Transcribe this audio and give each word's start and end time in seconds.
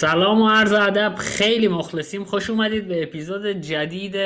سلام 0.00 0.42
و 0.42 0.48
عرض 0.48 0.72
ادب 0.72 1.14
خیلی 1.18 1.68
مخلصیم. 1.68 2.24
خوش 2.24 2.50
اومدید 2.50 2.88
به 2.88 3.02
اپیزود 3.02 3.46
جدید 3.46 4.16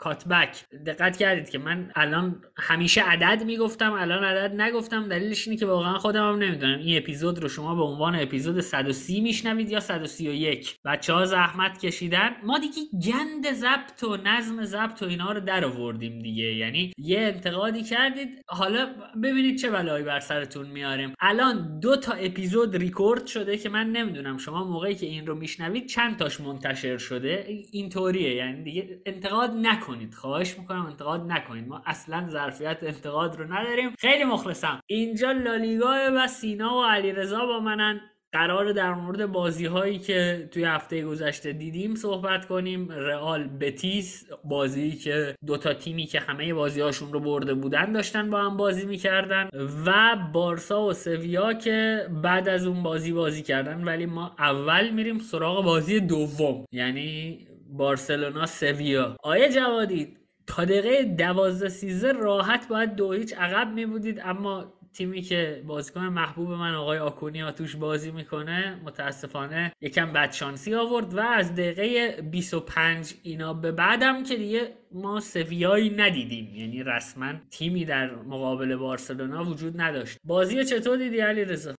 کاتبک 0.00 0.64
دقت 0.86 1.16
کردید 1.16 1.50
که 1.50 1.58
من 1.58 1.90
الان 1.94 2.42
همیشه 2.56 3.02
عدد 3.02 3.44
می‌گفتم 3.44 3.92
الان 3.92 4.24
عدد 4.24 4.60
نگفتم. 4.60 5.08
دلیلش 5.08 5.48
اینه 5.48 5.60
که 5.60 5.66
واقعا 5.66 5.98
خودم 5.98 6.28
هم 6.28 6.38
نمی‌دونم. 6.38 6.78
این 6.78 6.98
اپیزود 6.98 7.38
رو 7.38 7.48
شما 7.48 7.74
به 7.74 7.82
عنوان 7.82 8.14
اپیزود 8.14 8.60
130 8.60 9.20
میشنوید 9.20 9.70
یا 9.70 9.80
131 9.80 10.76
بچه 10.84 11.12
ها 11.12 11.24
زحمت 11.24 11.78
کشیدن. 11.78 12.30
ما 12.44 12.58
دیگه 12.58 12.82
گند 13.06 13.52
ضبط 13.52 14.04
و 14.04 14.16
نظم 14.16 14.64
ضبط 14.64 15.02
و 15.02 15.06
اینا 15.06 15.32
رو 15.32 15.40
در 15.40 15.64
آوردیم 15.64 16.18
دیگه. 16.18 16.44
یعنی 16.44 16.92
یه 16.98 17.20
انتقادی 17.20 17.82
کردید. 17.82 18.42
حالا 18.46 18.88
ببینید 19.22 19.58
چه 19.58 19.70
بلایی 19.70 20.04
بر 20.04 20.20
سرتون 20.20 20.66
میاریم. 20.66 21.14
الان 21.20 21.80
دو 21.80 21.96
تا 21.96 22.12
اپیزود 22.12 22.76
ریکورد 22.76 23.26
شده 23.26 23.56
که 23.56 23.68
من 23.68 23.86
نمی‌دونم 23.86 24.38
شما 24.38 24.64
موقعی 24.64 24.94
که 24.94 25.06
این 25.06 25.26
رو 25.26 25.34
میشنوید 25.34 25.86
چند 25.86 26.16
تاش 26.16 26.40
منتشر 26.40 26.98
شده؟ 26.98 27.44
اینطوریه 27.72 28.34
یعنی 28.34 28.62
دیگه 28.64 29.02
انتقاد 29.06 29.50
نکنید 29.50 29.89
نکنید. 29.90 30.14
خواهش 30.14 30.58
می‌کنم 30.58 30.86
انتقاد 30.86 31.32
نکنید. 31.32 31.68
ما 31.68 31.82
اصلا 31.86 32.28
ظرفیت 32.30 32.78
انتقاد 32.82 33.36
رو 33.36 33.52
نداریم. 33.52 33.90
خیلی 33.98 34.24
مخلصم. 34.24 34.80
اینجا 34.86 35.32
لالیگا 35.32 35.94
و 36.16 36.26
سینا 36.26 36.78
و 36.78 36.84
علیرضا 36.84 37.46
با 37.46 37.60
منن. 37.60 38.00
قرار 38.32 38.72
در 38.72 38.94
مورد 38.94 39.26
بازی 39.26 39.66
هایی 39.66 39.98
که 39.98 40.48
توی 40.52 40.64
هفته 40.64 41.04
گذشته 41.04 41.52
دیدیم 41.52 41.94
صحبت 41.94 42.46
کنیم. 42.46 42.88
رئال 42.90 43.44
بتیس 43.44 44.26
بازی 44.44 44.92
که 44.92 45.34
دوتا 45.46 45.74
تیمی 45.74 46.06
که 46.06 46.20
همه 46.20 46.54
بازی 46.54 46.80
هاشون 46.80 47.12
رو 47.12 47.20
برده 47.20 47.54
بودن 47.54 47.92
داشتن 47.92 48.30
با 48.30 48.38
هم 48.38 48.56
بازی 48.56 48.86
می‌کردن. 48.86 49.48
و 49.86 50.16
بارسا 50.32 50.82
و 50.82 50.92
سویا 50.92 51.52
که 51.52 52.06
بعد 52.22 52.48
از 52.48 52.66
اون 52.66 52.82
بازی 52.82 53.12
بازی 53.12 53.42
کردن. 53.42 53.84
ولی 53.84 54.06
ما 54.06 54.34
اول 54.38 54.90
میریم 54.90 55.18
سراغ 55.18 55.64
بازی 55.64 56.00
دوم. 56.00 56.64
یعنی 56.72 57.38
بارسلونا 57.76 58.46
سویا. 58.46 59.16
آیا 59.22 59.48
جوادی 59.48 60.16
تا 60.46 60.64
دقیقه 60.64 61.04
دوازده 61.04 61.68
سیزه 61.68 62.12
راحت 62.12 62.68
باید 62.68 62.94
دو 62.94 63.12
هیچ 63.12 63.34
عقب 63.34 63.72
می 63.72 63.86
بودید 63.86 64.20
اما 64.24 64.72
تیمی 64.92 65.22
که 65.22 65.62
بازیکن 65.66 66.00
محبوب 66.00 66.50
من 66.50 66.74
آقای 66.74 66.98
آکونیا 66.98 67.52
توش 67.52 67.76
بازی 67.76 68.10
می‌کنه 68.10 68.80
متاسفانه 68.84 69.72
یکم 69.80 70.12
بدشانسی 70.12 70.74
آورد 70.74 71.14
و 71.14 71.20
از 71.20 71.54
دقیقه 71.54 72.22
25 72.22 73.14
اینا 73.22 73.54
به 73.54 73.72
بعدم 73.72 74.22
که 74.24 74.36
دیگه 74.36 74.72
ما 74.92 75.20
سویایی 75.20 75.90
ندیدیم. 75.90 76.54
یعنی 76.54 76.82
رسما 76.82 77.32
تیمی 77.50 77.84
در 77.84 78.14
مقابل 78.14 78.76
بارسلونا 78.76 79.44
وجود 79.44 79.80
نداشت. 79.80 80.18
بازی 80.24 80.64
چطور 80.64 80.96
دیدی 80.96 81.20
علی 81.20 81.44
رضا 81.44 81.74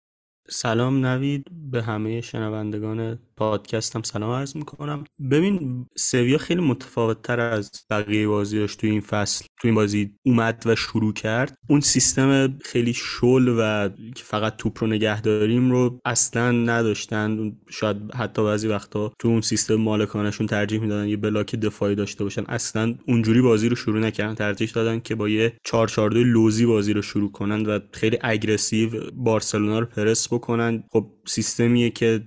سلام 0.53 1.07
نوید 1.07 1.47
به 1.71 1.83
همه 1.83 2.21
شنوندگان 2.21 3.19
پادکستم 3.37 4.03
سلام 4.03 4.31
عرض 4.31 4.57
می‌کنم. 4.57 5.05
ببین 5.31 5.87
سویا 5.97 6.39
خیلی 6.39 6.61
متفاوت 6.61 7.23
تر 7.23 7.41
از 7.41 7.71
بقیه 7.91 8.29
بازیاش 8.29 8.77
تو 8.77 8.87
این 8.87 9.01
فصل 9.01 9.45
تو 9.61 9.69
این 9.69 9.75
بازی 9.75 10.11
اومد 10.23 10.63
و 10.67 10.77
شروع 10.77 11.13
کرد. 11.13 11.55
اون 11.69 11.81
سیستم 11.81 12.59
خیلی 12.65 12.93
شل 12.93 13.49
و 13.59 13.89
که 13.89 14.25
فقط 14.25 14.57
توپ 14.57 14.85
رو 14.85 14.87
نگه 14.87 15.21
داریم 15.21 15.71
رو 15.71 16.01
اصلا 16.05 16.51
نداشتن. 16.51 17.57
شاید 17.71 17.97
حتی 18.15 18.45
بعضی 18.45 18.69
وقتا 18.69 19.13
تو 19.19 19.29
اون 19.29 19.41
سیستم 19.41 19.75
مالکانشون 19.75 20.47
ترجیح 20.47 20.81
می‌دادن 20.81 21.09
یه 21.09 21.17
بلاک 21.17 21.55
دفاعی 21.55 21.95
داشته 21.95 22.25
باشن. 22.25 22.45
اصلا 22.49 22.95
اونجوری 23.09 23.41
بازی 23.41 23.69
رو 23.69 23.77
شروع 23.77 23.99
نکردن. 23.99 24.35
ترجیح 24.35 24.71
دادن 24.75 25.01
که 25.01 25.15
با 25.15 25.29
یه 25.29 25.53
4 25.65 26.13
لوزی 26.13 26.67
بازی 26.67 26.93
رو 26.93 27.03
شروع 27.03 27.33
کنن 27.33 27.67
و 27.67 27.79
خیلی 27.93 28.19
اگریسیو 28.21 28.91
بارسلونا 29.15 29.79
رو 29.79 29.87
پرس 29.87 30.29
بکنن 30.41 30.85
خب 30.93 31.07
سیستمیه 31.27 31.91
که 31.91 32.21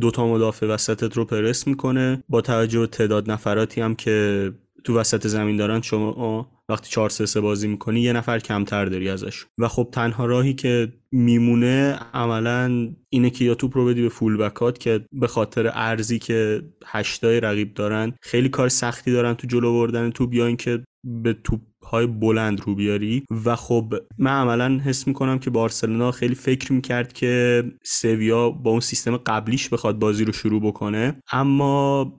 دوتا 0.00 0.26
مدافع 0.28 0.66
وسطت 0.66 1.16
رو 1.16 1.24
پرس 1.24 1.66
می‌کنه. 1.66 2.22
با 2.28 2.40
توجه 2.40 2.80
به 2.80 2.86
تعداد 2.86 3.30
نفراتی 3.30 3.80
هم 3.80 3.94
که 3.94 4.52
تو 4.84 4.98
وسط 4.98 5.26
زمین 5.26 5.56
دارن 5.56 5.82
شما 5.82 6.50
وقتی 6.68 6.90
4 6.90 7.10
3 7.10 7.40
بازی 7.40 7.68
می‌کنی 7.68 8.00
یه 8.00 8.12
نفر 8.12 8.38
کمتر 8.38 8.84
داری 8.84 9.08
ازش. 9.08 9.46
و 9.58 9.68
خب 9.68 9.88
تنها 9.92 10.26
راهی 10.26 10.54
که 10.54 10.92
میمونه 11.12 11.98
عملا 12.14 12.94
اینه 13.08 13.30
که 13.30 13.44
یا 13.44 13.54
توپ 13.54 13.76
رو 13.76 13.86
بدی 13.86 14.02
به 14.02 14.08
فول 14.08 14.36
بکات 14.36 14.78
که 14.78 15.04
به 15.12 15.26
خاطر 15.26 15.70
ارزی 15.74 16.18
که 16.18 16.62
هشتای 16.86 17.40
رقیب 17.40 17.74
دارن 17.74 18.12
خیلی 18.20 18.48
کار 18.48 18.68
سختی 18.68 19.12
دارن 19.12 19.34
تو 19.34 19.46
جلو 19.46 19.72
بردن 19.72 20.10
توپ 20.10 20.34
یا 20.34 20.46
اینکه 20.46 20.84
به 21.22 21.32
توپ 21.32 21.60
های 21.88 22.06
بلند 22.06 22.60
رو 22.60 22.74
بیاری. 22.74 23.24
و 23.44 23.56
خب 23.56 23.94
من 24.18 24.40
عملا 24.40 24.80
حس 24.84 25.06
می‌کنم 25.06 25.38
که 25.38 25.50
بارسلونا 25.50 26.10
خیلی 26.10 26.34
فکر 26.34 26.72
می‌کرد 26.72 27.12
که 27.12 27.64
سویا 27.82 28.50
با 28.50 28.70
اون 28.70 28.80
سیستم 28.80 29.16
قبلیش 29.16 29.68
بخواد 29.68 29.98
بازی 29.98 30.24
رو 30.24 30.32
شروع 30.32 30.60
بکنه. 30.62 31.22
اما 31.32 32.12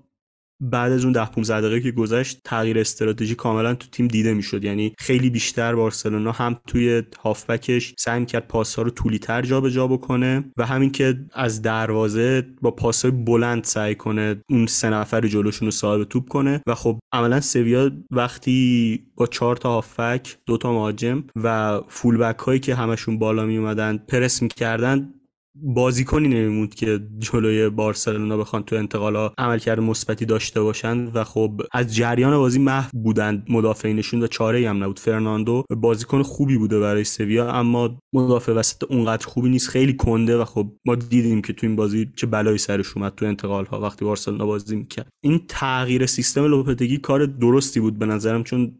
بعد 0.62 0.92
از 0.92 1.04
اون 1.04 1.14
ده 1.14 1.26
15 1.26 1.62
دقیقه 1.62 1.82
که 1.82 1.92
گذشت 1.92 2.42
تغییر 2.44 2.80
استراتژی 2.80 3.36
کاملا 3.36 3.76
تو 3.76 3.88
تیم 3.92 4.08
دیده 4.08 4.34
می‌شد. 4.34 4.64
یعنی 4.64 4.94
خیلی 4.98 5.30
بیشتر 5.30 5.76
بارسلونا 5.76 6.32
هم 6.32 6.60
توی 6.68 7.04
هافبکش 7.24 7.94
سعی 7.98 8.26
کرد 8.26 8.48
پاس 8.48 8.76
ها 8.76 8.82
رو 8.82 8.90
طولی 8.90 9.20
تر 9.20 9.42
جابجا 9.42 9.88
بکنه 9.88 10.44
و 10.58 10.66
همین 10.66 10.92
که 10.92 11.20
از 11.34 11.62
دروازه 11.62 12.46
با 12.62 12.72
پاس 12.72 13.06
های 13.06 13.12
بلند 13.12 13.64
سعی 13.64 13.96
کنه 13.96 14.42
اون 14.50 14.66
سه 14.66 14.90
نفر 14.90 15.28
جلوشون 15.28 15.66
رو 15.66 15.72
صاحب 15.72 16.04
توپ 16.04 16.28
کنه 16.28 16.62
و 16.68 16.76
خب 16.76 17.00
عملا 17.14 17.42
سویا 17.42 17.92
وقتی 18.12 19.00
با 19.16 19.28
چهار 19.28 19.56
تا 19.56 19.70
هافبک 19.70 20.38
دو 20.46 20.58
تا 20.58 20.74
مهاجم 20.74 21.24
و 21.44 21.80
فولبک 21.88 22.40
هایی 22.40 22.60
که 22.60 22.76
همشون 22.76 23.20
بالا 23.20 23.46
می 23.46 23.58
اومدن 23.58 23.98
پرس 23.98 24.42
می‌کردن 24.42 25.14
بازیکنی 25.62 26.28
نمیموند 26.28 26.76
که 26.76 27.00
جلوی 27.20 27.70
بارسلونا 27.70 28.38
بخوان 28.38 28.64
تو 28.64 28.76
انتقالا 28.76 29.32
عملکرد 29.38 29.80
مثبتی 29.80 30.26
داشته 30.26 30.62
باشن 30.62 31.08
و 31.08 31.24
خب 31.24 31.62
از 31.72 31.96
جریان 31.96 32.38
بازی 32.38 32.60
محو 32.60 32.90
بودند. 32.94 33.46
مدافعینشون 33.50 34.24
و 34.24 34.28
چاره 34.28 34.70
هم 34.70 34.84
نبود. 34.84 35.00
فرناندو 35.00 35.64
بازیکن 35.78 36.24
خوبی 36.24 36.58
بوده 36.58 36.80
برای 36.80 37.04
سویا 37.04 37.52
اما 37.52 38.00
مدافع 38.14 38.52
وسط 38.52 38.84
اونقدر 38.92 39.28
خوبی 39.28 39.50
نیست. 39.50 39.70
خیلی 39.70 39.94
کنده 39.94 40.38
و 40.38 40.46
خب 40.46 40.72
ما 40.86 40.96
دیدیم 40.96 41.42
که 41.42 41.54
تو 41.54 41.68
این 41.68 41.76
بازی 41.76 42.12
چه 42.16 42.28
بلایی 42.28 42.58
سرش 42.58 42.98
اومد 42.98 43.16
تو 43.16 43.26
انتقال 43.26 43.66
ها 43.66 43.82
وقتی 43.82 44.06
بارسلونا 44.06 44.46
بازی 44.46 44.76
می‌کرد. 44.76 45.08
این 45.24 45.42
تغییر 45.48 46.06
سیستم 46.06 46.44
لوپتگی 46.44 46.98
کار 46.98 47.26
درستی 47.26 47.80
بود 47.80 48.00
به 48.00 48.06
نظرم 48.06 48.44
چون 48.44 48.76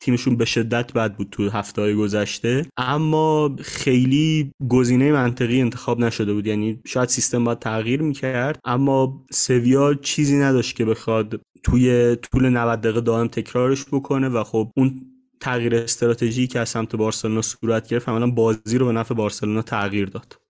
تیمشون 0.00 0.36
به 0.36 0.44
شدت 0.44 0.92
بد 0.92 1.16
بود 1.16 1.28
تو 1.30 1.50
هفته 1.50 1.82
های 1.82 1.94
گذشته. 1.94 2.66
اما 2.76 3.56
خیلی 3.62 4.52
گزینه 4.68 5.12
منطقی 5.12 5.60
انتخاب 5.60 6.00
نشده 6.00 6.32
بود. 6.32 6.46
یعنی 6.46 6.80
شاید 6.86 7.08
سیستم 7.08 7.44
باید 7.44 7.58
تغییر 7.58 8.02
می‌کرد. 8.02 8.58
اما 8.64 9.26
سویا 9.30 9.94
چیزی 9.94 10.36
نداشت 10.36 10.76
که 10.76 10.84
بخواد 10.84 11.40
توی 11.62 12.16
طول 12.16 12.48
90 12.48 12.80
دقیقه 12.80 13.00
دائم 13.00 13.28
تکرارش 13.28 13.84
بکنه 13.92 14.28
و 14.28 14.44
خب 14.44 14.70
اون 14.76 15.10
تغییر 15.40 15.76
استراتژی 15.76 16.46
که 16.46 16.60
از 16.60 16.68
سمت 16.68 16.96
بارسلونا 16.96 17.42
صورت 17.42 17.88
گرفت 17.88 18.08
عملا 18.08 18.26
بازی 18.26 18.78
رو 18.78 18.86
به 18.86 18.92
نفع 18.92 19.14
بارسلونا 19.14 19.62
تغییر 19.62 20.08
داد. 20.08 20.40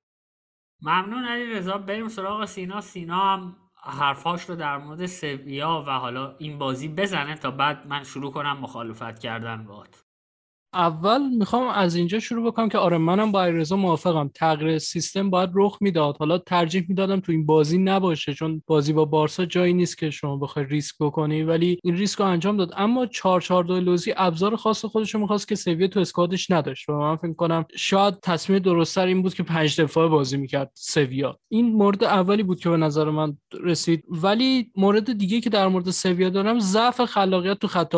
ممنون 0.82 1.24
علی 1.24 1.52
رضا 1.52 1.78
بریم 1.78 2.08
سراغ 2.08 2.44
سینا. 2.44 2.80
سینا 2.80 3.16
هم 3.16 3.56
حرفاش 3.86 4.42
رو 4.42 4.56
در 4.56 4.78
مورد 4.78 5.06
سویا 5.06 5.84
و 5.86 5.90
حالا 5.90 6.34
این 6.38 6.58
بازی 6.58 6.88
بزنه 6.88 7.34
تا 7.36 7.50
بعد 7.50 7.86
من 7.86 8.04
شروع 8.04 8.32
کنم 8.32 8.58
مخالفت 8.58 9.19
کردن 9.19 9.64
باهات. 9.64 10.03
اول 10.74 11.28
می‌خوام 11.38 11.68
از 11.68 11.94
اینجا 11.94 12.20
شروع 12.20 12.46
بکنم 12.46 12.68
که 12.68 12.78
آره 12.78 12.98
منم 12.98 13.32
با 13.32 13.44
ایرزا 13.44 13.76
موافقم. 13.76 14.30
تغییر 14.34 14.78
سیستم 14.78 15.30
باید 15.30 15.50
رخ 15.54 15.78
می‌داد. 15.80 16.16
حالا 16.16 16.38
ترجیح 16.38 16.84
می‌دادم 16.88 17.20
تو 17.20 17.32
این 17.32 17.46
بازی 17.46 17.78
نباشه 17.78 18.34
چون 18.34 18.62
بازی 18.66 18.92
با 18.92 19.04
بارسا 19.04 19.44
جایی 19.44 19.72
نیست 19.74 19.98
که 19.98 20.10
شما 20.10 20.36
بخوای 20.36 20.64
ریسک 20.64 20.94
بکنی 21.00 21.42
ولی 21.42 21.78
این 21.84 21.96
ریسک 21.96 22.18
رو 22.18 22.26
انجام 22.26 22.56
داد. 22.56 22.72
اما 22.76 23.06
4 23.06 23.40
4 23.40 23.64
2 23.64 23.80
لوزی 23.80 24.14
ابزار 24.16 24.56
خاص 24.56 24.84
خودش 24.84 25.14
رو 25.14 25.20
می‌خواست 25.20 25.48
که 25.48 25.54
سویه 25.54 25.88
تو 25.88 26.00
اسکوادش 26.00 26.50
نداشت. 26.50 26.88
و 26.88 26.92
من 26.92 27.16
فکر 27.16 27.32
کنم 27.32 27.64
شاید 27.76 28.20
تصمیم 28.20 28.58
درستتر 28.58 29.06
این 29.06 29.22
بود 29.22 29.34
که 29.34 29.42
پنج 29.42 29.80
دفاعه 29.80 30.08
بازی 30.08 30.36
می‌کرد 30.36 30.70
سویا 30.74 31.38
این 31.48 31.72
مورد 31.72 32.04
اولی 32.04 32.42
بود 32.42 32.60
که 32.60 32.70
به 32.70 32.76
نظر 32.76 33.10
من 33.10 33.36
رسید. 33.60 34.04
ولی 34.08 34.70
مورد 34.76 35.18
دیگه 35.18 35.40
که 35.40 35.50
در 35.50 35.68
مورد 35.68 35.90
سویا 35.90 36.30
دارم 36.30 36.58
ضعف 36.58 37.04
خلاقیت 37.04 37.58
تو 37.58 37.66
خط 37.68 37.94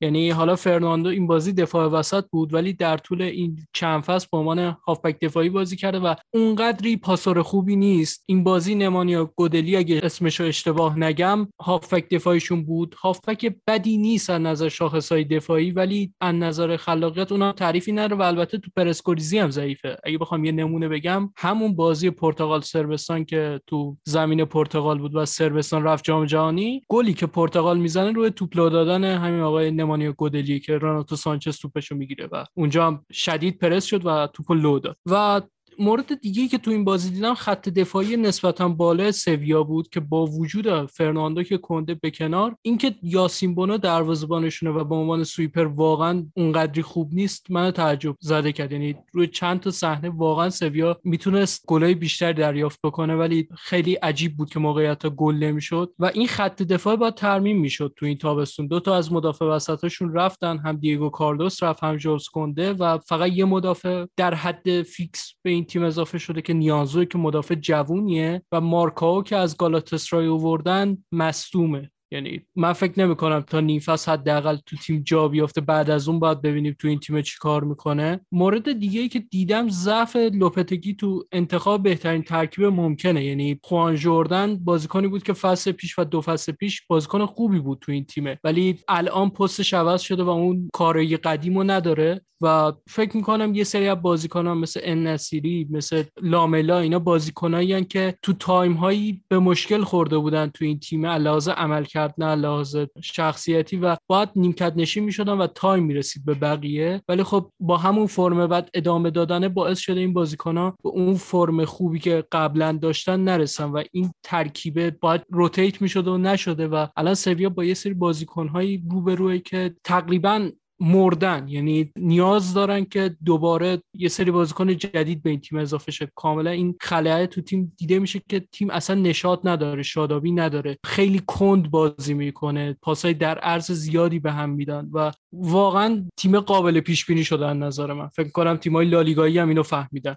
یعنی 0.00 0.30
حالا 0.30 0.56
فرناندو 0.56 1.10
این 1.10 1.26
بازی 1.26 1.52
دفاع 1.52 1.89
وسط 1.92 2.24
بود 2.32 2.54
ولی 2.54 2.72
در 2.72 2.96
طول 2.96 3.22
این 3.22 3.58
چند 3.72 4.02
فصل 4.02 4.28
به 4.32 4.38
عنوان 4.38 4.58
هافبک 4.86 5.20
دفاعی 5.20 5.48
بازی 5.48 5.76
کرده 5.76 5.98
و 5.98 6.14
اونقدری 6.34 6.96
پاسور 6.96 7.42
خوبی 7.42 7.76
نیست. 7.76 8.24
این 8.26 8.44
بازی 8.44 8.74
نمانیا 8.74 9.24
گودلی 9.36 9.76
اگه 9.76 10.00
اسمش 10.02 10.40
رو 10.40 10.46
اشتباه 10.46 10.98
نگم 10.98 11.48
هافبک 11.60 12.08
دفاعیشون 12.08 12.64
بود. 12.64 12.94
هافبک 12.94 13.54
بدی 13.66 13.98
نیست 13.98 14.30
از 14.30 14.40
نظر 14.40 14.68
شاخصهای 14.68 15.24
دفاعی 15.24 15.70
ولی 15.70 16.12
از 16.20 16.34
نظر 16.34 16.76
خلاقیت 16.76 17.32
اونا 17.32 17.52
تعریفی 17.52 17.92
نداره 17.92 18.16
و 18.16 18.22
البته 18.22 18.58
تو 18.58 18.70
پرس‌گریزی 18.76 19.38
هم 19.38 19.50
ضعیفه. 19.50 19.96
اگه 20.04 20.18
بخوام 20.18 20.44
یه 20.44 20.52
نمونه 20.52 20.88
بگم 20.88 21.30
همون 21.36 21.76
بازی 21.76 22.10
پرتغال 22.10 22.60
صربستان 22.60 23.24
که 23.24 23.60
تو 23.66 23.96
زمین 24.04 24.44
پرتغال 24.44 24.98
بود 24.98 25.14
و 25.14 25.26
صربستان 25.26 25.84
رفت 25.84 26.04
جام 26.04 26.26
جهانی 26.26 26.82
گلی 26.88 27.14
که 27.14 27.26
پرتغال 27.26 27.78
می‌زنه 27.78 28.12
روی 28.12 28.30
توپ 28.30 28.50
دادن 28.52 29.04
همین 29.04 29.40
آقای 29.40 29.70
نمانیا 29.70 30.12
گودلی 30.12 30.60
که 30.60 30.78
رناتو 30.78 31.16
سانچز 31.16 31.58
توپشو 31.80 31.92
می‌گیره 31.92 32.26
و 32.32 32.44
اونجا 32.54 32.86
هم 32.86 33.04
شدید 33.12 33.58
پرس 33.58 33.84
شد 33.84 34.06
و 34.06 34.26
توپ 34.26 34.52
لو 34.52 34.78
داد. 34.78 34.96
و 35.06 35.42
مورد 35.78 36.20
دیگه 36.20 36.48
که 36.48 36.58
تو 36.58 36.70
این 36.70 36.84
بازی 36.84 37.10
دیدم 37.10 37.34
خط 37.34 37.68
دفاعی 37.68 38.16
نسبتا 38.16 38.68
بالا 38.68 39.12
سویا 39.12 39.62
بود 39.62 39.88
که 39.88 40.00
با 40.00 40.26
وجود 40.26 40.86
فرناندو 40.86 41.42
که 41.42 41.58
کنده 41.58 41.94
به 41.94 42.10
کنار 42.10 42.56
اینکه 42.62 42.94
یاسین 43.02 43.54
بونو 43.54 43.78
دروازه‌بانشونه 43.78 44.72
و 44.72 44.84
به 44.84 44.94
عنوان 44.94 45.24
سویپر 45.24 45.66
واقعا 45.66 46.26
اونقدری 46.36 46.82
خوب 46.82 47.14
نیست 47.14 47.50
من 47.50 47.70
تعجب‌زده 47.70 48.52
کرد. 48.52 48.72
یعنی 48.72 48.94
روی 49.12 49.26
چند 49.26 49.60
تا 49.60 49.70
صحنه 49.70 50.08
واقعا 50.08 50.50
سویا 50.50 51.00
می‌تونست 51.04 51.64
گلای 51.66 51.94
بیشتر 51.94 52.32
دریافت 52.32 52.80
بکنه 52.84 53.16
ولی 53.16 53.48
خیلی 53.56 53.94
عجیب 53.94 54.36
بود 54.36 54.50
که 54.50 54.58
موقعیت 54.58 55.06
گل 55.06 55.34
نمی‌شد. 55.34 55.92
و 55.98 56.10
این 56.14 56.26
خط 56.26 56.62
دفاع 56.62 56.96
باید 56.96 57.10
ترمیم 57.10 57.60
می‌شد 57.60 57.92
تو 57.96 58.06
این 58.06 58.18
تابستون. 58.18 58.66
دو 58.66 58.80
تا 58.80 58.96
از 58.96 59.12
مدافع 59.12 59.44
وسطاشون 59.44 60.14
رفتن 60.14 60.58
هم 60.58 60.76
دیگو 60.76 61.08
کارلوس 61.08 61.62
رفت 61.62 61.84
هم 61.84 61.96
ژول 61.96 62.28
کنده 62.28 62.72
و 62.72 62.98
فقط 62.98 63.32
یه 63.32 63.44
مدافع 63.44 64.06
در 64.16 64.34
حد 64.34 64.82
فیکس 64.82 65.34
به 65.42 65.50
این 65.60 65.66
تیم 65.66 65.82
اضافه 65.82 66.18
شده 66.18 66.42
که 66.42 66.52
نیانزوئه 66.52 67.06
که 67.06 67.18
مدافع 67.18 67.54
جوونیه 67.54 68.42
و 68.52 68.60
مارکاو 68.60 69.22
که 69.22 69.36
از 69.36 69.56
گالاتاسرای 69.56 70.26
اووردن 70.26 71.04
مصدومه. 71.12 71.90
یعنی 72.12 72.40
من 72.56 72.72
فکر 72.72 73.00
نمی 73.00 73.16
کنم 73.16 73.40
تا 73.40 73.60
نیم 73.60 73.80
فصل 73.80 74.12
حداقل 74.12 74.56
تو 74.66 74.76
تیم 74.76 75.02
جا 75.06 75.28
بیافته 75.28 75.60
بعد 75.60 75.90
از 75.90 76.08
اون 76.08 76.18
باید 76.18 76.42
ببینیم 76.42 76.76
تو 76.78 76.88
این 76.88 76.98
تیم 76.98 77.22
چی 77.22 77.38
کار 77.40 77.64
می‌کنه. 77.64 78.20
مورد 78.32 78.72
دیگه 78.72 79.00
ای 79.00 79.08
که 79.08 79.18
دیدم 79.18 79.68
ضعف 79.68 80.16
لوپتگی 80.16 80.94
تو 80.94 81.24
انتخاب 81.32 81.82
بهترین 81.82 82.22
ترکیب 82.22 82.64
ممکنه. 82.64 83.24
یعنی 83.24 83.60
خوان 83.62 83.96
جردن 83.96 84.56
بازیکنی 84.56 85.08
بود 85.08 85.22
که 85.22 85.32
فصل 85.32 85.72
پیش 85.72 85.98
و 85.98 86.04
دو 86.04 86.20
فصل 86.20 86.52
پیش 86.52 86.82
بازیکن 86.86 87.26
خوبی 87.26 87.58
بود 87.58 87.78
تو 87.80 87.92
این 87.92 88.04
تیمه. 88.04 88.38
ولی 88.44 88.78
الان 88.88 89.30
پستش 89.30 89.74
عوض 89.74 90.00
شده 90.00 90.22
و 90.22 90.28
اون 90.28 90.70
کارایی 90.72 91.16
قدیم 91.16 91.70
نداره. 91.70 92.20
و 92.42 92.72
فکر 92.88 93.16
می‌کنم 93.16 93.54
یه 93.54 93.64
سری 93.64 93.88
از 93.88 94.02
بازیکنان 94.02 94.58
مثل 94.58 94.94
نصیری 94.94 95.68
مثل 95.70 96.02
لاملا 96.22 96.78
اینا 96.78 96.98
بازیکنایی 96.98 97.84
که 97.84 98.14
تو 98.22 98.32
تایم 98.32 98.72
هایی 98.72 99.24
به 99.28 99.38
مشکل 99.38 99.84
خورده 99.84 100.18
بودن 100.18 100.46
تو 100.46 100.64
این 100.64 100.78
تیم 100.78 101.06
علاوه 101.06 101.52
عملکرد 101.52 101.99
از 102.18 102.34
لحاظ 102.34 102.76
شخصیتی 103.02 103.76
و 103.76 103.96
باید 104.06 104.28
نیمکت 104.36 104.72
نشین 104.76 105.04
می‌شدن 105.04 105.32
و 105.32 105.46
تایم 105.46 105.84
می‌رسید 105.84 106.24
به 106.24 106.34
بقیه. 106.34 107.02
ولی 107.08 107.22
خب 107.22 107.50
با 107.60 107.76
همون 107.76 108.06
فرم 108.06 108.46
بعد 108.46 108.70
ادامه 108.74 109.10
دادن 109.10 109.48
باعث 109.48 109.78
شده 109.78 110.00
این 110.00 110.14
ها 110.44 110.76
به 110.82 110.88
اون 110.88 111.14
فرم 111.14 111.64
خوبی 111.64 111.98
که 111.98 112.24
قبلا 112.32 112.72
داشتن 112.72 113.20
نرسن 113.24 113.64
و 113.64 113.82
این 113.92 114.12
ترکیبه 114.22 114.90
باید 114.90 115.22
rotate 115.30 115.82
می‌شده 115.82 116.10
و 116.10 116.18
نشده 116.18 116.68
و 116.68 116.86
الان 116.96 117.14
سویا 117.14 117.48
با 117.48 117.64
یه 117.64 117.74
سری 117.74 117.94
بازیکنهایی 117.94 118.84
روبروی 118.90 119.40
که 119.40 119.74
تقریبا 119.84 120.50
مردن 120.80 121.48
یعنی 121.48 121.92
نیاز 121.96 122.54
دارن 122.54 122.84
که 122.84 123.16
دوباره 123.24 123.82
یه 123.94 124.08
سری 124.08 124.30
بازیکن 124.30 124.76
جدید 124.76 125.22
به 125.22 125.30
این 125.30 125.40
تیم 125.40 125.58
اضافه 125.58 125.92
شه. 125.92 126.12
کاملا 126.14 126.50
این 126.50 126.76
خلأ 126.80 127.26
تو 127.26 127.40
تیم 127.40 127.72
دیده 127.76 127.98
میشه 127.98 128.22
که 128.28 128.40
تیم 128.52 128.70
اصلا 128.70 128.96
نشاط 128.96 129.40
نداره 129.44 129.82
شادابی 129.82 130.32
نداره. 130.32 130.78
خیلی 130.84 131.22
کند 131.26 131.70
بازی 131.70 132.14
می‌کنه 132.14 132.76
پاسای 132.82 133.14
در 133.14 133.38
عرض 133.38 133.70
زیادی 133.70 134.18
به 134.18 134.32
هم 134.32 134.50
میدن 134.50 134.90
و 134.92 135.12
واقعا 135.32 136.04
تیم 136.16 136.40
قابل 136.40 136.80
پیش 136.80 137.06
بینی 137.06 137.24
شدن 137.24 137.45
به 137.45 137.56
نظر 137.56 137.92
من. 137.92 138.08
فکر 138.08 138.30
کنم 138.30 138.56
تیمای 138.56 138.86
لالیگایی 138.86 139.38
هم 139.38 139.48
اینو 139.48 139.62
فهمیدن. 139.62 140.16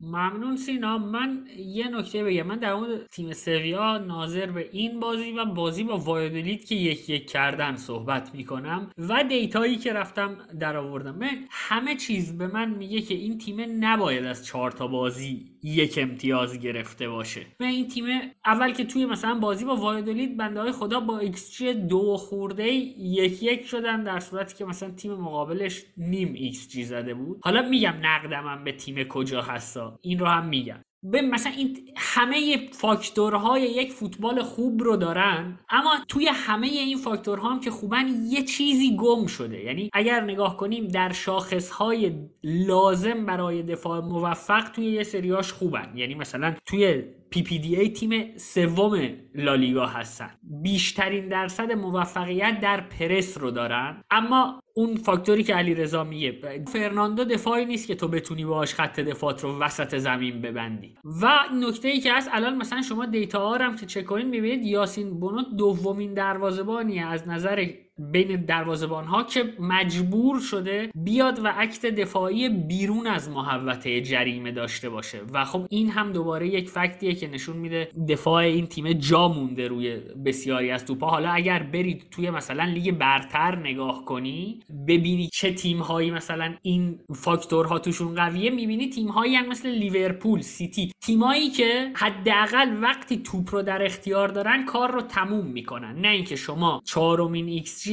ممنون 0.00 0.56
سینا. 0.56 0.98
من 0.98 1.46
یه 1.58 1.88
نکته 1.88 2.24
بگم. 2.24 2.42
من 2.42 2.58
در 2.58 2.74
مورد 2.74 3.06
تیم 3.06 3.32
سویا 3.32 3.98
ناظر 3.98 4.46
به 4.46 4.68
این 4.72 5.00
بازی 5.00 5.32
و 5.32 5.44
بازی 5.44 5.84
با 5.84 5.98
وایادولید 5.98 6.64
که 6.64 6.74
یک 6.74 7.10
یک 7.10 7.30
کردن 7.30 7.76
صحبت 7.76 8.34
می‌کنم 8.34 8.90
و 8.98 9.24
دیتایی 9.24 9.76
که 9.76 9.92
رفتم 9.92 10.36
در 10.60 10.76
آوردم 10.76 11.20
همه 11.50 11.96
چیز 11.96 12.38
به 12.38 12.46
من 12.46 12.70
میگه 12.70 13.00
که 13.00 13.14
این 13.14 13.38
تیم 13.38 13.84
نباید 13.84 14.24
از 14.24 14.46
چهار 14.46 14.70
تا 14.70 14.86
بازی 14.86 15.50
یک 15.62 15.98
امتیاز 16.02 16.58
گرفته 16.58 17.08
باشه. 17.08 17.46
و 17.60 17.64
این 17.64 17.88
تیم 17.88 18.04
اول 18.46 18.72
که 18.72 18.84
توی 18.84 19.06
مثلا 19.06 19.34
بازی 19.34 19.64
با 19.64 19.76
وایادولید 19.76 20.36
بنده 20.36 20.60
های 20.60 20.72
خدا 20.72 21.00
با 21.00 21.18
ایکس 21.18 21.62
دو 21.62 22.16
خرده 22.16 22.68
یک 22.68 23.42
یک 23.42 23.66
شدن 23.66 24.04
در 24.04 24.20
صورتی 24.20 24.56
که 24.56 24.64
مثلا 24.64 24.90
تیم 24.90 25.14
مقابلش 25.14 25.82
نیم 25.96 26.32
ایکس 26.34 26.76
زده 26.78 27.14
بود. 27.14 27.40
حالا 27.42 27.68
میگم 27.68 27.94
نقدمم 28.02 28.64
به 28.64 28.72
تیم 28.72 29.04
کجا 29.04 29.42
هستا 29.42 29.89
این 30.02 30.18
رو 30.18 30.26
هم 30.26 30.48
میگم. 30.48 30.84
به 31.02 31.22
مثلا 31.22 31.52
این 31.52 31.78
همه 31.96 32.68
فاکتورهای 32.72 33.62
یک 33.62 33.92
فوتبال 33.92 34.42
خوب 34.42 34.82
رو 34.82 34.96
دارن 34.96 35.58
اما 35.70 35.90
توی 36.08 36.28
همه 36.32 36.66
این 36.66 36.98
فاکتورها 36.98 37.50
هم 37.50 37.60
که 37.60 37.70
خوبن 37.70 38.08
یه 38.28 38.42
چیزی 38.42 38.96
گم 38.96 39.26
شده. 39.26 39.64
یعنی 39.64 39.90
اگر 39.92 40.20
نگاه 40.20 40.56
کنیم 40.56 40.88
در 40.88 41.12
شاخصهای 41.12 42.12
لازم 42.44 43.26
برای 43.26 43.62
دفاع 43.62 44.00
موفق 44.00 44.70
توی 44.70 44.84
یه 44.84 45.02
سریاش 45.02 45.52
خوبن. 45.52 45.92
یعنی 45.94 46.14
مثلا 46.14 46.54
توی 46.66 47.02
PPDA 47.30 47.88
تیم 47.88 48.36
سوم 48.36 49.10
لالیگا 49.34 49.86
هستن. 49.86 50.30
بیشترین 50.42 51.28
درصد 51.28 51.72
موفقیت 51.72 52.60
در 52.60 52.80
پرس 52.80 53.38
رو 53.38 53.50
دارن. 53.50 54.02
اما 54.10 54.59
اون 54.74 54.96
فاکتوری 54.96 55.42
که 55.42 55.54
علیرضا 55.54 56.04
میگه 56.04 56.40
فرناندو 56.72 57.24
دفاعی 57.24 57.64
نیست 57.64 57.86
که 57.86 57.94
تو 57.94 58.08
بتونی 58.08 58.44
باهاش 58.44 58.74
خط 58.74 59.00
دفاعت 59.00 59.44
رو 59.44 59.58
وسط 59.58 59.96
زمین 59.96 60.42
ببندی. 60.42 60.94
و 61.22 61.28
نکته 61.54 61.88
ای 61.88 62.00
که 62.00 62.12
هست 62.12 62.30
الان 62.32 62.56
مثلا 62.56 62.82
شما 62.82 63.06
data 63.06 63.50
هم 63.50 63.76
که 63.76 63.86
چک 63.86 64.04
کنید 64.04 64.26
می‌بینید 64.26 64.64
یاسین 64.64 65.20
بونو 65.20 65.42
دومین 65.58 66.14
دروازه‌بانی 66.14 66.98
از 67.00 67.28
نظر 67.28 67.66
بین 68.00 68.44
دروازبان 68.44 69.04
ها 69.04 69.22
که 69.22 69.44
مجبور 69.60 70.40
شده 70.40 70.90
بیاد 70.94 71.44
و 71.44 71.48
act 71.48 71.86
دفاعی 71.86 72.48
بیرون 72.48 73.06
از 73.06 73.30
محوطه 73.30 74.00
جریمه 74.00 74.52
داشته 74.52 74.88
باشه. 74.88 75.20
و 75.32 75.44
خب 75.44 75.66
این 75.70 75.90
هم 75.90 76.12
دوباره 76.12 76.48
یک 76.48 76.68
fact 76.68 76.99
یه 76.99 77.14
که 77.14 77.28
نشون 77.28 77.56
میده 77.56 77.88
دفاع 78.08 78.34
این 78.34 78.66
تیم 78.66 78.92
جا 78.92 79.28
مونده 79.28 79.68
روی 79.68 79.96
بسیاری 80.26 80.70
از 80.70 80.84
توپا 80.84 81.06
حالا 81.06 81.30
اگر 81.30 81.62
برید 81.62 82.06
توی 82.10 82.30
مثلا 82.30 82.64
لیگ 82.64 82.90
برتر 82.90 83.56
نگاه 83.56 84.04
کنی 84.04 84.60
ببینی 84.88 85.28
چه 85.32 85.52
تیم 85.52 85.78
هایی 85.78 86.10
مثلا 86.10 86.54
این 86.62 86.98
فاکتورها 87.14 87.78
توشون 87.78 88.14
قویه 88.14 88.50
می‌بینی 88.50 88.88
تیم 88.88 89.08
هایی 89.08 89.34
هم 89.34 89.48
مثل 89.48 89.68
لیورپول 89.68 90.40
سیتی. 90.40 90.92
تیمایی 91.00 91.50
که 91.50 91.90
حداقل 91.94 92.82
وقتی 92.82 93.16
توپ 93.16 93.54
رو 93.54 93.62
در 93.62 93.82
اختیار 93.82 94.28
دارن 94.28 94.64
کار 94.64 94.90
رو 94.90 95.00
تموم 95.00 95.46
می‌کنن. 95.46 96.00
نه 96.00 96.08
اینکه 96.08 96.36
شما 96.36 96.82
چهارمین 96.84 97.48
ایکس 97.48 97.89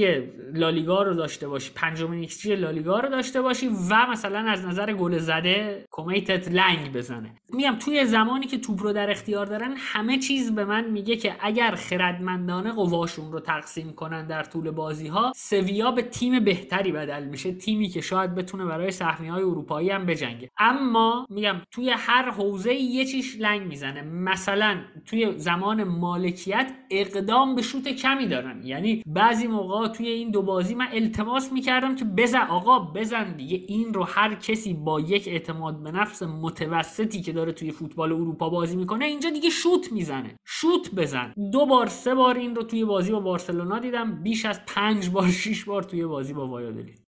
لالیگا 0.54 1.04
رو 1.04 1.14
داشته 1.14 1.48
باشی 1.48 1.72
پنجمین 1.76 2.20
ایکس 2.20 2.46
لالیگا 2.46 3.00
رو 3.00 3.10
داشته 3.10 3.42
باشی 3.42 3.68
و 3.90 4.08
مثلا 4.12 4.40
از 4.40 4.66
نظر 4.66 4.94
گل 4.94 5.18
زده 5.18 5.86
کمیتت 5.92 6.52
لنگ 6.52 6.94
بزنه. 6.94 7.32
میگم 7.54 7.76
توی 7.80 8.06
زمانی 8.06 8.46
که 8.46 8.58
توپ 8.58 8.84
رو 8.84 8.94
در 8.94 9.12
اختیار 9.12 9.46
دارن 9.46 9.74
همه 9.78 10.18
چیز 10.18 10.56
به 10.56 10.66
من 10.66 10.90
میگه 10.90 11.16
که 11.16 11.36
اگر 11.40 11.76
خردمندانه 11.76 12.72
قواشون 12.72 13.32
رو 13.32 13.40
تقسیم 13.40 13.94
کنن 13.94 14.28
در 14.28 14.44
طول 14.44 14.72
بازی 14.72 15.08
ها 15.08 15.32
سویا 15.36 15.92
به 15.92 16.02
تیم 16.02 16.44
بهتری 16.44 16.92
بدل 16.92 17.24
میشه 17.24 17.52
تیمی 17.52 17.90
که 17.90 18.02
شاید 18.02 18.36
بتونه 18.36 18.66
برای 18.66 18.92
سهمیه 18.92 19.28
های 19.28 19.44
اروپایی 19.44 19.90
هم 19.90 20.06
بجنگه. 20.06 20.50
اما 20.58 21.28
میگم 21.30 21.62
توی 21.72 21.90
هر 21.90 22.32
حوزه 22.32 22.74
یه 22.74 23.06
چیش 23.06 23.36
لنگ 23.40 23.68
می‌زنه. 23.68 24.02
مثلا 24.02 24.78
توی 25.06 25.34
زمان 25.38 25.84
مالکیت 25.84 26.72
اقدام 26.92 27.56
به 27.56 27.62
شوت 27.62 27.88
کمی 27.88 28.28
دارن. 28.28 28.62
یعنی 28.64 29.04
بعضی 29.06 29.48
موقع 29.48 29.77
توی 29.88 30.08
این 30.08 30.32
دو 30.32 30.42
بازی 30.42 30.76
من 30.76 30.88
التماس 30.92 31.52
می‌کردم 31.52 31.96
که 31.96 32.06
بزن 32.06 32.48
آقا 32.48 32.80
بزن 32.80 33.36
دیگه. 33.36 33.64
این 33.68 33.94
رو 33.94 34.04
هر 34.04 34.36
کسی 34.36 34.74
با 34.74 35.00
یک 35.00 35.28
اعتماد 35.28 35.84
به 35.84 35.92
نفس 35.92 36.24
متوسطی 36.24 37.22
که 37.22 37.32
داره 37.32 37.52
توی 37.52 37.72
فوتبال 37.72 38.12
اروپا 38.12 38.50
بازی 38.50 38.76
می‌کنه 38.76 39.06
اینجا 39.06 39.30
دیگه 39.30 39.50
شوت 39.50 39.92
می‌زنه. 39.92 40.36
شوت 40.46 40.96
بزن. 40.96 41.34
دو 41.52 41.66
بار 41.66 41.88
سه 41.88 42.16
بار 42.16 42.38
این 42.38 42.56
رو 42.56 42.64
توی 42.64 42.86
بازی 42.86 43.12
با 43.12 43.20
بارسلونا 43.20 43.80
دیدم. 43.80 44.24
بیش 44.24 44.46
از 44.46 44.62
پنج 44.68 45.10
بار 45.10 45.28
شیش 45.28 45.66
بار 45.66 45.84
توی 45.84 46.06
بازی 46.06 46.34
با 46.34 46.48
وایادولید 46.48 47.07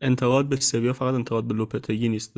انتقاد 0.00 0.48
به 0.48 0.56
سویا 0.56 0.92
فقط 0.92 1.14
انتقاد 1.14 1.44
به 1.44 1.54
لوپتگی 1.54 2.08
نیست. 2.08 2.32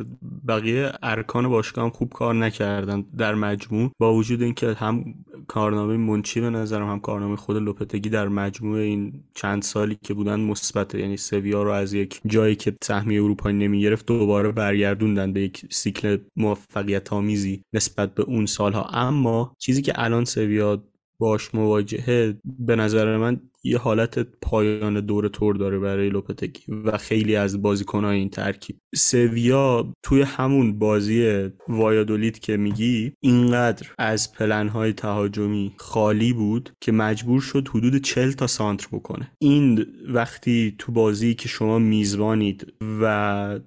بقیه 0.48 0.92
ارکان 1.02 1.48
باشگاه 1.48 1.84
هم 1.84 1.90
خوب 1.90 2.12
کار 2.12 2.34
نکردن 2.34 3.04
در 3.18 3.34
مجموع 3.34 3.90
با 3.98 4.14
وجود 4.14 4.42
اینکه 4.42 4.72
هم 4.72 5.04
کارنامه 5.48 5.96
منچی 5.96 6.40
به 6.40 6.50
نظرم 6.50 6.90
هم 6.90 7.00
کارنامه 7.00 7.36
خود 7.36 7.56
لوپتگی 7.56 8.08
در 8.08 8.28
مجموع 8.28 8.78
این 8.78 9.24
چند 9.34 9.62
سالی 9.62 9.98
که 10.02 10.14
بودن 10.14 10.40
مثبت. 10.40 10.94
یعنی 10.94 11.16
سویا 11.16 11.62
رو 11.62 11.70
از 11.70 11.92
یک 11.92 12.20
جایی 12.26 12.56
که 12.56 12.76
سهمیه 12.82 13.22
اروپایی 13.22 13.56
نمی‌گرفت 13.56 14.06
دوباره 14.06 14.52
برگردوندن 14.52 15.32
به 15.32 15.40
یک 15.40 15.66
سیکل 15.70 16.18
موفقیت 16.36 17.12
آمیزی 17.12 17.62
نسبت 17.72 18.14
به 18.14 18.22
اون 18.22 18.46
سالها. 18.46 18.82
اما 18.82 19.54
چیزی 19.58 19.82
که 19.82 19.92
الان 19.96 20.24
سویا 20.24 20.82
باش 21.18 21.54
مواجهه 21.54 22.34
به 22.58 22.76
نظر 22.76 23.16
من 23.16 23.40
یه 23.66 23.78
حالت 23.78 24.18
پایان 24.18 25.00
دور 25.00 25.28
تور 25.28 25.56
داره 25.56 25.78
برای 25.78 26.08
لوپتگی 26.08 26.72
و 26.84 26.98
خیلی 26.98 27.36
از 27.36 27.62
بازیکنهای 27.62 28.18
این 28.18 28.30
ترکیب. 28.30 28.76
سویا 28.94 29.92
توی 30.02 30.22
همون 30.22 30.78
بازی 30.78 31.48
وایادولید 31.68 32.38
که 32.38 32.56
میگی 32.56 33.12
اینقدر 33.20 33.86
از 33.98 34.32
پلنهای 34.32 34.92
تهاجمی 34.92 35.72
خالی 35.76 36.32
بود 36.32 36.70
که 36.80 36.92
مجبور 36.92 37.40
شد 37.40 37.68
حدود 37.68 37.96
40 37.96 38.32
تا 38.32 38.46
سانتر 38.46 38.86
بکنه. 38.92 39.30
این 39.38 39.86
وقتی 40.08 40.74
تو 40.78 40.92
بازی 40.92 41.34
که 41.34 41.48
شما 41.48 41.78
میزبانید 41.78 42.72
و 43.02 43.04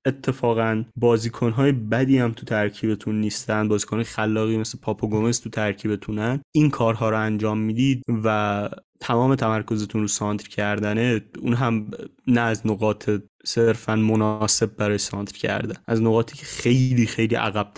اتفاقا 0.05 0.83
بازیکنهای 0.95 1.71
بدی 1.71 2.17
هم 2.17 2.31
تو 2.31 2.45
ترکیبتون 2.45 3.19
نیستن 3.19 3.67
بازیکن 3.67 4.03
خلاقی 4.03 4.57
مثل 4.57 4.77
پاپو 4.81 5.07
گومز 5.07 5.41
تو 5.41 5.49
ترکیبتونن 5.49 6.41
این 6.55 6.69
کارها 6.69 7.09
رو 7.09 7.19
انجام 7.19 7.57
می‌دید 7.57 8.03
و 8.23 8.69
تمام 8.99 9.35
تمرکزتون 9.35 10.01
رو 10.01 10.07
سانتر 10.07 10.49
کردنه 10.49 11.21
اون 11.41 11.53
هم 11.53 11.91
نه 12.27 12.41
از 12.41 12.67
نقاط 12.67 13.09
صرفا 13.45 13.95
مناسب 13.95 14.75
برای 14.75 14.97
سانتر 14.97 15.37
کرده 15.37 15.75
از 15.87 16.01
نقاطی 16.01 16.37
که 16.37 16.45
خیلی 16.45 17.05
خیلی 17.05 17.35
عقب 17.35 17.71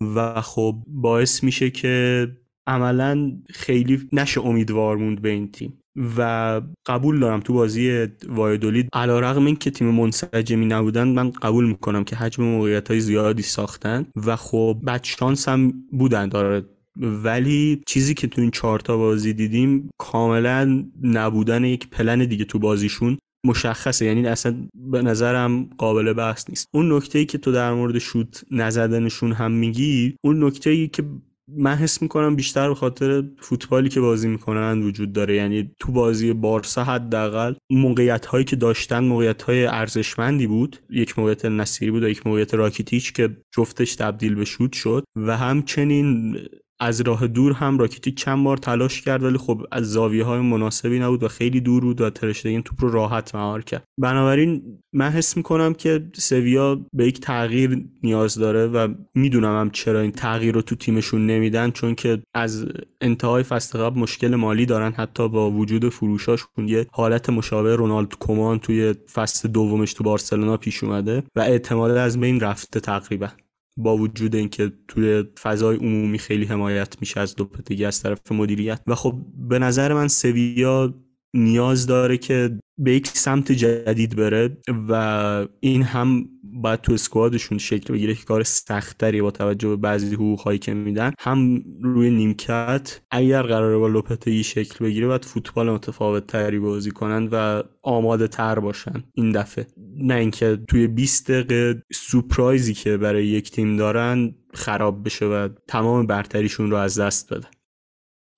و 0.00 0.40
خب 0.40 0.76
باعث 0.86 1.44
میشه 1.44 1.70
که 1.70 2.28
عملا 2.66 3.32
خیلی 3.50 4.08
نشه 4.12 4.40
امیدوار 4.40 4.96
موند 4.96 5.22
به 5.22 5.28
این 5.28 5.50
تیم. 5.50 5.78
و 6.18 6.60
قبول 6.86 7.20
دارم 7.20 7.40
تو 7.40 7.52
بازی 7.52 8.06
وایدولید 8.28 8.88
علا 8.92 9.20
رقم 9.20 9.46
این 9.46 9.56
که 9.56 9.70
تیم 9.70 9.90
منسجمی 9.90 10.66
نبودن 10.66 11.08
من 11.08 11.30
قبول 11.30 11.68
می‌کنم 11.68 12.04
که 12.04 12.16
حجم 12.16 12.42
موقعیت 12.44 12.88
های 12.88 13.00
زیادی 13.00 13.42
ساختن 13.42 14.06
و 14.26 14.36
خب 14.36 14.80
بدشانس 14.86 15.48
هم 15.48 15.72
بودن. 15.92 16.28
داره 16.28 16.64
ولی 17.00 17.82
چیزی 17.86 18.14
که 18.14 18.26
تو 18.26 18.40
این 18.40 18.50
چهارتا 18.50 18.96
بازی 18.96 19.32
دیدیم 19.32 19.90
کاملا 19.98 20.84
نبودن 21.02 21.64
یک 21.64 21.88
پلن 21.88 22.24
دیگه 22.24 22.44
تو 22.44 22.58
بازیشون 22.58 23.18
مشخصه. 23.46 24.04
یعنی 24.04 24.26
اصلا 24.26 24.68
به 24.74 25.02
نظرم 25.02 25.70
قابل 25.78 26.12
بحث 26.12 26.50
نیست. 26.50 26.66
اون 26.74 26.92
نکته 26.92 27.18
ای 27.18 27.26
که 27.26 27.38
تو 27.38 27.52
در 27.52 27.72
مورد 27.72 27.98
شوت 27.98 28.44
نزدنشون 28.50 29.32
هم 29.32 29.52
میگی 29.52 30.16
اون 30.24 30.44
نکته 30.44 30.70
ای 30.70 30.88
که 30.88 31.04
من 31.48 31.74
حس 31.74 32.02
می‌کنم 32.02 32.36
بیشتر 32.36 32.68
به 32.68 32.74
خاطر 32.74 33.24
فوتبالی 33.38 33.88
که 33.88 34.00
بازی 34.00 34.28
می‌کنن 34.28 34.82
وجود 34.82 35.12
داره. 35.12 35.34
یعنی 35.34 35.70
تو 35.80 35.92
بازی 35.92 36.32
بارسا 36.32 36.84
حداقل 36.84 37.54
موقعیت 37.70 38.26
هایی 38.26 38.44
که 38.44 38.56
داشتن 38.56 39.04
موقعیت 39.04 39.42
های 39.42 39.66
ارزشمندی 39.66 40.46
بود. 40.46 40.76
یک 40.90 41.18
موقعیت 41.18 41.44
نصیری 41.44 41.90
بود 41.90 42.02
و 42.02 42.08
یک 42.08 42.26
موقعیت 42.26 42.54
راکیتیچ 42.54 43.12
که 43.12 43.36
جفتش 43.54 43.94
تبدیل 43.94 44.34
به 44.34 44.44
شوت 44.44 44.72
شد 44.72 45.04
و 45.16 45.36
همچنین 45.36 46.36
از 46.80 47.00
راه 47.00 47.26
دور 47.26 47.52
هم 47.52 47.78
راکیتی 47.78 48.12
چند 48.12 48.44
بار 48.44 48.56
تلاش 48.56 49.02
کرد 49.02 49.22
ولی 49.22 49.38
خب 49.38 49.62
از 49.72 49.92
زاویه 49.92 50.24
های 50.24 50.40
مناسبی 50.40 50.98
نبود 50.98 51.22
و 51.22 51.28
خیلی 51.28 51.60
دور 51.60 51.82
بود 51.82 52.00
و 52.00 52.10
ترشتگین 52.10 52.62
توپ 52.62 52.84
رو 52.84 52.90
راحت 52.90 53.34
مهار 53.34 53.62
کرد. 53.62 53.84
بنابراین 54.00 54.62
من 54.92 55.10
حس 55.10 55.36
می‌کنم 55.36 55.74
که 55.74 56.08
سویا 56.14 56.86
به 56.92 57.06
یک 57.06 57.20
تغییر 57.20 57.84
نیاز 58.02 58.34
داره 58.34 58.66
و 58.66 58.94
می‌دونم 59.14 59.60
هم 59.60 59.70
چرا 59.70 60.00
این 60.00 60.12
تغییر 60.12 60.54
رو 60.54 60.62
تو 60.62 60.76
تیمشون 60.76 61.26
نمیدن 61.26 61.70
چون 61.70 61.94
که 61.94 62.22
از 62.34 62.66
انتهای 63.00 63.42
فصل 63.42 63.88
مشکل 63.88 64.34
مالی 64.34 64.66
دارن. 64.66 64.92
حتی 64.92 65.28
با 65.28 65.50
وجود 65.50 65.88
فروشاشون 65.88 66.68
یه 66.68 66.86
حالت 66.92 67.30
مشابه 67.30 67.76
رونالد 67.76 68.14
کومان 68.14 68.58
توی 68.58 68.94
فصل 69.12 69.48
دومش 69.48 69.92
تو 69.92 70.04
بارسلونا 70.04 70.56
پیش 70.56 70.84
اومده 70.84 71.22
و 71.36 71.40
احتمال 71.40 71.90
از 71.90 72.20
بین 72.20 72.40
رفته 72.40 72.80
تقریبا. 72.80 73.28
با 73.76 73.96
وجود 73.96 74.34
اینکه 74.34 74.72
توی 74.88 75.24
فضای 75.42 75.76
عمومی 75.76 76.18
خیلی 76.18 76.44
حمایت 76.44 76.96
میشه 77.00 77.20
از 77.20 77.36
دوپتگی 77.36 77.84
از 77.84 78.02
طرف 78.02 78.32
مدیریت. 78.32 78.80
و 78.86 78.94
خب 78.94 79.14
به 79.48 79.58
نظر 79.58 79.92
من 79.92 80.08
سویا 80.08 80.94
نیاز 81.34 81.86
داره 81.86 82.18
که 82.18 82.58
به 82.78 82.94
یک 82.94 83.08
سمت 83.08 83.52
جدید 83.52 84.16
بره 84.16 84.56
و 84.88 85.46
این 85.60 85.82
هم 85.82 86.28
باید 86.42 86.80
تو 86.80 86.92
اسکوادشون 86.92 87.58
شکل 87.58 87.94
بگیره 87.94 88.14
که 88.14 88.24
کار 88.24 88.42
سختری 88.42 89.22
با 89.22 89.30
توجه 89.30 89.68
به 89.68 89.76
بعضی 89.76 90.14
حقوقهایی 90.14 90.58
که 90.58 90.74
میدن. 90.74 91.12
هم 91.18 91.64
روی 91.82 92.10
نیمکت 92.10 93.00
اگر 93.10 93.42
قراره 93.42 93.78
با 93.78 93.88
لوپتگی 93.88 94.44
شکل 94.44 94.84
بگیره 94.84 95.06
باید 95.06 95.24
فوتبال 95.24 95.70
متفاوت 95.70 96.26
تری 96.26 96.58
بازی 96.58 96.90
کنن 96.90 97.28
و 97.32 97.62
آماده 97.82 98.28
تر 98.28 98.58
باشن 98.58 99.04
این 99.14 99.32
دفعه. 99.32 99.66
نه 99.96 100.14
اینکه 100.14 100.58
توی 100.68 100.86
20 100.86 101.30
دقیقه 101.30 101.82
surprise 101.92 102.65
ی 102.65 102.74
که 102.74 102.96
برای 102.96 103.26
یک 103.26 103.50
تیم 103.50 103.76
دارن 103.76 104.34
خراب 104.54 105.04
بشه 105.04 105.26
و 105.26 105.48
تمام 105.68 106.06
برتریشون 106.06 106.70
رو 106.70 106.76
از 106.76 107.00
دست 107.00 107.34
بده 107.34 107.46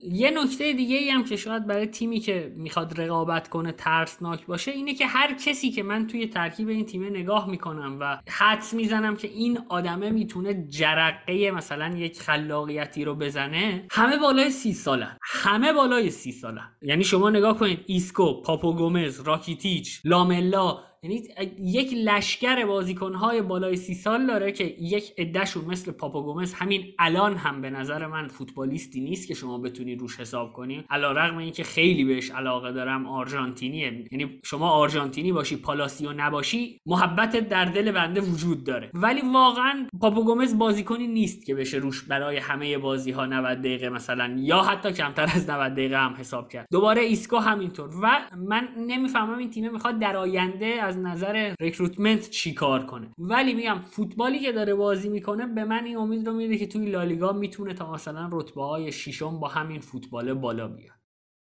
یه 0.01 0.31
نکته 0.31 0.73
دیگه 0.73 1.13
هم 1.13 1.25
که 1.25 1.37
شاید 1.37 1.67
برای 1.67 1.87
تیمی 1.87 2.21
که 2.21 2.53
می‌خواد 2.57 3.01
رقابت 3.01 3.49
کنه 3.49 3.73
ترسناک 3.73 4.47
باشه 4.47 4.71
اینه 4.71 4.95
که 4.95 5.07
هر 5.07 5.35
کسی 5.35 5.71
که 5.71 5.83
من 5.83 6.07
توی 6.07 6.27
ترکیب 6.27 6.69
این 6.69 6.85
تیم 6.85 7.05
نگاه 7.05 7.51
می‌کنم 7.51 7.97
و 8.01 8.19
حدس 8.29 8.75
می‌زنم 8.75 9.17
که 9.17 9.29
این 9.29 9.59
آدمه 9.69 10.11
می‌تونه 10.11 10.67
جرقه 10.69 11.51
مثلا 11.51 11.97
یک 11.97 12.21
خلاقیتی 12.21 13.05
رو 13.05 13.15
بزنه 13.15 13.87
همه 13.91 14.17
بالای 14.17 14.51
سی 14.51 14.73
ساله. 14.73 15.09
همه 15.23 15.73
بالای 15.73 16.11
سی 16.11 16.33
ساله. 16.33 16.63
یعنی 16.83 17.05
شما 17.05 17.31
نگاه 17.31 17.59
کنید 17.59 17.85
ایسکو 17.87 18.43
پاپو 18.43 18.73
گومز 18.73 19.21
راکیتیچ 19.21 20.01
لاملا 20.05 20.88
یعنی 21.03 21.23
یک 21.59 21.93
لشکر 21.95 22.67
بازیکنهای 22.67 23.43
بالای 23.43 23.77
سی 23.77 23.95
سال 23.95 24.27
داره 24.27 24.53
که 24.53 24.65
یک 24.65 25.13
عدهشون 25.19 25.65
مثل 25.65 25.93
پاپو 25.93 26.23
گومز 26.23 26.55
همین 26.55 26.95
الان 26.99 27.37
هم 27.37 27.61
به 27.61 27.71
نظر 27.71 28.07
من 28.07 28.29
فوتبالیستی 28.29 29.01
نیست 29.01 29.29
که 29.29 29.35
شما 29.35 29.59
بتونی 29.59 29.95
روش 29.95 30.21
حساب 30.21 30.53
کنی. 30.53 30.85
علی 30.91 31.13
رغم 31.13 31.37
اینکه 31.37 31.65
خیلی 31.65 32.05
بهش 32.05 32.31
علاقه 32.31 32.73
دارم 32.73 33.07
آرژانتینیه. 33.07 34.05
یعنی 34.13 34.41
شما 34.45 34.71
آرژانتینی 34.71 35.33
باشی 35.33 35.57
پالاسیو 35.57 36.13
نباشی 36.13 36.81
محبت 36.87 37.49
در 37.49 37.65
دل 37.65 37.93
بنده 37.93 38.21
وجود 38.21 38.65
داره. 38.65 38.91
ولی 38.95 39.21
واقعا 39.33 39.87
پاپو 40.01 40.23
گومز 40.23 40.59
بازیکنی 40.59 41.07
نیست 41.07 41.47
که 41.47 41.55
بشه 41.55 41.77
روش 41.77 42.03
برای 42.03 42.37
همه 42.37 42.79
بازی 42.79 43.11
ها 43.11 43.27
90 43.27 43.59
دقیقه 43.59 43.89
مثلا 43.89 44.37
یا 44.39 44.63
حتی 44.63 44.93
کمتر 44.93 45.31
از 45.35 45.51
90 45.51 45.73
دقیقه 45.73 45.99
هم 45.99 46.15
حساب 46.19 46.49
کرد. 46.49 46.67
دوباره 46.73 47.03
ایسکو 47.03 47.37
همینطور. 47.37 47.91
و 48.03 48.21
من 48.37 48.69
نمی‌فهمم 48.87 49.39
این 49.39 49.51
تیم 49.51 49.73
می‌خواد 49.73 49.99
در 49.99 50.17
آینده 50.17 50.88
از 50.89 50.99
نظر 50.99 51.55
recruitment 51.61 52.31
چی 52.31 52.55
کار 52.55 52.87
کنه. 52.87 53.11
ولی 53.19 53.55
میگم 53.55 53.81
فوتبالی 53.81 54.39
که 54.39 54.53
داره 54.53 54.75
بازی 54.75 55.09
می‌کنه 55.09 55.47
به 55.47 55.65
من 55.65 55.85
این 55.85 55.97
امید 55.97 56.27
رو 56.27 56.33
میده 56.33 56.59
که 56.59 56.67
توی 56.67 56.91
لالیگا 56.91 57.33
می‌تونه 57.33 57.75
تا 57.75 57.93
مثلا 57.93 58.29
رتبه 58.33 58.63
های 58.63 58.93
شیشم 58.93 59.41
با 59.41 59.49
همین 59.49 59.81
فوتبال 59.81 60.35
بالا 60.35 60.69
بیاد. 60.69 60.99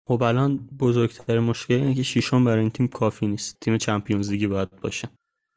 خب 0.08 0.24
الان 0.24 0.58
بزرگتر 0.80 1.40
مشکل 1.40 1.74
اینه 1.74 1.94
که 1.94 2.04
شیشم 2.04 2.46
برای 2.46 2.60
این 2.60 2.70
تیم 2.70 2.88
کافی 2.88 3.28
نیست. 3.28 3.58
تیم 3.62 3.78
چمپیونز 3.78 4.32
لیگی 4.32 4.48
باید 4.48 4.70
باشه. 4.82 5.10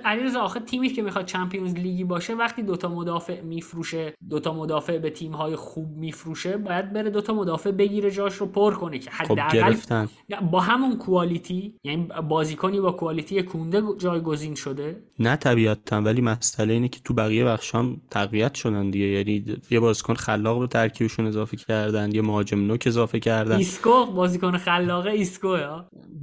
علیرضا 0.05 0.41
آخه 0.41 0.61
تیمی 0.61 0.89
که 0.89 1.03
می‌خواد 1.03 1.27
چمپیونز 1.27 1.75
لیگی 1.75 2.05
باشه 2.05 2.35
وقتی 2.35 2.63
دوتا 2.63 2.89
مدافع 2.89 3.41
میفروشه 3.41 4.15
دوتا 4.31 4.55
مدافع 4.55 4.99
به 4.99 5.11
تیم 5.11 5.33
های 5.33 5.57
خوب 5.57 5.97
میفروشه 5.97 6.57
باید 6.57 6.93
بره 6.93 7.11
دوتا 7.11 7.35
مدافع 7.35 7.71
بگیره 7.71 8.11
جاش 8.11 8.35
رو 8.35 8.47
پر 8.47 8.75
کنه 8.75 8.99
که 8.99 9.11
خب، 9.11 9.33
حداقل 9.33 9.73
خب 9.73 10.09
با 10.51 10.61
همون 10.61 10.97
کوالیتی 10.97 11.75
یعنی 11.85 12.09
بازیکنی 12.29 12.81
با 12.81 12.93
کوالیتی 12.93 13.43
کونده 13.43 13.83
جایگزین 13.99 14.55
شده. 14.55 15.03
نه 15.19 15.37
طبیعتا 15.37 16.01
ولی 16.01 16.21
مسئله 16.21 16.73
اینه 16.73 16.89
که 16.89 17.01
تو 17.05 17.15
بقیه 17.15 17.45
بخش 17.45 17.75
هم 17.75 18.01
تقویت 18.11 18.55
شدن 18.55 18.91
دیگه. 18.91 19.07
یعنی 19.07 19.45
یه 19.71 19.81
بازیکن 19.81 20.15
خلاق 20.15 20.61
به 20.61 20.67
ترکیبشون 20.67 21.27
اضافه 21.27 21.57
کردن 21.57 22.15
یه 22.15 22.23
مهاجم 22.23 22.67
نوک 22.67 22.85
اضافه 22.87 23.21
کردن. 23.21 23.57
ایسکو 23.57 24.07
بازیکن 24.07 24.57
خلاقه 24.57 25.11
ایسکو 25.11 25.57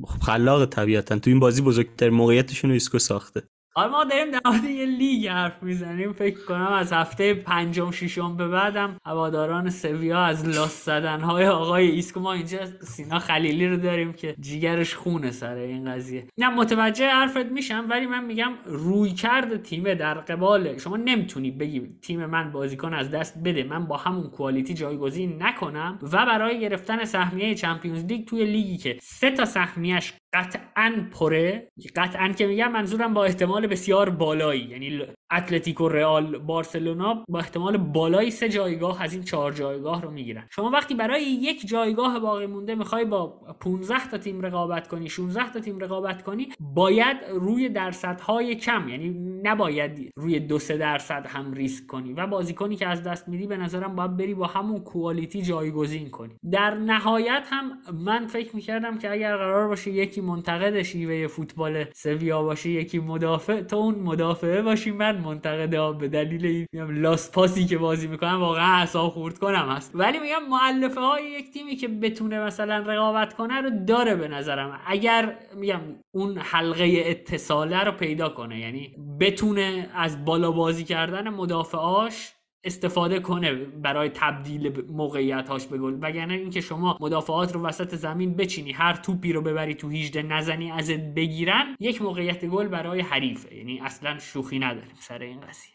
خب 0.07 0.21
خلاق 0.21 0.65
طبیعتا. 0.65 1.19
تو 1.19 1.29
این 1.29 1.39
بازی 1.39 1.61
بزرگترین 1.61 2.09
موقعیتشون 2.09 2.69
رو 2.69 2.73
ایسکو 2.73 2.99
ساخته. 2.99 3.43
حالا 3.75 3.91
ما 3.91 4.03
داریم 4.03 4.31
در 4.31 4.69
یه 4.69 4.85
لیگ 4.85 5.27
حرف 5.27 5.63
می‌زنیم. 5.63 6.13
فکر 6.13 6.45
کنم 6.45 6.73
از 6.73 6.93
هفته 6.93 7.33
پنجم 7.33 7.91
ششم 7.91 8.37
به 8.37 8.47
بعدم 8.47 8.97
هواداران 9.05 9.69
سویا 9.69 10.19
از 10.19 10.47
لاس 10.47 10.85
زدن 10.85 11.19
های 11.19 11.47
آقای 11.47 11.87
ایسکو. 11.91 12.19
ما 12.19 12.33
اینجا 12.33 12.65
سینا 12.81 13.19
خلیلی 13.19 13.67
رو 13.67 13.77
داریم 13.77 14.13
که 14.13 14.35
جیگرش 14.39 14.95
خونه 14.95 15.31
سر 15.31 15.55
این 15.55 15.91
قضیه. 15.91 16.27
نه 16.37 16.49
متوجه 16.49 17.09
حرفت 17.09 17.45
میشم 17.45 17.85
ولی 17.89 18.05
من 18.05 18.23
میگم 18.25 18.51
رویکرد 18.65 19.63
تیم 19.63 19.93
در 19.93 20.13
قبال. 20.13 20.77
شما 20.77 20.97
نمی‌تونی 20.97 21.51
بگی 21.51 21.81
تیم 22.01 22.25
من 22.25 22.51
بازیکن 22.51 22.93
از 22.93 23.11
دست 23.11 23.37
بده. 23.43 23.63
من 23.63 23.85
با 23.85 23.97
همون 23.97 24.29
quality 24.29 24.73
جایگزین 24.73 25.43
نکنم. 25.43 25.99
و 26.01 26.25
برای 26.25 26.59
گرفتن 26.59 27.05
سهمیه 27.05 27.55
Champions 27.55 28.05
League 28.05 28.27
توی 28.27 28.45
لیگی 28.45 28.77
که 28.77 28.97
سه 29.01 29.31
تا 29.31 29.45
سهمیش 29.45 30.13
قطعا 30.33 31.07
پره. 31.11 31.71
قطعا 31.95 32.27
که 32.27 32.47
میگم 32.47 32.71
منظورم 32.71 33.13
با 33.13 33.25
احتمال 33.25 33.67
بسیار 33.67 34.09
بالایی. 34.09 34.61
یعنی 34.61 35.01
اتلتیکو 35.31 35.89
رئال 35.89 36.37
بارسلونا 36.37 37.23
با 37.29 37.39
احتمال 37.39 37.77
بالایی 37.77 38.31
سه 38.31 38.49
جایگاه 38.49 39.03
از 39.03 39.13
این 39.13 39.23
چهار 39.23 39.51
جایگاه 39.51 40.01
رو 40.01 40.11
می‌گیرن. 40.11 40.47
شما 40.49 40.69
وقتی 40.69 40.95
برای 40.95 41.23
یک 41.23 41.67
جایگاه 41.67 42.19
باقی 42.19 42.45
مونده 42.45 42.75
می‌خوای 42.75 43.05
با 43.05 43.27
15 43.59 44.09
تا 44.11 44.17
تیم 44.17 44.41
رقابت 44.41 44.87
کنی 44.87 45.09
16 45.09 45.51
تا 45.53 45.59
تیم 45.59 45.79
رقابت 45.79 46.23
کنی 46.23 46.49
باید 46.59 47.17
روی 47.33 47.69
درصدهای 47.69 48.55
کم. 48.55 48.89
یعنی 48.89 49.09
نباید 49.43 50.11
روی 50.15 50.39
دو 50.39 50.59
سه 50.59 50.77
درصد 50.77 51.25
هم 51.29 51.53
ریسک 51.53 51.87
کنی 51.87 52.13
و 52.13 52.27
بازیکنی 52.27 52.75
که 52.75 52.87
از 52.87 53.03
دست 53.03 53.27
میدی 53.27 53.47
به 53.47 53.57
نظرم 53.57 53.95
باید 53.95 54.17
بری 54.17 54.33
با 54.33 54.47
همون 54.47 54.79
کوالیتی 54.79 55.41
جایگزین 55.41 56.09
کنی. 56.09 56.33
در 56.51 56.73
نهایت 56.75 57.47
هم 57.49 57.71
من 57.93 58.27
فکر 58.27 58.55
می‌کردم 58.55 58.97
که 58.97 59.11
اگر 59.11 59.37
قرار 59.37 59.67
باشه 59.67 59.91
یکی 59.91 60.18
منتقد 60.21 60.81
شیوه 60.81 61.27
فوتبال 61.27 61.85
سویا 61.95 62.43
باشه 62.43 62.69
یکی 62.69 62.99
مدافع. 62.99 63.61
تو 63.61 63.75
اون 63.75 63.95
مدافعه 63.95 64.61
باشی 64.61 64.91
من 64.91 65.17
منتقد 65.17 65.97
به 65.97 66.07
دلیل 66.07 66.45
این 66.45 66.67
لاس 66.91 67.31
پاسی 67.31 67.65
که 67.65 67.77
بازی 67.77 68.07
می‌کنم 68.07 68.39
واقعا 68.39 68.75
اعصاب 68.75 69.11
خورد 69.11 69.39
کنم 69.39 69.69
هست. 69.69 69.91
ولی 69.93 70.19
میگم 70.19 70.49
معلفه 70.49 71.01
های 71.01 71.31
یک 71.31 71.51
تیمی 71.53 71.75
که 71.75 71.87
بتونه 71.87 72.39
مثلا 72.39 72.77
رقابت 72.77 73.33
کنه 73.33 73.61
رو 73.61 73.69
داره 73.87 74.15
به 74.15 74.27
نظرم. 74.27 74.79
اگر 74.87 75.35
میگم 75.55 75.81
اون 76.11 76.37
حلقه 76.37 77.03
اتصاله 77.05 77.83
رو 77.83 77.91
پیدا 77.91 78.29
کنه 78.29 78.59
یعنی 78.59 78.95
بتونه 79.19 79.89
از 79.95 80.25
بالا 80.25 80.51
بازی 80.51 80.83
کردن 80.83 81.29
مدافعاش 81.29 82.31
استفاده 82.63 83.19
کنه 83.19 83.53
برای 83.53 84.09
تبدیل 84.09 84.91
موقعیت 84.91 85.49
هاش 85.49 85.67
به 85.67 85.77
گل. 85.77 85.97
وگرنه 86.01 86.33
اینکه 86.33 86.61
شما 86.61 86.97
مدافعات 87.01 87.53
رو 87.53 87.61
وسط 87.61 87.95
زمین 87.95 88.35
بچینی 88.35 88.71
هر 88.71 88.93
توپی 88.93 89.33
رو 89.33 89.41
ببری 89.41 89.75
تو 89.75 89.89
18 89.89 90.23
نزنی 90.23 90.71
ازت 90.71 90.99
بگیرن 90.99 91.75
یک 91.79 92.01
موقعیت 92.01 92.45
گل 92.45 92.67
برای 92.67 93.01
حریفه. 93.01 93.55
یعنی 93.55 93.79
اصلا 93.79 94.19
شوخی 94.19 94.59
نداریم 94.59 94.95
سر 94.99 95.19
این 95.19 95.39
قضیه. 95.39 95.73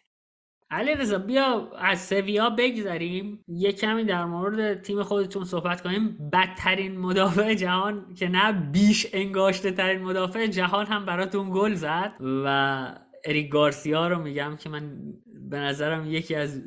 علی 0.70 0.94
رضا 0.94 1.18
بیا 1.18 1.70
از 1.78 2.06
سویا 2.06 2.50
بگذریم. 2.50 3.44
یه 3.48 3.72
کمی 3.72 4.04
در 4.04 4.24
مورد 4.24 4.82
تیم 4.82 5.02
خودتون 5.02 5.44
صحبت 5.44 5.80
کنیم. 5.80 6.30
بدترین 6.32 6.98
مدافع 6.98 7.54
جهان 7.54 8.14
که 8.14 8.28
نه 8.28 8.52
بیش 8.52 9.06
انگاشته 9.12 9.70
ترین 9.70 10.02
مدافع 10.02 10.46
جهان 10.46 10.86
هم 10.86 11.06
براتون 11.06 11.50
گل 11.52 11.74
زد. 11.74 12.12
و 12.20 12.94
اریک 13.24 13.50
گارسیا 13.50 14.08
رو 14.08 14.22
میگم 14.22 14.56
که 14.56 14.68
من 14.68 15.14
به 15.54 15.60
نظرم 15.60 16.06
یکی 16.12 16.34
از 16.34 16.62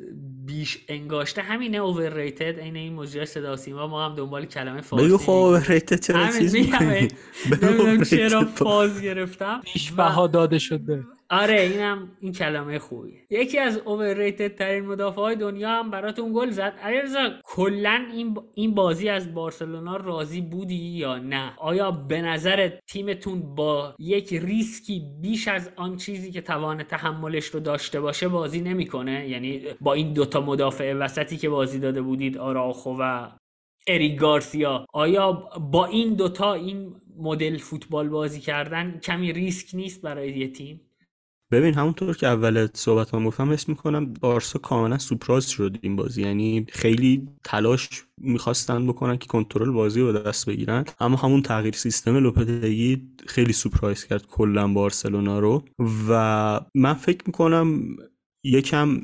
بیش 0.46 0.78
انگاشته 0.88 1.42
همینه 1.42 1.78
اوورریتد 1.78 2.58
عین 2.60 2.76
این 2.76 2.92
موضوع 2.92 3.24
صدا 3.24 3.56
سیما. 3.56 3.86
ما 3.86 4.06
هم 4.06 4.14
دنبال 4.14 4.44
کلمه 4.46 4.80
فارسی 4.80 5.06
بگو 5.06 5.18
خب 5.18 5.30
اوورریتد 5.30 6.00
چرا 6.00 6.28
چیز 6.38 6.54
می‌کنی؟ 6.54 7.08
چرا 8.10 8.44
فاز 8.44 9.00
گرفتم. 9.00 9.60
بیش 9.74 9.92
بها 9.92 10.26
داده 10.26 10.58
شده. 10.58 11.04
آره 11.30 11.60
اینم 11.60 12.16
این 12.20 12.32
کلمه 12.32 12.78
خوبی 12.78 13.12
یکی 13.30 13.58
از 13.58 13.76
اوورریتد 13.76 14.54
ترین 14.54 14.86
مدافع 14.86 15.20
های 15.20 15.36
دنیا 15.36 15.68
هم 15.68 15.90
براتون 15.90 16.32
گل 16.32 16.50
زد. 16.50 16.74
علیرضا 16.82 17.30
کلا 17.44 18.06
این 18.12 18.38
این 18.54 18.74
بازی 18.74 19.08
از 19.08 19.34
بارسلونا 19.34 19.96
راضی 19.96 20.40
بودی 20.40 20.74
یا 20.74 21.18
نه؟ 21.18 21.52
آیا 21.56 21.90
به 21.90 22.22
نظر 22.22 22.70
تیمتون 22.86 23.54
با 23.54 23.94
یک 23.98 24.32
ریسکی 24.32 25.02
بیش 25.20 25.48
از 25.48 25.70
آن 25.76 25.96
چیزی 25.96 26.30
که 26.30 26.40
توان 26.40 26.82
تحملش 26.82 27.46
رو 27.46 27.60
داشته 27.60 28.00
باشه 28.00 28.28
بازی 28.28 28.60
نمی‌کنه؟ 28.60 29.28
یعنی 29.28 29.62
با 29.80 29.94
این 29.94 30.12
دوتا 30.12 30.40
مدافع 30.40 30.92
وسطی 30.92 31.36
که 31.36 31.48
بازی 31.48 31.78
داده 31.78 32.02
بودید 32.02 32.38
آراخو 32.38 32.96
و 33.00 33.28
اریک 33.86 34.18
گارسیا 34.18 34.86
آیا 34.92 35.32
با 35.72 35.86
این 35.86 36.14
دوتا 36.14 36.54
این 36.54 36.94
مدل 37.16 37.56
فوتبال 37.56 38.08
بازی 38.08 38.40
کردن 38.40 39.00
کمی 39.02 39.32
ریسک 39.32 39.74
نیست 39.74 40.02
برای 40.02 40.38
یه 40.38 40.48
تیم؟ 40.48 40.87
ببین 41.50 41.74
همونطور 41.74 42.16
که 42.16 42.26
اول 42.26 42.68
صحبت 42.74 43.14
هم 43.14 43.24
گفتم 43.24 43.50
اسم 43.50 43.72
می‌کنم 43.72 44.12
بارسا 44.12 44.58
کاملا 44.58 44.98
سوپراز 44.98 45.50
شد 45.50 45.76
این 45.80 45.96
بازی. 45.96 46.22
یعنی 46.22 46.66
خیلی 46.68 47.28
تلاش 47.44 47.88
می‌خواستن 48.18 48.86
بکنن 48.86 49.16
که 49.16 49.26
کنترل 49.26 49.70
بازی 49.70 50.00
رو 50.00 50.12
دست 50.12 50.46
بگیرن. 50.46 50.84
اما 51.00 51.16
همون 51.16 51.42
تغییر 51.42 51.74
سیستم 51.74 52.16
لوپتگی 52.16 53.08
خیلی 53.26 53.52
سپرایز 53.52 54.04
کرد 54.04 54.26
کلا 54.26 54.68
بارسلونا 54.68 55.38
رو. 55.38 55.64
و 56.08 56.60
من 56.74 56.94
فکر 56.94 57.22
می‌کنم 57.26 57.96
یکم 58.44 59.00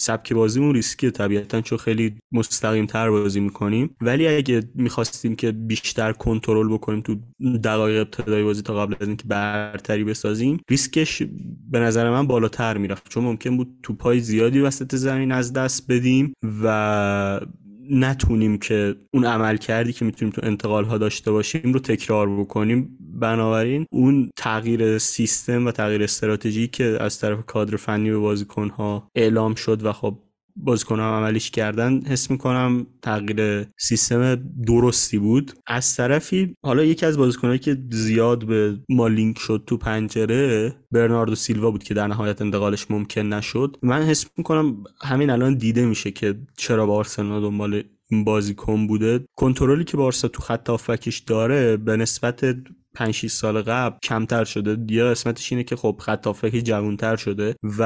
سبک 0.00 0.32
بازیمون 0.32 0.74
ریسکیه 0.74 1.10
طبیعتا 1.10 1.60
چون 1.60 1.78
خیلی 1.78 2.14
مستقیم 2.32 2.86
تر 2.86 3.10
بازی 3.10 3.40
می‌کنیم. 3.40 3.96
ولی 4.00 4.28
اگه 4.28 4.62
می‌خواستیم 4.74 5.36
که 5.36 5.52
بیشتر 5.52 6.12
کنترل 6.12 6.72
بکنیم 6.72 7.00
تو 7.00 7.16
دقایق 7.64 8.00
ابتدای 8.00 8.42
بازی 8.42 8.62
تا 8.62 8.86
قبل 8.86 8.94
از 9.00 9.08
اینکه 9.08 9.24
برتری 9.28 10.04
بسازیم 10.04 10.60
ریسکش 10.70 11.22
به 11.70 11.78
نظر 11.80 12.10
من 12.10 12.26
بالاتر 12.26 12.76
می‌رفت. 12.76 13.08
چون 13.08 13.24
ممکن 13.24 13.56
بود 13.56 13.78
تو 13.82 13.94
پای 13.94 14.20
زیادی 14.20 14.60
وسط 14.60 14.94
زمین 14.94 15.32
از 15.32 15.52
دست 15.52 15.92
بدیم 15.92 16.32
و 16.62 17.40
نتونیم 17.90 18.58
که 18.58 18.96
اون 19.14 19.24
عمل 19.24 19.56
کردی 19.56 19.92
که 19.92 20.04
می‌تونیم 20.04 20.32
تو 20.32 20.40
انتقال 20.44 20.84
ها 20.84 20.98
داشته 20.98 21.32
باشیم 21.32 21.72
رو 21.72 21.80
تکرار 21.80 22.40
بکنیم. 22.40 22.98
بنابراین 23.00 23.86
اون 23.90 24.30
تغییر 24.36 24.98
سیستم 24.98 25.66
و 25.66 25.72
تغییر 25.72 26.02
استراتژی 26.02 26.68
که 26.68 26.98
از 27.00 27.20
طرف 27.20 27.46
کادر 27.46 27.76
فنی 27.76 28.10
به 28.10 28.18
بازیکن 28.18 28.68
ها 28.68 29.10
اعلام 29.14 29.54
شد 29.54 29.84
و 29.84 29.92
خب 29.92 30.18
بازیکن 30.58 31.00
هم 31.00 31.12
عملیش 31.12 31.50
کردن 31.50 32.02
حس 32.06 32.30
می‌کنم 32.30 32.86
تغییر 33.02 33.66
سیستم 33.78 34.34
درستی 34.66 35.18
بود. 35.18 35.52
از 35.66 35.96
طرفی 35.96 36.54
حالا 36.62 36.84
یکی 36.84 37.06
از 37.06 37.18
بازیکنهایی 37.18 37.58
که 37.58 37.78
زیاد 37.90 38.46
به 38.46 38.78
ما 38.88 39.08
لینک 39.08 39.38
شد 39.38 39.64
تو 39.66 39.76
پنجره 39.76 40.74
برناردو 40.92 41.34
سیلوا 41.34 41.70
بود 41.70 41.82
که 41.82 41.94
در 41.94 42.06
نهایت 42.06 42.42
انتقالش 42.42 42.90
ممکن 42.90 43.20
نشد. 43.20 43.76
من 43.82 44.02
حس 44.02 44.26
می‌کنم 44.36 44.84
همین 45.02 45.30
الان 45.30 45.54
دیده 45.54 45.86
میشه 45.86 46.10
که 46.10 46.34
چرا 46.56 46.86
بارسلونا 46.86 47.40
دنبال 47.40 47.82
این 48.10 48.24
بازیکن 48.24 48.86
بوده. 48.86 49.24
کنترلی 49.36 49.84
که 49.84 49.96
بارسا 49.96 50.28
تو 50.28 50.42
خط 50.42 50.70
آفکش 50.70 51.18
داره 51.18 51.76
به 51.76 51.96
نسبت 51.96 52.56
5 52.98 53.14
6 53.14 53.30
سال 53.30 53.62
قبل 53.62 53.98
کمتر 54.02 54.44
شده. 54.44 54.94
یا 54.94 55.10
قسمتش 55.10 55.52
اینه 55.52 55.64
که 55.64 55.76
خب 55.76 55.96
خط 56.00 56.26
هافکی 56.26 56.62
جوانتر 56.62 57.16
شده 57.16 57.54
و 57.78 57.82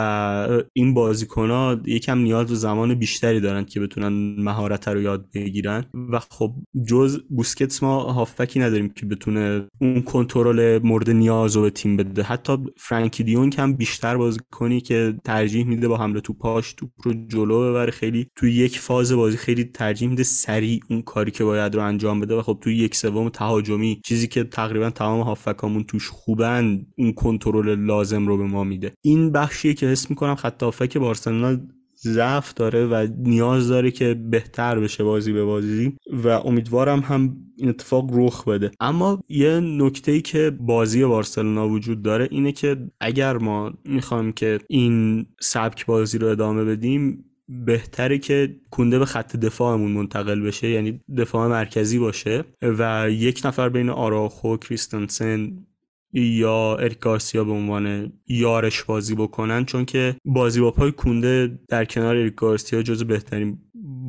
این 0.72 0.94
بازیکن 0.94 1.82
یکم 1.86 2.18
نیاز 2.18 2.46
به 2.46 2.54
زمان 2.54 2.94
بیشتری 2.94 3.40
دارن 3.40 3.64
که 3.64 3.80
بتونن 3.80 4.40
مهارت 4.42 4.88
رو 4.88 5.02
یاد 5.02 5.26
بگیرن 5.34 5.84
و 6.12 6.18
خب 6.18 6.54
جز 6.86 7.20
بوسکتس 7.28 7.82
ما 7.82 8.02
هافکی 8.02 8.60
نداریم 8.60 8.88
که 8.88 9.06
بتونه 9.06 9.68
اون 9.80 10.02
کنترل 10.02 10.80
مورد 10.82 11.10
نیاز 11.10 11.56
رو 11.56 11.62
به 11.62 11.70
تیم 11.70 11.96
بده. 11.96 12.22
حتی 12.22 12.56
فرانکی 12.76 13.24
دیون 13.24 13.52
هم 13.58 13.72
بیشتر 13.72 14.16
بازیکنی 14.16 14.80
که 14.80 15.14
ترجیح 15.24 15.66
میده 15.66 15.88
با 15.88 15.96
حمله 15.96 16.20
تو 16.20 16.32
پاش 16.32 16.72
توپ 16.72 16.90
رو 17.02 17.12
جلو 17.28 17.70
ببره. 17.70 17.90
خیلی 17.90 18.26
توی 18.36 18.52
یک 18.52 18.78
فاز 18.78 19.12
بازی 19.12 19.36
خیلی 19.36 19.64
ترجیح 19.64 20.08
میده 20.08 20.22
سریع 20.22 20.80
اون 20.90 21.02
کاری 21.02 21.30
که 21.30 21.44
باید 21.44 21.74
رو 21.74 21.82
انجام 21.82 22.20
بده 22.20 22.34
و 22.34 22.42
خب 22.42 22.58
توی 22.60 22.76
یک 22.76 22.94
سوم 22.94 23.28
تهاجمی 23.28 24.00
چیزی 24.04 24.28
که 24.28 24.44
تقریبا 24.44 24.90
تمام 25.02 25.20
هافکامون 25.20 25.84
توش 25.84 26.08
خوبن 26.08 26.86
اون 26.98 27.12
کنترل 27.12 27.74
لازم 27.84 28.26
رو 28.26 28.36
به 28.36 28.44
ما 28.44 28.64
میده. 28.64 28.92
این 29.04 29.32
بخشیه 29.32 29.74
که 29.74 29.86
حس 29.86 30.10
می‌کنم 30.10 30.34
خط 30.34 30.62
هافک 30.62 30.96
بارسلونا 30.96 31.56
ضعف 32.04 32.54
داره 32.54 32.86
و 32.86 33.06
نیاز 33.18 33.68
داره 33.68 33.90
که 33.90 34.14
بهتر 34.14 34.80
بشه 34.80 35.04
بازی 35.04 35.32
به 35.32 35.44
بازی 35.44 35.92
و 36.24 36.28
امیدوارم 36.28 37.00
هم 37.00 37.36
این 37.56 37.68
اتفاق 37.68 38.10
رخ 38.12 38.48
بده. 38.48 38.70
اما 38.80 39.20
یه 39.28 39.60
نکته 39.60 40.12
ای 40.12 40.20
که 40.20 40.50
بازی 40.60 41.04
بارسلونا 41.04 41.68
وجود 41.68 42.02
داره 42.02 42.28
اینه 42.30 42.52
که 42.52 42.76
اگر 43.00 43.38
ما 43.38 43.72
می‌خوایم 43.84 44.32
که 44.32 44.58
این 44.68 45.26
سبک 45.40 45.86
بازی 45.86 46.18
رو 46.18 46.28
ادامه 46.28 46.64
بدیم 46.64 47.24
بهتره 47.64 48.18
که 48.18 48.56
کونده 48.70 48.98
به 48.98 49.04
خط 49.04 49.36
دفاعمون 49.36 49.92
منتقل 49.92 50.40
بشه 50.40 50.68
یعنی 50.68 51.00
دفاع 51.16 51.48
مرکزی 51.48 51.98
باشه. 51.98 52.44
و 52.62 53.10
یک 53.10 53.42
نفر 53.44 53.68
بین 53.68 53.90
آراخو 53.90 54.56
کریستنسن 54.56 55.66
یا 56.12 56.76
اریک 56.76 56.98
گارسیا 56.98 57.44
به 57.44 57.52
عنوان 57.52 58.12
یارش 58.28 58.82
بازی 58.82 59.14
بکنن. 59.14 59.64
چون 59.64 59.84
که 59.84 60.16
بازی 60.24 60.60
با 60.60 60.70
پای 60.70 60.92
کونده 60.92 61.58
در 61.68 61.84
کنار 61.84 62.16
اریک 62.16 62.34
گارسیا 62.34 62.82
جز 62.82 63.04
بهترین 63.04 63.58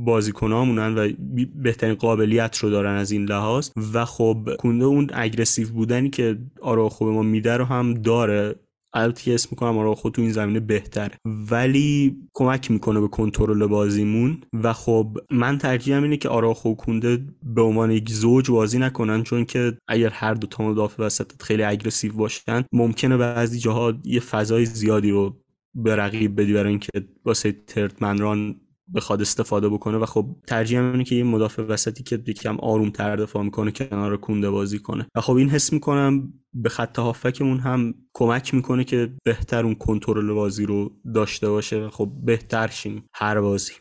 بازیکنامونن 0.06 0.96
و 0.96 1.10
بهترین 1.56 1.94
قابلیت 1.96 2.58
رو 2.58 2.70
دارن 2.70 2.96
از 2.96 3.12
این 3.12 3.26
لحاظ. 3.26 3.70
و 3.94 4.06
خب 4.06 4.50
کونده 4.60 4.86
اون 4.86 5.10
اگرسیو 5.14 5.70
بودنی 5.70 6.10
که 6.10 6.38
آراخو 6.62 7.06
به 7.06 7.12
ما 7.12 7.22
میده 7.22 7.58
رو 7.58 7.66
هم 7.66 7.94
داره. 7.94 8.56
البته 8.94 9.34
اسم 9.34 9.48
می‌کنم 9.52 9.78
آره 9.78 9.96
خود 9.96 10.14
تو 10.14 10.22
این 10.22 10.32
زمینه 10.32 10.60
بهتره 10.60 11.18
ولی 11.26 12.18
کمک 12.34 12.72
می‌کنه 12.72 13.00
به 13.00 13.08
کنترل 13.08 13.66
بازیمون. 13.66 14.42
و 14.54 14.74
خب 14.74 15.18
من 15.32 15.58
ترجیحم 15.58 16.04
اینه 16.04 16.18
که 16.18 16.30
آراخو 16.30 16.76
کونده 16.76 17.26
به 17.44 17.62
عنوان 17.62 17.92
یک 17.92 18.10
زوج 18.10 18.52
بازی 18.52 18.80
نکنن 18.80 19.24
چون 19.24 19.46
که 19.46 19.78
اگر 19.88 20.10
هر 20.10 20.34
دو 20.34 20.48
تا 20.48 20.64
مدافع 20.64 21.04
وسط 21.04 21.42
خیلی 21.42 21.64
اگریسیو 21.64 22.14
باشن 22.14 22.64
ممکنه 22.72 23.18
بعضی 23.18 23.60
جاها 23.60 23.94
یه 24.04 24.20
فضای 24.20 24.66
زیادی 24.66 25.12
رو 25.12 25.38
به 25.76 25.96
رقیب 25.96 26.42
بدی 26.42 26.54
برای 26.54 26.70
اینکه 26.70 26.90
واسه 27.26 27.52
ترت 27.52 28.02
منران 28.02 28.56
بخواد 28.96 29.22
استفاده 29.22 29.70
بکنه 29.70 29.98
و 29.98 30.06
خب 30.06 30.36
ترجیح 30.48 30.80
اینه 30.80 31.04
که 31.04 31.16
یه 31.16 31.24
مدافع 31.24 31.64
وسطی 31.64 32.04
که 32.04 32.24
یکم 32.28 32.58
آروم 32.60 32.90
تر 32.90 33.16
دفاع 33.16 33.44
می‌کنه 33.44 33.72
کنار 33.72 34.18
کونده 34.18 34.50
بازی 34.50 34.80
کنه. 34.80 35.08
و 35.16 35.22
خب 35.22 35.34
این 35.34 35.50
حس 35.50 35.74
می‌کنم 35.74 36.34
به 36.54 36.70
خط 36.70 37.00
هافکمون 37.00 37.60
هم 37.60 37.94
کمک 38.14 38.54
می‌کنه 38.54 38.84
که 38.84 39.14
بهتر 39.26 39.66
اون 39.66 39.76
کنترل 39.76 40.34
بازی 40.34 40.66
رو 40.66 40.96
داشته 41.16 41.50
باشه 41.50 41.86
و 41.86 41.90
خب 41.90 42.12
بهتر 42.24 42.68
شیم 42.68 43.06
هر 43.14 43.42
بازی. 43.42 43.74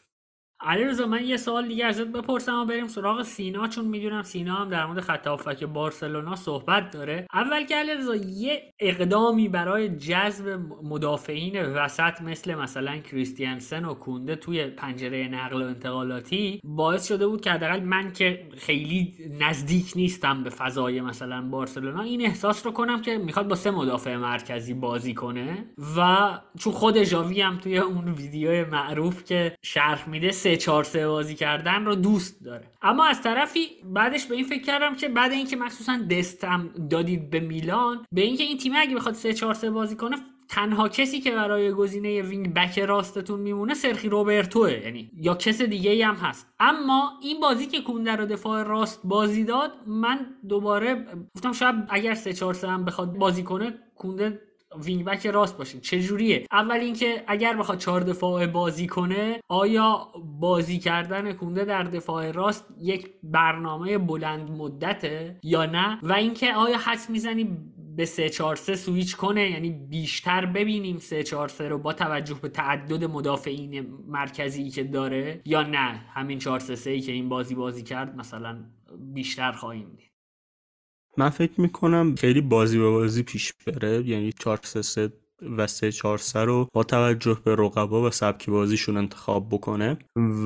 علیرضا 0.64 1.06
من 1.06 1.24
یه 1.24 1.36
سوال 1.36 1.68
دیگه 1.68 1.86
ازت 1.86 2.06
بپرسم 2.06 2.54
و 2.54 2.64
بریم 2.64 2.88
سراغ 2.88 3.22
سینا 3.22 3.68
چون 3.68 3.84
می‌دونم 3.84 4.22
سینا 4.22 4.54
هم 4.54 4.68
در 4.68 4.86
مورد 4.86 5.00
خط 5.00 5.26
هافک 5.26 5.64
بارسلونا 5.64 6.36
صحبت 6.36 6.90
داره. 6.90 7.26
اول 7.32 7.64
که 7.64 7.76
علیرضا 7.76 8.16
یه 8.16 8.72
اقدامی 8.80 9.48
برای 9.48 9.88
جذب 9.88 10.60
مدافعین 10.82 11.62
وسط 11.62 12.20
مثل 12.20 12.54
مثلا 12.54 12.98
کریستیانسن 12.98 13.84
و 13.84 13.94
کونده 13.94 14.36
توی 14.36 14.66
پنجره 14.66 15.28
نقل 15.28 15.62
و 15.62 15.66
انتقالاتی 15.66 16.60
باعث 16.64 17.08
شده 17.08 17.26
بود 17.26 17.40
که 17.40 17.50
حداقل 17.50 17.80
من 17.80 18.12
که 18.12 18.48
خیلی 18.56 19.14
نزدیک 19.40 19.92
نیستم 19.96 20.42
به 20.42 20.50
فضای 20.50 21.00
مثلا 21.00 21.42
بارسلونا 21.42 22.02
این 22.02 22.20
احساس 22.20 22.66
رو 22.66 22.72
کنم 22.72 23.02
که 23.02 23.18
می‌خواد 23.18 23.48
با 23.48 23.54
سه 23.54 23.70
مدافع 23.70 24.16
مرکزی 24.16 24.74
بازی 24.74 25.14
کنه. 25.14 25.64
و 25.96 26.28
چون 26.58 26.72
خود 26.72 27.02
ژاوی 27.02 27.40
هم 27.40 27.58
توی 27.58 27.78
اون 27.78 28.08
ویدیو 28.12 28.66
معروف 28.70 29.24
که 29.24 29.56
شرح 29.62 30.08
میده 30.08 30.30
سه 30.30 30.51
4 30.56 30.84
3 30.84 31.08
بازی 31.08 31.34
کردن 31.34 31.84
رو 31.84 31.94
دوست 31.94 32.44
داره. 32.44 32.64
اما 32.82 33.04
از 33.06 33.22
طرفی 33.22 33.68
بعدش 33.84 34.26
به 34.26 34.34
این 34.34 34.44
فکر 34.44 34.62
کردم 34.62 34.94
که 34.94 35.08
بعد 35.08 35.32
اینکه 35.32 35.56
مخصوصا 35.56 35.98
دستم 36.10 36.70
دادید 36.90 37.30
به 37.30 37.40
میلان 37.40 38.06
به 38.12 38.20
اینکه 38.20 38.44
این 38.44 38.58
تیم 38.58 38.72
اگه 38.76 38.96
بخواد 38.96 39.14
3 39.14 39.34
4 39.34 39.54
3 39.54 39.70
بازی 39.70 39.96
کنه 39.96 40.16
تنها 40.48 40.88
کسی 40.88 41.20
که 41.20 41.30
برای 41.30 41.72
گزینه 41.72 42.22
وینگ 42.22 42.54
بک 42.54 42.78
راستتون 42.78 43.40
میمونه 43.40 43.74
سرخی 43.74 44.08
روبرتوه 44.08 44.72
یعنی 44.72 45.10
یا 45.16 45.34
کس 45.34 45.62
دیگه 45.62 45.90
ای 45.90 46.02
هم 46.02 46.14
هست. 46.14 46.46
اما 46.60 47.12
این 47.22 47.40
بازی 47.40 47.66
که 47.66 47.80
کونده 47.80 48.16
رو 48.16 48.26
دفاع 48.26 48.62
راست 48.62 49.00
بازی 49.04 49.44
داد 49.44 49.70
من 49.86 50.26
دوباره 50.48 51.06
گفتم 51.34 51.52
شاید 51.52 51.74
اگر 51.88 52.14
3 52.14 52.32
4 52.32 52.54
3 52.54 52.68
هم 52.68 52.84
بخواد 52.84 53.12
بازی 53.12 53.42
کنه 53.42 53.78
کونده 53.94 54.40
wing 54.80 55.04
back 55.04 55.26
راست 55.26 55.58
باشه. 55.58 55.80
چه 55.80 56.00
جوریه 56.00 56.46
اول 56.52 56.76
اینکه 56.76 57.24
اگر 57.26 57.56
بخواد 57.56 57.78
چهار 57.78 58.00
دفاع 58.00 58.46
بازی 58.46 58.86
کنه 58.86 59.40
آیا 59.48 60.08
بازی 60.40 60.78
کردن 60.78 61.32
کونده 61.32 61.64
در 61.64 61.82
دفاع 61.82 62.30
راست 62.30 62.64
یک 62.80 63.10
برنامه 63.22 63.98
بلند 63.98 64.50
مدته 64.50 65.38
یا 65.42 65.66
نه؟ 65.66 65.98
و 66.02 66.12
اینکه 66.12 66.54
آیا 66.54 66.78
حدس 66.86 67.10
می‌زنی 67.10 67.58
به 67.96 68.04
3 68.04 68.28
4 68.30 68.56
3 68.56 68.76
سویچ 68.76 69.16
کنه؟ 69.16 69.50
یعنی 69.50 69.70
بیشتر 69.70 70.46
ببینیم 70.46 70.98
3 70.98 71.22
4 71.22 71.48
3 71.48 71.68
رو 71.68 71.78
با 71.78 71.92
توجه 71.92 72.34
به 72.42 72.48
تعدد 72.48 73.04
مدافعین 73.04 73.86
مرکزی 74.06 74.70
که 74.70 74.84
داره 74.84 75.40
یا 75.44 75.62
نه؟ 75.62 76.00
همین 76.14 76.38
4 76.38 76.60
3 76.60 76.76
3 76.76 77.00
که 77.00 77.12
این 77.12 77.28
بازی 77.28 77.54
بازی 77.54 77.82
کرد 77.82 78.16
مثلا 78.16 78.64
بیشتر 78.98 79.52
خواهیم 79.52 79.90
دید. 79.96 80.11
من 81.16 81.28
فکر 81.28 81.60
می‌کنم 81.60 82.14
خیلی 82.18 82.40
بازی 82.40 82.78
به 82.78 82.90
بازی 82.90 83.22
پیش 83.22 83.52
بره. 83.66 84.08
یعنی 84.08 84.32
4 84.32 84.60
3 84.64 85.12
و 85.58 85.66
3 85.66 85.92
4 85.92 86.20
رو 86.34 86.68
با 86.72 86.84
توجه 86.84 87.38
به 87.44 87.56
رقبا 87.56 88.02
و 88.02 88.10
سبک 88.10 88.50
بازیشون 88.50 88.96
انتخاب 88.96 89.48
بکنه. 89.48 89.98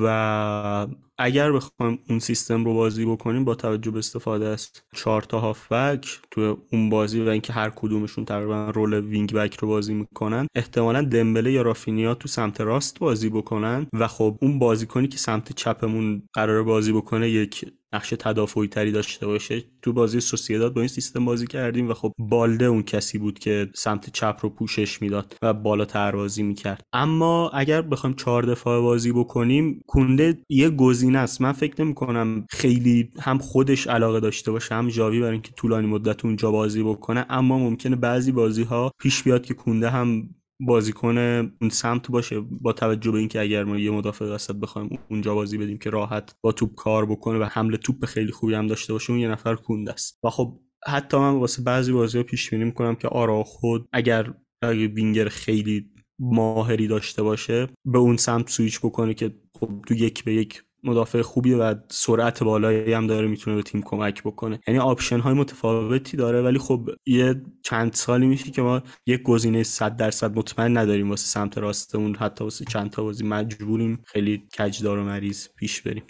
و 0.03 0.87
اگر 1.17 1.51
بخوایم 1.51 1.99
اون 2.09 2.19
سیستم 2.19 2.65
رو 2.65 2.73
بازی 2.73 3.05
بکنیم 3.05 3.45
با 3.45 3.55
توجه 3.55 3.91
به 3.91 3.99
استفاده 3.99 4.45
از 4.45 4.69
چهار 4.95 5.21
تا 5.21 5.39
هافبک 5.39 6.19
تو 6.31 6.57
اون 6.71 6.89
بازی 6.89 7.21
و 7.21 7.29
اینکه 7.29 7.53
هر 7.53 7.69
کدومشون 7.69 8.25
تقریبا 8.25 8.69
رول 8.69 8.93
وینگ 8.93 9.33
بک 9.33 9.55
رو 9.59 9.67
بازی 9.67 9.93
می‌کنن 9.93 10.47
احتمالا 10.55 11.01
دمبله 11.01 11.51
یا 11.51 11.61
رافینیا 11.61 12.13
تو 12.13 12.27
سمت 12.27 12.61
راست 12.61 12.99
بازی 12.99 13.29
بکنن. 13.29 13.87
و 13.93 14.07
خب 14.07 14.37
اون 14.41 14.59
بازیکنی 14.59 15.07
که 15.07 15.17
سمت 15.17 15.51
چپمون 15.51 16.23
قرار 16.33 16.63
بازی 16.63 16.93
بکنه 16.93 17.29
یک 17.29 17.65
نقش 17.93 18.13
تدافعی 18.19 18.67
تری 18.67 18.91
داشته 18.91 19.27
باشه. 19.27 19.63
تو 19.81 19.93
بازی 19.93 20.19
سوسیداد 20.19 20.73
با 20.73 20.81
این 20.81 20.87
سیستم 20.87 21.25
بازی 21.25 21.47
کردیم 21.47 21.89
و 21.89 21.93
خب 21.93 22.13
بالده 22.19 22.65
اون 22.65 22.83
کسی 22.83 23.17
بود 23.17 23.39
که 23.39 23.69
سمت 23.75 24.09
چپ 24.09 24.39
رو 24.41 24.49
پوشش 24.49 25.01
می‌داد 25.01 25.35
و 25.41 25.53
بالاتر 25.53 26.11
بازی 26.11 26.43
می‌کرد. 26.43 26.81
اما 26.93 27.49
اگر 27.49 27.81
بخوایم 27.81 28.15
چهار 28.15 28.43
دفاع 28.43 28.81
بازی 28.81 29.11
بکنیم 29.11 29.81
کونده 29.87 30.37
یه 30.49 30.69
گزینه 30.69 31.19
است. 31.19 31.41
من 31.41 31.51
فکر 31.51 31.83
نمی 31.83 31.93
کنم 31.93 32.45
خیلی 32.49 33.11
هم 33.19 33.37
خودش 33.37 33.87
علاقه 33.87 34.19
داشته 34.19 34.51
باشه 34.51 34.75
هم 34.75 34.87
جاوی 34.89 35.19
برای 35.19 35.31
اینکه 35.33 35.51
طولانی 35.57 35.87
مدت 35.87 36.25
اونجا 36.25 36.51
بازی 36.51 36.83
بکنه 36.83 37.25
اما 37.29 37.59
ممکنه 37.59 37.95
بعضی 37.95 38.31
بازی 38.31 38.63
ها 38.63 38.91
پیش 38.99 39.23
بیاد 39.23 39.45
که 39.45 39.53
کونده 39.53 39.89
هم 39.89 40.29
بازیکن 40.59 41.17
اون 41.61 41.69
سمت 41.71 42.11
باشه. 42.11 42.39
با 42.39 42.73
توجه 42.73 43.11
به 43.11 43.19
اینکه 43.19 43.41
اگر 43.41 43.63
ما 43.63 43.77
یه 43.77 43.91
مدافع 43.91 44.25
وسط 44.25 44.55
بخوایم 44.55 44.99
اونجا 45.09 45.35
بازی 45.35 45.57
بدیم 45.57 45.77
که 45.77 45.89
راحت 45.89 46.35
با 46.41 46.51
توپ 46.51 46.75
کار 46.75 47.05
بکنه 47.05 47.39
و 47.39 47.43
حمله 47.43 47.77
توپ 47.77 48.05
خیلی 48.05 48.31
خوبی 48.31 48.53
هم 48.53 48.67
داشته 48.67 48.93
باشه 48.93 49.11
اون 49.11 49.19
یه 49.19 49.27
نفر 49.27 49.55
کونده 49.55 49.93
است. 49.93 50.19
و 50.23 50.29
خب 50.29 50.59
حتی 50.87 51.17
من 51.17 51.33
واسه 51.33 51.63
بعضی 51.63 51.91
بازی 51.91 52.17
ها 52.17 52.23
پیش 52.23 52.49
بینی 52.49 52.63
می‌کنم 52.63 52.95
که 52.95 53.07
آرائوخو 53.07 53.87
اگر 53.93 54.33
وینگر 54.63 55.27
خیلی 55.29 55.91
ماهری 56.19 56.87
داشته 56.87 57.23
باشه 57.23 57.67
به 57.85 57.97
اون 57.97 58.17
سمت 58.17 58.49
سویچ 58.49 58.79
بکنه 58.79 59.13
که 59.13 59.35
خب 59.59 59.81
تو 59.87 59.93
یک 59.93 60.23
به 60.23 60.33
یک 60.33 60.63
مدافع 60.87 61.21
خوبیه 61.21 61.57
و 61.57 61.75
سرعت 61.89 62.43
بالایی 62.43 62.93
هم 62.93 63.07
داره 63.07 63.27
می‌تونه 63.27 63.55
به 63.55 63.63
تیم 63.63 63.81
کمک 63.81 64.23
بکنه. 64.23 64.59
یعنی 64.67 64.79
option 64.79 65.19
های 65.19 65.33
متفاوتی 65.33 66.17
داره 66.17 66.41
ولی 66.41 66.57
خب 66.59 66.89
یه 67.05 67.41
چند 67.63 67.93
سالی 67.93 68.27
میشه 68.27 68.51
که 68.51 68.61
ما 68.61 68.81
یک 69.05 69.23
گزینه 69.23 69.63
100 69.63 69.95
درصد 69.95 70.37
مطمئن 70.37 70.77
نداریم 70.77 71.09
واسه 71.09 71.25
سمت 71.27 71.57
راستمون. 71.57 72.15
حتی 72.15 72.43
واسه 72.43 72.65
چند 72.65 72.89
تا 72.89 73.03
بازی 73.03 73.23
مجبوریم 73.25 74.03
خیلی 74.05 74.43
کجدار 74.59 74.99
و 74.99 75.03
مریز 75.03 75.47
پیش 75.55 75.81
بریم. 75.81 76.03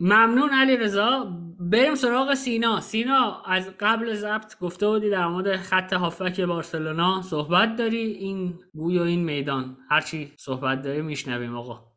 ممنون 0.00 0.50
علی 0.50 0.76
رضا. 0.76 1.36
بریم 1.60 1.94
سراغ 1.94 2.34
سینا. 2.34 2.80
سینا 2.80 3.42
از 3.42 3.70
قبل 3.80 4.14
ضبط 4.14 4.58
گفته 4.58 4.86
بودی 4.88 5.10
در 5.10 5.26
مورد 5.26 5.56
خط 5.56 5.92
هافک 5.92 6.40
بارسلونا 6.40 7.22
صحبت 7.22 7.76
داری. 7.76 7.98
این 7.98 8.58
گوی 8.74 8.98
و 8.98 9.02
این 9.02 9.24
میدان. 9.24 9.76
هرچی 9.90 10.32
صحبت 10.36 10.82
داری 10.82 11.02
میشنویم 11.02 11.56
آقا. 11.56 11.87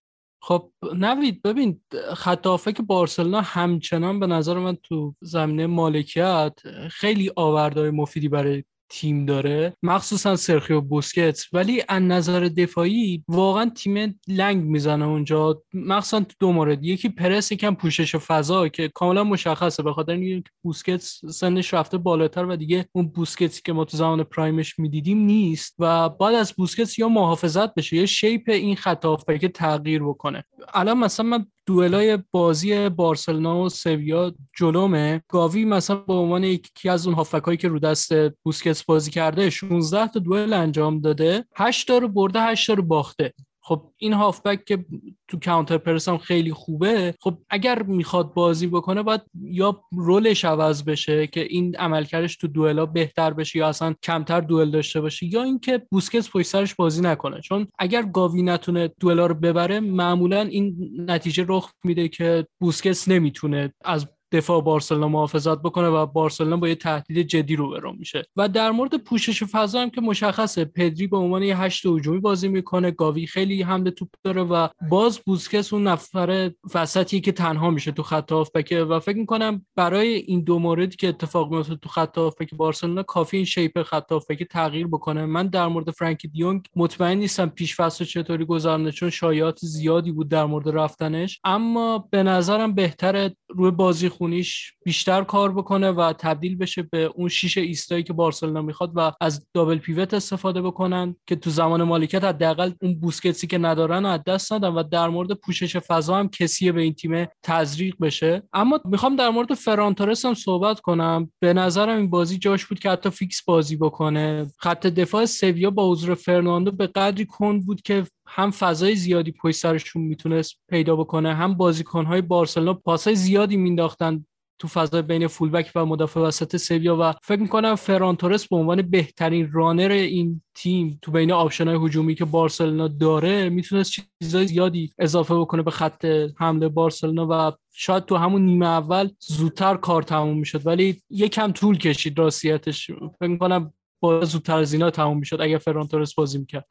خب 0.42 0.72
نوید 0.94 1.42
ببین 1.42 1.82
خط 2.16 2.48
که 2.72 2.84
بارسلونا 2.84 3.42
همچنان 3.42 4.20
به 4.20 4.28
نظر 4.28 4.60
من 4.60 4.76
تو 4.76 5.16
زمینه 5.22 5.68
مالکیت 5.68 6.60
خیلی 6.92 7.32
آوردهای 7.36 7.90
مفیدی 7.90 8.30
برای 8.30 8.64
تیم 8.92 9.26
داره 9.26 9.74
مخصوصا 9.84 10.36
سرخیو 10.36 10.82
بوسکتس. 10.82 11.54
ولی 11.54 11.84
از 11.90 12.02
نظر 12.02 12.40
دفاعی 12.40 13.24
واقعا 13.28 13.72
تیم 13.76 14.20
لنگ 14.28 14.64
می‌زنه 14.64 15.06
اونجا. 15.06 15.62
مخصوصا 15.74 16.20
تو 16.20 16.36
دو 16.40 16.52
مورد. 16.52 16.84
یکی 16.84 17.10
پرس 17.10 17.52
یکم 17.52 17.76
پوشش 17.76 18.16
فضا 18.16 18.68
که 18.68 18.88
کاملا 18.88 19.24
مشخصه. 19.24 19.84
به 19.84 19.94
خاطر 19.94 20.12
اینکه 20.12 20.50
بوسکتس 20.64 21.26
سنش 21.26 21.74
رفته 21.74 21.98
بالاتر 21.98 22.46
و 22.46 22.56
دیگه 22.56 22.86
اون 22.92 23.08
بوسکتسی 23.08 23.62
که 23.66 23.74
ما 23.74 23.86
تو 23.86 23.98
زمان 23.98 24.24
پرایمش 24.24 24.80
می‌دیدیم 24.80 25.18
نیست. 25.18 25.76
و 25.80 26.10
بعد 26.10 26.36
از 26.36 26.54
بوسکتس 26.54 27.00
یا 27.00 27.10
محافظت 27.10 27.74
بشه 27.74 27.96
یا 27.96 28.06
شیپ 28.06 28.44
این 28.48 28.76
خط 28.76 29.06
که 29.40 29.48
تغییر 29.48 30.04
بکنه. 30.04 30.44
الان 30.74 30.98
مثلا 30.98 31.26
من 31.26 31.46
دوئلای 31.72 32.20
بازی 32.32 32.90
بارسلونا 32.90 33.64
و 33.64 33.70
سویا 33.70 34.34
جلومه. 34.58 35.24
گاوی 35.28 35.66
مثلا 35.66 35.96
به 35.96 36.14
عنوان 36.14 36.44
یکی 36.44 36.90
از 36.90 37.08
اون 37.08 37.16
هافکایی 37.16 37.58
که 37.58 37.68
رو 37.68 37.80
دست 37.80 38.14
بوسکتس 38.44 38.84
بازی 38.84 39.12
کرده 39.12 39.50
16 39.50 40.08
تا 40.08 40.20
دوئل 40.20 40.54
انجام 40.54 41.00
داده 41.00 41.46
8 41.56 41.88
تا 41.88 41.98
رو 41.98 42.08
برده 42.08 42.42
8 42.42 42.68
تا 42.68 42.74
رو 42.74 42.84
باخته. 42.84 43.34
خب 43.72 43.92
این 43.98 44.14
هافبک 44.14 44.66
که 44.66 44.86
تو 45.28 45.40
کانتر 45.46 45.78
پرس 45.78 46.10
هم 46.10 46.18
خیلی 46.18 46.54
خوبه 46.54 47.16
خب 47.20 47.38
اگر 47.50 47.84
می‌خواد 47.84 48.34
بازی 48.34 48.68
بکنه 48.68 49.04
باید 49.04 49.22
یا 49.42 49.84
رولش 49.92 50.46
عوض 50.46 50.84
بشه 50.84 51.28
که 51.28 51.42
این 51.42 51.76
عملکردش 51.76 52.38
تو 52.38 52.48
دوئلا 52.48 52.86
بهتر 52.86 53.34
بشه 53.34 53.60
یا 53.60 53.68
اصلا 53.68 53.96
کمتر 54.04 54.42
دوئل 54.42 54.72
داشته 54.72 55.02
باشه 55.02 55.26
یا 55.26 55.44
اینکه 55.44 55.82
بوسکتس 55.92 56.30
پشت 56.30 56.48
سرش 56.48 56.76
بازی 56.76 57.02
نکنه. 57.02 57.42
چون 57.42 57.68
اگر 57.80 58.02
گاوی 58.02 58.42
نتونه 58.42 58.90
دوئلا 59.00 59.26
رو 59.26 59.36
ببره 59.36 59.80
معمولا 59.80 60.42
این 60.42 60.92
نتیجه 61.08 61.46
رخ 61.48 61.72
میده 61.84 62.08
که 62.08 62.48
بوسکتس 62.60 63.08
نمی‌تونه 63.08 63.74
از 63.86 64.08
دفاع 64.32 64.62
بارسلونا 64.62 65.08
محافظت 65.08 65.62
بکنه 65.62 65.88
و 65.88 66.06
بارسلونا 66.06 66.58
با 66.58 66.68
یه 66.68 66.76
تهدید 66.76 67.28
جدی 67.28 67.56
روبرو 67.56 67.94
میشه. 67.94 68.24
و 68.36 68.50
در 68.50 68.72
مورد 68.72 68.98
پوشش 68.98 69.44
فضا 69.44 69.82
هم 69.82 69.90
که 69.90 70.02
مشخصه 70.02 70.66
پدری 70.66 71.08
به 71.08 71.18
عنوان 71.18 71.44
یه 71.44 71.58
هشت 71.58 71.86
هجومی 71.86 72.20
بازی 72.20 72.48
می‌کنه 72.48 72.92
گاوی 72.92 73.28
خیلی 73.28 73.62
حمله 73.62 73.92
توپ 73.92 74.10
داره 74.24 74.44
و 74.44 74.68
باز 74.90 75.20
بوسکس 75.20 75.74
اون 75.74 75.88
نفر 75.88 76.52
وسطی 76.76 77.22
که 77.22 77.32
تنها 77.32 77.70
میشه 77.70 77.92
تو 77.92 78.04
خط 78.04 78.32
هافبک 78.32 78.86
و 78.90 79.00
فکر 79.00 79.18
می‌کنم 79.18 79.66
برای 79.76 80.08
این 80.08 80.44
دو 80.44 80.60
موردی 80.60 80.96
که 80.96 81.08
اتفاق 81.08 81.54
میفته 81.54 81.76
تو 81.76 81.90
خط 81.90 82.18
هافبک 82.18 82.56
بارسلونا 82.56 83.04
کافی 83.04 83.38
این 83.38 83.46
شیپ 83.46 83.84
خط 83.84 84.12
هافبک 84.12 84.44
تغییر 84.44 84.88
بکنه. 84.88 85.26
من 85.26 85.48
در 85.48 85.68
مورد 85.68 85.92
فرانکی 85.92 86.28
دیونگ 86.28 86.68
مطمئن 86.76 87.18
نیستم 87.18 87.50
پیش 87.50 87.76
فصل 87.76 88.06
چطوری 88.06 88.46
گذرنده 88.46 88.92
چون 88.92 89.10
شایعات 89.10 89.60
زیادی 89.62 90.12
بود 90.12 90.30
در 90.30 90.46
مورد 90.46 90.70
رفتنش 90.70 91.40
اما 91.44 92.08
به 92.12 92.24
نظرم 92.24 92.76
بهتره 92.76 93.36
روی 93.50 93.72
بازی 93.72 94.10
خونیش 94.22 94.74
بیشتر 94.86 95.24
کار 95.24 95.52
بکنه 95.52 95.92
و 95.92 96.14
تبدیل 96.14 96.58
بشه 96.58 96.82
به 96.82 97.12
اون 97.16 97.30
شیش 97.30 97.58
ایستایی 97.58 98.04
که 98.04 98.14
بارسلونا 98.14 98.62
می‌خواد 98.62 98.92
و 98.96 99.12
از 99.22 99.48
دابل 99.54 99.78
پیوت 99.78 100.14
استفاده 100.14 100.62
بکنن 100.62 101.16
که 101.28 101.36
تو 101.36 101.50
زمان 101.50 101.84
مالکیت 101.84 102.24
حداقل 102.24 102.72
اون 102.82 103.00
بوسکتسی 103.00 103.48
که 103.48 103.58
ندارن 103.58 104.06
از 104.06 104.20
دست 104.28 104.54
ندن 104.54 104.68
و 104.68 104.84
در 104.84 105.08
مورد 105.08 105.32
پوشش 105.32 105.78
فضا 105.78 106.16
هم 106.16 106.30
کسی 106.30 106.72
به 106.72 106.82
این 106.82 106.94
تیم 106.94 107.28
تزریق 107.44 107.96
بشه. 108.02 108.44
اما 108.54 108.80
می‌خوام 108.86 109.16
در 109.16 109.30
مورد 109.30 109.54
فران 109.54 109.85
تورس 109.85 110.26
هم 110.26 110.34
صحبت 110.34 110.80
کنم. 110.80 111.32
به 111.40 111.54
نظرم 111.54 111.98
این 111.98 112.10
بازی 112.10 112.38
جاش 112.38 112.66
بود 112.66 112.80
که 112.80 112.90
حتی 112.90 113.10
fix 113.10 113.44
بازی 113.44 113.76
بکنه. 113.78 114.52
خط 114.58 114.88
دفاع 114.88 115.26
سویا 115.26 115.70
با 115.70 115.90
حضور 115.90 116.16
فرناندو 116.16 116.72
به 116.72 116.88
قدری 116.88 117.26
کند 117.26 117.66
بود 117.66 117.82
که 117.82 118.04
هم 118.34 118.52
فضای 118.52 118.96
زیادی 118.96 119.32
پشت 119.32 119.58
سرشون 119.58 120.02
می‌تونست 120.02 120.56
پیدا 120.70 120.96
بکنه 120.96 121.34
هم 121.36 121.54
بازیکنهای 121.54 122.22
بارسلونا 122.22 122.74
پاسای 122.74 123.16
زیادی 123.16 123.58
مینداختن 123.58 124.26
تو 124.60 124.68
فضای 124.68 125.02
بین 125.02 125.28
fullback 125.28 125.72
و 125.76 125.86
مدافع 125.86 126.20
وسط 126.20 126.58
سویا 126.58 126.98
و 127.00 127.14
فکر 127.24 127.40
می‌کنم 127.40 127.76
فران 127.76 128.07
تورس 128.07 128.48
به 128.48 128.56
عنوان 128.56 128.82
بهترین 128.82 129.52
runner 129.52 129.92
این 129.92 130.42
تیم 130.56 131.00
تو 131.02 131.12
بین 131.12 131.32
option 131.32 131.68
های 131.68 131.86
هجومی 131.86 132.16
که 132.16 132.26
بارسلونا 132.26 132.88
داره 132.88 133.50
می‌تونست 133.50 133.92
چیزای 134.22 134.48
زیادی 134.48 134.94
اضافه 135.00 135.36
بکنه 135.36 135.62
به 135.62 135.72
خط 135.72 136.06
حمله 136.38 136.70
بارسلونا 136.70 137.28
و 137.30 137.52
شاید 137.74 138.06
تو 138.06 138.16
همون 138.16 138.46
نیمه 138.46 138.66
اول 138.66 139.10
زودتر 139.20 139.76
کار 139.76 140.04
تموم 140.04 140.38
می‌شد 140.38 140.68
ولی 140.68 141.02
یکم 141.10 141.52
طول 141.52 141.78
کشید 141.78 142.20
راستیتش. 142.20 142.92
فکر 143.20 143.30
می‌کنم 143.30 143.74
با 144.00 144.26
زودتر 144.26 144.58
از 144.58 144.74
اینا 144.74 144.90
تموم 144.90 145.18
می‌شد 145.18 145.42
اگر 145.42 145.58
فرانتورس 145.58 146.14
بازی 146.14 146.38
می‌کرد. 146.38 146.66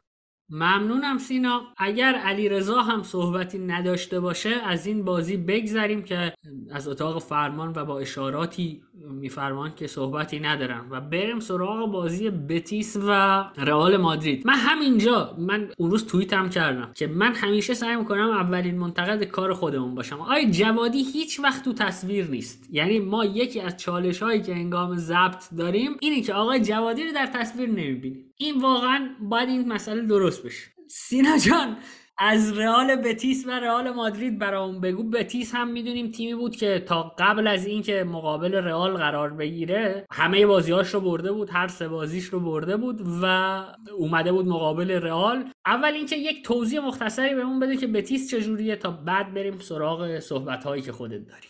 ممنونم 0.51 1.19
سینا. 1.19 1.63
اگر 1.77 2.15
علی 2.15 2.49
رضا 2.49 2.81
هم 2.83 3.03
صحبتی 3.03 3.59
نداشته 3.59 4.21
باشه 4.21 4.51
از 4.51 4.87
این 4.87 5.05
بازی 5.05 5.37
بگذریم 5.37 6.03
که 6.03 6.33
از 6.71 6.89
اتاق 6.89 7.19
فرمان 7.19 7.73
و 7.77 7.85
با 7.85 7.99
اشاراتی 7.99 8.83
میفرمان 9.11 9.75
که 9.75 9.87
صحبتی 9.87 10.41
ندارم 10.41 10.87
و 10.91 11.01
بریم 11.01 11.41
سراغ 11.41 11.93
بازی 11.93 12.31
بتیس 12.31 12.97
و 12.97 13.11
رئال 13.57 13.97
مادرید. 13.97 14.47
من 14.47 14.55
همینجا 14.57 15.35
من 15.39 15.69
اون 15.79 15.91
روز 15.91 16.07
توییت 16.07 16.33
هم 16.33 16.51
کردم 16.51 16.93
که 16.95 17.07
من 17.07 17.35
همیشه 17.35 17.75
سعی 17.75 17.97
می‌کنم 17.97 18.31
اولین 18.31 18.79
منتقد 18.79 19.25
کار 19.25 19.55
خودمون 19.55 19.95
باشم. 19.95 20.21
آی 20.21 20.51
جوادی 20.51 21.03
هیچ 21.03 21.41
وقت 21.41 21.65
تو 21.65 21.73
تصویر 21.73 22.31
نیست. 22.31 22.69
یعنی 22.73 22.99
ما 22.99 23.25
یکی 23.25 23.61
از 23.61 23.77
چالش 23.77 24.23
هایی 24.23 24.43
که 24.43 24.53
انگام 24.53 24.97
ضبط 24.97 25.45
داریم 25.59 25.97
اینه 26.01 26.21
که 26.23 26.35
آقای 26.35 26.61
جوادی 26.61 27.05
رو 27.05 27.13
در 27.13 27.27
تصویر 27.27 27.69
نمی‌بینیم. 27.69 28.30
این 28.41 28.61
واقعا 28.61 29.09
باید 29.21 29.49
این 29.49 29.69
مسئله 29.73 30.03
درست 30.03 30.47
بشه. 30.47 30.71
سینا 30.91 31.39
جان 31.39 31.77
از 32.19 32.59
رئال 32.59 32.97
بتیس 32.97 33.47
و 33.47 33.51
رئال 33.51 33.91
مادرید 33.91 34.39
برام 34.39 34.81
بگو. 34.81 35.03
بتیس 35.03 35.55
هم 35.55 35.69
می‌دونیم 35.71 36.11
تیمی 36.11 36.35
بود 36.35 36.57
که 36.57 36.85
تا 36.87 37.15
قبل 37.19 37.47
از 37.47 37.67
اینکه 37.67 38.05
مقابل 38.05 38.55
رئال 38.55 38.97
قرار 38.97 39.31
بگیره 39.35 40.07
همه 40.13 40.47
بازیاش 40.47 40.95
رو 40.95 41.01
برده 41.01 41.33
بود 41.33 41.51
هر 41.51 41.69
سه 41.69 41.89
بازیش 41.89 42.25
رو 42.25 42.41
برده 42.41 42.77
بود 42.77 43.01
و 43.23 43.65
اومده 43.99 44.33
بود 44.33 44.47
مقابل 44.47 44.91
رئال. 44.91 45.51
اول 45.67 45.93
اینکه 45.93 46.17
یک 46.17 46.45
توضیح 46.45 46.81
مختصری 46.81 47.35
بهمون 47.35 47.61
بده 47.61 47.77
که 47.77 47.87
بتیس 47.87 48.31
چجوریه 48.31 48.77
تا 48.77 48.91
بعد 48.91 49.35
بریم 49.35 49.59
سراغ 49.59 50.19
صحبت 50.19 50.65
هایی 50.65 50.83
که 50.83 50.93
خودت 50.93 51.27
داری. 51.27 51.49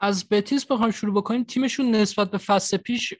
از 0.00 0.28
بتیس 0.28 0.66
بخوام 0.66 0.90
شروع 0.90 1.14
بکنیم. 1.14 1.44
تیمشون 1.44 1.90
نسبت 1.90 2.30
به 2.30 2.38
فصل 2.38 2.76
پیش 2.76 3.14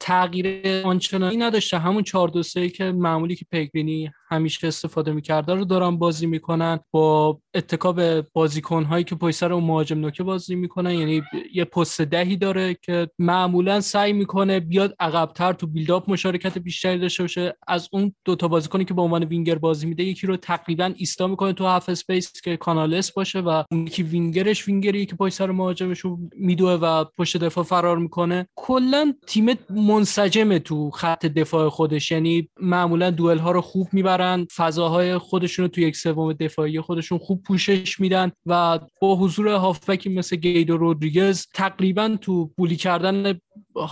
تغییر 0.00 0.82
آنچنانی 0.86 1.36
نداشته. 1.36 1.78
همون 1.78 2.02
4 2.02 2.28
2 2.28 2.68
که 2.68 2.84
معمولی 2.84 3.36
که 3.36 3.44
پلگرینی 3.50 4.12
همیشه 4.34 4.66
استفاده 4.66 5.12
می‌کرده 5.12 5.54
رو 5.54 5.64
دارن 5.64 5.96
بازی 5.96 6.26
می‌کنن. 6.26 6.80
با 6.90 7.38
اتکا 7.54 8.22
بازیکن 8.32 8.84
هایی 8.84 9.04
که 9.04 9.14
پشت 9.14 9.36
سر 9.36 9.52
اون 9.52 9.64
مهاجم 9.64 9.98
نوکه 9.98 10.22
بازی 10.22 10.54
می‌کنن 10.54 10.90
یعنی 10.90 11.22
یه 11.54 11.64
پست 11.64 12.00
دهی 12.00 12.36
داره 12.36 12.76
که 12.82 13.08
معمولا 13.18 13.80
سعی 13.80 14.12
می‌کنه 14.12 14.60
بیاد 14.60 14.94
عقبتر 15.00 15.52
تو 15.52 15.66
build-up 15.66 16.10
مشارکت 16.10 16.58
بیشتری 16.58 16.98
داشته 16.98 17.22
باشه. 17.22 17.56
از 17.68 17.88
اون 17.92 18.14
دوتا 18.24 18.48
بازیکنی 18.48 18.84
که 18.84 18.94
به 18.94 19.02
عنوان 19.02 19.24
وینگر 19.24 19.58
بازی 19.58 19.86
میده 19.86 20.04
یکی 20.04 20.26
رو 20.26 20.36
تقریبا 20.36 20.92
ایستا 20.96 21.26
می‌کنه 21.26 21.52
تو 21.52 21.64
half 21.64 21.88
space 21.88 22.40
که 22.40 22.56
کانالس 22.56 23.12
باشه 23.12 23.40
و 23.40 23.62
اون 23.72 23.86
یکی 23.86 24.02
وینگرش 24.02 24.68
وینگری 24.68 25.06
که 25.06 25.16
پشت 25.16 25.34
سر 25.34 25.50
مهاجمش 25.50 26.00
رو 26.00 26.18
میدوه 26.36 26.72
و 26.72 27.04
پشت 27.18 27.36
دفاع 27.36 27.64
فرار 27.64 27.98
می‌کنه. 27.98 28.46
کلا 28.56 29.14
تیم 29.26 29.46
منسجمه 29.70 30.58
تو 30.58 30.90
خط 30.90 31.26
دفاع 31.26 31.68
خودش. 31.68 32.10
یعنی 32.10 32.48
معمولا 32.60 33.10
دوئل 33.10 33.38
ها 33.38 33.50
رو 33.50 33.60
خوب 33.60 33.88
می‌برن. 33.92 34.23
فضاهای 34.56 35.18
خودشون 35.18 35.62
رو 35.62 35.68
تو 35.68 35.80
یک 35.80 35.96
سوم 35.96 36.32
دفاعی 36.32 36.80
خودشون 36.80 37.18
خوب 37.18 37.42
پوشش 37.42 38.00
میدن 38.00 38.32
و 38.46 38.80
با 39.00 39.16
حضور 39.16 39.48
هافبکی 39.48 40.08
مثل 40.08 40.36
گیدو 40.36 40.76
رودریگز 40.76 41.46
تقریبا 41.54 42.16
تو 42.20 42.50
بولی 42.56 42.76
کردن 42.76 43.40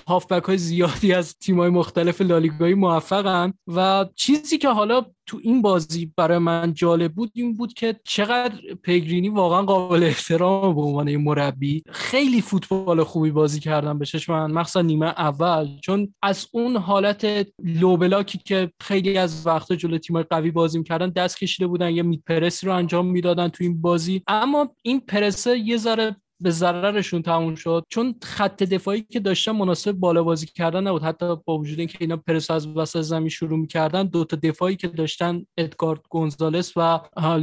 هافبک 0.07 0.42
های 0.44 0.59
زیادی 0.59 1.12
از 1.12 1.38
تیم 1.38 1.61
های 1.61 1.70
مختلف 1.70 2.20
لالیگایی 2.20 2.75
موفقن. 2.75 3.53
و 3.66 4.07
چیزی 4.14 4.59
که 4.59 4.68
حالا 4.68 5.05
تو 5.27 5.40
این 5.42 5.62
بازی 5.62 6.12
برای 6.16 6.38
من 6.38 6.75
جالب 6.75 7.12
بود 7.12 7.31
این 7.35 7.55
بود 7.55 7.72
که 7.72 8.01
چقدر 8.05 8.61
پیگرینی 8.83 9.29
واقعا 9.29 9.62
قابل 9.62 10.03
احترام 10.03 10.75
به 10.75 10.81
عنوان 10.81 11.16
مربی. 11.16 11.83
خیلی 11.90 12.40
فوتبال 12.40 13.05
خوبی 13.05 13.31
بازی 13.31 13.61
کردن 13.61 13.98
به 13.98 14.07
چشم 14.07 14.33
من 14.33 14.53
مخصوصا 14.53 14.83
نیمه 14.83 15.07
اول. 15.07 15.68
چون 15.83 16.14
از 16.22 16.48
اون 16.53 16.77
حالت 16.77 17.46
لوبلاکی 17.64 18.38
که 18.38 18.72
خیلی 18.81 19.18
از 19.18 19.46
وقتا 19.46 19.77
جلو 19.77 19.98
تیم 19.98 20.22
قوی 20.22 20.51
بازی 20.51 20.79
می‌کردن 20.79 21.11
دست 21.11 21.38
کشیده 21.38 21.66
بودن 21.66 21.90
یه 21.90 22.03
میت 22.03 22.20
پرس 22.27 22.64
رو 22.64 22.72
انجام 22.72 23.07
می‌دادن 23.07 23.48
تو 23.48 23.64
این 23.64 23.81
بازی. 23.81 24.22
اما 24.27 24.68
این 24.83 25.01
پرسه 25.01 25.59
یه 25.59 25.77
ذره 25.77 26.16
به 26.42 26.50
ضررشون 26.50 27.22
تموم 27.22 27.55
شد. 27.55 27.85
چون 27.88 28.14
خط 28.22 28.62
دفاعی 28.62 29.02
که 29.11 29.20
داشتن 29.20 29.52
مناسب 29.52 29.92
بالا 29.92 30.22
بازی 30.22 30.46
کردن 30.46 30.87
نبود. 30.87 31.02
حتی 31.02 31.37
با 31.44 31.59
وجود 31.59 31.78
اینکه 31.78 31.98
اینا 32.00 32.16
پرس 32.16 32.50
از 32.50 32.66
وسط 32.66 33.00
زمین 33.00 33.28
شروع 33.28 33.59
می‌کردن 33.59 34.07
دو 34.07 34.24
تا 34.24 34.37
دفاعی 34.42 34.76
که 34.76 34.88
داشتن 34.88 35.46
ادگار 35.59 36.01
گونزالس 36.11 36.76
و 36.76 37.00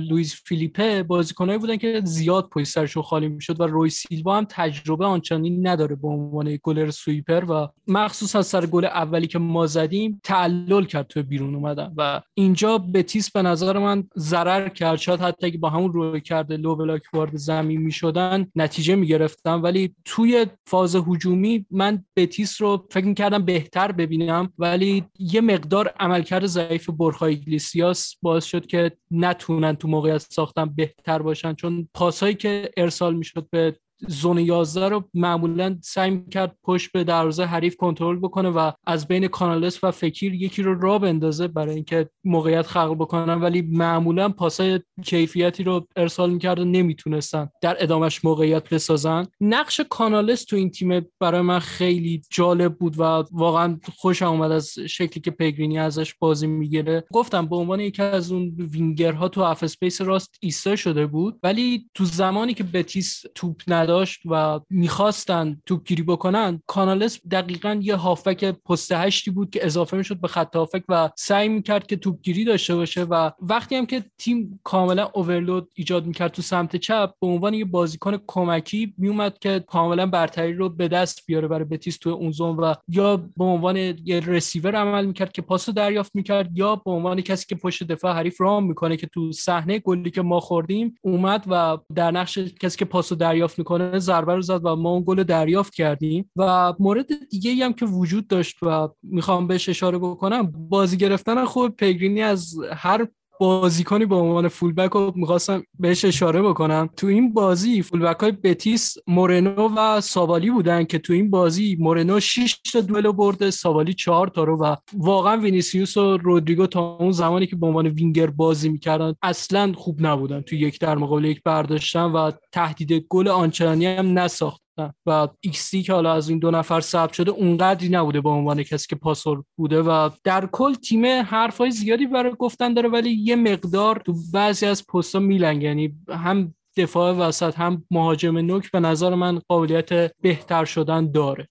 لوئیس 0.09 0.41
فیلیپه 0.45 1.03
بازیکنایی 1.03 1.59
بودن 1.59 1.77
که 1.77 2.01
زیاد 2.03 2.49
پشت 2.49 2.67
سرشون 2.67 3.03
خالی 3.03 3.27
می‌شد 3.27 3.61
و 3.61 3.63
روی 3.63 3.89
سیلوا 3.89 4.37
هم 4.37 4.45
تجربه 4.49 5.05
آنچنانی 5.05 5.49
نداره 5.49 5.95
به 5.95 6.07
عنوان 6.07 6.59
گلر 6.63 6.89
sweeper 6.89 7.45
و 7.45 7.67
مخصوصا 7.87 8.47
سر 8.47 8.65
گل 8.65 8.85
اولی 8.85 9.27
که 9.27 9.39
ما 9.39 9.67
زدیم 9.67 10.21
تعلل 10.23 10.83
کرد 10.83 11.07
تو 11.07 11.23
بیرون 11.23 11.55
اومدن 11.55 11.93
و 11.97 12.21
اینجا 12.33 12.77
بتیس 12.77 13.31
به 13.31 13.41
نظر 13.41 13.77
من 13.79 14.03
ضرر 14.17 14.69
کرد. 14.69 14.99
شاید 14.99 15.19
حتی 15.19 15.57
با 15.57 15.69
همون 15.69 15.93
رویکرد 15.93 16.57
low 16.57 16.75
block 16.75 17.01
وارد 17.13 17.35
زمین 17.35 17.81
می‌شدن 17.81 18.47
نتیجه 18.55 18.88
نتیجه 18.89 18.95
می‌گرفتن. 18.95 19.63
ولی 19.63 19.95
توی 20.05 20.45
فاز 20.67 20.95
هجومی 20.95 21.65
من 21.71 22.05
بتیس 22.15 22.61
رو 22.61 22.87
فکر 22.91 23.05
می‌کردم 23.05 23.45
بهتر 23.45 23.91
ببینم. 23.91 24.53
ولی 24.57 25.03
یه 25.19 25.41
مقدار 25.41 25.93
عملکرد 25.99 26.45
ضعیف 26.45 26.89
بورخا 26.89 27.33
ایگلسیاس 27.35 28.15
باعث 28.21 28.45
شد 28.45 28.65
که 28.65 28.91
نتونن 29.11 29.75
تو 29.75 29.87
موقعیت 29.87 30.17
ساختن 30.17 30.65
بهتر 30.65 31.21
باشن. 31.21 31.53
چون 31.53 31.87
پاسهایی 31.93 32.35
که 32.35 32.71
ارسال 32.77 33.15
می‌شد 33.15 33.47
به 33.51 33.75
زون 34.07 34.37
11 34.37 34.89
رو 34.89 35.03
معمولا 35.13 35.77
سعی 35.81 36.23
کرد 36.31 36.55
پشت 36.63 36.91
به 36.91 37.03
دروازه 37.03 37.43
حریف 37.43 37.75
کنترل 37.75 38.19
بکنه 38.19 38.49
و 38.49 38.71
از 38.87 39.07
بین 39.07 39.27
کانالس 39.27 39.83
و 39.83 39.91
فکیر 39.91 40.33
یکی 40.33 40.63
رو 40.63 40.79
را 40.79 40.99
بندازه 40.99 41.47
برای 41.47 41.75
اینکه 41.75 42.09
موقعیت 42.23 42.67
خلق 42.67 42.95
بکنن. 42.95 43.41
ولی 43.41 43.61
معمولا 43.61 44.29
پاسای 44.29 44.79
کیفیتی 45.05 45.63
رو 45.63 45.87
ارسال 45.95 46.29
می‌کرد 46.29 46.59
و 46.59 46.65
نمی‌تونستن 46.65 47.49
در 47.61 47.83
ادامش 47.83 48.25
موقعیت 48.25 48.69
بسازن. 48.69 49.27
نقش 49.41 49.81
کانالس 49.89 50.45
تو 50.45 50.55
این 50.55 50.71
تیم 50.71 51.05
برای 51.19 51.41
من 51.41 51.59
خیلی 51.59 52.21
جالب 52.29 52.75
بود 52.75 52.99
و 52.99 53.03
واقعا 53.31 53.79
خوشم 53.97 54.27
اومد 54.27 54.51
از 54.51 54.79
شکلی 54.79 55.21
که 55.21 55.31
پیگرینی 55.31 55.79
ازش 55.79 56.13
بازی 56.19 56.47
می‌گیره. 56.47 57.03
گفتم 57.13 57.45
به 57.45 57.55
عنوان 57.55 57.79
یکی 57.79 58.01
از 58.01 58.31
اون 58.31 58.55
وینگرها 58.71 59.27
تو 59.27 59.41
half 59.41 59.63
space 59.63 60.01
راست 60.01 60.35
ایستا 60.39 60.75
شده 60.75 61.05
بود. 61.05 61.39
ولی 61.43 61.89
تو 61.93 62.05
زمانی 62.05 62.53
که 62.53 62.63
بتیس 62.63 63.23
توپ 63.35 63.61
داشت 63.89 64.21
و 64.25 64.59
می‌خواستن 64.69 65.61
توپگیری 65.65 66.03
بکنن 66.03 66.61
کانالس 66.67 67.19
دقیقا 67.31 67.79
یه 67.81 67.95
هافبک 67.95 68.45
پست 68.45 68.91
هشتی 68.91 69.31
بود 69.31 69.49
که 69.49 69.65
اضافه 69.65 69.97
می‌شد 69.97 70.21
به 70.21 70.27
خط 70.27 70.55
هافبک 70.55 70.83
و 70.89 71.09
سعی 71.15 71.49
می‌کرد 71.49 71.87
که 71.87 71.95
توپگیری 71.95 72.43
داشته 72.43 72.75
باشه 72.75 73.03
و 73.03 73.31
وقتی 73.41 73.75
هم 73.75 73.85
که 73.85 74.03
تیم 74.17 74.59
کاملا 74.63 75.09
overload 75.13 75.71
ایجاد 75.75 76.05
می‌کرد 76.05 76.31
تو 76.31 76.41
سمت 76.41 76.75
چپ 76.75 77.13
به 77.21 77.27
عنوان 77.27 77.53
یه 77.53 77.65
بازیکن 77.65 78.19
کمکی 78.27 78.93
میومد 78.97 79.39
که 79.39 79.63
کاملا 79.67 80.05
برتری 80.05 80.53
رو 80.53 80.69
به 80.69 80.87
دست 80.87 81.25
بیاره 81.25 81.47
برای 81.47 81.65
بتیس 81.65 81.97
تو 81.97 82.09
اون 82.09 82.31
zone 82.31 82.55
و 82.55 82.73
یا 82.87 83.17
به 83.17 83.43
عنوان 83.43 83.77
یه 83.77 84.19
رسیور 84.19 84.75
عمل 84.75 85.05
می‌کرد 85.05 85.31
که 85.31 85.41
پاس 85.41 85.69
دریافت 85.69 86.15
می‌کرد 86.15 86.57
یا 86.57 86.75
به 86.75 86.91
عنوان 86.91 87.21
کسی 87.21 87.45
که 87.49 87.55
پشت 87.55 87.83
دفاع 87.83 88.13
حریف 88.13 88.41
run 88.41 88.67
می‌کنه 88.67 88.97
که 88.97 89.07
تو 89.07 89.31
صحنه 89.31 89.79
گلی 89.79 90.11
که 90.11 90.21
ما 90.21 90.39
خوردیم 90.39 90.95
اومد 91.01 91.45
و 91.47 91.77
در 91.95 92.11
نقش 92.11 92.37
کسی 92.37 92.77
که 92.77 92.85
پاسو 92.85 93.15
دریافت 93.15 93.59
می‌کنه 93.59 93.78
ضربه 93.99 94.35
رو 94.35 94.41
زد 94.41 94.65
و 94.65 94.75
ما 94.75 94.89
اون 94.89 95.03
گل 95.07 95.23
دریافت 95.23 95.73
کردیم 95.73 96.31
و 96.35 96.73
مورد 96.79 97.29
دیگه 97.29 97.65
هم 97.65 97.73
که 97.73 97.85
وجود 97.85 98.27
داشت 98.27 98.57
و 98.63 98.87
می‌خوام 99.03 99.47
بهش 99.47 99.69
اشاره 99.69 99.97
بکنم 99.97 100.51
بازی 100.69 100.97
گرفتن 100.97 101.45
خوب 101.45 101.75
پیگرینی 101.75 102.21
از 102.21 102.55
هر 102.73 103.07
بازیکنی 103.39 104.05
به 104.05 104.15
عنوان 104.15 104.47
fullback 104.47 104.89
رو 104.89 105.13
می‌خواستم 105.15 105.63
بهش 105.79 106.05
اشاره 106.05 106.41
بکنم. 106.41 106.89
تو 106.97 107.07
این 107.07 107.33
بازی 107.33 107.81
fullback 107.81 108.19
های 108.19 108.31
بتیس 108.31 108.95
مورنو 109.07 109.69
و 109.77 110.01
سابالی 110.01 110.51
بودن 110.51 110.83
که 110.83 110.99
تو 110.99 111.13
این 111.13 111.29
بازی 111.29 111.77
مورنو 111.79 112.19
6 112.19 112.57
تا 112.73 112.81
دوئل 112.81 113.11
برده 113.11 113.51
سابالی 113.51 113.93
4 113.93 114.27
تا 114.27 114.43
رو 114.43 114.57
و 114.57 114.75
واقعا 114.93 115.37
وینیسیوس 115.37 115.97
و 115.97 116.17
رودریگو 116.17 116.67
تا 116.67 116.97
اون 116.99 117.11
زمانی 117.11 117.47
که 117.47 117.55
به 117.55 117.67
عنوان 117.67 117.87
وینگر 117.87 118.27
بازی 118.27 118.69
می‌کردن 118.69 119.13
اصلا 119.23 119.73
خوب 119.75 120.05
نبودن. 120.05 120.41
تو 120.41 120.55
یک 120.55 120.79
در 120.79 120.97
مقابل 120.97 121.25
یک 121.25 121.41
برد 121.43 121.63
نداشتن 121.63 122.03
و 122.03 122.31
تهدید 122.51 123.05
گل 123.09 123.27
آنچنانی 123.27 123.85
هم 123.85 124.19
نساختن. 124.19 124.61
و 125.05 125.27
xA 125.41 125.75
که 125.75 125.93
حالا 125.93 126.13
از 126.13 126.29
این 126.29 126.39
دو 126.39 126.51
نفر 126.51 126.79
ثبت 126.79 127.13
شده 127.13 127.31
اونقدری 127.31 127.89
نبوده 127.89 128.21
به 128.21 128.29
عنوان 128.29 128.63
کسی 128.63 128.87
که 128.89 128.95
پاسور 128.95 129.43
بوده 129.57 129.81
و 129.81 130.09
در 130.23 130.45
کل 130.51 130.73
تیم 130.73 131.05
حرفای 131.05 131.71
زیادی 131.71 132.05
برای 132.05 132.33
گفتن 132.39 132.73
داره 132.73 132.89
ولی 132.89 133.11
یه 133.11 133.35
مقدار 133.35 134.01
تو 134.05 134.13
بعضی 134.33 134.65
از 134.65 134.87
پست‌ها 134.87 135.21
میلنگ 135.21 135.63
یعنی 135.63 135.95
هم 136.09 136.53
دفاع 136.77 137.13
وسط 137.13 137.55
هم 137.55 137.83
مهاجم 137.91 138.37
نوک 138.37 138.71
به 138.71 138.79
نظر 138.79 139.15
من 139.15 139.41
قابلیت 139.47 140.11
بهتر 140.21 140.65
شدن 140.65 141.11
داره. 141.11 141.47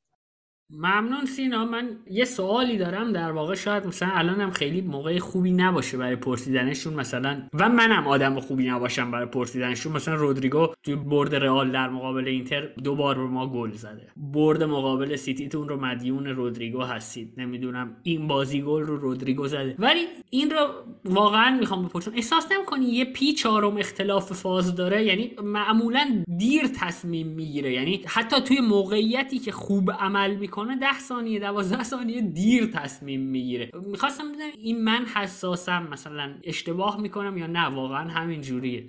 ممنون 0.70 1.26
سینا. 1.26 1.64
من 1.64 1.96
یه 2.11 2.24
سوالی 2.24 2.76
دارم 2.78 3.12
در 3.12 3.33
واقع. 3.33 3.54
شاید 3.54 3.87
مثلا 3.87 4.09
الان 4.14 4.40
هم 4.40 4.50
خیلی 4.50 4.81
موقع 4.81 5.18
خوبی 5.18 5.52
نباشه 5.52 5.98
برای 5.98 6.16
پرسیدنشون 6.16 6.94
مثلا. 6.94 7.42
و 7.54 7.68
منم 7.68 8.07
آدم 8.07 8.40
خوبی 8.40 8.66
نباشم 8.66 9.11
برای 9.11 9.26
پرسیدنشون. 9.26 9.92
مثلا 9.92 10.14
رودریگو 10.14 10.66
توی 10.83 10.94
برد 10.94 11.35
رئال 11.35 11.72
در 11.72 11.88
مقابل 11.88 12.28
اینتر 12.28 12.68
دو 12.85 12.94
بار 12.94 13.18
به 13.18 13.24
ما 13.24 13.46
گل 13.46 13.72
زده. 13.72 14.09
برد 14.16 14.62
مقابل 14.62 15.16
سیتیتون 15.16 15.68
رو 15.68 15.81
مدیون 15.81 16.26
رودریگو 16.26 16.83
هستید. 16.83 17.35
نمی‌دونم 17.37 17.96
این 18.02 18.28
بازی 18.28 18.62
گل 18.62 18.83
رو 18.83 18.96
رودریگو 18.96 19.48
زده. 19.48 19.76
ولی 19.78 20.07
این 20.31 20.50
رو 20.50 20.68
واقعا 21.04 21.57
می‌خوام 21.61 21.85
بپرسم. 21.85 22.12
احساس 22.14 22.52
نمی‌کنی 22.52 22.85
یه 22.85 23.04
پی 23.04 23.33
چهارم 23.33 23.76
اختلاف 23.76 24.33
فاز 24.33 24.74
داره؟ 24.74 25.04
یعنی 25.04 25.31
معمولا 25.42 26.24
دیر 26.38 26.62
تصمیم 26.81 27.26
می‌گیره. 27.26 27.72
یعنی 27.72 28.02
حتی 28.07 28.40
توی 28.40 28.61
موقعیتی 28.61 29.38
که 29.38 29.52
خوب 29.52 29.90
عمل 29.90 30.37
می‌کنه 30.37 30.58
می‌کنه 30.59 30.77
10 30.77 30.99
ثانیه 30.99 31.40
12 31.40 31.83
ثانیه 31.83 32.21
دیر 32.21 32.66
تصمیم 32.66 33.21
می‌گیره. 33.21 33.71
می‌خواستم 33.75 34.33
بدونم 34.33 34.51
این 34.59 34.85
من 34.85 35.05
حساسم 35.14 35.88
مثلا 35.90 36.35
اشتباه 36.44 37.01
می‌کنم 37.01 37.38
یا 37.38 37.47
نه؟ 37.47 37.64
واقعا 37.66 38.09
همین 38.09 38.40
جوریه. 38.40 38.88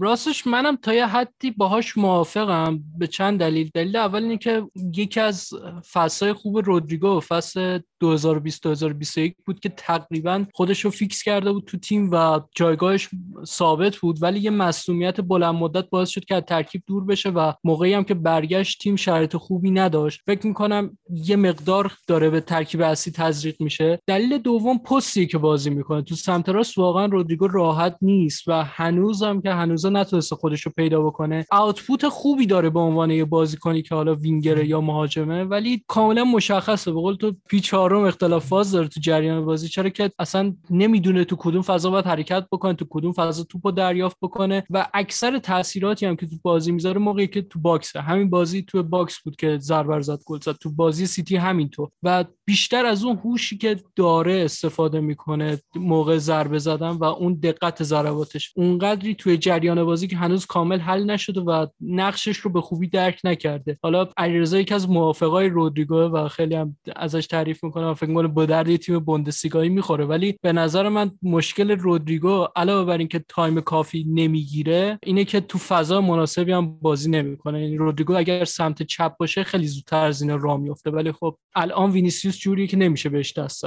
راستش 0.00 0.46
منم 0.46 0.76
تا 0.76 0.94
یه 0.94 1.06
حدی 1.06 1.50
باهاش 1.50 1.98
موافقم 1.98 2.80
به 2.98 3.06
چند 3.06 3.40
دلیل. 3.40 3.70
دلیل 3.74 3.96
اول 3.96 4.22
اینه 4.22 4.38
که 4.38 4.62
یکی 4.94 5.20
از 5.20 5.50
فصلهای 5.92 6.32
خوب 6.32 6.58
رودریگو 6.58 7.20
فصل 7.20 7.78
2020 8.00 8.62
2021 8.62 9.36
بود 9.46 9.60
که 9.60 9.68
تقریبا 9.68 10.44
خودش 10.52 10.84
رو 10.84 10.90
فیکس 10.90 11.22
کرده 11.22 11.52
بود 11.52 11.64
تو 11.64 11.78
تیم 11.78 12.10
و 12.12 12.40
جایگاهش 12.54 13.08
ثابت 13.44 13.96
بود 13.96 14.22
ولی 14.22 14.40
یه 14.40 14.50
مصدومیت 14.50 15.20
بلند 15.20 15.54
مدت 15.54 15.90
باعث 15.90 16.08
شد 16.08 16.24
که 16.24 16.34
از 16.34 16.42
ترکیب 16.42 16.82
دور 16.86 17.04
بشه 17.04 17.30
و 17.30 17.52
موقعی 17.64 17.94
هم 17.94 18.04
که 18.04 18.14
برگشت 18.14 18.82
تیم 18.82 18.96
شرایط 18.96 19.36
خوبی 19.36 19.70
نداشت. 19.70 20.20
فکر 20.26 20.46
می‌کنم 20.46 20.98
یه 21.10 21.36
مقدار 21.36 21.92
داره 22.06 22.30
به 22.30 22.40
ترکیب 22.40 22.80
اصلی 22.82 23.12
تزریق 23.12 23.62
میشه. 23.62 23.98
دلیل 24.06 24.38
دوم 24.38 24.78
پستی 24.78 25.26
که 25.26 25.38
بازی 25.38 25.70
می‌کنه. 25.70 26.02
تو 26.02 26.14
سمت 26.14 26.48
راست 26.48 26.78
واقعا 26.78 27.06
رودریگو 27.06 27.46
راحت 27.46 27.96
نیست 28.02 28.48
و 28.48 28.64
هنوزم 28.64 29.40
که 29.40 29.50
نتونسته 29.72 30.36
خودش 30.36 30.62
رو 30.62 30.72
پیدا 30.76 31.02
بکنه. 31.02 31.46
output 31.50 32.08
خوبی 32.08 32.46
داره 32.46 32.70
به 32.70 32.80
عنوان 32.80 33.10
یه 33.10 33.24
بازیکنی 33.24 33.82
که 33.82 33.94
حالا 33.94 34.14
وینگره 34.14 34.68
یا 34.68 34.80
مهاجمه 34.80 35.44
ولی 35.44 35.84
کاملا 35.86 36.24
مشخصه. 36.24 36.92
به 36.92 37.00
قول 37.00 37.14
تو 37.14 37.32
پی 37.48 37.64
چهارم 37.64 38.04
اختلاف 38.04 38.46
فاز 38.46 38.72
داره 38.72 38.88
تو 38.88 39.00
جریان 39.00 39.44
بازی. 39.44 39.68
چرا 39.68 39.88
که 39.88 40.10
اصلا 40.18 40.54
نمی‌دونه 40.70 41.24
تو 41.24 41.36
کدوم 41.38 41.62
فضا 41.62 41.90
باید 41.90 42.06
حرکت 42.06 42.46
بکنه 42.52 42.74
تو 42.74 42.86
کدوم 42.90 43.12
فضا 43.12 43.44
توپو 43.44 43.70
دریافت 43.70 44.16
بکنه 44.22 44.64
و 44.70 44.86
اکثر 44.94 45.38
تاثیراتی 45.38 46.06
هم 46.06 46.16
که 46.16 46.26
تو 46.26 46.36
بازی 46.42 46.72
می‌ذاره 46.72 46.98
موقعی 46.98 47.26
که 47.26 47.42
تو 47.42 47.60
box 47.60 47.84
ه. 47.84 48.00
همین 48.00 48.30
بازی 48.30 48.62
تو 48.62 48.82
box 48.82 49.22
بود 49.22 49.36
که 49.36 49.58
ضربه 49.58 50.00
زد 50.00 50.18
گل 50.26 50.40
زد. 50.40 50.52
تو 50.52 50.70
بازی 50.70 51.06
سیتی 51.06 51.36
همینطور. 51.36 51.88
و 52.02 52.24
بیشتر 52.48 52.86
از 52.86 53.04
اون 53.04 53.16
هوشی 53.24 53.58
که 53.58 53.76
داره 53.96 54.42
استفاده 54.44 55.00
می‌کنه 55.00 55.58
موقع 55.76 56.18
ضربه 56.18 56.58
زدن 56.58 56.90
و 56.90 57.04
اون 57.04 57.34
دقت 57.34 57.82
ضرباتش. 57.82 58.52
اونقدری 58.56 59.14
توی 59.14 59.36
جریان 59.36 59.84
بازی 59.84 60.08
که 60.08 60.16
هنوز 60.16 60.46
کامل 60.46 60.78
حل 60.78 61.04
نشده 61.04 61.40
و 61.40 61.66
نقشش 61.80 62.36
رو 62.36 62.50
به 62.50 62.60
خوبی 62.60 62.88
درک 62.88 63.20
نکرده. 63.24 63.78
حالا 63.82 64.08
علیرضا 64.16 64.58
یکی 64.58 64.74
از 64.74 64.88
موافقای 64.90 65.48
رودریگو 65.48 65.96
و 65.96 66.28
خیلی 66.28 66.54
هم 66.54 66.76
ازش 66.96 67.26
تعریف 67.26 67.64
می‌کنه 67.64 67.86
و 67.86 67.94
فکر 67.94 68.14
کنم 68.14 68.28
به 68.28 68.46
درد 68.46 68.76
تیم 68.76 68.98
بوندسلیگایی 68.98 69.68
می‌خوره. 69.68 70.04
ولی 70.04 70.38
به 70.42 70.52
نظر 70.52 70.88
من 70.88 71.10
مشکل 71.22 71.70
رودریگو 71.70 72.46
علاوه 72.56 72.84
بر 72.84 72.98
اینکه 72.98 73.24
time 73.28 73.60
کافی 73.60 74.04
نمی‌گیره 74.08 74.98
اینه 75.02 75.24
که 75.24 75.40
تو 75.40 75.58
فضا 75.58 76.00
مناسبی 76.00 76.52
هم 76.52 76.78
بازی 76.78 77.10
نمی‌کنه. 77.10 77.62
یعنی 77.62 77.76
رودریگو 77.76 78.16
اگر 78.16 78.44
سمت 78.44 78.82
چپ 78.82 79.16
باشه 79.16 79.44
خیلی 79.44 79.66
زودتر 79.66 80.04
از 80.04 80.22
این 80.22 80.40
راه 80.40 80.60
میفته 80.60 80.90
ولی 80.90 81.12
خب 81.12 81.38
الان 81.54 81.90
وینیسیوس 81.90 82.35
جوریه 82.38 82.66
که 82.66 82.76
نمیشه 82.76 83.08
بهش 83.08 83.32
دست 83.38 83.64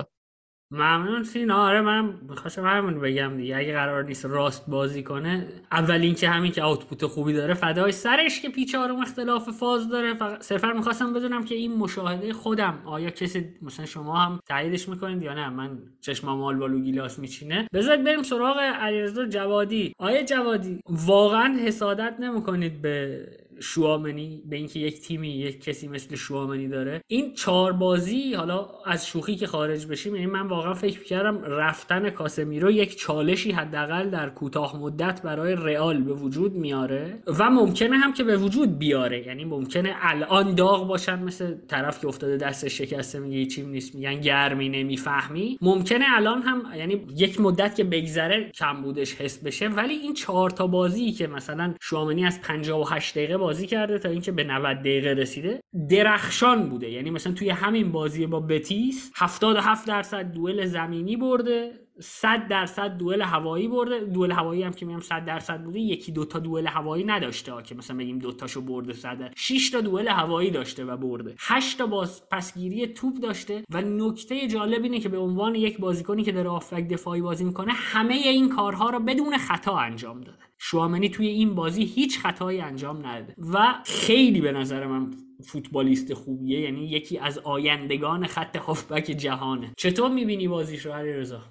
ممنون 0.72 1.24
سینا 1.24 1.68
آره 1.68 1.82
من 1.82 2.20
می‌خواستم 2.30 2.66
همون 2.66 3.00
بگم 3.00 3.38
دیگه. 3.38 3.58
اگه 3.58 3.74
قرار 3.74 4.04
نیست 4.04 4.26
راست 4.26 4.70
بازی 4.70 5.04
کنه 5.04 5.48
اول 5.72 6.02
اینکه 6.02 6.30
همین 6.30 6.52
که 6.52 6.64
آوتپوت 6.64 7.06
خوبی 7.06 7.34
داره 7.34 7.54
فدای 7.54 7.92
سرش 7.92 8.42
که 8.42 8.50
پیچ 8.50 8.76
آروم 8.76 9.02
اختلاف 9.02 9.50
فاز 9.50 9.90
داره. 9.90 10.14
فقط 10.14 10.42
صرفا 10.42 10.74
می‌خواستم 10.74 11.14
بدونم 11.14 11.44
که 11.44 11.56
این 11.56 11.78
مشاهده 11.78 12.34
خودم 12.34 12.82
آیا 12.86 13.10
کسی 13.10 13.46
مثلا 13.62 13.86
شما 13.86 14.18
هم 14.18 14.40
تاییدش 14.48 14.90
می‌کنید 14.90 15.24
یا 15.24 15.34
نه؟ 15.34 15.50
من 15.50 15.80
چشمم 16.02 16.38
مال 16.38 16.56
بالو 16.56 16.80
گیلاس 16.80 17.20
میچینه. 17.20 17.68
بذارید 17.74 18.04
بریم 18.04 18.24
سراغ 18.24 18.58
علیرضا 18.60 19.26
جوادی. 19.26 19.94
آیا 20.00 20.24
جوادی 20.24 20.80
واقعا 20.90 21.58
حسادت 21.58 22.16
نمی‌کنید 22.20 22.82
به 22.82 23.26
شوامنی 23.62 24.44
به 24.50 24.56
اینکه 24.56 24.80
یک 24.80 25.02
تیمی 25.02 25.30
یک 25.30 25.64
کسی 25.64 25.88
مثل 25.88 26.16
شوامنی 26.16 26.68
داره. 26.68 27.02
این 27.08 27.34
چهار 27.34 27.72
بازی 27.74 28.34
حالا 28.34 28.68
از 28.86 29.08
شوخی 29.08 29.36
که 29.36 29.48
خارج 29.48 29.86
بشیم 29.86 30.16
یعنی 30.16 30.28
من 30.28 30.48
واقعا 30.48 30.74
فکر 30.74 31.04
کردم 31.04 31.44
رفتن 31.44 32.10
کاسمیرو 32.10 32.72
یک 32.72 32.98
چالشی 32.98 33.52
حداقل 33.52 34.10
در 34.10 34.30
کوتاه 34.30 34.78
مدت 34.78 35.22
برای 35.22 35.56
رئال 35.56 36.02
به 36.02 36.14
وجود 36.14 36.56
میاره 36.56 37.20
و 37.28 37.50
ممکنه 37.50 37.98
هم 37.98 38.14
که 38.14 38.24
به 38.24 38.38
وجود 38.38 38.80
بیاره. 38.80 39.28
یعنی 39.28 39.46
ممکنه 39.46 39.96
الان 40.02 40.56
داغ 40.56 40.88
باشن 40.88 41.24
مثل 41.24 41.56
طرف 41.68 42.02
که 42.02 42.08
افتاده 42.08 42.38
دستش 42.38 42.78
شکسته 42.78 43.20
میگه 43.20 43.46
چیم 43.46 43.70
نیست 43.70 43.96
میگن 43.96 44.22
گرمی 44.22 44.70
نمی‌فهمی. 44.70 45.58
ممکنه 45.62 46.06
الان 46.16 46.42
هم 46.42 46.64
یعنی 46.78 47.06
یک 47.18 47.42
مدت 47.42 47.76
که 47.76 47.84
بگذره 47.84 48.52
کم 48.52 48.82
بودش 48.82 49.16
حس 49.16 49.44
بشه 49.44 49.68
ولی 49.68 49.94
این 49.94 50.14
چهار 50.14 50.50
تا 50.50 50.68
بازی 50.68 51.12
که 51.12 51.28
مثلا 51.28 51.74
شوامنی 51.82 52.26
از 52.26 52.42
58 52.42 53.16
دقیقه 53.16 53.38
بازی 53.50 53.68
کرده 53.68 54.00
تا 54.00 54.10
اینکه 54.10 54.32
به 54.32 54.44
90 54.44 54.78
دقیقه 54.78 55.10
رسیده. 55.10 55.60
درخشان 55.90 56.70
بوده. 56.70 56.90
یعنی 56.90 57.10
مثلا 57.10 57.34
توی 57.34 57.50
همین 57.50 57.92
بازی 57.92 58.28
با 58.28 58.40
بتیس 58.40 59.12
77 59.16 59.88
درصد 59.88 60.32
دوئل 60.32 60.66
زمینی 60.66 61.18
برده 61.18 61.72
100 62.00 62.48
درصد 62.48 62.98
دوئل 62.98 63.22
هوایی 63.22 63.68
برده. 63.68 64.00
دوئل 64.00 64.32
هوایی 64.32 64.64
هم 64.64 64.74
که 64.74 64.86
میگم 64.86 65.00
100 65.00 65.26
درصد 65.26 65.64
بوده 65.64 65.80
یکی 65.80 66.12
دو 66.12 66.26
تا 66.26 66.40
دوئل 66.40 66.68
هوایی 66.68 67.04
نداشته. 67.04 67.52
ها 67.52 67.62
که 67.62 67.76
مثلا 67.76 67.98
بگیم 67.98 68.20
دو 68.20 68.32
تاشو 68.32 68.62
برده 68.62 68.94
100 68.94 69.34
6 69.36 69.70
تا 69.70 69.82
دوئل 69.82 70.08
هوایی 70.08 70.52
داشته 70.52 70.86
و 70.86 70.98
برده. 70.98 71.36
8 71.40 71.78
تا 71.78 71.88
باز 71.88 72.30
پسگیری 72.30 72.88
توپ 72.88 73.14
داشته. 73.18 73.64
و 73.72 73.82
نکته 73.82 74.48
جالب 74.48 74.84
اینه 74.84 75.00
که 75.00 75.10
به 75.10 75.18
عنوان 75.18 75.56
یک 75.56 75.80
بازیکنی 75.80 76.24
که 76.24 76.32
داره 76.32 76.50
آفک 76.50 76.88
دفاعی 76.88 77.22
بازی 77.22 77.44
می‌کنه 77.44 77.74
همه 77.74 78.14
این 78.14 78.50
کارها 78.50 78.90
رو 78.90 79.00
بدون 79.00 79.38
خطا 79.38 79.78
انجام 79.78 80.22
داده. 80.22 80.49
شوامنی 80.62 81.10
توی 81.10 81.28
این 81.28 81.56
بازی 81.56 81.84
هیچ 81.84 82.20
خطایی 82.20 82.62
انجام 82.62 83.06
نداده. 83.08 83.36
و 83.54 83.76
خیلی 83.86 84.42
به 84.42 84.52
نظر 84.52 84.88
من 84.88 85.12
فوتبالیست 85.46 86.14
خوبیه 86.14 86.60
یعنی 86.60 86.86
یکی 86.86 87.18
از 87.18 87.38
آیندگان 87.38 88.28
خط 88.28 88.56
هافبک 88.56 89.04
جهانه. 89.04 89.74
چطور 89.78 90.12
می‌بینی 90.12 90.48
بازیش 90.48 90.86
رو 90.86 90.94
رضا 90.94 91.42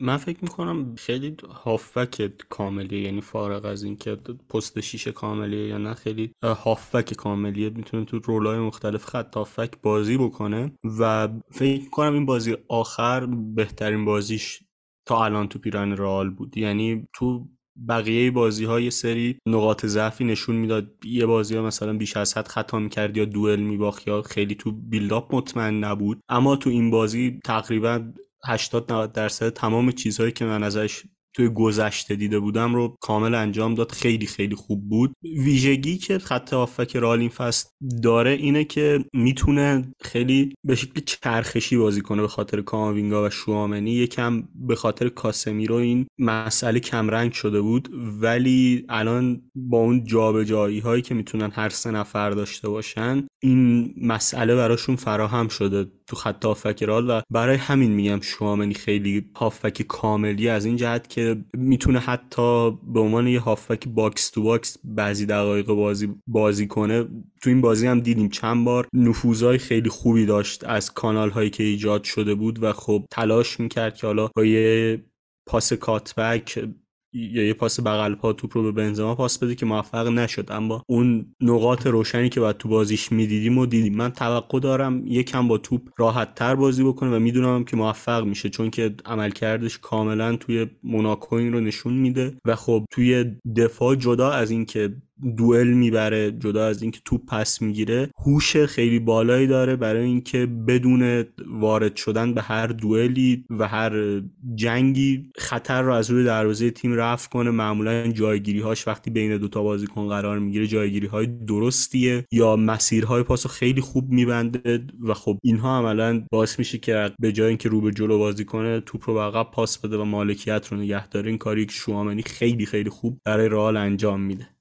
من 0.00 0.16
فکر 0.16 0.38
می‌کنم 0.42 0.94
خیلی 0.94 1.36
هافبک 1.64 2.32
کاملیه 2.48 3.00
یعنی 3.00 3.20
فارغ 3.20 3.64
از 3.64 3.82
اینکه 3.82 4.16
پست 4.50 4.80
شیشه 4.80 5.12
کاملیه 5.12 5.66
یا 5.68 5.78
نه 5.78 5.94
خیلی 5.94 6.32
هافبک 6.42 7.14
کاملیه. 7.14 7.70
می‌تونه 7.70 8.04
تو 8.04 8.18
رولای 8.18 8.58
مختلف 8.58 9.04
خط 9.04 9.36
هافبک 9.36 9.70
بازی 9.82 10.16
بکنه 10.16 10.72
و 10.98 11.28
فکر 11.50 11.80
می‌کنم 11.82 12.14
این 12.14 12.26
بازی 12.26 12.56
آخر 12.68 13.26
بهترین 13.54 14.04
بازیش 14.04 14.60
تا 15.06 15.24
الان 15.24 15.48
تو 15.48 15.58
پیران 15.58 15.96
رئال 15.96 16.30
بود. 16.30 16.56
یعنی 16.56 17.08
تو 17.12 17.48
بقیه 17.88 18.30
بازی 18.30 18.64
های 18.64 18.90
سری 18.90 19.38
نقاط 19.48 19.86
ضعفی 19.86 20.24
نشون 20.24 20.56
می‌داد. 20.56 21.04
یه 21.04 21.26
بازی 21.26 21.56
ها 21.56 21.62
مثلا 21.62 21.92
بیش 21.92 22.16
از 22.16 22.36
حد 22.36 22.48
خطا 22.48 22.78
می‌کرد 22.78 23.16
یا 23.16 23.24
دوئل 23.24 23.60
میباخت 23.60 24.08
یا 24.08 24.22
خیلی 24.22 24.54
تو 24.54 24.72
بیلداپ 24.72 25.34
مطمئن 25.34 25.84
نبود. 25.84 26.20
اما 26.28 26.56
تو 26.56 26.70
این 26.70 26.90
بازی 26.90 27.40
تقریبا 27.44 28.12
80 28.46 28.92
90 28.92 29.12
درصد 29.12 29.48
تمام 29.48 29.92
چیزهایی 29.92 30.32
که 30.32 30.44
من 30.44 30.62
ازش 30.62 31.02
توی 31.36 31.48
گذشته 31.48 32.16
دیده 32.16 32.38
بودم 32.38 32.74
رو 32.74 32.96
کامل 33.00 33.34
انجام 33.34 33.74
داد. 33.74 33.92
خیلی 33.92 34.26
خیلی 34.26 34.54
خوب 34.54 34.88
بود. 34.88 35.12
ویژگی 35.22 35.96
که 35.98 36.18
خط 36.18 36.52
هافک 36.52 36.96
رال 36.96 37.20
این 37.20 37.28
فصل 37.28 37.68
داره 38.02 38.30
اینه 38.30 38.64
که 38.64 39.04
می‌تونه 39.12 39.92
خیلی 40.02 40.54
به 40.64 40.74
شکل 40.74 41.00
چرخشی 41.06 41.76
بازی 41.76 42.00
کنه 42.00 42.22
به 42.22 42.28
خاطر 42.28 42.60
کاماوینگا 42.60 43.26
و 43.26 43.30
شوامنی. 43.30 43.90
یکم 43.90 44.48
به 44.54 44.74
خاطر 44.74 45.08
کاسمیرو 45.08 45.74
این 45.74 46.06
مسئله 46.18 46.80
کمرنگ 46.80 47.32
شده 47.32 47.60
بود. 47.60 47.88
ولی 48.20 48.84
الان 48.88 49.42
با 49.54 49.78
اون 49.78 50.04
جابجایی 50.04 50.78
هایی 50.78 51.02
که 51.02 51.14
می‌تونن 51.14 51.50
هر 51.50 51.68
سه 51.68 51.90
نفر 51.90 52.30
داشته 52.30 52.68
باشن 52.68 53.26
این 53.42 53.94
مسئله 54.02 54.56
براشون 54.56 54.96
فراهم 54.96 55.48
شده. 55.48 55.86
تو 56.06 56.16
خط 56.16 56.44
هافبک 56.44 56.82
رئال 56.82 57.10
و 57.10 57.20
برای 57.30 57.56
همین 57.56 57.90
میگم 57.92 58.20
شوامنی 58.20 58.74
خیلی 58.74 59.30
هافبک 59.36 59.82
کاملی 59.82 60.48
از 60.48 60.64
این 60.64 60.76
جهت 60.76 61.08
که 61.08 61.44
می‌تونه 61.52 61.98
حتی 61.98 62.70
به 62.70 63.00
عنوان 63.00 63.26
یه 63.26 63.40
هافبک 63.40 63.88
box 63.88 64.30
to 64.30 64.42
box 64.42 64.76
بعضی 64.84 65.26
دقایق 65.26 65.66
بازی 65.66 66.14
بازی 66.26 66.66
کنه. 66.66 67.04
تو 67.42 67.50
این 67.50 67.60
بازی 67.60 67.86
هم 67.86 68.00
دیدیم 68.00 68.28
چند 68.28 68.64
بار 68.64 68.88
نفوذهای 68.94 69.58
خیلی 69.58 69.88
خوبی 69.88 70.26
داشت 70.26 70.64
از 70.64 70.94
کانال 70.94 71.30
هایی 71.30 71.50
که 71.50 71.62
ایجاد 71.62 72.04
شده 72.04 72.34
بود 72.34 72.62
و 72.62 72.72
خب 72.72 73.04
تلاش 73.10 73.60
می‌کرد 73.60 73.96
که 73.96 74.06
حالا 74.06 74.28
با 74.36 74.44
یه 74.44 75.02
پاس 75.46 75.72
کاتبک 75.72 76.68
یا 77.12 77.46
یه 77.46 77.54
پاس 77.54 77.80
بغل 77.80 78.14
پا 78.14 78.32
توپ 78.32 78.56
رو 78.56 78.62
به 78.62 78.72
بنزما 78.72 79.14
پاس 79.14 79.38
بده 79.38 79.54
که 79.54 79.66
موفق 79.66 80.06
نشد. 80.08 80.46
اما 80.52 80.82
اون 80.88 81.34
نقاط 81.40 81.86
روشنی 81.86 82.28
که 82.28 82.40
بعد 82.40 82.56
تو 82.56 82.68
بازیش 82.68 83.12
می‌دیدیم 83.12 83.58
و 83.58 83.66
دیدیم. 83.66 83.96
من 83.96 84.10
توقع 84.12 84.60
دارم 84.60 85.02
یکم 85.06 85.48
با 85.48 85.58
توپ 85.58 85.82
راحت 85.98 86.34
تر 86.34 86.54
بازی 86.54 86.84
بکنه 86.84 87.16
و 87.16 87.18
می‌دونم 87.18 87.64
که 87.64 87.76
موفق 87.76 88.24
میشه 88.24 88.48
چون 88.48 88.70
که 88.70 88.94
عملکردش 89.04 89.78
کاملا 89.78 90.36
توی 90.36 90.66
موناکو 90.82 91.36
این 91.36 91.52
رو 91.52 91.60
نشون 91.60 91.94
میده. 91.94 92.36
و 92.44 92.56
خب 92.56 92.84
توی 92.90 93.24
دفاع 93.56 93.94
جدا 93.94 94.30
از 94.30 94.50
اینکه 94.50 94.96
دوئل 95.36 95.68
می‌بره 95.68 96.32
جدا 96.32 96.66
از 96.66 96.82
اینکه 96.82 97.00
توپ 97.04 97.26
پس 97.26 97.62
می‌گیره. 97.62 98.10
هوش 98.26 98.56
خیلی 98.56 98.98
بالایی 98.98 99.46
داره 99.46 99.76
برای 99.76 100.04
اینکه 100.04 100.46
بدون 100.46 101.24
وارد 101.46 101.96
شدن 101.96 102.34
به 102.34 102.42
هر 102.42 102.66
دوئلی 102.66 103.44
و 103.50 103.68
هر 103.68 104.22
جنگی 104.54 105.30
خطر 105.38 105.82
رو 105.82 105.92
از 105.92 106.10
روی 106.10 106.24
دروازه 106.24 106.70
تیم 106.70 106.92
رفع 106.92 107.28
کنه. 107.28 107.50
معمولا 107.50 108.06
جایگیری 108.06 108.60
هاش 108.60 108.88
وقتی 108.88 109.10
بین 109.10 109.36
دوتا 109.36 109.62
بازیکن 109.62 110.08
قرار 110.08 110.38
می‌گیره 110.38 110.66
جایگیری 110.66 111.06
های 111.06 111.26
درستیه 111.26 112.24
یا 112.32 112.56
مسیرهای 112.56 113.22
پاسو 113.22 113.48
خیلی 113.48 113.80
خوب 113.80 114.08
میبنده 114.10 114.86
و 115.00 115.14
خب 115.14 115.38
اینها 115.42 115.78
عملا 115.78 116.24
باعث 116.32 116.58
میشه 116.58 116.78
که 116.78 117.10
به 117.20 117.32
جای 117.32 117.48
اینکه 117.48 117.68
رو 117.68 117.80
به 117.80 117.90
جلو 117.90 118.18
بازی 118.18 118.44
کنه 118.44 118.80
توپ 118.80 119.10
رو 119.10 119.18
عقب 119.18 119.50
پاس 119.50 119.78
بده 119.78 119.96
و 119.96 120.04
مالکیت 120.04 120.68
رو 120.70 120.76
نگه 120.76 121.08
داره. 121.08 121.28
این 121.28 121.38
کاری 121.38 121.66
که 121.66 121.72
شوامنی 121.72 122.22
خیلی 122.22 122.66
خیلی 122.66 122.90
خوب 122.90 123.20
برای 123.24 123.48
رئال 123.48 123.76
انجام 123.76 124.20
میده. 124.20 124.55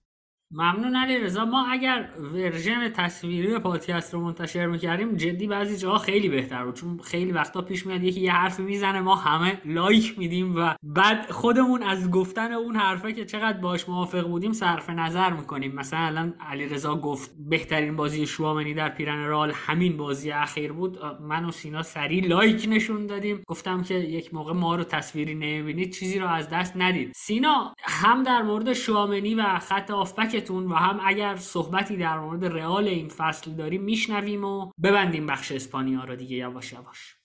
ممنون 0.51 0.95
علی 0.95 1.19
رضا. 1.19 1.45
ما 1.45 1.65
اگر 1.67 2.09
version 2.33 2.89
تصویری 2.89 3.59
پادکست 3.59 4.13
رو 4.13 4.21
منتشر 4.21 4.65
می‌کردیم 4.65 5.15
جدی 5.15 5.47
بعضی 5.47 5.77
جاها 5.77 5.97
خیلی 5.97 6.29
بهتر 6.29 6.65
بود 6.65 6.75
چون 6.75 6.99
خیلی 7.03 7.31
وقتا 7.31 7.61
پیش 7.61 7.85
میاد 7.85 8.03
یکی 8.03 8.21
یه 8.21 8.31
حرفی 8.31 8.63
می‌زنه 8.63 9.01
ما 9.01 9.15
همه 9.15 9.61
like 9.65 10.19
میدیم 10.19 10.55
و 10.55 10.73
بعد 10.83 11.31
خودمون 11.31 11.83
از 11.83 12.11
گفتن 12.11 12.51
اون 12.51 12.75
حرفه 12.75 13.13
که 13.13 13.25
چقدر 13.25 13.57
باش 13.57 13.89
موافق 13.89 14.27
بودیم 14.27 14.53
صرف 14.53 14.89
نظر 14.89 15.33
می‌کنیم. 15.33 15.75
مثلا 15.75 15.99
الان 15.99 16.33
علی 16.39 16.69
رضا 16.69 16.95
گفت 16.95 17.31
بهترین 17.49 17.95
بازی 17.95 18.25
شوامنی 18.25 18.73
در 18.73 18.89
پیرهن 18.89 19.25
رئال 19.25 19.51
همین 19.55 19.97
بازی 19.97 20.31
اخیر 20.31 20.71
بود. 20.71 20.97
من 21.21 21.45
و 21.45 21.51
سینا 21.51 21.83
سری 21.83 22.21
لایک 22.21 22.65
نشون 22.69 23.07
دادیم. 23.07 23.43
گفتم 23.47 23.83
که 23.83 23.93
یک 23.93 24.33
موقع 24.33 24.53
ما 24.53 24.75
رو 24.75 24.83
تصویری 24.83 25.35
نمی‌بینید 25.35 25.93
چیزی 25.93 26.19
رو 26.19 26.27
از 26.27 26.49
دست 26.49 26.73
ندید. 26.75 27.11
سینا 27.15 27.73
هم 27.83 28.23
در 28.23 28.41
مورد 28.41 28.73
شوامنی 28.73 29.35
و 29.35 29.59
خط 29.59 29.91
آفبک 29.91 30.34
و 30.71 30.75
هم 30.75 30.99
اگر 31.03 31.35
صحبتی 31.35 31.97
در 31.97 32.19
مورد 32.19 32.45
رئال 32.45 32.87
این 32.87 33.09
فصل 33.09 33.51
داریم 33.51 33.81
میشنویم 33.81 34.43
و 34.43 34.71
ببندیم 34.83 35.27
بخش 35.27 35.51
اسپانیا 35.51 36.03
رو 36.03 36.15
دیگه 36.15 36.35
یواش 36.37 36.73
یواش. 36.73 37.15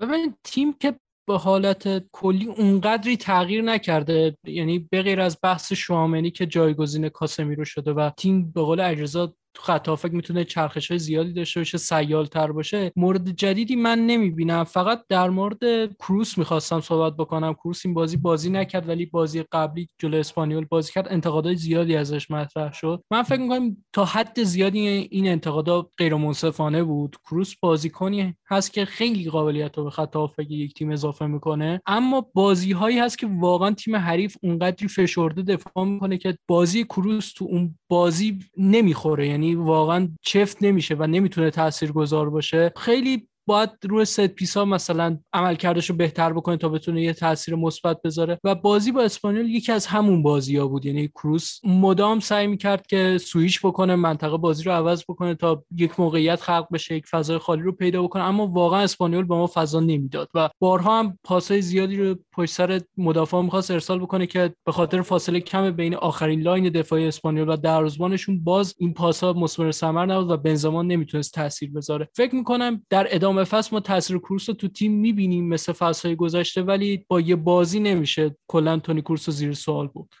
ببین 0.00 0.34
تیم 0.44 0.72
که 0.72 1.00
به 1.28 1.38
حالت 1.38 2.04
کلی 2.12 2.46
اونقدری 2.46 3.16
تغییر 3.16 3.62
نکرده 3.62 4.36
یعنی 4.44 4.78
به 4.78 5.02
غیر 5.02 5.20
از 5.20 5.38
بحث 5.42 5.72
شوامنی 5.72 6.30
که 6.30 6.46
جایگزین 6.46 7.08
کاسمیرو 7.08 7.64
شده 7.64 7.92
و 7.92 8.10
تیم 8.16 8.50
به 8.50 8.62
قول 8.62 8.80
اجرزا 8.80 9.34
تو 9.56 9.62
خط 9.62 10.04
می‌تونه 10.12 10.44
چرخش 10.44 10.90
های 10.90 10.98
زیادی 10.98 11.32
داشته 11.32 11.60
باشه 11.60 11.78
سیال 11.78 12.26
تر 12.26 12.52
باشه. 12.52 12.92
مورد 12.96 13.30
جدیدی 13.30 13.76
من 13.76 13.98
نمی‌بینم. 13.98 14.64
فقط 14.64 15.02
در 15.08 15.30
مورد 15.30 15.58
کروس 15.94 16.38
می‌خواستم 16.38 16.80
صحبت 16.80 17.16
بکنم. 17.16 17.54
کروس 17.54 17.86
این 17.86 17.94
بازی 17.94 18.16
بازی 18.16 18.50
نکرد 18.50 18.88
ولی 18.88 19.06
بازی 19.06 19.42
قبلی 19.52 19.88
جلو 19.98 20.16
اسپانیول 20.16 20.64
بازی 20.64 20.92
کرد. 20.92 21.08
انتقادهای 21.10 21.56
زیادی 21.56 21.96
ازش 21.96 22.30
مطرح 22.30 22.72
شد. 22.72 23.02
من 23.10 23.22
فکر 23.22 23.40
می‌کنم 23.40 23.76
تا 23.92 24.04
حد 24.04 24.42
زیادی 24.42 24.80
این 24.88 25.28
انتقادات 25.28 25.86
غیر 25.98 26.14
منصفانه 26.14 26.82
بود. 26.82 27.16
کروس 27.24 27.54
بازیکنی 27.60 28.36
هست 28.48 28.72
که 28.72 28.84
خیلی 28.84 29.30
قابلیت 29.30 29.78
رو 29.78 29.84
به 29.84 29.90
خط 29.90 30.16
یک 30.48 30.74
تیم 30.74 30.90
اضافه 30.90 31.26
می‌کنه. 31.26 31.80
اما 31.86 32.30
بازی 32.34 32.72
هایی 32.72 32.98
هست 32.98 33.18
که 33.18 33.26
واقعا 33.26 33.70
تیم 33.70 33.96
حریف 33.96 34.36
اونقدری 34.42 34.88
فشرده 34.88 35.42
دفاع 35.42 35.84
می‌کنه 35.84 36.18
که 36.18 36.38
بازی 36.48 36.84
کروس 36.84 37.32
تو 37.32 37.44
اون 37.44 37.78
بازی 37.88 38.38
نمی‌خوره. 38.56 39.28
یعنی 39.28 39.45
یعنی 39.46 39.54
واقعا 39.54 40.08
چفت 40.22 40.62
نمیشه 40.62 40.94
و 40.94 41.06
نمی‌تونه 41.06 41.50
تاثیرگذار 41.50 42.30
باشه. 42.30 42.72
خیلی 42.76 43.28
باید 43.46 43.70
روی 43.82 44.04
set 44.04 44.26
piece 44.26 44.56
ها 44.56 44.64
مثلا 44.64 45.18
عملکردش 45.32 45.90
رو 45.90 45.96
بهتر 45.96 46.32
بکنه 46.32 46.56
تا 46.56 46.68
بتونه 46.68 47.02
یه 47.02 47.12
تاثیر 47.12 47.54
مثبت 47.54 48.02
بذاره. 48.02 48.38
و 48.44 48.54
بازی 48.54 48.92
با 48.92 49.02
اسپانیول 49.02 49.50
یکی 49.50 49.72
از 49.72 49.86
همون 49.86 50.22
بازی 50.22 50.56
ها 50.56 50.66
بود. 50.66 50.86
یعنی 50.86 51.08
کروس 51.08 51.60
مدام 51.64 52.20
سعی 52.20 52.46
می‌کرد 52.46 52.86
که 52.86 53.18
سویش 53.18 53.66
بکنه 53.66 53.96
منطقه 53.96 54.36
بازی 54.36 54.62
رو 54.64 54.72
عوض 54.72 55.02
بکنه 55.08 55.34
تا 55.34 55.64
یک 55.76 56.00
موقعیت 56.00 56.40
خلق 56.40 56.66
بشه 56.72 56.94
یک 56.94 57.06
فضای 57.06 57.38
خالی 57.38 57.62
رو 57.62 57.72
پیدا 57.72 58.02
بکنه. 58.02 58.22
اما 58.22 58.46
واقعا 58.46 58.80
اسپانیول 58.80 59.24
به 59.24 59.34
ما 59.34 59.50
فضا 59.54 59.80
نمی‌داد 59.80 60.28
و 60.34 60.50
بارها 60.58 60.98
هم 60.98 61.18
پاسای 61.24 61.62
زیادی 61.62 61.96
رو 61.96 62.16
پشت 62.32 62.52
سر 62.52 62.80
مدافع 62.96 63.40
می‌خواست 63.40 63.70
ارسال 63.70 63.98
بکنه 63.98 64.26
که 64.26 64.54
به 64.66 64.72
خاطر 64.72 65.02
فاصله 65.02 65.40
کم 65.40 65.70
بین 65.70 65.94
آخرین 65.94 66.40
line 66.40 66.68
دفاعی 66.68 67.06
اسپانیول 67.06 67.48
و 67.48 67.56
دروازه‌بانشون 67.56 68.44
باز 68.44 68.74
این 68.78 68.94
پاسا 68.94 69.32
مثمر 69.32 69.70
ثمر 69.70 70.06
نبود 70.06 70.30
و 70.30 70.36
بنزما 70.36 70.82
نمی‌تونست 70.82 71.34
تاثیر 71.34 71.72
بذاره. 71.72 72.08
فکر 72.14 72.34
می‌کنم 72.34 72.82
در 72.90 73.06
ادامه 73.10 73.35
فصل 73.44 73.68
ما 73.72 73.80
تاثیر 73.80 74.18
کروس 74.18 74.48
رو 74.48 74.54
تو 74.54 74.68
تیم 74.68 74.92
می‌بینیم 74.92 75.48
مثل 75.48 75.72
فصلهای 75.72 76.16
گذشته 76.16 76.62
ولی 76.62 77.04
با 77.08 77.20
یه 77.20 77.36
بازی 77.36 77.80
نمیشه 77.80 78.36
کلا 78.48 78.78
تونی 78.78 79.02
کروس 79.02 79.30
زیر 79.30 79.52
سوال 79.52 79.86
بود 79.86 80.14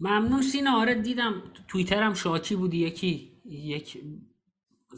ممنون 0.00 0.42
سینا. 0.42 0.80
آره 0.80 0.94
دیدم 0.94 1.42
توییترم 1.68 2.14
شاکی 2.14 2.56
بودی. 2.56 2.78
یکی 2.78 3.32
یک 3.44 4.02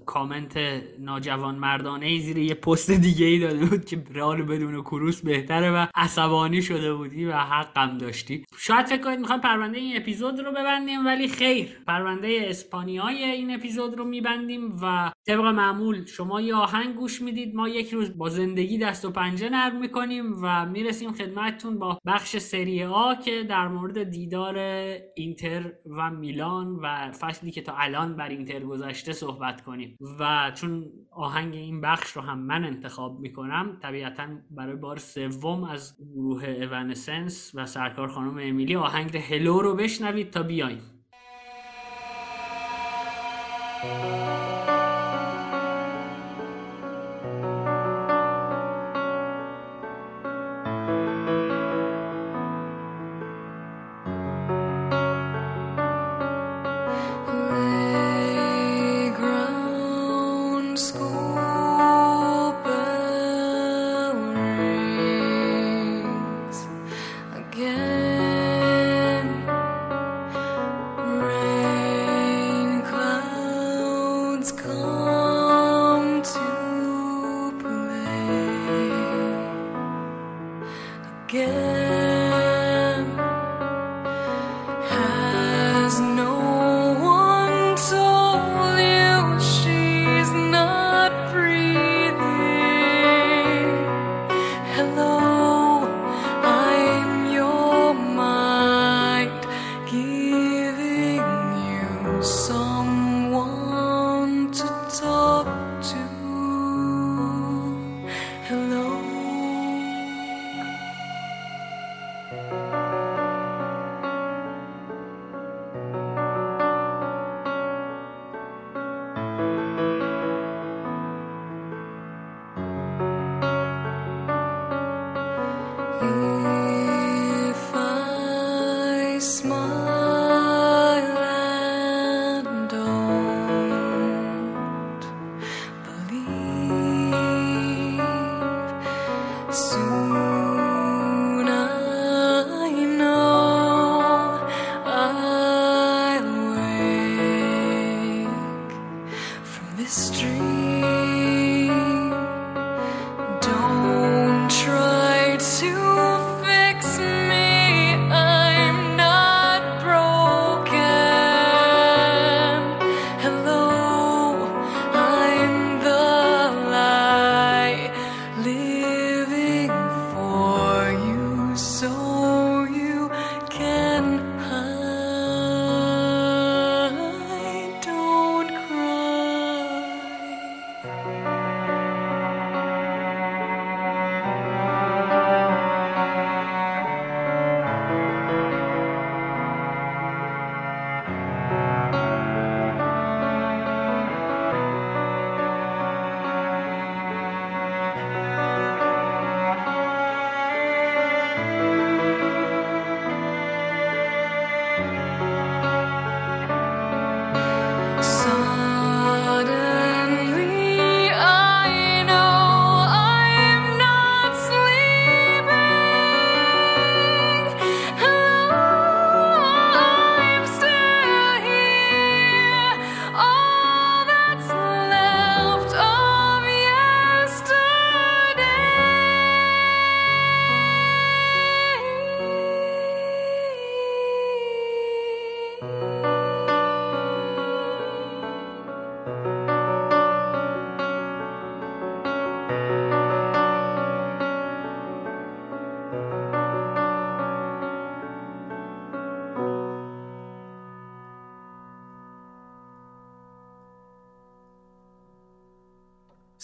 کامنت 0.07 0.59
ناجوان 0.99 1.55
مردانه 1.55 2.07
ای 2.07 2.21
زیر 2.21 2.39
یه 2.39 2.55
پست 2.55 2.91
دیگه 2.91 3.27
ای 3.27 3.39
داده 3.39 3.67
بود 3.67 3.85
که 3.85 4.05
رئال 4.15 4.43
بدون 4.43 4.83
کروس 4.83 5.23
بهتره 5.23 5.71
و 5.71 5.87
عصبانی 5.95 6.63
شده 6.63 6.95
بودی 6.95 7.25
و 7.25 7.33
حقم 7.33 7.99
داشتی. 7.99 8.45
شاید 8.57 8.87
فکر 8.87 9.03
کنید 9.03 9.19
می‌خوام 9.19 9.41
پرونده 9.41 9.79
این 9.79 9.97
اپیزود 9.97 10.41
رو 10.41 10.51
ببندیم 10.51 11.07
ولی 11.07 11.29
خیر. 11.29 11.69
پرونده 11.87 12.39
اسپانیای 12.43 13.25
این 13.25 13.55
اپیزود 13.55 13.99
رو 13.99 14.05
میبندیم 14.05 14.77
و 14.83 15.13
طبق 15.27 15.45
معمول 15.45 16.07
شما 16.07 16.41
یه 16.41 16.55
آهنگ 16.55 16.95
گوش 16.95 17.23
می‌دید. 17.23 17.55
ما 17.55 17.69
یک 17.69 17.91
روز 17.91 18.19
با 18.19 18.29
زندگی 18.29 18.79
دست 18.79 19.05
و 19.05 19.11
پنجه 19.11 19.49
نرم 19.49 19.81
می‌کنیم 19.81 20.33
و 20.43 20.67
می‌رسیم 20.67 21.13
خدمتتون 21.13 21.79
با 21.79 21.99
بخش 22.07 22.37
سری 22.39 22.85
آ 22.85 23.15
که 23.15 23.43
در 23.43 23.69
مورد 23.69 24.03
دیدار 24.03 24.59
اینتر 25.17 25.73
و 25.87 26.11
میلان 26.11 26.77
و 26.83 27.13
فصلی 27.21 27.51
که 27.51 27.63
تا 27.63 27.73
الان 27.77 28.17
بر 28.17 28.29
اینتر 28.29 28.61
گذشته 28.61 29.13
صحبت 29.13 29.61
کنیم. 29.61 29.82
و 30.19 30.53
چون 30.55 30.85
آهنگ 31.11 31.55
این 31.55 31.81
بخش 31.81 32.13
رو 32.13 32.23
هم 32.23 32.39
من 32.39 32.65
انتخاب 32.65 33.21
می‌کنم 33.21 33.79
طبیعتا 33.83 34.27
برای 34.51 34.77
بار 34.77 34.99
سوم 34.99 35.65
از 35.65 35.97
گروه 36.15 36.45
اونسنس 36.45 37.53
و 37.55 37.67
سرکار 37.67 38.09
خانم 38.09 38.39
امیلی 38.39 38.77
آهنگ 38.77 39.17
هلو 39.17 39.63
رو 39.63 39.75
بشنوید 39.75 40.31
تا 40.31 40.43
بیایم 40.43 40.81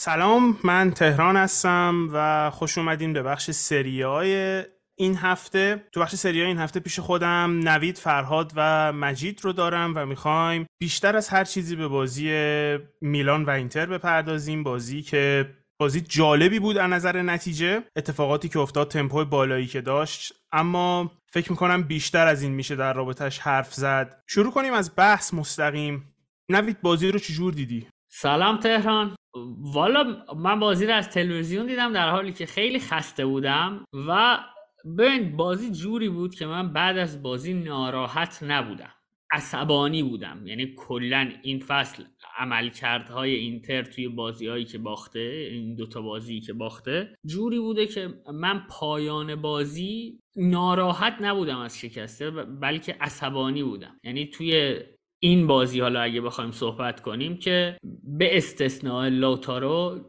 سلام 0.08 0.58
من 0.64 0.90
تهران 0.90 1.36
هستم 1.36 2.08
و 2.12 2.50
خوش 2.50 2.78
اومدین 2.78 3.12
به 3.12 3.22
بخش 3.22 3.50
سریای 3.50 4.62
این 4.98 5.16
هفته. 5.16 5.84
تو 5.92 6.00
بخش 6.00 6.14
سریای 6.14 6.46
این 6.46 6.58
هفته 6.58 6.80
پیش 6.80 7.00
خودم 7.00 7.60
نوید 7.64 7.98
فرهاد 7.98 8.52
و 8.56 8.92
مجید 8.92 9.40
رو 9.44 9.52
دارم 9.52 9.92
و 9.96 10.06
می‌خوایم 10.06 10.66
بیشتر 10.80 11.16
از 11.16 11.28
هر 11.28 11.44
چیزی 11.44 11.76
به 11.76 11.88
بازی 11.88 12.30
میلان 13.00 13.44
و 13.44 13.50
اینتر 13.50 13.86
بپردازیم. 13.86 14.62
بازی 14.62 15.02
که 15.02 15.50
بازی 15.80 16.00
جالبی 16.00 16.58
بود 16.58 16.78
از 16.78 16.90
نظر 16.90 17.22
نتیجه 17.22 17.82
اتفاقاتی 17.96 18.48
که 18.48 18.58
افتاد 18.58 18.90
تمپوی 18.90 19.24
بالایی 19.24 19.66
که 19.66 19.80
داشت. 19.80 20.32
اما 20.52 21.12
فکر 21.32 21.50
می‌کنم 21.50 21.82
بیشتر 21.82 22.26
از 22.26 22.42
این 22.42 22.52
میشه 22.52 22.76
در 22.76 22.92
رابطش 22.92 23.38
حرف 23.38 23.74
زد. 23.74 24.22
شروع 24.26 24.52
کنیم 24.52 24.72
از 24.72 24.92
بحث 24.96 25.34
مستقیم. 25.34 26.14
نوید 26.50 26.80
بازی 26.80 27.10
رو 27.12 27.18
چجور 27.18 27.52
دیدی؟ 27.52 27.86
سلام 28.10 28.56
تهران. 28.56 29.16
والا 29.74 30.24
من 30.36 30.60
بازی 30.60 30.86
رو 30.86 30.94
از 30.94 31.10
تلویزیون 31.10 31.66
دیدم 31.66 31.92
در 31.92 32.10
حالی 32.10 32.32
که 32.32 32.46
خیلی 32.46 32.80
خسته 32.80 33.26
بودم 33.26 33.84
و 34.08 34.38
ببین 34.98 35.36
بازی 35.36 35.70
جوری 35.70 36.08
بود 36.08 36.34
که 36.34 36.46
من 36.46 36.72
بعد 36.72 36.98
از 36.98 37.22
بازی 37.22 37.54
ناراحت 37.54 38.42
نبودم. 38.42 38.92
عصبانی 39.32 40.02
بودم. 40.02 40.46
یعنی 40.46 40.74
کلا 40.76 41.30
این 41.42 41.60
فصل 41.60 42.04
عملکردهای 42.38 43.34
اینتر 43.34 43.82
توی 43.82 44.08
بازیهایی 44.08 44.64
که 44.64 44.78
باخته 44.78 45.48
این 45.50 45.74
دوتا 45.74 46.02
بازی 46.02 46.40
که 46.40 46.52
باخته 46.52 47.14
جوری 47.26 47.58
بوده 47.58 47.86
که 47.86 48.08
من 48.34 48.66
پایان 48.70 49.36
بازی 49.36 50.20
ناراحت 50.36 51.16
نبودم 51.20 51.58
از 51.58 51.78
شکسته 51.78 52.30
بلکه 52.30 52.96
عصبانی 53.00 53.62
بودم. 53.62 54.00
یعنی 54.04 54.26
توی 54.26 54.80
این 55.20 55.46
بازی 55.46 55.80
حالا 55.80 56.00
اگه 56.00 56.20
بخوایم 56.20 56.50
صحبت 56.50 57.00
کنیم 57.00 57.36
که 57.36 57.76
به 58.04 58.36
استثناء 58.36 59.08
لوتارو 59.08 60.00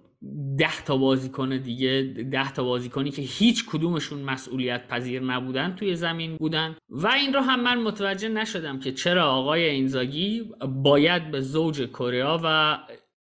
ده 0.57 0.81
تا 0.85 0.97
بازیکن 0.97 1.57
دیگه 1.57 2.13
ده 2.31 2.51
تا 2.51 2.63
بازیکنی 2.63 3.11
که 3.11 3.21
هیچ 3.21 3.65
کدومشون 3.65 4.21
مسئولیت 4.21 4.87
پذیر 4.87 5.23
نبودن 5.23 5.75
توی 5.75 5.95
زمین 5.95 6.35
بودن. 6.35 6.75
و 6.89 7.07
این 7.07 7.33
رو 7.33 7.39
هم 7.39 7.63
من 7.63 7.81
متوجه 7.81 8.29
نشدم 8.29 8.79
که 8.79 8.91
چرا 8.91 9.31
آقای 9.31 9.69
اینزاگی 9.69 10.51
باید 10.83 11.31
به 11.31 11.41
زوج 11.41 11.89
کوره‌آ 11.89 12.25
و 12.43 12.77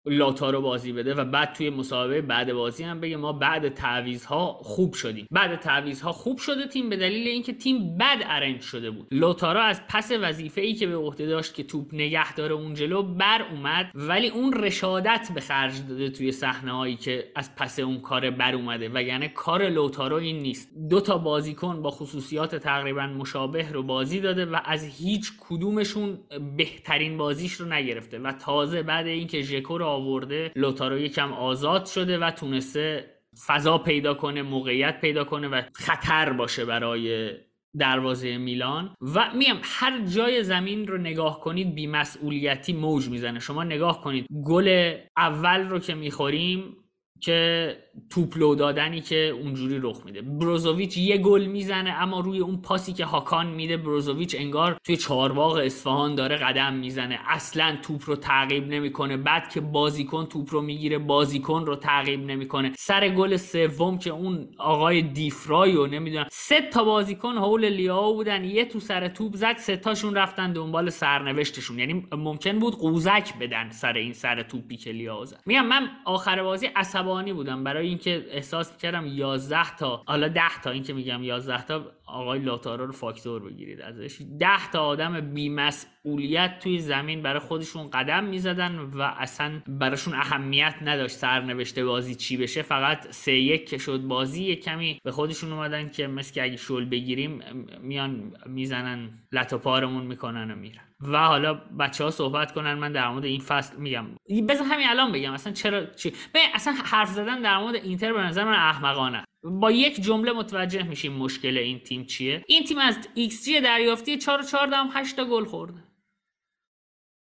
لاتارو 0.05 0.61
بازی 0.61 0.91
بده 0.91 1.13
و 1.13 1.25
بعد 1.25 1.53
توی 1.53 1.69
مسابقه 1.69 2.21
بعد 2.21 2.53
بازی 2.53 2.83
هم 2.83 2.99
بگه 2.99 3.17
ما 3.17 3.33
بعد 3.33 3.69
تعویضها 3.69 4.59
خوب 4.61 4.93
شدیم. 4.93 5.27
بعد 5.31 5.59
تعویضها 5.59 6.11
خوب 6.11 6.37
شده 6.37 6.67
تیم 6.67 6.89
به 6.89 6.97
دلیل 6.97 7.27
اینکه 7.27 7.53
تیم 7.53 7.97
بد 7.97 8.17
arrange 8.25 8.61
شده 8.61 8.91
بود. 8.91 9.07
لوتارو 9.11 9.59
از 9.59 9.81
پس 9.89 10.11
وظیفه 10.21 10.61
ای 10.61 10.73
که 10.73 10.87
به 10.87 10.95
عهده 10.95 11.25
داشت 11.25 11.53
که 11.53 11.63
توپ 11.63 11.93
نگه 11.93 12.33
داره 12.33 12.53
اون 12.53 12.73
جلو 12.73 13.03
بر 13.03 13.45
اومد 13.51 13.91
ولی 13.95 14.29
اون 14.29 14.53
رشادت 14.53 15.31
به 15.35 15.41
خرج 15.41 15.87
داده 15.89 16.09
توی 16.09 16.31
صحنه 16.31 16.71
هایی 16.71 16.95
که 16.95 17.31
از 17.35 17.55
پس 17.55 17.79
اون 17.79 17.99
کار 18.01 18.29
بر 18.29 18.55
اومده. 18.55 18.91
و 18.93 19.03
یعنی 19.03 19.27
کار 19.27 19.69
لوتارو 19.69 20.15
این 20.15 20.39
نیست. 20.39 20.69
دو 20.89 21.01
تا 21.01 21.17
بازیکن 21.17 21.81
با 21.81 21.91
خصوصیات 21.91 22.55
تقریبا 22.55 23.07
مشابه 23.07 23.71
رو 23.71 23.83
بازی 23.83 24.19
داده 24.19 24.45
و 24.45 24.59
از 24.65 24.83
هیچ 24.83 25.31
کدومشون 25.49 26.19
بهترین 26.57 27.17
بازیش 27.17 27.53
رو 27.53 27.65
نگرفته 27.65 28.19
و 28.19 28.31
تازه 28.31 28.83
بعد 28.83 29.07
اینکه 29.07 29.41
ژکو 29.41 29.77
رو 29.77 29.94
آورده 29.95 30.51
لوتارو 30.55 30.97
یکم 30.97 31.33
آزاد 31.33 31.85
شده 31.85 32.17
و 32.17 32.31
تونسته 32.31 33.15
فضا 33.47 33.77
پیدا 33.77 34.13
کنه 34.13 34.41
موقعیت 34.41 35.01
پیدا 35.01 35.23
کنه 35.23 35.47
و 35.47 35.61
خطر 35.73 36.33
باشه 36.33 36.65
برای 36.65 37.31
دروازه 37.79 38.37
میلان. 38.37 38.95
و 39.15 39.33
میم 39.33 39.55
هر 39.63 40.05
جای 40.05 40.43
زمین 40.43 40.87
رو 40.87 40.97
نگاه 40.97 41.39
کنید 41.39 41.75
بیمسئولیتی 41.75 42.73
موج 42.73 43.09
می‌زنه. 43.09 43.39
شما 43.39 43.63
نگاه 43.63 44.01
کنید 44.01 44.27
گل 44.45 44.95
اول 45.17 45.69
رو 45.69 45.79
که 45.79 45.95
می‌خوریم 45.95 46.77
که 47.21 47.77
توپ 48.09 48.37
لو 48.37 48.55
دادنی 48.55 49.01
که 49.01 49.15
اونجوری 49.15 49.79
رخ 49.81 50.05
میده. 50.05 50.21
بروزوویچ 50.21 50.97
یه 50.97 51.17
گل 51.17 51.45
می‌زنه 51.45 51.89
اما 51.89 52.19
روی 52.19 52.39
اون 52.39 52.61
پاسی 52.61 52.93
که 52.93 53.05
هاکان 53.05 53.47
میده 53.47 53.77
بروزوویچ 53.77 54.35
انگار 54.39 54.77
توی 54.83 54.97
چهارباغ 54.97 55.55
اصفهان 55.55 56.15
داره 56.15 56.35
قدم 56.35 56.73
می‌زنه. 56.73 57.19
اصلا 57.27 57.77
توپ 57.81 58.01
رو 58.05 58.15
تعقیب 58.15 58.67
نمی‌کنه. 58.67 59.17
بعد 59.17 59.49
که 59.49 59.61
بازیکن 59.61 60.25
توپ 60.25 60.53
رو 60.53 60.61
می‌گیره 60.61 60.97
بازیکن 60.97 61.65
رو 61.65 61.75
تعقیب 61.75 62.25
نمی‌کنه. 62.25 62.71
سر 62.77 63.09
گل 63.09 63.37
سوم 63.37 63.97
که 63.97 64.09
اون 64.09 64.47
آقای 64.57 65.01
دفرای 65.01 65.70
و 65.70 65.87
نمی‌دونم 65.87 66.27
سه 66.31 66.61
تا 66.61 66.83
بازیکن 66.83 67.37
حول 67.37 67.65
لیاو 67.65 68.13
بودن. 68.13 68.43
یه 68.43 68.65
تو 68.65 68.79
سر 68.79 69.07
توپ 69.07 69.35
زد 69.35 69.57
سه 69.57 69.77
تاشون 69.77 70.15
رفتن 70.15 70.53
دنبال 70.53 70.89
سرنوشتشون. 70.89 71.79
یعنی 71.79 72.07
ممکن 72.11 72.59
بود 72.59 72.75
قوزک 72.75 73.37
بدن 73.39 73.69
سر 73.69 73.93
این 73.93 74.13
سر 74.13 74.43
توپی 74.43 74.77
که 74.77 74.91
لیاو 74.91 75.25
زد. 75.25 75.41
میگم 75.45 75.65
من 75.65 75.89
آخر 76.05 76.43
بازی 76.43 76.65
عصبانی 76.65 77.33
بودم. 77.33 77.63
برای 77.63 77.84
اینکه 77.87 78.25
احساس 78.31 78.71
می‌کردم 78.71 79.07
11 79.07 79.75
تا 79.75 80.03
حالا 80.05 80.27
10 80.27 80.41
تا 80.63 80.69
این 80.69 80.83
که 80.83 80.93
میگم 80.93 81.23
11 81.23 81.65
تا 81.65 81.91
آقای 82.07 82.39
لاتارو 82.39 82.85
رو 82.85 82.91
فاکتور 82.91 83.49
بگیرید 83.49 83.81
ازش. 83.81 84.21
ده 84.39 84.71
تا 84.71 84.85
آدم 84.85 85.33
بیمسئولیت 85.33 86.59
توی 86.59 86.79
زمین 86.79 87.21
برای 87.21 87.39
خودشون 87.39 87.89
قدم 87.89 88.23
می‌زدن 88.23 88.79
و 88.79 89.01
اصلا 89.01 89.61
براشون 89.67 90.13
اهمیت 90.13 90.75
نداشت 90.81 91.15
سرنوشته 91.15 91.85
بازی 91.85 92.15
چی 92.15 92.37
بشه. 92.37 92.61
فقط 92.61 93.11
سه 93.11 93.33
یک 93.33 93.77
شد 93.77 94.01
بازی 94.01 94.43
یه 94.43 94.55
کمی 94.55 94.99
به 95.03 95.11
خودشون 95.11 95.51
اومدن 95.51 95.89
که 95.89 96.07
مثل 96.07 96.33
که 96.33 96.43
اگه 96.43 96.57
شل 96.57 96.85
بگیریم 96.85 97.41
میان 97.81 98.33
می‌زنن 98.45 99.09
لت 99.31 99.53
و 99.53 99.57
پارمون 99.57 100.03
می‌کنن 100.05 100.51
و 100.51 100.55
میرن. 100.55 100.81
و 101.01 101.17
حالا 101.17 101.53
بچه 101.53 102.03
ها 102.03 102.11
صحبت 102.11 102.53
کنن 102.53 102.73
من 102.73 102.91
در 102.91 103.09
مورد 103.09 103.25
این 103.25 103.39
فصل 103.39 103.77
میگم. 103.77 104.05
بذار 104.49 104.67
همین 104.67 104.87
الان 104.89 105.11
بگم 105.11 105.33
اصلا 105.33 105.53
چرا 105.53 105.85
چی؟ 105.85 106.13
اصلا 106.53 106.73
حرف 106.85 107.09
زدن 107.09 107.41
در 107.41 107.57
مورد 107.57 107.75
اینتر 107.75 108.13
به 108.13 108.21
نظر 108.21 108.43
من 108.43 108.53
احمقانه. 108.53 109.23
با 109.45 109.71
یک 109.71 110.01
جمله 110.01 110.31
متوجه 110.31 110.83
میشیم 110.83 111.13
مشکل 111.13 111.57
این 111.57 111.79
تیم 111.79 112.05
چیه. 112.05 112.43
این 112.47 112.63
تیم 112.63 112.77
از 112.77 113.09
xG 113.13 113.61
دریافتی 113.61 114.17
4 114.17 114.43
4 114.43 114.67
دهم 114.67 114.89
8 114.93 115.15
تا 115.15 115.25
گل 115.25 115.45
خورده 115.45 115.83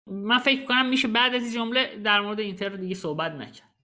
من 0.07 0.37
فکر 0.37 0.65
کنم 0.65 0.89
میشه 0.89 1.07
بعد 1.07 1.35
از 1.35 1.43
این 1.43 1.51
جمله 1.51 1.97
در 1.97 2.21
مورد 2.21 2.39
اینتر 2.39 2.69
دیگه 2.69 2.95
صحبت 2.95 3.31
نکرد. 3.31 3.74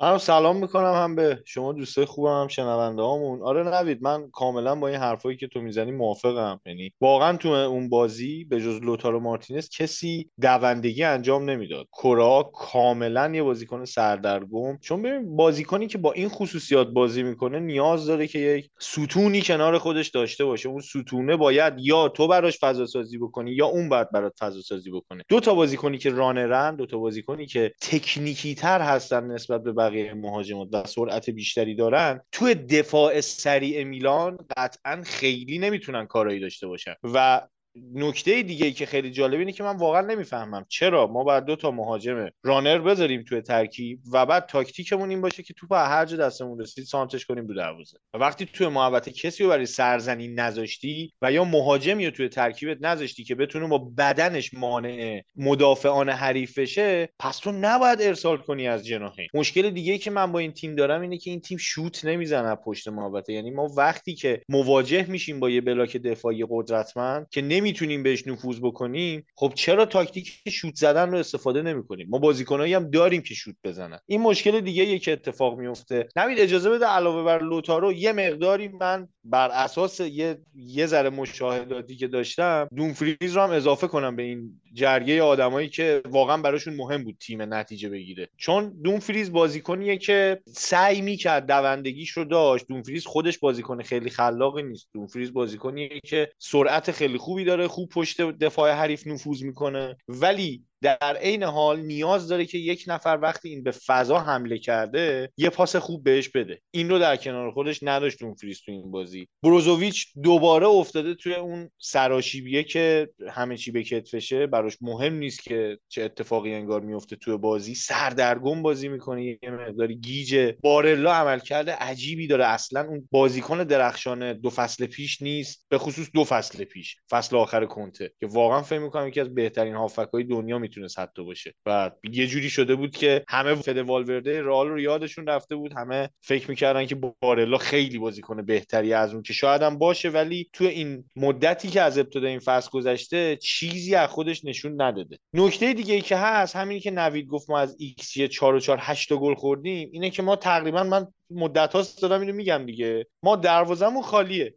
من 0.00 0.18
سلام 0.18 0.56
می‌کنم 0.56 0.92
هم 0.94 1.16
به 1.16 1.42
شما 1.44 1.72
دوستای 1.72 2.04
خوبم 2.04 2.40
هم 2.40 2.48
شنونده 2.48 3.02
هامون 3.02 3.42
آره 3.42 3.62
نوید 3.62 4.02
من 4.02 4.30
کاملا 4.30 4.74
با 4.74 4.88
این 4.88 4.96
حرفایی 4.96 5.36
که 5.36 5.46
تو 5.46 5.60
می‌زنی 5.60 5.90
موافقم. 5.90 6.60
یعنی 6.66 6.92
واقعا 7.00 7.36
تو 7.36 7.48
اون 7.48 7.88
بازی 7.88 8.44
به 8.44 8.60
جز 8.60 8.80
لوتارو 8.82 9.20
مارتینز 9.20 9.68
کسی 9.68 10.30
دوندگی 10.40 11.02
انجام 11.02 11.50
نمی‌داد. 11.50 11.86
کرا 12.02 12.50
کاملا 12.54 13.30
یه 13.34 13.42
بازیکن 13.42 13.84
سردرگم. 13.84 14.78
چون 14.78 15.02
ببین 15.02 15.36
بازیکنی 15.36 15.86
که 15.86 15.98
با 15.98 16.12
این 16.12 16.28
خصوصیات 16.28 16.88
بازی 16.88 17.22
می‌کنه 17.22 17.60
نیاز 17.60 18.06
داره 18.06 18.26
که 18.26 18.38
یک 18.38 18.70
ستونی 18.80 19.42
کنار 19.42 19.78
خودش 19.78 20.08
داشته 20.08 20.44
باشه. 20.44 20.68
اون 20.68 20.80
ستونه 20.80 21.36
باید 21.36 21.74
یا 21.78 22.08
تو 22.08 22.28
براش 22.28 22.58
فضا 22.60 22.86
سازی 22.86 23.18
بکنی 23.18 23.50
یا 23.50 23.66
اون 23.66 23.88
باید 23.88 24.10
برات 24.10 24.32
فضا 24.40 24.60
سازی 24.60 24.90
بکنه. 24.90 25.22
دو 25.28 25.40
تا 25.40 25.54
بازیکنی 25.54 25.98
که 25.98 26.10
رانرن 26.10 26.76
دو 26.76 26.86
تا 26.86 26.98
بازیکنی 26.98 27.46
که 27.46 27.72
تکنیکی 27.80 28.54
تر 28.54 28.80
هستن 28.80 29.24
نسبت 29.24 29.62
به 29.62 29.72
بقیه 29.84 30.14
مهاجمات 30.14 30.68
و 30.72 30.84
سرعت 30.86 31.30
بیشتری 31.30 31.74
دارن 31.74 32.20
توی 32.32 32.54
دفاع 32.54 33.20
سریع 33.20 33.84
میلان 33.84 34.38
قطعا 34.56 35.02
خیلی 35.06 35.58
نمی‌تونن 35.58 36.06
کارایی 36.06 36.40
داشته 36.40 36.66
باشن. 36.66 36.94
و 37.04 37.48
نکته 37.94 38.42
دیگه 38.42 38.66
ای 38.66 38.72
که 38.72 38.86
خیلی 38.86 39.10
جالب 39.10 39.38
اینه 39.38 39.52
که 39.52 39.62
من 39.62 39.76
واقعا 39.76 40.00
نمی‌فهمم. 40.00 40.66
چرا؟ 40.68 41.06
ما 41.06 41.24
باید 41.24 41.44
دو 41.44 41.56
تا 41.56 41.70
مهاجم 41.70 42.28
runner 42.42 42.78
بذاریم 42.78 43.22
توی 43.22 43.40
ترکیب 43.40 44.00
و 44.12 44.26
بعد 44.26 44.46
تاکتیکمون 44.46 45.10
این 45.10 45.20
باشه 45.20 45.42
که 45.42 45.54
توپ 45.54 45.72
هر 45.72 46.04
جا 46.04 46.16
دستمون 46.16 46.60
رسید 46.60 46.84
سانترش 46.84 47.26
کنیم 47.26 47.46
رو 47.46 47.54
دروازه. 47.54 47.98
و 48.14 48.18
وقتی 48.18 48.46
توی 48.46 48.68
محوطه 48.68 49.10
کسی 49.10 49.42
رو 49.42 49.48
برای 49.48 49.66
سرزنی 49.66 50.28
نذاشتی 50.28 51.12
و 51.22 51.32
یا 51.32 51.44
مهاجمی 51.44 52.04
رو 52.04 52.10
توی 52.10 52.28
ترکیبت 52.28 52.78
نذاشتی 52.80 53.24
که 53.24 53.34
بتونه 53.34 53.66
با 53.66 53.78
بدنش 53.78 54.54
مانع 54.54 55.22
مدافعان 55.36 56.08
حریف 56.08 56.58
بشه 56.58 57.08
پس 57.18 57.38
تو 57.38 57.52
نباید 57.52 58.02
ارسال 58.02 58.36
کنی 58.36 58.68
از 58.68 58.86
جناحین. 58.86 59.28
مشکل 59.34 59.70
دیگه 59.70 59.92
ای 59.92 59.98
که 59.98 60.10
من 60.10 60.32
با 60.32 60.38
این 60.38 60.52
تیم 60.52 60.74
دارم 60.74 61.00
اینه 61.00 61.18
که 61.18 61.30
این 61.30 61.40
تیم 61.40 61.58
شوت 61.58 62.04
نمی‌زنه 62.04 62.54
پشت 62.54 62.88
محوطه. 62.88 63.32
یعنی 63.32 63.50
ما 63.50 63.68
وقتی 63.76 64.14
که 64.14 64.42
مواجه 64.48 65.10
میشیم 65.10 65.40
با 65.40 65.50
یه 65.50 65.60
block 65.60 65.96
دفاعی 65.96 66.46
قدرتمند 66.50 67.26
که 67.30 67.42
نمی‌تونیم 67.64 68.02
بهش 68.02 68.26
نفوذ 68.26 68.60
بکنیم. 68.60 69.26
خب 69.34 69.52
چرا 69.54 69.86
تاکتیک 69.86 70.32
شوت 70.48 70.74
زدن 70.74 71.10
رو 71.10 71.18
استفاده 71.18 71.62
نمی‌کنیم؟ 71.62 72.06
ما 72.10 72.18
بازیکنایی 72.18 72.74
هم 72.74 72.90
داریم 72.90 73.22
که 73.22 73.34
شوت 73.34 73.54
بزنن. 73.64 73.98
این 74.06 74.20
مشکل 74.20 74.60
دیگه 74.60 74.98
که 74.98 75.12
اتفاق 75.12 75.58
میفته 75.58 76.08
نمید 76.16 76.38
اجازه 76.40 76.70
بده 76.70 76.86
علاوه 76.86 77.22
بر 77.22 77.42
لوتارو 77.42 77.92
یه 77.92 78.12
مقداری 78.12 78.68
من 78.68 79.08
بر 79.24 79.48
اساس 79.48 80.00
یه 80.00 80.38
یه 80.54 80.86
ذره 80.86 81.10
مشاهداتی 81.10 81.96
که 81.96 82.06
داشتم 82.06 82.68
دونفریز 82.76 83.32
رو 83.36 83.42
هم 83.42 83.50
اضافه 83.50 83.86
کنم 83.86 84.16
به 84.16 84.22
این 84.22 84.60
جرگه 84.74 85.22
آدمایی 85.22 85.68
که 85.68 86.02
واقعا 86.04 86.36
براشون 86.36 86.74
مهم 86.74 87.04
بود 87.04 87.16
تیم 87.20 87.54
نتیجه 87.54 87.88
بگیره. 87.88 88.28
چون 88.36 88.74
دونفریز 88.82 89.32
بازیکنیه 89.32 89.98
که 89.98 90.40
سعی 90.46 91.00
می‌کرد 91.00 91.46
دوندگیش 91.46 92.10
رو 92.10 92.24
داشت. 92.24 92.66
دونفریز 92.68 93.06
خودش 93.06 93.38
بازیکن 93.38 93.82
خیلی 93.82 94.10
خلاقی 94.10 94.62
نیست. 94.62 94.88
دونفریز 94.94 95.32
بازیکنیه 95.32 96.00
که 96.04 96.30
سرعت 96.38 96.90
خیلی 96.90 97.18
خوبی 97.18 97.44
داره 97.56 97.68
خوب 97.68 97.88
پشت 97.88 98.20
دفاع 98.20 98.72
حریف 98.72 99.06
نفوذ 99.06 99.42
می‌کنه. 99.42 99.96
ولی 100.08 100.64
در 100.84 101.16
عین 101.16 101.42
حال 101.42 101.80
نیاز 101.80 102.28
داره 102.28 102.44
که 102.44 102.58
یک 102.58 102.84
نفر 102.86 103.18
وقتی 103.22 103.48
این 103.48 103.62
به 103.62 103.70
فضا 103.70 104.18
حمله 104.18 104.58
کرده 104.58 105.32
یه 105.36 105.50
پاس 105.50 105.76
خوب 105.76 106.04
بهش 106.04 106.28
بده. 106.28 106.60
این 106.70 106.90
رو 106.90 106.98
در 106.98 107.16
کنار 107.16 107.50
خودش 107.50 107.78
نداشت 107.82 108.22
اون 108.22 108.34
فریز 108.34 108.60
تو 108.60 108.72
این 108.72 108.90
بازی. 108.90 109.28
بروزوویچ 109.42 110.06
دوباره 110.22 110.66
افتاده 110.66 111.14
توی 111.14 111.34
اون 111.34 111.70
سراشیبیه 111.78 112.62
که 112.62 113.08
همه 113.30 113.56
چی 113.56 113.70
به 113.70 113.82
کتفشه 113.82 114.46
براش 114.46 114.78
مهم 114.80 115.14
نیست 115.14 115.42
که 115.42 115.78
چه 115.88 116.02
اتفاقی 116.02 116.54
انگار 116.54 116.80
میفته 116.80 117.16
توی 117.16 117.36
بازی. 117.36 117.74
سردرگم 117.74 118.62
بازی 118.62 118.88
می‌کنه. 118.88 119.24
یه 119.24 119.50
مقداری 119.50 119.96
گیجه 119.96 120.56
بارلا 120.60 121.12
عمل 121.12 121.38
کرده 121.38 121.72
عجیبی 121.72 122.26
داره. 122.26 122.46
اصلا 122.46 122.84
اون 122.88 123.08
بازیکن 123.10 123.64
درخشان 123.64 124.32
دو 124.32 124.50
فصل 124.50 124.86
پیش 124.86 125.22
نیست. 125.22 125.66
به 125.68 125.78
خصوص 125.78 126.10
دو 126.14 126.24
فصل 126.24 126.64
پیش. 126.64 126.96
فصل 127.10 127.36
آخر 127.36 127.66
کنته. 127.66 128.12
که 128.20 128.26
واقعا 128.26 128.62
فکر 128.62 128.78
می‌کنم 128.78 129.08
یکی 129.08 129.20
از 129.20 129.34
بهترین 129.34 129.74
هافبکای 129.74 130.24
دنیا 130.24 130.58
می‌تونست 130.76 130.98
حتی 130.98 131.24
باشه. 131.24 131.54
و 131.66 131.90
یه 132.12 132.26
جوری 132.26 132.50
شده 132.50 132.74
بود 132.74 132.96
که 132.96 133.24
همه 133.28 133.54
فده 133.54 133.78
والورده 133.78 134.42
رئال 134.42 134.68
رو 134.68 134.80
یادشون 134.80 135.26
رفته 135.26 135.56
بود. 135.56 135.72
همه 135.76 136.10
فکر 136.20 136.50
می‌کردن 136.50 136.86
که 136.86 136.96
بارلا 137.20 137.58
خیلی 137.58 137.98
بازیکن 137.98 138.42
بهتری 138.42 138.92
از 138.92 139.14
اون 139.14 139.22
که 139.22 139.32
شاید 139.32 139.62
هم 139.62 139.78
باشه 139.78 140.08
ولی 140.08 140.48
تو 140.52 140.64
این 140.64 141.04
مدتی 141.16 141.68
که 141.68 141.82
از 141.82 141.98
ابتدا 141.98 142.28
این 142.28 142.38
فصل 142.38 142.70
گذشته 142.70 143.36
چیزی 143.36 143.94
از 143.94 144.08
خودش 144.08 144.44
نشون 144.44 144.82
نداده. 144.82 145.18
نکته 145.34 145.72
دیگه 145.72 145.94
ای 145.94 146.00
که 146.00 146.16
هست 146.16 146.56
همینی 146.56 146.80
که 146.80 146.90
نوید 146.90 147.26
گفت 147.26 147.50
ما 147.50 147.58
از 147.58 147.76
ایکس 147.78 148.18
4 148.18 148.54
و 148.54 148.60
4 148.60 148.78
8 148.80 149.12
گل 149.12 149.34
خوردیم 149.34 149.90
اینه 149.92 150.10
که 150.10 150.22
ما 150.22 150.36
تقریبا 150.36 150.84
من 150.84 151.06
مدت 151.30 151.72
هاست 151.72 152.02
دارم 152.02 152.20
اینو 152.20 152.32
میگم 152.32 152.66
دیگه. 152.66 153.06
ما 153.22 153.36
دروازمون 153.36 154.02
خالیه. 154.02 154.54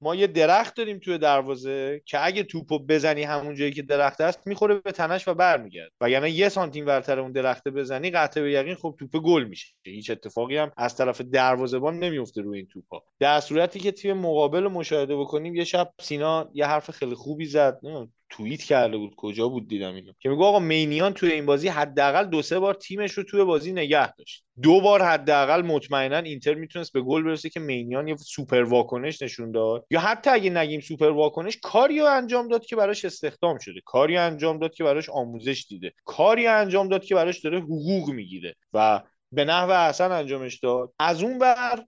ما 0.00 0.14
یه 0.14 0.26
درخت 0.26 0.76
داریم 0.76 0.98
توی 0.98 1.18
دروازه 1.18 2.02
که 2.04 2.26
اگه 2.26 2.42
توپو 2.42 2.78
بزنی 2.78 3.22
همون 3.22 3.54
جایی 3.54 3.72
که 3.72 3.82
درخت 3.82 4.20
است 4.20 4.46
می‌خوره 4.46 4.74
به 4.74 4.92
تنش 4.92 5.28
و 5.28 5.34
برمیگرده 5.34 5.92
وگرنه 6.00 6.30
یه 6.30 6.48
سانت 6.48 6.86
اینورتر 6.86 7.20
اون 7.20 7.32
درخت 7.32 7.68
بزنی 7.68 8.10
قطع 8.10 8.40
به 8.40 8.52
یقین 8.52 8.74
خب 8.74 8.96
توپ 8.98 9.16
گل 9.16 9.44
میشه. 9.44 9.74
هیچ 9.84 10.10
اتفاقی 10.10 10.56
هم 10.56 10.72
از 10.76 10.96
طرف 10.96 11.20
دروازه‌بان 11.20 11.98
نمیفته 11.98 12.40
روی 12.42 12.58
این 12.58 12.66
توپا 12.66 13.02
در 13.18 13.40
صورتی 13.40 13.80
که 13.80 13.92
تیم 13.92 14.16
مقابل 14.16 14.68
مشاهده 14.68 15.16
بکنیم 15.16 15.54
یه 15.54 15.64
شب 15.64 15.92
سینا 16.00 16.50
یه 16.54 16.66
حرف 16.66 16.90
خیلی 16.90 17.14
خوبی 17.14 17.46
زد. 17.46 17.80
توییت 18.30 18.62
کرده 18.62 18.96
بود 18.96 19.14
کجا 19.16 19.48
بود 19.48 19.68
دیدم 19.68 19.94
اینو. 19.94 20.12
که 20.20 20.28
میگه 20.28 20.44
آقا 20.44 20.58
مینیان 20.58 21.12
توی 21.12 21.32
این 21.32 21.46
بازی 21.46 21.68
حداقل 21.68 22.24
دو 22.24 22.42
سه 22.42 22.58
بار 22.58 22.74
تیمش 22.74 23.12
رو 23.12 23.22
توی 23.22 23.44
بازی 23.44 23.72
نگه 23.72 24.12
داشت. 24.12 24.44
دو 24.62 24.80
بار 24.80 25.02
حداقل 25.02 25.62
مطمئنا 25.62 26.18
اینتر 26.18 26.54
می‌تونست 26.54 26.92
به 26.92 27.00
گل 27.00 27.22
برسه 27.22 27.50
که 27.50 27.60
مینیان 27.60 28.08
یه 28.08 28.16
سوپر 28.16 28.62
واکنش 28.62 29.22
نشون 29.22 29.52
داد. 29.52 29.86
یا 29.90 30.00
حتی 30.00 30.30
اگه 30.30 30.50
نگیم 30.50 30.80
سوپر 30.80 31.10
واکنش 31.10 31.58
کاریو 31.62 32.04
انجام 32.04 32.48
داد 32.48 32.66
که 32.66 32.76
براش 32.76 33.04
استخدام 33.04 33.58
شده. 33.58 33.80
کاری 33.84 34.16
انجام 34.16 34.58
داد 34.58 34.74
که 34.74 34.84
براش 34.84 35.10
آموزش 35.10 35.66
دیده. 35.68 35.92
کاری 36.04 36.46
انجام 36.46 36.88
داد 36.88 37.04
که 37.04 37.14
براش 37.14 37.40
داره 37.40 37.60
حقوق 37.60 38.10
می‌گیره. 38.10 38.54
و 38.72 39.02
به 39.32 39.44
نحو 39.44 39.70
احسن 39.70 40.12
انجامش 40.12 40.58
داد. 40.58 40.92
از 40.98 41.22
اون 41.22 41.38
بر 41.38 41.84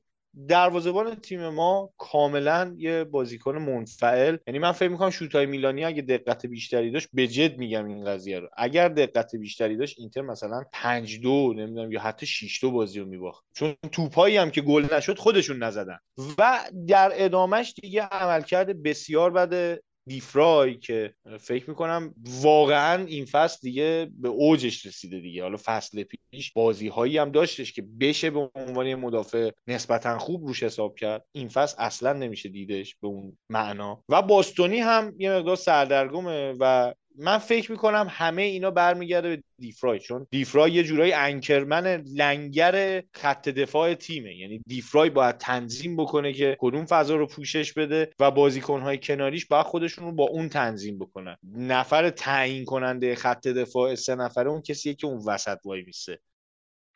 دروازه‌بان 0.48 1.14
تیم 1.14 1.48
ما 1.48 1.90
کاملا 1.98 2.74
یه 2.78 3.04
بازیکن 3.04 3.58
منفعل. 3.58 4.36
یعنی 4.46 4.58
من 4.58 4.72
فکر 4.72 4.88
می‌کنم 4.88 5.10
شوتای 5.10 5.46
میلانی 5.46 5.84
اگه 5.84 6.02
دقت 6.02 6.46
بیشتری 6.46 6.90
داشت 6.90 7.08
به 7.12 7.26
جد 7.26 7.58
میگم 7.58 7.86
این 7.86 8.04
قضیه 8.04 8.38
رو. 8.38 8.48
اگر 8.56 8.88
دقت 8.88 9.36
بیشتری 9.36 9.76
داشت 9.76 9.98
اینتر 9.98 10.20
مثلا 10.20 10.64
5 10.72 11.20
2 11.20 11.54
نمی‌دونم 11.56 11.92
یا 11.92 12.00
حتی 12.00 12.26
6 12.26 12.60
2 12.60 12.70
بازی 12.70 13.00
رو 13.00 13.06
میباخت. 13.06 13.44
چون 13.54 13.74
توپایی 13.92 14.36
هم 14.36 14.50
که 14.50 14.60
گل 14.60 14.86
نشد 14.94 15.18
خودشون 15.18 15.62
نزدن. 15.62 15.98
و 16.38 16.60
در 16.88 17.12
ادامهش 17.14 17.74
دیگه 17.82 18.02
عملکرد 18.02 18.82
بسیار 18.82 19.30
بده. 19.30 19.82
دیفرای 20.08 20.74
که 20.74 21.14
فکر 21.40 21.70
می‌کنم 21.70 22.14
واقعا 22.42 23.04
این 23.04 23.24
فصل 23.24 23.58
دیگه 23.62 24.10
به 24.18 24.28
اوجش 24.28 24.86
رسیده 24.86 25.20
دیگه. 25.20 25.42
حالا 25.42 25.58
فصل 25.64 26.02
پیش 26.02 26.52
بازی 26.52 26.88
هایی 26.88 27.18
هم 27.18 27.30
داشتش 27.30 27.72
که 27.72 27.82
بشه 28.00 28.30
به 28.30 28.50
عنوان 28.54 28.94
مدافع 28.94 29.50
نسبتا 29.66 30.18
خوب 30.18 30.46
روش 30.46 30.62
حساب 30.62 30.94
کرد 30.94 31.24
این 31.32 31.48
فصل 31.48 31.76
اصلا 31.78 32.12
نمیشه 32.12 32.48
دیدش 32.48 32.94
به 32.94 33.08
اون 33.08 33.38
معنا. 33.50 34.04
و 34.08 34.22
باستونی 34.22 34.78
هم 34.78 35.14
یه 35.18 35.32
مقدار 35.32 35.56
سردرگمه 35.56 36.54
و 36.60 36.94
من 37.18 37.38
فکر 37.38 37.72
می‌کنم 37.72 38.06
همه 38.10 38.42
اینا 38.42 38.70
برمیگرده 38.70 39.36
به 39.36 39.42
دیفرای 39.58 39.98
چون 39.98 40.26
دیفرای 40.30 40.72
یه 40.72 40.82
جورایی 40.82 41.12
انکرمن 41.12 41.86
لنگر 42.14 43.02
خط 43.14 43.48
دفاع 43.48 43.94
تیمه. 43.94 44.36
یعنی 44.36 44.62
دیفرای 44.66 45.10
باید 45.10 45.38
تنظیم 45.38 45.96
بکنه 45.96 46.32
که 46.32 46.56
کدوم 46.60 46.84
فضا 46.84 47.16
رو 47.16 47.26
پوشش 47.26 47.72
بده 47.72 48.10
و 48.18 48.30
بازیکنهای 48.30 48.98
کناریش 49.02 49.46
باید 49.46 49.66
خودشون 49.66 50.04
رو 50.04 50.12
با 50.12 50.24
اون 50.24 50.48
تنظیم 50.48 50.98
بکنن. 50.98 51.36
نفر 51.54 52.10
تعیین 52.10 52.64
کننده 52.64 53.14
خط 53.14 53.48
دفاع 53.48 53.94
سه 53.94 54.14
نفره 54.14 54.50
اون 54.50 54.62
کسیه 54.62 54.94
که 54.94 55.06
اون 55.06 55.22
وسط 55.26 55.58
وای 55.64 55.82
میسه 55.82 56.20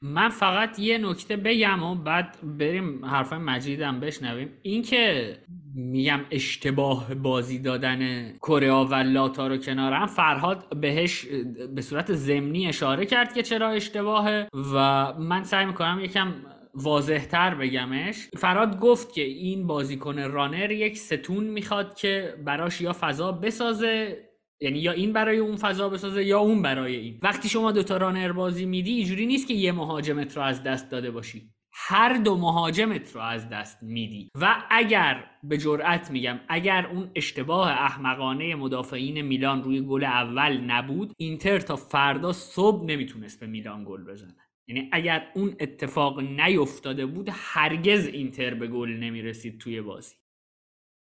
من 0.03 0.29
فقط 0.29 0.79
یه 0.79 0.99
نکته 0.99 1.37
بگم 1.37 1.83
و 1.83 1.95
بعد 1.95 2.39
بریم 2.43 3.05
حرفای 3.05 3.39
مجیدم 3.39 4.01
بشنویم. 4.01 4.49
اینکه 4.63 5.37
میگم 5.75 6.21
اشتباه 6.31 7.15
بازی 7.15 7.59
دادن 7.59 8.33
کره 8.33 8.73
و 8.73 8.95
لاتا 8.95 9.47
رو 9.47 9.57
کنار 9.57 9.93
هم 9.93 10.07
فرهاد 10.07 10.81
بهش 10.81 11.27
به 11.75 11.83
صورت 11.83 12.13
ضمنی 12.13 12.69
اشاره 12.69 13.07
کرد 13.07 13.35
که 13.35 13.43
چرا 13.43 13.69
اشتباهه 13.69 14.49
و 14.75 15.13
من 15.19 15.45
سعی 15.45 15.67
می‌کنم 15.67 16.01
یکم 16.03 16.33
واضح 16.75 17.25
تر 17.25 17.55
بگمش. 17.55 18.29
فراد 18.39 18.81
گفت 18.81 19.15
که 19.15 19.23
این 19.23 19.67
بازیکن 19.67 20.19
رانر 20.19 20.71
یک 20.71 20.99
ستون 20.99 21.45
می‌خواد 21.45 21.95
که 21.95 22.35
براش 22.45 22.81
یا 22.81 22.97
فضا 23.01 23.33
بسازه 23.33 24.19
یعنی 24.63 24.79
یا 24.79 24.93
این 24.93 25.13
برای 25.13 25.39
اون 25.39 25.57
فضا 25.57 25.89
بسازه 25.89 26.25
یا 26.25 26.39
اون 26.39 26.63
برای 26.63 26.97
این. 26.97 27.19
وقتی 27.23 27.49
شما 27.49 27.73
دوتا 27.73 27.97
رانر 27.97 28.33
بازی 28.33 28.67
میدی 28.67 28.91
اینجوری 28.93 29.27
نیست 29.27 29.49
که 29.49 29.55
یه 29.55 29.73
مهاجمت 29.73 30.37
رو 30.37 30.43
از 30.43 30.63
دست 30.63 30.91
داده 30.91 31.11
باشی. 31.11 31.51
هر 31.75 32.19
دو 32.19 32.37
مهاجمت 32.37 33.15
رو 33.15 33.21
از 33.21 33.49
دست 33.49 33.83
میدی. 33.83 34.29
و 34.41 34.65
اگر 34.71 35.25
به 35.43 35.59
جرأت 35.59 36.11
میگم 36.11 36.41
اگر 36.49 36.87
اون 36.87 37.11
اشتباه 37.15 37.71
احمقانه 37.71 38.55
مدافعین 38.55 39.21
میلان 39.21 39.63
روی 39.63 39.81
گل 39.81 40.05
اول 40.05 40.57
نبود 40.57 41.13
اینتر 41.17 41.59
تا 41.59 41.77
فردا 41.77 42.33
صبح 42.33 42.85
نمی‌تونست 42.85 43.41
به 43.41 43.47
میلان 43.47 43.85
گل 43.85 44.05
بزنه. 44.05 44.37
یعنی 44.69 44.89
اگر 44.93 45.27
اون 45.35 45.57
اتفاق 45.61 46.21
نیفتاده 46.21 47.07
بود 47.07 47.29
هرگز 47.33 48.07
اینتر 48.07 48.55
به 48.55 48.67
گل 48.67 48.91
نمی‌رسید 48.91 49.61
توی 49.61 49.81
بازی. 49.81 50.15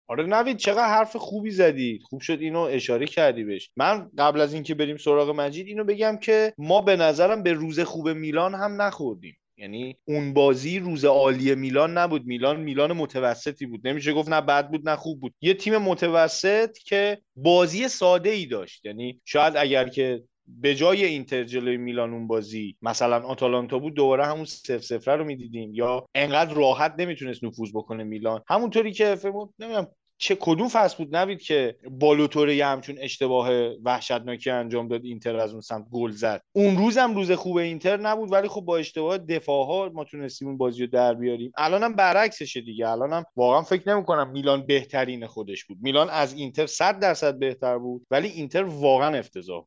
آره 0.06 0.26
نوید 0.26 0.56
چقدر 0.56 0.88
حرف 0.88 1.16
خوبی 1.16 1.50
زدی. 1.50 2.00
خوب 2.04 2.20
شد 2.20 2.40
اینو 2.40 2.60
اشاره 2.60 3.06
کردی 3.06 3.44
بهش. 3.44 3.70
من 3.76 4.10
قبل 4.18 4.40
از 4.40 4.54
اینکه 4.54 4.74
بریم 4.74 4.96
سراغ 4.96 5.30
مجید 5.30 5.66
اینو 5.66 5.84
بگم 5.84 6.16
که 6.16 6.54
ما 6.58 6.80
به 6.80 6.96
نظرم 6.96 7.42
به 7.42 7.52
روز 7.52 7.80
خوب 7.80 8.08
میلان 8.08 8.54
هم 8.54 8.82
نخوردیم. 8.82 9.36
یعنی 9.56 9.96
اون 10.04 10.34
بازی 10.34 10.78
روز 10.78 11.04
عالی 11.04 11.54
میلان 11.54 11.98
نبود. 11.98 12.26
میلان 12.26 12.60
میلان 12.60 12.92
متوسطی 12.92 13.66
بود. 13.66 13.88
نمیشه 13.88 14.12
گفت 14.12 14.28
نه 14.28 14.40
بد 14.40 14.70
بود 14.70 14.88
نه 14.88 14.96
خوب 14.96 15.20
بود. 15.20 15.34
یه 15.40 15.54
تیم 15.54 15.78
متوسط 15.78 16.78
که 16.78 17.18
بازی 17.36 17.88
ساده 17.88 18.30
ای 18.30 18.46
داشت. 18.46 18.84
یعنی 18.84 19.20
شاید 19.24 19.56
اگر 19.56 19.88
که 19.88 20.22
به 20.46 20.74
جای 20.74 21.04
اینتر 21.04 21.44
جلوی 21.44 21.76
میلان 21.76 22.12
اون 22.12 22.26
بازی 22.26 22.76
مثلا 22.82 23.20
آتالانتا 23.26 23.78
بود 23.78 23.94
دوباره 23.94 24.26
همون 24.26 24.44
سف 24.44 24.84
سفره 24.84 25.16
رو 25.16 25.24
می‌دیدیم. 25.24 25.74
یا 25.74 26.06
انقدر 26.14 26.54
راحت 26.54 26.94
نمی‌تونست 26.98 27.44
نفوذ 27.44 27.70
بکنه 27.74 28.04
میلان. 28.04 28.42
همونطوری 28.48 28.92
که 28.92 29.14
فکر 29.14 29.48
نمی‌دونم 29.58 29.86
چه 30.18 30.36
کدوم 30.40 30.68
فصل 30.68 30.96
بود 30.96 31.16
نوید 31.16 31.42
که 31.42 31.76
بالوتوره 31.90 32.56
یه 32.56 32.66
همچون 32.66 32.96
اشتباه 32.98 33.50
وحشتناکی 33.84 34.50
انجام 34.50 34.88
داد 34.88 35.04
اینتر 35.04 35.36
از 35.36 35.52
اون 35.52 35.60
سمت 35.60 35.86
گل 35.90 36.10
زد. 36.10 36.42
اون 36.52 36.76
روز 36.76 36.98
هم 36.98 37.14
روز 37.14 37.32
خوب 37.32 37.56
اینتر 37.56 37.96
نبود 37.96 38.32
ولی 38.32 38.48
خب 38.48 38.60
با 38.60 38.76
اشتباه 38.76 39.18
دفاع 39.18 39.66
ها 39.66 39.90
ما 39.94 40.04
تونستیم 40.04 40.48
اون 40.48 40.56
بازی 40.56 40.80
رو 40.80 40.86
در 40.86 41.14
بیاریم. 41.14 41.52
الانم 41.56 41.94
برعکسشه 41.94 42.60
دیگه. 42.60 42.88
الانم 42.88 43.24
واقعا 43.36 43.62
فکر 43.62 43.94
نمی‌کنم 43.94 44.30
میلان 44.30 44.66
بهترین 44.66 45.26
خودش 45.26 45.64
بود. 45.64 45.78
میلان 45.80 46.10
از 46.10 46.34
اینتر 46.34 46.66
100 46.66 47.00
درصد 47.00 47.38
بهتر 47.38 47.78
بود 47.78 48.06
ولی 48.10 48.28
اینتر 48.28 48.62
واقعا 48.62 49.18
افتضاح 49.18 49.66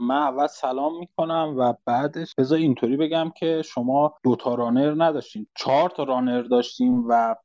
من 0.00 0.16
اول 0.16 0.46
سلام 0.46 0.98
می‌کنم 0.98 1.54
و 1.58 1.74
بعدش 1.84 2.34
بذار 2.38 2.58
اینطوری 2.58 2.96
بگم 2.96 3.32
که 3.36 3.62
شما 3.62 4.14
دو 4.24 4.36
تا 4.36 4.54
رانر 4.54 5.04
نداشتیم 5.04 5.48
چهار 5.56 5.90
تا 5.90 6.02
رانر 6.02 6.42
داشتیم 6.42 7.04
و 7.08 7.36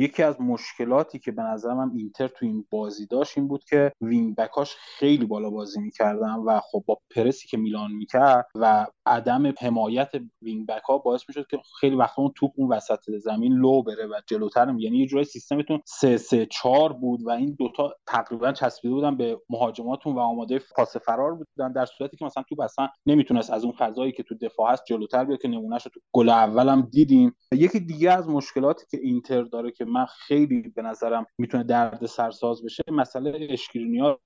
یکی 0.00 0.22
از 0.22 0.40
مشکلاتی 0.40 1.18
که 1.18 1.32
به 1.32 1.42
نظر 1.42 1.74
من 1.74 1.90
اینتر 1.96 2.28
تو 2.28 2.46
این 2.46 2.64
بازی 2.70 3.06
داشت 3.06 3.38
این 3.38 3.48
بود 3.48 3.64
که 3.64 3.92
wing 4.00 4.36
back 4.36 4.63
اش 4.63 4.76
خیلی 4.98 5.26
بالا 5.26 5.50
بازی 5.50 5.80
می‌کردن 5.80 6.34
و 6.34 6.60
خب 6.60 6.84
با 6.86 6.98
پرسی 7.16 7.48
که 7.48 7.56
میلان 7.56 7.92
می‌کرد 7.92 8.46
و 8.54 8.86
عدم 9.06 9.52
حمایت 9.60 10.10
wing 10.42 10.66
back 10.66 10.82
ها 10.82 10.98
باعث 10.98 11.22
می‌شد 11.28 11.46
که 11.50 11.58
خیلی 11.80 11.96
وقتا 11.96 12.22
اون 12.22 12.32
توپ 12.36 12.50
اون 12.56 12.72
وسط 12.72 13.10
زمین 13.18 13.52
لو 13.52 13.82
بره 13.82 14.06
و 14.06 14.20
جلوتر 14.26 14.74
یعنی 14.78 14.98
یه 14.98 15.06
جورای 15.06 15.24
سیستمتون 15.24 15.80
3 15.86 16.16
3 16.16 16.46
4 16.46 16.92
بود 16.92 17.20
و 17.26 17.30
این 17.30 17.56
دوتا 17.58 17.94
تقریبا 18.06 18.52
چسبیده 18.52 18.94
بودن 18.94 19.16
به 19.16 19.40
مهاجماتون 19.50 20.14
و 20.14 20.18
آماده 20.18 20.60
پاس 20.76 20.96
فرار 20.96 21.34
بودن 21.34 21.72
در 21.72 21.86
صورتی 21.86 22.16
که 22.16 22.24
مثلا 22.24 22.42
توپ 22.48 22.60
اصلا 22.60 22.88
نمی‌تونست 23.06 23.50
از 23.50 23.64
اون 23.64 23.72
فضایی 23.78 24.12
که 24.12 24.22
تو 24.22 24.34
دفاع 24.34 24.72
هست 24.72 24.82
جلوتر 24.86 25.24
بیاد 25.24 25.40
که 25.40 25.48
نمونهش 25.48 25.82
تو 25.82 26.00
گل 26.12 26.28
اولم 26.28 26.88
دیدیم. 26.92 27.36
یکی 27.52 27.80
دیگه 27.80 28.10
از 28.12 28.28
مشکلاتی 28.28 28.86
که 28.90 28.98
اینتر 29.02 29.42
داره 29.42 29.70
که 29.70 29.84
من 29.90 30.06
خیلی 30.06 30.62
به 30.76 30.82
نظرم 30.82 31.26
می‌تونه 31.38 31.64
درد 31.64 32.06
سرساز 32.06 32.64
بشه. 32.64 32.82
مسئله 32.88 33.48
اسکرینیار 33.50 34.18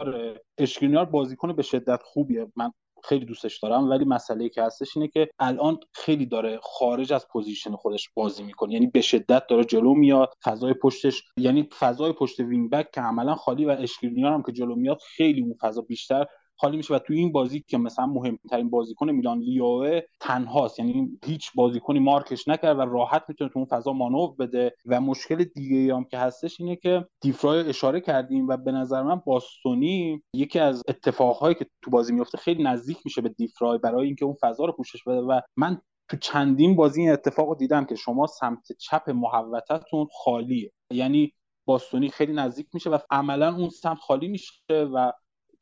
اشکرینیار 0.58 1.04
بازیکن 1.04 1.52
به 1.52 1.62
شدت 1.62 2.00
خوبیه. 2.02 2.46
من 2.56 2.72
خیلی 3.04 3.24
دوستش 3.24 3.58
دارم 3.58 3.90
ولی 3.90 4.04
مسئله 4.04 4.48
که 4.48 4.62
هستش 4.62 4.96
اینه 4.96 5.08
که 5.08 5.28
الان 5.38 5.78
خیلی 5.92 6.26
داره 6.26 6.58
خارج 6.62 7.12
از 7.12 7.28
پوزیشن 7.28 7.76
خودش 7.76 8.10
بازی 8.14 8.42
می‌کنه. 8.42 8.72
یعنی 8.72 8.86
به 8.86 9.00
شدت 9.00 9.46
داره 9.46 9.64
جلو 9.64 9.94
میاد 9.94 10.32
فضای 10.44 10.74
پشتش 10.74 11.22
یعنی 11.36 11.68
فضای 11.78 12.12
پشت 12.12 12.40
وینگ 12.40 12.70
بک 12.70 12.90
که 12.90 13.00
عملا 13.00 13.34
خالی 13.34 13.64
و 13.64 13.70
اشکرینیار 13.70 14.32
هم 14.32 14.42
که 14.42 14.52
جلو 14.52 14.74
میاد 14.74 14.98
خیلی 15.16 15.42
اون 15.42 15.54
فضا 15.60 15.80
بیشتر 15.80 16.26
خالی 16.56 16.76
میشه. 16.76 16.94
و 16.94 16.98
توی 16.98 17.18
این 17.18 17.32
بازی 17.32 17.64
که 17.68 17.78
مثلا 17.78 18.06
مهمترین 18.06 18.70
بازیکن 18.70 19.10
میلان 19.10 19.38
لیائوئه 19.38 20.00
تنهاست. 20.20 20.78
یعنی 20.78 21.18
هیچ 21.24 21.50
بازیکنی 21.54 21.98
مارکش 21.98 22.48
نکرد 22.48 22.78
و 22.78 22.80
راحت 22.80 23.24
می‌تونه 23.28 23.50
تو 23.50 23.58
اون 23.58 23.68
فضا 23.68 23.92
مانور 23.92 24.34
بده. 24.38 24.74
و 24.86 25.00
مشکل 25.00 25.44
دیگه 25.44 25.94
هم 25.94 26.04
که 26.04 26.18
هستش 26.18 26.60
اینه 26.60 26.76
که 26.76 27.06
دیفرای 27.20 27.68
اشاره 27.68 28.00
کردیم 28.00 28.48
و 28.48 28.56
به 28.56 28.72
نظر 28.72 29.02
من 29.02 29.22
باستونی 29.26 30.22
یکی 30.34 30.58
از 30.58 30.82
اتفاقهایی 30.88 31.54
که 31.54 31.66
تو 31.82 31.90
بازی 31.90 32.12
میفته 32.12 32.38
خیلی 32.38 32.62
نزدیک 32.62 32.98
میشه 33.04 33.20
به 33.20 33.28
دیفرای 33.28 33.78
برای 33.78 34.06
اینکه 34.06 34.24
اون 34.24 34.36
فضا 34.40 34.64
رو 34.64 34.72
پوشش 34.72 35.02
بده. 35.02 35.20
و 35.20 35.40
من 35.56 35.80
تو 36.08 36.16
چندین 36.16 36.76
بازی 36.76 37.00
این 37.00 37.10
اتفاق 37.10 37.48
رو 37.48 37.54
دیدم 37.54 37.84
که 37.84 37.94
شما 37.94 38.26
سمت 38.26 38.72
چپ 38.78 39.10
محوطتون 39.10 40.06
خالیه. 40.24 40.72
یعنی 40.90 41.32
باستونی 41.66 42.08
خیلی 42.08 42.32
نزدیک 42.32 42.66
میشه 42.74 42.90
و 42.90 42.98
عملا 43.10 43.56
اون 43.56 43.68
سمت 43.68 43.98
خالی 43.98 44.28
میشه 44.28 44.52
و 44.94 45.12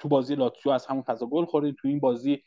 تو 0.03 0.09
بازی 0.09 0.34
لاتزیو 0.34 0.72
از 0.72 0.86
همون 0.86 1.03
فضا 1.03 1.26
گل 1.26 1.44
خوردین. 1.44 1.74
تو 1.78 1.88
این 1.88 2.00
بازی 2.00 2.42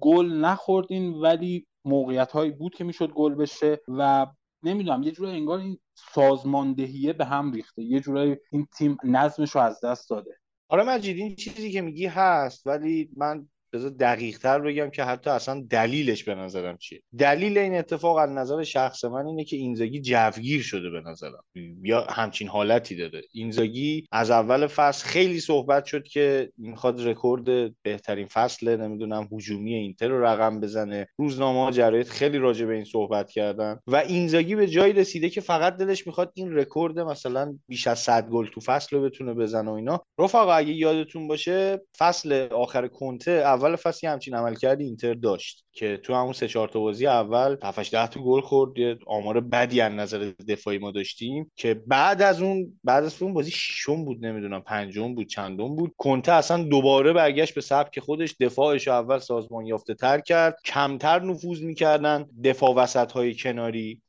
گل 0.00 0.32
نخوردین 0.32 1.12
ولی 1.12 1.66
موقعیت 1.84 2.32
هایی 2.32 2.50
بود 2.50 2.74
که 2.74 2.84
می‌شد 2.84 3.10
گل 3.12 3.34
بشه 3.34 3.80
و 3.88 4.26
نمی‌دونم 4.62 5.02
یه 5.02 5.10
جورایی 5.10 5.36
انگار 5.36 5.58
این 5.58 5.78
سازماندهیه 5.94 7.12
به 7.12 7.24
هم 7.24 7.52
ریخته. 7.52 7.82
یه 7.82 8.00
جورایی 8.00 8.36
این 8.52 8.66
تیم 8.78 8.96
نظمش 9.04 9.50
رو 9.50 9.60
از 9.60 9.80
دست 9.84 10.10
داده. 10.10 10.38
آره 10.68 10.82
مجید 10.82 11.16
این 11.16 11.36
چیزی 11.36 11.72
که 11.72 11.80
میگی 11.80 12.06
هست 12.06 12.66
ولی 12.66 13.10
من 13.16 13.48
بذار 13.76 13.90
دقیق 13.90 14.38
تر 14.38 14.58
بگم 14.58 14.90
که 14.90 15.04
حتی 15.04 15.30
اصلا 15.30 15.64
دلیلش 15.70 16.24
به 16.24 16.34
نظرم 16.34 16.76
چیه. 16.76 17.02
دلیل 17.18 17.58
این 17.58 17.74
اتفاق 17.74 18.16
از 18.16 18.30
نظر 18.30 18.62
شخص 18.62 19.04
من 19.04 19.26
اینه 19.26 19.44
که 19.44 19.56
اینزاگی 19.56 20.00
جوگیر 20.00 20.62
شده 20.62 20.90
به 20.90 21.00
نظرم. 21.00 21.44
یا 21.82 22.06
همچین 22.10 22.48
حالتی 22.48 22.96
داره. 22.96 23.22
اینزاگی 23.32 24.06
از 24.12 24.30
اول 24.30 24.66
فصل 24.66 25.06
خیلی 25.06 25.40
صحبت 25.40 25.84
شد 25.84 26.04
که 26.04 26.50
می‌خواد 26.58 27.06
رکورد 27.06 27.74
بهترین 27.82 28.26
فصل 28.26 28.76
نمی‌دونم 28.76 29.28
هجومی 29.32 29.74
اینتر 29.74 30.08
رو 30.08 30.24
رقم 30.24 30.60
بزنه. 30.60 31.06
روزنامه 31.18 31.64
ها 31.64 31.70
جراید 31.70 32.08
خیلی 32.08 32.38
راجع 32.38 32.66
به 32.66 32.74
این 32.74 32.84
صحبت 32.84 33.30
کردن. 33.30 33.78
و 33.86 33.96
اینزاگی 33.96 34.54
به 34.54 34.66
جایی 34.66 34.92
رسیده 34.92 35.30
که 35.30 35.40
فقط 35.40 35.76
دلش 35.76 36.06
می‌خواد 36.06 36.32
این 36.34 36.52
رکورد 36.52 36.98
مثلا 36.98 37.58
بیش 37.68 37.86
از 37.86 37.98
100 37.98 38.28
گل 38.28 38.46
تو 38.46 38.60
فصل 38.60 38.96
رو 38.96 39.02
بتونه 39.02 39.34
بزنه 39.34 39.70
و 39.70 39.74
اینا. 39.74 40.02
رفقا 40.18 40.52
اگه 40.52 40.72
یادتون 40.72 41.28
باشه 41.28 41.80
فصل 41.98 42.48
آخر 42.52 42.88
کنته 42.88 43.30
اول 43.30 43.65
فصل 43.74 44.06
همچین 44.06 44.34
عملکردی 44.34 44.84
اینتر 44.84 45.14
داشت 45.14 45.64
که 45.72 45.96
تو 45.96 46.14
همون 46.14 46.32
سه 46.32 46.48
چهار 46.48 46.68
تا 46.68 46.80
بازی 46.80 47.06
اول 47.06 47.56
7 47.62 47.90
ده 47.90 48.06
تا 48.06 48.20
گل 48.20 48.40
خورد. 48.40 48.78
یه 48.78 48.98
آمار 49.06 49.40
بدی 49.40 49.80
از 49.80 49.92
نظر 49.92 50.32
دفاعی 50.48 50.78
ما 50.78 50.90
داشتیم 50.90 51.52
که 51.56 51.74
بعد 51.86 52.22
از 52.22 52.42
اون 52.42 52.80
بعد 52.84 53.04
از 53.04 53.22
اون 53.22 53.34
بازی 53.34 53.50
ششم 53.50 54.04
بود 54.04 54.26
نمی‌دونم 54.26 54.60
پنجم 54.60 55.14
بود 55.14 55.26
چندم 55.26 55.76
بود. 55.76 55.92
کنته 55.96 56.32
اصلا 56.32 56.62
دوباره 56.62 57.12
برگشت 57.12 57.54
به 57.54 57.60
سبک 57.60 58.00
خودش 58.00 58.34
دفاعش 58.40 58.88
اول 58.88 59.18
سازمان 59.18 59.66
یافته 59.66 59.94
تر 59.94 60.20
کرد. 60.20 60.58
کمتر 60.64 61.22
نفوذ 61.22 61.62
می‌کردن 61.62 62.26
دفاع 62.44 62.74
وسط 62.74 63.12
های 63.12 63.34
کناری. 63.34 64.02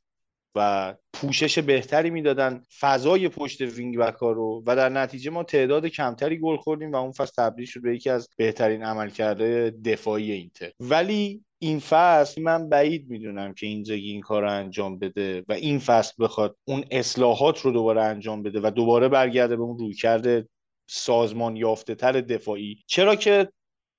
و 0.54 0.94
پوشش 1.12 1.58
بهتری 1.58 2.10
می‌دادن 2.10 2.62
فضای 2.80 3.28
پشت 3.28 3.60
وینگ 3.60 3.98
بک 3.98 4.14
ها 4.14 4.32
رو 4.32 4.62
و 4.66 4.76
در 4.76 4.88
نتیجه 4.88 5.30
ما 5.30 5.42
تعداد 5.42 5.86
کمتری 5.86 6.38
گل 6.38 6.56
خوردیم 6.56 6.92
و 6.92 6.96
اون 6.96 7.12
فصل 7.12 7.32
تبدیل 7.36 7.66
شد 7.66 7.82
به 7.82 7.94
یکی 7.94 8.10
از 8.10 8.28
بهترین 8.36 8.84
عملکرد 8.84 9.42
دفاعی 9.82 10.32
اینتر. 10.32 10.70
ولی 10.80 11.44
این 11.58 11.78
فصل 11.78 12.42
من 12.42 12.68
بعید 12.68 13.10
می‌دونم 13.10 13.54
که 13.54 13.66
اینزاگی 13.66 14.10
این 14.10 14.20
کار 14.20 14.42
رو 14.42 14.52
انجام 14.52 14.98
بده 14.98 15.44
و 15.48 15.52
این 15.52 15.78
فصل 15.78 16.14
بخواد 16.18 16.56
اون 16.64 16.84
اصلاحات 16.90 17.60
رو 17.60 17.72
دوباره 17.72 18.02
انجام 18.02 18.42
بده 18.42 18.60
و 18.62 18.70
دوباره 18.70 19.08
برگرده 19.08 19.56
به 19.56 19.62
اون 19.62 19.78
رویکرد 19.78 20.48
سازمان 20.90 21.56
یافته 21.56 21.94
تر 21.94 22.12
دفاعی. 22.12 22.82
چرا 22.86 23.16
که 23.16 23.48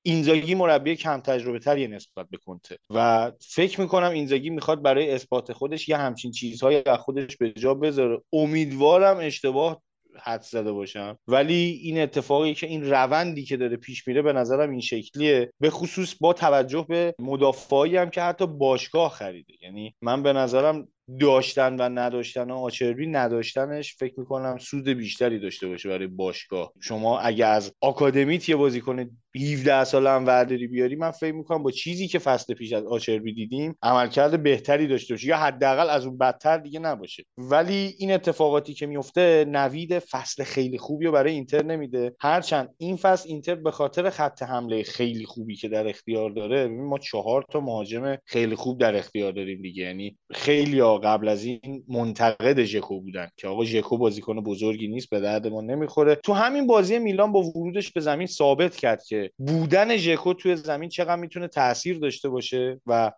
اینزاگی 0.02 0.56
مربی 0.56 0.96
کم 0.96 1.20
تجربه 1.20 1.60
تری 1.60 1.88
نسبت 1.88 2.26
به 2.30 2.38
کنته. 2.38 2.78
و 2.90 3.32
فکر 3.42 3.82
می‌کنم 3.82 4.12
اینزاگی 4.12 4.50
می‌خواد 4.50 4.82
برای 4.82 5.12
اثبات 5.12 5.54
خودش 5.54 5.90
یه 5.90 5.98
همچین 5.98 6.32
چیزهایی 6.32 6.82
از 6.86 6.98
خودش 6.98 7.38
به 7.38 7.52
جا 7.52 7.74
بذاره. 7.74 8.22
امیدوارم 8.34 9.18
اشتباه 9.18 9.82
حد 10.22 10.42
زده 10.42 10.72
باشم. 10.72 11.18
ولی 11.28 11.80
این 11.84 12.02
اتفاقی 12.02 12.54
که 12.54 12.68
این 12.68 12.90
روندی 12.90 13.44
که 13.44 13.58
داره 13.58 13.78
پیش 13.78 14.08
میره 14.08 14.22
به 14.22 14.34
نظرم 14.34 14.72
این 14.72 14.82
شکلیه. 14.82 15.54
به 15.60 15.70
خصوص 15.70 16.16
با 16.20 16.34
توجه 16.34 16.86
به 16.90 17.16
مدافعایی 17.20 17.98
هم 17.98 18.10
که 18.10 18.22
حتی 18.22 18.48
باشگاه 18.48 19.12
خریده. 19.12 19.54
یعنی 19.62 19.96
من 20.02 20.24
به 20.24 20.34
نظرم 20.34 20.88
داشتن 21.20 21.76
و 21.76 21.82
نداشتن 21.82 22.52
آچربی 22.52 23.08
نداشتنش 23.08 23.96
فکر 23.96 24.20
می‌کنم 24.20 24.58
سود 24.58 24.90
بیشتری 24.90 25.40
داشته 25.40 25.68
باشه 25.68 25.90
برای 25.90 26.08
باشگاه. 26.08 26.74
شما 26.82 27.20
اگه 27.20 27.46
از 27.46 27.74
آکادمیت 27.82 28.50
یه 28.50 28.56
بازیکن 28.56 29.10
17 29.36 29.84
سال 29.84 30.08
هم 30.08 30.26
ورداری 30.26 30.68
بیاری 30.68 30.96
من 30.96 31.12
فکر 31.12 31.34
می‌کنم 31.34 31.64
با 31.64 31.72
چیزی 31.72 32.08
که 32.08 32.20
فصل 32.20 32.54
پیش 32.54 32.74
از 32.74 32.86
آچربی 32.86 33.34
دیدیم 33.34 33.76
عملکرد 33.84 34.44
بهتری 34.44 34.88
داشته 34.88 35.14
باشه 35.14 35.28
یا 35.28 35.38
حداقل 35.38 35.90
از 35.90 36.06
اون 36.06 36.18
بدتر 36.18 36.58
دیگه 36.58 36.80
نباشه. 36.80 37.24
ولی 37.38 37.96
این 37.98 38.12
اتفاقاتی 38.12 38.74
که 38.74 38.86
میفته 38.86 39.46
نوید 39.48 40.00
فصل 40.00 40.44
خیلی 40.44 40.78
خوبی 40.78 41.06
رو 41.06 41.12
برای 41.12 41.34
اینتر 41.34 41.66
نمیده. 41.66 42.16
هرچند 42.20 42.70
این 42.78 42.96
فصل 42.96 43.30
اینتر 43.30 43.56
به 43.56 43.72
خاطر 43.72 44.10
خط 44.10 44.44
حمله 44.44 44.84
خیلی 44.84 45.26
خوبی 45.26 45.56
که 45.56 45.70
در 45.70 45.88
اختیار 45.88 46.30
داره 46.30 46.68
ما 46.68 46.98
چهار 46.98 47.46
تا 47.52 47.60
مهاجم 47.60 48.18
خیلی 48.26 48.56
خوب 48.56 48.80
در 48.80 48.96
اختیار 48.96 49.32
داریم 49.32 49.62
دیگه. 49.62 49.84
یعنی 49.84 50.18
خیلی 50.32 50.82
قبل 50.82 51.28
از 51.28 51.44
این 51.44 51.84
منتقد 51.88 52.64
ژکو 52.64 53.02
بودن 53.02 53.30
که 53.38 53.48
آقا 53.48 53.66
ژکو 53.66 53.98
بازیکن 53.98 54.44
بزرگی 54.44 54.88
نیست 54.88 55.10
به 55.10 55.20
درد 55.20 55.48
ما 55.48 55.62
نمی‌خوره. 55.62 56.16
تو 56.16 56.34
همین 56.34 56.68
بازی 56.68 57.00
میلان 57.00 57.32
با 57.32 57.42
ورودش 57.42 57.92
به 57.92 58.02
زمین 58.02 58.28
ثابت 58.28 58.76
کرد 58.76 59.04
که 59.04 59.19
بودن 59.38 59.98
ژکو 59.98 60.34
توی 60.34 60.56
زمین 60.56 60.90
چقدر 60.90 61.16
می‌تونه 61.16 61.48
تاثیر 61.48 62.00
داشته 62.00 62.30
باشه 62.30 62.82
و 62.88 63.12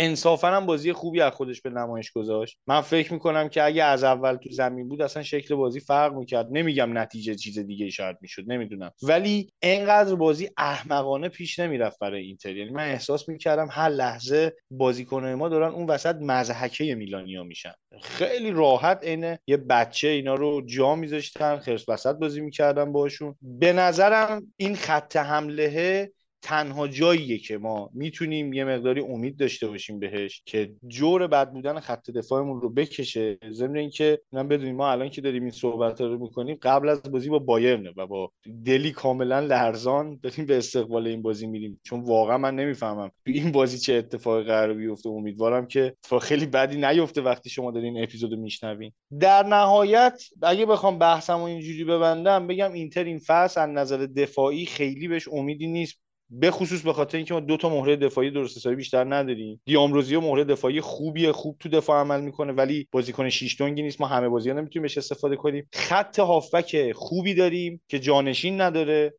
انصافا 0.00 0.48
هم 0.48 0.66
بازی 0.66 0.92
خوبی 0.92 1.20
از 1.20 1.32
خودش 1.32 1.62
به 1.62 1.70
نمایش 1.70 2.10
گذاشت. 2.12 2.58
من 2.66 2.80
فکر 2.80 3.12
می‌کنم 3.12 3.48
که 3.48 3.64
اگه 3.64 3.84
از 3.84 4.04
اول 4.04 4.36
تو 4.36 4.50
زمین 4.50 4.88
بود 4.88 5.02
اصلا 5.02 5.22
شکل 5.22 5.54
بازی 5.54 5.80
فرق 5.80 6.14
می‌کرد. 6.14 6.48
نمیگم 6.50 6.98
نتیجه 6.98 7.34
چیز 7.34 7.58
دیگه 7.58 7.90
شاید 7.90 8.16
می‌شد 8.20 8.42
نمی‌دونم. 8.46 8.90
ولی 9.02 9.52
انقدر 9.62 10.14
بازی 10.14 10.50
احمقانه 10.56 11.28
پیش 11.28 11.58
نمی‌رفت 11.58 11.98
برای 11.98 12.22
اینتر. 12.22 12.56
یعنی 12.56 12.70
من 12.70 12.88
احساس 12.88 13.28
می‌کردم 13.28 13.68
هر 13.70 13.88
لحظه 13.88 14.56
بازیکنهای 14.70 15.34
ما 15.34 15.48
دارن 15.48 15.72
اون 15.72 15.86
وسط 15.86 16.16
مزحکه 16.20 16.94
میلانیا 16.94 17.42
میشن. 17.44 17.72
خیلی 18.02 18.50
راحت 18.50 19.04
عین 19.04 19.38
یه 19.46 19.56
بچه 19.56 20.08
اینا 20.08 20.34
رو 20.34 20.62
جا 20.66 20.94
میذاشتن 20.94 21.58
خرس 21.58 21.88
وسط 21.88 22.14
بازی 22.14 22.40
می‌کردن 22.40 22.92
باشون. 22.92 23.34
به 23.42 23.72
نظرم 23.72 24.52
این 24.56 24.76
خط 24.76 25.16
حمله 25.16 26.10
تنها 26.42 26.88
جاییه 26.88 27.38
که 27.38 27.58
ما 27.58 27.90
می‌تونیم 27.94 28.52
یه 28.52 28.64
مقداری 28.64 29.00
امید 29.00 29.36
داشته 29.36 29.66
باشیم 29.68 29.98
بهش 29.98 30.42
که 30.46 30.72
جور 30.86 31.26
بد 31.26 31.52
بودن 31.52 31.80
خط 31.80 32.10
دفاعمون 32.10 32.60
رو 32.60 32.70
بکشه. 32.70 33.38
ضمن 33.50 33.76
اینکه 33.76 34.20
من 34.32 34.48
بدونیم 34.48 34.76
ما 34.76 34.90
الان 34.90 35.10
که 35.10 35.20
داریم 35.20 35.42
این 35.42 35.50
صحبت 35.50 36.00
رو 36.00 36.18
می‌کنیم 36.18 36.58
قبل 36.62 36.88
از 36.88 37.02
بازی 37.02 37.28
با 37.28 37.38
بایرن 37.38 37.92
و 37.96 38.06
با 38.06 38.32
دلی 38.64 38.92
کاملا 38.92 39.40
لرزان 39.40 40.20
داریم 40.22 40.46
به 40.46 40.58
استقبال 40.58 41.06
این 41.06 41.22
بازی 41.22 41.46
میریم. 41.46 41.80
چون 41.84 42.00
واقعا 42.00 42.38
من 42.38 42.54
نمی‌فهمم 42.54 43.08
تو 43.08 43.32
این 43.32 43.52
بازی 43.52 43.78
چه 43.78 43.94
اتفاقی 43.94 44.42
قرار 44.42 44.74
بیفته. 44.74 45.08
امیدوارم 45.08 45.66
که 45.66 45.94
اتفاق 46.04 46.22
خیلی 46.22 46.46
بدی 46.46 46.76
نیفته 46.76 47.20
وقتی 47.20 47.50
شما 47.50 47.70
دارین 47.70 48.02
اپیزودو 48.02 48.36
میشنوین. 48.36 48.92
در 49.20 49.42
نهایت 49.42 50.22
اگه 50.42 50.66
بخوام 50.66 50.98
بحثمو 50.98 51.42
اینجوری 51.42 51.84
ببندم 51.84 52.46
بگم 52.46 52.72
اینتر 52.72 53.04
این 53.04 53.18
فصل 53.18 53.60
از 53.60 53.68
نظر 53.68 53.96
دفاعی 53.96 54.66
خیلی 54.66 55.08
بهش 55.08 55.28
امیدی 55.28 55.66
نیست. 55.66 56.07
به 56.30 56.50
خصوص 56.50 56.82
به 56.82 56.92
خاطر 56.92 57.16
اینکه 57.16 57.34
ما 57.34 57.40
دو 57.40 57.56
تا 57.56 57.68
مهره 57.68 57.96
دفاعی 57.96 58.30
درست 58.30 58.56
حسابی 58.56 58.76
بیشتر 58.76 59.14
نداریم. 59.14 59.60
دیامروزیو 59.64 60.20
مهره 60.20 60.44
دفاعی 60.44 60.80
خوبیه 60.80 61.32
خوب 61.32 61.56
تو 61.60 61.68
دفاع 61.68 62.00
عمل 62.00 62.20
می‌کنه 62.20 62.52
ولی 62.52 62.88
بازیکن 62.92 63.28
شیش 63.28 63.58
دونگی 63.58 63.82
نیست. 63.82 64.00
ما 64.00 64.06
همه 64.06 64.28
بازی‌ها 64.28 64.56
نمی‌تونیم 64.56 64.82
بهش 64.82 64.98
استفاده 64.98 65.36
کنیم. 65.36 65.68
خط 65.72 66.18
هافبک 66.18 66.92
خوبی 66.92 67.34
داریم 67.34 67.80
که 67.88 67.98
جانشین 67.98 68.60
نداره. 68.60 69.14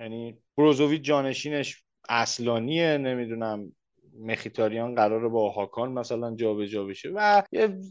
یعنی 0.00 0.38
بروزوویچ 0.58 1.02
جانشینش 1.02 1.82
اصلانیه 2.08 2.98
نمی‌دونم. 2.98 3.72
مخیتاریان 4.20 4.94
قراره 4.94 5.28
با 5.28 5.50
هاکان 5.50 5.92
مثلا 5.92 6.34
جابجا 6.36 6.84
بشه 6.84 7.10
و 7.14 7.42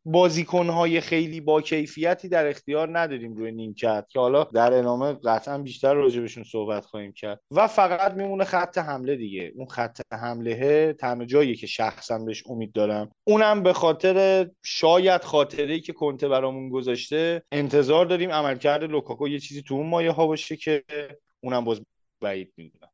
بازیکنهای 0.05 1.01
خیلی 1.01 1.41
با 1.41 1.61
کیفیتی 1.61 2.29
در 2.29 2.47
اختیار 2.47 2.99
نداریم 2.99 3.35
روی 3.35 3.51
نیمکت 3.51 4.05
که 4.09 4.19
حالا 4.19 4.43
در 4.43 4.73
ادامه 4.73 5.13
قطعا 5.13 5.57
بیشتر 5.57 5.93
راجبشون 5.93 6.43
صحبت 6.43 6.85
خواهیم 6.85 7.11
کرد. 7.11 7.41
و 7.51 7.67
فقط 7.67 8.13
میمونه 8.13 8.43
خط 8.43 8.77
حمله 8.77 9.15
دیگه. 9.15 9.51
اون 9.55 9.67
خط 9.67 10.01
حمله 10.13 10.93
تنها 10.93 11.25
جایی 11.25 11.55
که 11.55 11.67
شخصا 11.67 12.19
بهش 12.19 12.43
امید 12.49 12.71
دارم. 12.71 13.09
اونم 13.27 13.63
به 13.63 13.73
خاطر 13.73 14.47
شاید 14.63 15.23
خاطره 15.23 15.79
که 15.79 15.93
کنته 15.93 16.27
برامون 16.27 16.69
گذاشته 16.69 17.43
انتظار 17.51 18.05
داریم 18.05 18.31
عملکرد 18.31 18.83
لوکاکو 18.83 19.27
یه 19.27 19.39
چیزی 19.39 19.61
تو 19.61 19.75
اون 19.75 19.89
مایه 19.89 20.11
ها 20.11 20.27
باشه 20.27 20.55
که 20.55 20.83
اونم 21.43 21.65
باز 21.65 21.81
بعید 22.21 22.53
می‌دونم 22.57 22.88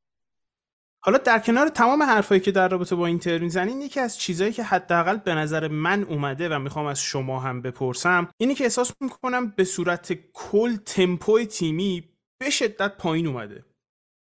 حالا 1.06 1.18
در 1.18 1.39
کنار 1.39 1.70
تمام 1.70 2.03
حرفایی 2.03 2.41
که 2.41 2.51
در 2.51 2.68
رابطه 2.68 2.95
با 2.95 3.06
اینتر 3.06 3.38
می‌زنین 3.38 3.82
یکی 3.82 3.99
از 3.99 4.18
چیزهایی 4.18 4.53
که 4.53 4.64
حداقل 4.64 5.18
به 5.18 5.36
نظر 5.36 5.68
من 5.68 6.03
اومده 6.03 6.49
و 6.49 6.60
می‌خوام 6.60 6.86
از 6.86 7.01
شما 7.01 7.39
هم 7.39 7.62
بپرسم 7.62 8.30
اینی 8.38 8.56
که 8.56 8.64
احساس 8.64 8.91
می‌کنم 9.01 9.49
به 9.49 9.64
صورت 9.64 10.14
کل 10.34 10.76
تمپوی 10.76 11.45
تیمی 11.45 12.10
به 12.39 12.49
شدت 12.49 12.97
پایین 12.97 13.28
اومده. 13.28 13.66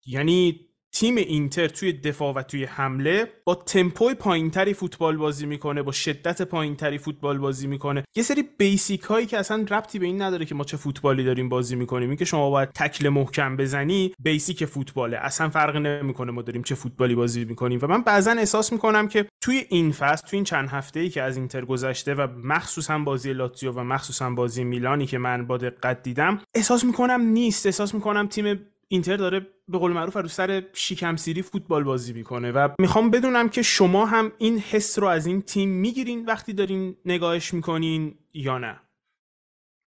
یعنی 0.06 0.67
تیم 0.98 1.16
اینتر 1.16 1.68
توی 1.68 1.92
دفاع 1.92 2.34
و 2.34 2.42
توی 2.42 2.64
حمله 2.64 3.32
با 3.44 3.54
تمپوی 3.54 4.14
پایینتری 4.14 4.74
فوتبال 4.74 5.16
بازی 5.16 5.46
می‌کنه 5.46 5.82
با 5.82 5.92
شدت 5.92 6.42
پایینتری 6.42 6.98
فوتبال 6.98 7.38
بازی 7.38 7.66
می‌کنه. 7.66 8.04
یه 8.16 8.22
سری 8.22 8.44
بیسیک 8.58 9.02
هایی 9.02 9.26
که 9.26 9.38
اصلا 9.38 9.66
ربطی 9.70 9.98
به 9.98 10.06
این 10.06 10.22
نداره 10.22 10.44
که 10.44 10.54
ما 10.54 10.64
چه 10.64 10.76
فوتبالی 10.76 11.24
داریم 11.24 11.48
بازی 11.48 11.76
می‌کنیم. 11.76 12.08
اینکه 12.08 12.24
شما 12.24 12.50
باید 12.50 12.68
تکل 12.68 13.08
محکم 13.08 13.56
بزنی 13.56 14.14
بیسیک 14.18 14.64
فوتباله. 14.64 15.16
اصلا 15.16 15.48
فرق 15.48 15.76
نمی‌کنه 15.76 16.32
ما 16.32 16.42
داریم 16.42 16.62
چه 16.62 16.74
فوتبالی 16.74 17.14
بازی 17.14 17.44
می‌کنیم. 17.44 17.78
و 17.82 17.86
من 17.86 18.02
بعضا 18.02 18.32
احساس 18.32 18.72
می‌کنم 18.72 19.08
که 19.08 19.26
توی 19.40 19.64
این 19.68 19.92
فصل 19.92 20.26
توی 20.26 20.36
این 20.36 20.44
چند 20.44 20.68
هفته 20.68 21.00
ای 21.00 21.08
که 21.08 21.22
از 21.22 21.36
اینتر 21.36 21.64
گذشته 21.64 22.14
و 22.14 22.26
مخصوصا 22.44 22.98
بازی 22.98 23.32
لاتزیو 23.32 23.72
و 23.72 23.80
مخصوصا 23.80 24.30
بازی 24.30 24.64
میلانی 24.64 25.06
که 25.06 25.18
من 25.18 25.46
با 25.46 25.56
دقت 25.56 26.02
دیدم 26.02 26.40
احساس 26.54 26.84
می‌کنم 26.84 27.20
نیست. 27.20 27.66
احساس 27.66 27.94
می‌کنم 27.94 28.26
تیم 28.26 28.60
اینتر 28.88 29.16
داره 29.16 29.46
به 29.68 29.78
قول 29.78 29.92
معروف 29.92 30.16
رو 30.16 30.28
سر 30.28 30.62
شیکم 30.72 31.16
سیری 31.16 31.42
فوتبال 31.42 31.84
بازی 31.84 32.12
می‌کنه 32.12 32.52
و 32.52 32.68
می‌خوام 32.78 33.10
بدونم 33.10 33.48
که 33.48 33.62
شما 33.62 34.06
هم 34.06 34.32
این 34.38 34.58
حس 34.58 34.98
رو 34.98 35.06
از 35.06 35.26
این 35.26 35.42
تیم 35.42 35.68
می‌گیرین 35.68 36.26
وقتی 36.26 36.52
دارین 36.52 36.96
نگاهش 37.04 37.54
می‌کنین 37.54 38.14
یا 38.34 38.58
نه. 38.58 38.80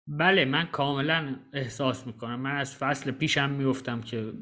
بله 0.09 0.45
من 0.45 0.65
کاملا 0.73 1.37
احساس 1.53 2.07
می‌کنم. 2.07 2.41
من 2.41 2.57
از 2.57 2.77
فصل 2.77 3.11
پیشم 3.11 3.51
می‌گفتم 3.51 4.01
که 4.01 4.33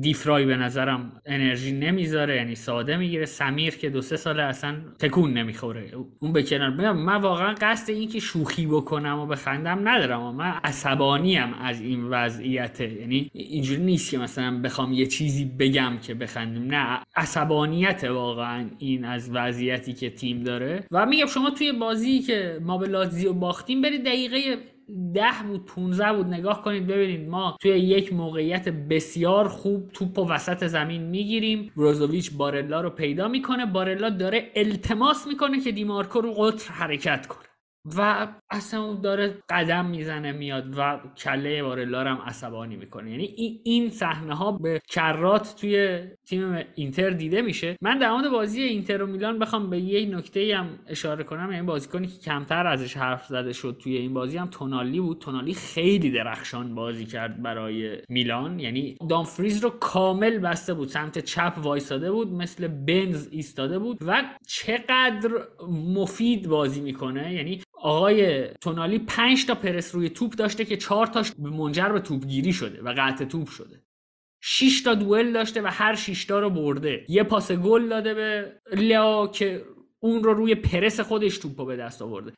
دیفرای 0.00 0.44
به 0.44 0.56
نظرم 0.56 1.12
انرژی 1.26 1.72
نمی‌ذاره 1.72 2.36
یعنی 2.36 2.54
ساده 2.54 2.96
می‌گیره. 2.96 3.24
سمیر 3.24 3.74
که 3.74 3.90
دو 3.90 4.02
سه 4.02 4.16
ساله 4.16 4.42
اصلا 4.42 4.76
تکون 4.98 5.32
نمی‌خوره. 5.32 5.90
اون 6.18 6.32
به 6.32 6.42
کنار 6.42 6.70
میام 6.70 6.96
من 6.96 7.16
واقعا 7.16 7.54
قصد 7.60 7.90
این 7.90 8.08
که 8.08 8.20
شوخی 8.20 8.66
بکنم 8.66 9.18
و 9.18 9.26
بخندم 9.26 9.88
ندارم. 9.88 10.22
و 10.22 10.32
من 10.32 10.52
عصبانیم 10.64 11.54
از 11.54 11.80
این 11.80 12.04
وضعیت. 12.04 12.80
یعنی 12.80 13.30
اینجوری 13.32 13.82
نیست 13.82 14.10
که 14.10 14.18
مثلا 14.18 14.60
بخوام 14.60 14.92
یه 14.92 15.06
چیزی 15.06 15.44
بگم 15.44 15.98
که 16.02 16.14
بخندیم 16.14 16.62
نه 16.62 17.00
عصبانیت 17.16 18.04
واقعا 18.04 18.66
این 18.78 19.04
از 19.04 19.30
وضعیتی 19.32 19.92
که 19.92 20.10
تیم 20.10 20.44
داره. 20.44 20.84
و 20.90 21.06
میگم 21.06 21.26
شما 21.26 21.50
توی 21.50 21.72
بازی 21.72 22.18
که 22.18 22.58
ما 22.62 22.78
به 22.78 22.86
لاتزیو 22.86 23.32
باختیم 23.32 23.82
برید 23.82 24.04
دقیقه 24.04 24.38
ده 25.14 25.46
بود 25.48 25.64
15 25.64 26.12
بود. 26.12 26.26
نگاه 26.26 26.62
کنید 26.62 26.86
ببینید 26.86 27.28
ما 27.28 27.56
توی 27.60 27.70
یک 27.70 28.12
موقعیت 28.12 28.68
بسیار 28.68 29.48
خوب 29.48 29.88
توپ 29.92 30.18
و 30.18 30.28
وسط 30.28 30.66
زمین 30.66 31.02
می‌گیریم. 31.02 31.72
بروزوویچ 31.76 32.32
بارلا 32.32 32.80
رو 32.80 32.90
پیدا 32.90 33.28
می‌کنه. 33.28 33.66
بارلا 33.66 34.10
داره 34.10 34.50
التماس 34.56 35.26
می‌کنه 35.26 35.60
که 35.60 35.72
دیمارکو 35.72 36.20
رو 36.20 36.32
قطر 36.32 36.72
حرکت 36.72 37.26
کنه. 37.26 37.51
و 37.84 38.28
اصلا 38.50 38.94
داره 38.94 39.34
قدم 39.48 39.86
می‌زنه 39.86 40.32
میاد 40.32 40.78
و 40.78 41.00
کله 41.16 41.62
بارلا 41.62 42.04
هم 42.04 42.18
عصبانی 42.26 42.76
می‌کنه. 42.76 43.10
یعنی 43.10 43.60
این 43.64 43.90
صحنه 43.90 44.34
ها 44.34 44.52
به 44.52 44.80
کرات 44.88 45.54
توی 45.60 46.00
تیم 46.26 46.64
اینتر 46.74 47.10
دیده 47.10 47.42
میشه. 47.42 47.76
من 47.82 47.98
در 47.98 48.12
مورد 48.12 48.30
بازی 48.30 48.62
اینتر 48.62 49.02
و 49.02 49.06
میلان 49.06 49.38
بخوام 49.38 49.70
به 49.70 49.80
یه 49.80 50.16
نکته 50.16 50.56
هم 50.56 50.78
اشاره 50.86 51.24
کنم. 51.24 51.52
یعنی 51.52 51.66
بازیکنی 51.66 52.06
که 52.06 52.18
کمتر 52.18 52.66
ازش 52.66 52.96
حرف 52.96 53.26
زده 53.26 53.52
شد 53.52 53.80
توی 53.82 53.96
این 53.96 54.14
بازی 54.14 54.38
هم 54.38 54.46
تونالی 54.46 55.00
بود. 55.00 55.18
تونالی 55.18 55.54
خیلی 55.54 56.10
درخشان 56.10 56.74
بازی 56.74 57.06
کرد 57.06 57.42
برای 57.42 57.98
میلان. 58.08 58.60
یعنی 58.60 58.96
دامفریز 59.08 59.64
رو 59.64 59.70
کامل 59.70 60.38
بسته 60.38 60.74
بود 60.74 60.88
سمت 60.88 61.18
چپ 61.18 61.52
وایساده 61.62 62.12
بود 62.12 62.32
مثل 62.32 62.68
بنز 62.68 63.28
ایستاده 63.30 63.78
بود. 63.78 63.98
و 64.06 64.22
چقدر 64.46 65.30
مفید 65.68 66.48
بازی 66.48 66.80
می‌کنه. 66.80 67.34
یعنی 67.34 67.60
آقای 67.82 68.48
تونالی 68.48 68.98
5 68.98 69.46
تا 69.46 69.54
پرس 69.54 69.94
روی 69.94 70.10
توپ 70.10 70.32
داشته 70.32 70.64
که 70.64 70.76
4 70.76 71.06
تاش 71.06 71.32
منجر 71.38 71.88
به 71.88 72.00
توپگیری 72.00 72.52
شده 72.52 72.82
و 72.82 72.94
قطع 72.96 73.24
توپ 73.24 73.48
شده. 73.48 73.82
6 74.40 74.82
تا 74.82 74.94
دوئل 74.94 75.32
داشته 75.32 75.62
و 75.62 75.66
هر 75.66 75.94
6 75.94 76.24
تا 76.24 76.40
رو 76.40 76.50
برده. 76.50 77.04
یه 77.08 77.22
پاس 77.22 77.52
گل 77.52 77.88
داده 77.88 78.14
به 78.14 78.52
لیا 78.72 79.26
که 79.26 79.64
اون 80.00 80.24
رو 80.24 80.34
روی 80.34 80.54
پرس 80.54 81.00
خودش 81.00 81.38
توپو 81.38 81.64
به 81.64 81.76
دست 81.76 82.02
آورده. 82.02 82.32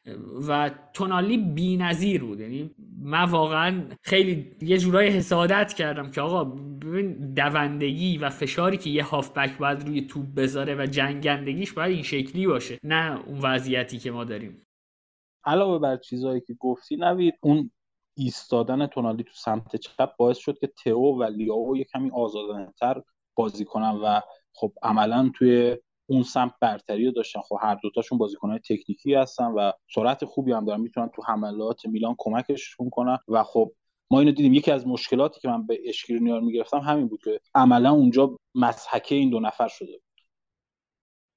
و 0.49 0.71
تونالی 0.95 1.39
بی‌نظیر 1.39 2.25
بود. 2.25 2.41
یعنی 2.41 2.71
من 3.03 3.25
واقعا 3.25 3.83
خیلی 4.03 4.51
یه 4.63 4.79
جورایی 4.79 5.11
حسادت 5.11 5.73
کردم 5.73 6.11
که 6.11 6.21
آقا 6.21 6.45
ببین 6.45 7.35
دوندگی 7.35 8.19
و 8.19 8.31
فشاری 8.31 8.77
که 8.77 8.91
یه 8.91 9.05
هافبک 9.05 9.59
باید 9.59 9.89
روی 9.89 10.01
توپ 10.01 10.27
بذاره 10.37 10.75
و 10.75 10.87
جنگندگیش 10.87 11.73
باید 11.73 11.95
این 11.95 12.03
شکلی 12.03 12.47
باشه 12.47 12.79
نه 12.83 13.21
اون 13.27 13.39
وضعیتی 13.39 13.99
که 13.99 14.11
ما 14.11 14.25
داریم. 14.25 14.64
علاوه 15.47 15.79
بر 15.79 15.97
چیزهایی 15.97 16.41
که 16.41 16.55
گفتی 16.55 16.97
نوید 16.97 17.35
اون 17.43 17.71
ایستادن 18.17 18.87
تونالی 18.87 19.23
تو 19.23 19.33
سمت 19.35 19.77
چپ 19.77 20.17
باعث 20.17 20.39
شد 20.39 20.59
که 20.59 20.67
تئو 20.85 21.21
و 21.21 21.23
لیاو 21.23 21.77
یه 21.77 21.85
کمی 21.85 22.11
آزادانه 22.11 22.73
تر 22.81 23.03
بازی 23.35 23.65
کنن 23.65 23.91
و 23.91 24.21
خب 24.53 24.73
عملا 24.83 25.31
توی 25.35 25.77
اون 26.07 26.23
سمت 26.23 26.53
برتری 26.61 27.07
رو 27.07 27.13
داشتن. 27.13 27.41
خب 27.41 27.57
هر 27.61 27.75
دوتاشون 27.75 28.19
بازیکنهای 28.19 28.59
تکنیکی 28.59 29.15
هستن 29.15 29.45
و 29.45 29.73
سرعت 29.95 30.25
خوبی 30.25 30.53
هم 30.53 30.65
دارن. 30.65 30.81
می‌تونن 30.81 31.09
تو 31.09 31.23
حملات 31.23 31.87
میلان 31.87 32.15
کمکشون 32.19 32.91
کنن 32.91 33.19
و 33.29 33.43
خب 33.43 33.73
ما 34.11 34.21
اینو 34.21 34.33
دیدیم. 34.33 34.55
یکی 34.55 34.71
از 34.71 34.87
مشکلاتی 34.87 35.41
که 35.41 35.49
من 35.49 35.67
به 35.67 35.81
اشکرینیار 35.85 36.41
می‌گرفتم 36.41 36.79
همین 36.79 37.09
بود 37.09 37.21
که 37.25 37.41
عملا 37.55 37.91
اونجا 37.91 38.39
مسحکه 38.55 39.15
این 39.15 39.31
دو 39.31 39.41
نفر 39.41 39.69
شده 39.69 40.01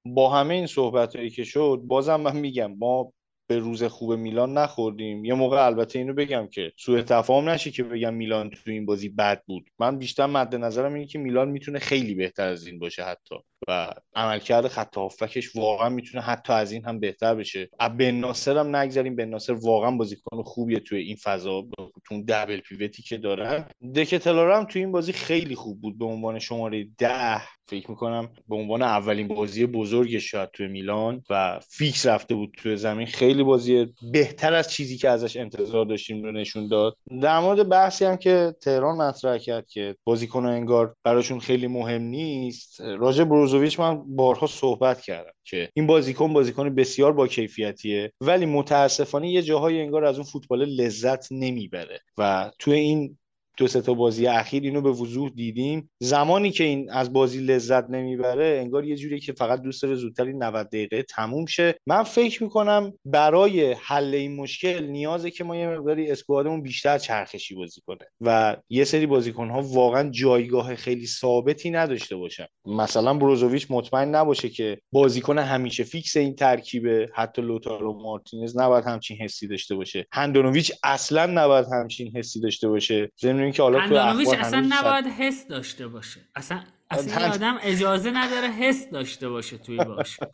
با 0.06 0.30
همه 0.30 0.54
این 0.54 0.66
صحبت 0.66 1.16
هایی 1.16 1.30
که 1.30 1.44
شد 1.44 1.82
بازم 1.84 2.20
من 2.20 2.36
میگم 2.36 2.74
ما 2.78 3.12
به 3.48 3.58
روز 3.58 3.84
خوب 3.84 4.12
میلان 4.12 4.58
نخوردیم. 4.58 5.24
یه 5.24 5.34
موقع 5.34 5.66
البته 5.66 5.98
اینو 5.98 6.14
بگم 6.14 6.46
که 6.46 6.72
سوء 6.76 7.02
تفاهم 7.02 7.48
نشه 7.48 7.70
که 7.70 7.82
بگم 7.82 8.14
میلان 8.14 8.50
تو 8.50 8.70
این 8.70 8.86
بازی 8.86 9.08
بد 9.08 9.42
بود. 9.46 9.64
من 9.78 9.98
بیشتر 9.98 10.26
مد 10.26 10.54
نظرم 10.56 10.94
اینه 10.94 11.06
که 11.06 11.18
میلان 11.18 11.48
می‌تونه 11.48 11.78
خیلی 11.78 12.14
بهتر 12.14 12.48
از 12.48 12.66
این 12.66 12.78
باشه 12.78 13.02
حتی. 13.02 13.34
و 13.68 13.94
عملکرد 14.14 14.68
خط 14.68 14.96
هافبکش 14.96 15.56
واقعا 15.56 15.88
می‌تونه 15.88 16.24
حتی 16.24 16.52
از 16.52 16.72
این 16.72 16.84
هم 16.84 17.00
بهتر 17.00 17.34
بشه. 17.34 17.70
بن 17.98 18.10
ناصر 18.10 18.58
هم 18.58 18.76
نگذریم. 18.76 19.16
بن 19.16 19.28
ناصر 19.28 19.52
واقعا 19.52 19.90
بازیکن 19.90 20.42
خوبیه 20.42 20.80
توی 20.80 20.98
این 20.98 21.16
فضا 21.16 21.66
تو 22.04 22.22
دبل 22.28 22.60
پیوتی 22.60 23.02
که 23.02 23.16
دارن 23.16 23.64
دکتلارا 23.94 24.58
هم 24.58 24.64
توی 24.64 24.82
این 24.82 24.92
بازی 24.92 25.12
خیلی 25.12 25.54
خوب 25.54 25.80
بود 25.80 25.98
به 25.98 26.04
عنوان 26.04 26.38
شماره 26.38 26.88
ده. 26.98 27.57
فکر 27.68 27.90
می‌کنم 27.90 28.28
به 28.48 28.56
عنوان 28.56 28.82
اولین 28.82 29.28
بازی 29.28 29.66
بزرگش 29.66 30.30
شاید 30.30 30.50
توی 30.50 30.68
میلان 30.68 31.22
و 31.30 31.60
فیکس 31.68 32.06
رفته 32.06 32.34
بود 32.34 32.54
توی 32.56 32.76
زمین 32.76 33.06
خیلی 33.06 33.42
بازی 33.42 33.86
بهتر 34.12 34.54
از 34.54 34.72
چیزی 34.72 34.96
که 34.96 35.08
ازش 35.08 35.36
انتظار 35.36 35.84
داشتیم 35.86 36.22
رو 36.22 36.32
نشون 36.32 36.68
داد. 36.68 36.96
در 37.22 37.40
مورد 37.40 37.68
بحثی 37.68 38.04
هم 38.04 38.16
که 38.16 38.54
تهران 38.60 38.96
مطرح 38.96 39.38
کرد 39.38 39.66
که 39.68 39.96
بازیکن 40.04 40.46
انگار 40.46 40.94
براشون 41.04 41.40
خیلی 41.40 41.66
مهم 41.66 42.02
نیست 42.02 42.80
راجع 42.80 43.24
بروزوویچ 43.24 43.80
من 43.80 44.16
بارها 44.16 44.46
صحبت 44.46 45.00
کردم 45.00 45.32
که 45.44 45.68
این 45.74 45.86
بازیکن 45.86 46.32
بازیکن 46.32 46.74
بسیار 46.74 47.12
با 47.12 47.26
کیفیتیه 47.26 48.12
ولی 48.20 48.46
متاسفانه 48.46 49.30
یه 49.30 49.42
جاهای 49.42 49.80
انگار 49.80 50.04
از 50.04 50.16
اون 50.16 50.24
فوتبال 50.24 50.64
لذت 50.64 51.32
نمی‌بره 51.32 52.00
و 52.18 52.50
توی 52.58 52.74
این 52.74 53.17
دو 53.58 53.66
سه 53.66 53.80
تا 53.80 53.94
بازی 53.94 54.26
اخیر 54.26 54.62
اینو 54.62 54.80
به 54.80 54.90
وضوح 54.90 55.30
دیدیم. 55.30 55.90
زمانی 56.00 56.50
که 56.50 56.64
این 56.64 56.90
از 56.90 57.12
بازی 57.12 57.40
لذت 57.40 57.90
نمی‌بره 57.90 58.58
انگار 58.62 58.84
یه 58.84 58.96
جوری 58.96 59.20
که 59.20 59.32
فقط 59.32 59.62
دوست 59.62 59.82
داره 59.82 59.94
زودتر 59.94 60.24
این 60.24 60.42
90 60.42 60.66
دقیقه 60.66 61.02
تموم 61.02 61.46
شه. 61.46 61.74
من 61.86 62.02
فکر 62.02 62.42
می‌کنم 62.42 62.92
برای 63.04 63.72
حل 63.72 64.14
این 64.14 64.36
مشکل 64.36 64.86
نیازه 64.86 65.30
که 65.30 65.44
ما 65.44 65.56
یه 65.56 65.68
مقداری 65.68 66.10
اسکوادمون 66.10 66.62
بیشتر 66.62 66.98
چرخشی 66.98 67.54
بازی 67.54 67.80
کنه 67.86 68.06
و 68.20 68.56
یه 68.70 68.84
سری 68.84 69.06
بازیکن 69.06 69.48
ها 69.50 69.62
واقعا 69.62 70.10
جایگاه 70.10 70.74
خیلی 70.74 71.06
ثابتی 71.06 71.70
نداشته 71.70 72.16
باشن. 72.16 72.46
مثلا 72.66 73.14
بروزوویچ 73.14 73.66
مطمئن 73.70 74.14
نباشه 74.14 74.48
که 74.48 74.78
بازیکن 74.92 75.38
همیشه 75.38 75.84
فیکس 75.84 76.16
این 76.16 76.34
ترکیبه. 76.34 77.10
حتی 77.14 77.42
لائوتارو 77.42 78.02
مارتینز 78.02 78.58
نباید 78.58 78.84
همچین 78.84 79.16
حسی 79.16 79.46
داشته 79.46 79.74
باشه. 79.74 80.06
هندانوویچ 80.12 80.72
اصلا 80.82 81.26
نباید 81.26 81.66
همچین 81.72 82.16
حسی 82.16 82.40
داشته 82.40 82.68
باشه. 82.68 83.12
ضمن 83.20 83.47
اینکه 83.48 83.62
حالا 83.62 83.88
تو 84.24 84.30
اصلا 84.30 84.66
نباید 84.68 85.06
حس 85.06 85.46
داشته 85.46 85.88
باشه. 85.88 86.20
اصلا 86.36 86.60
اصلا 86.90 87.32
آدم 87.32 87.58
اجازه 87.62 88.10
نداره 88.10 88.48
حس 88.48 88.90
داشته 88.90 89.28
باشه 89.28 89.58
توی 89.58 89.76
باشگاه. 89.76 90.18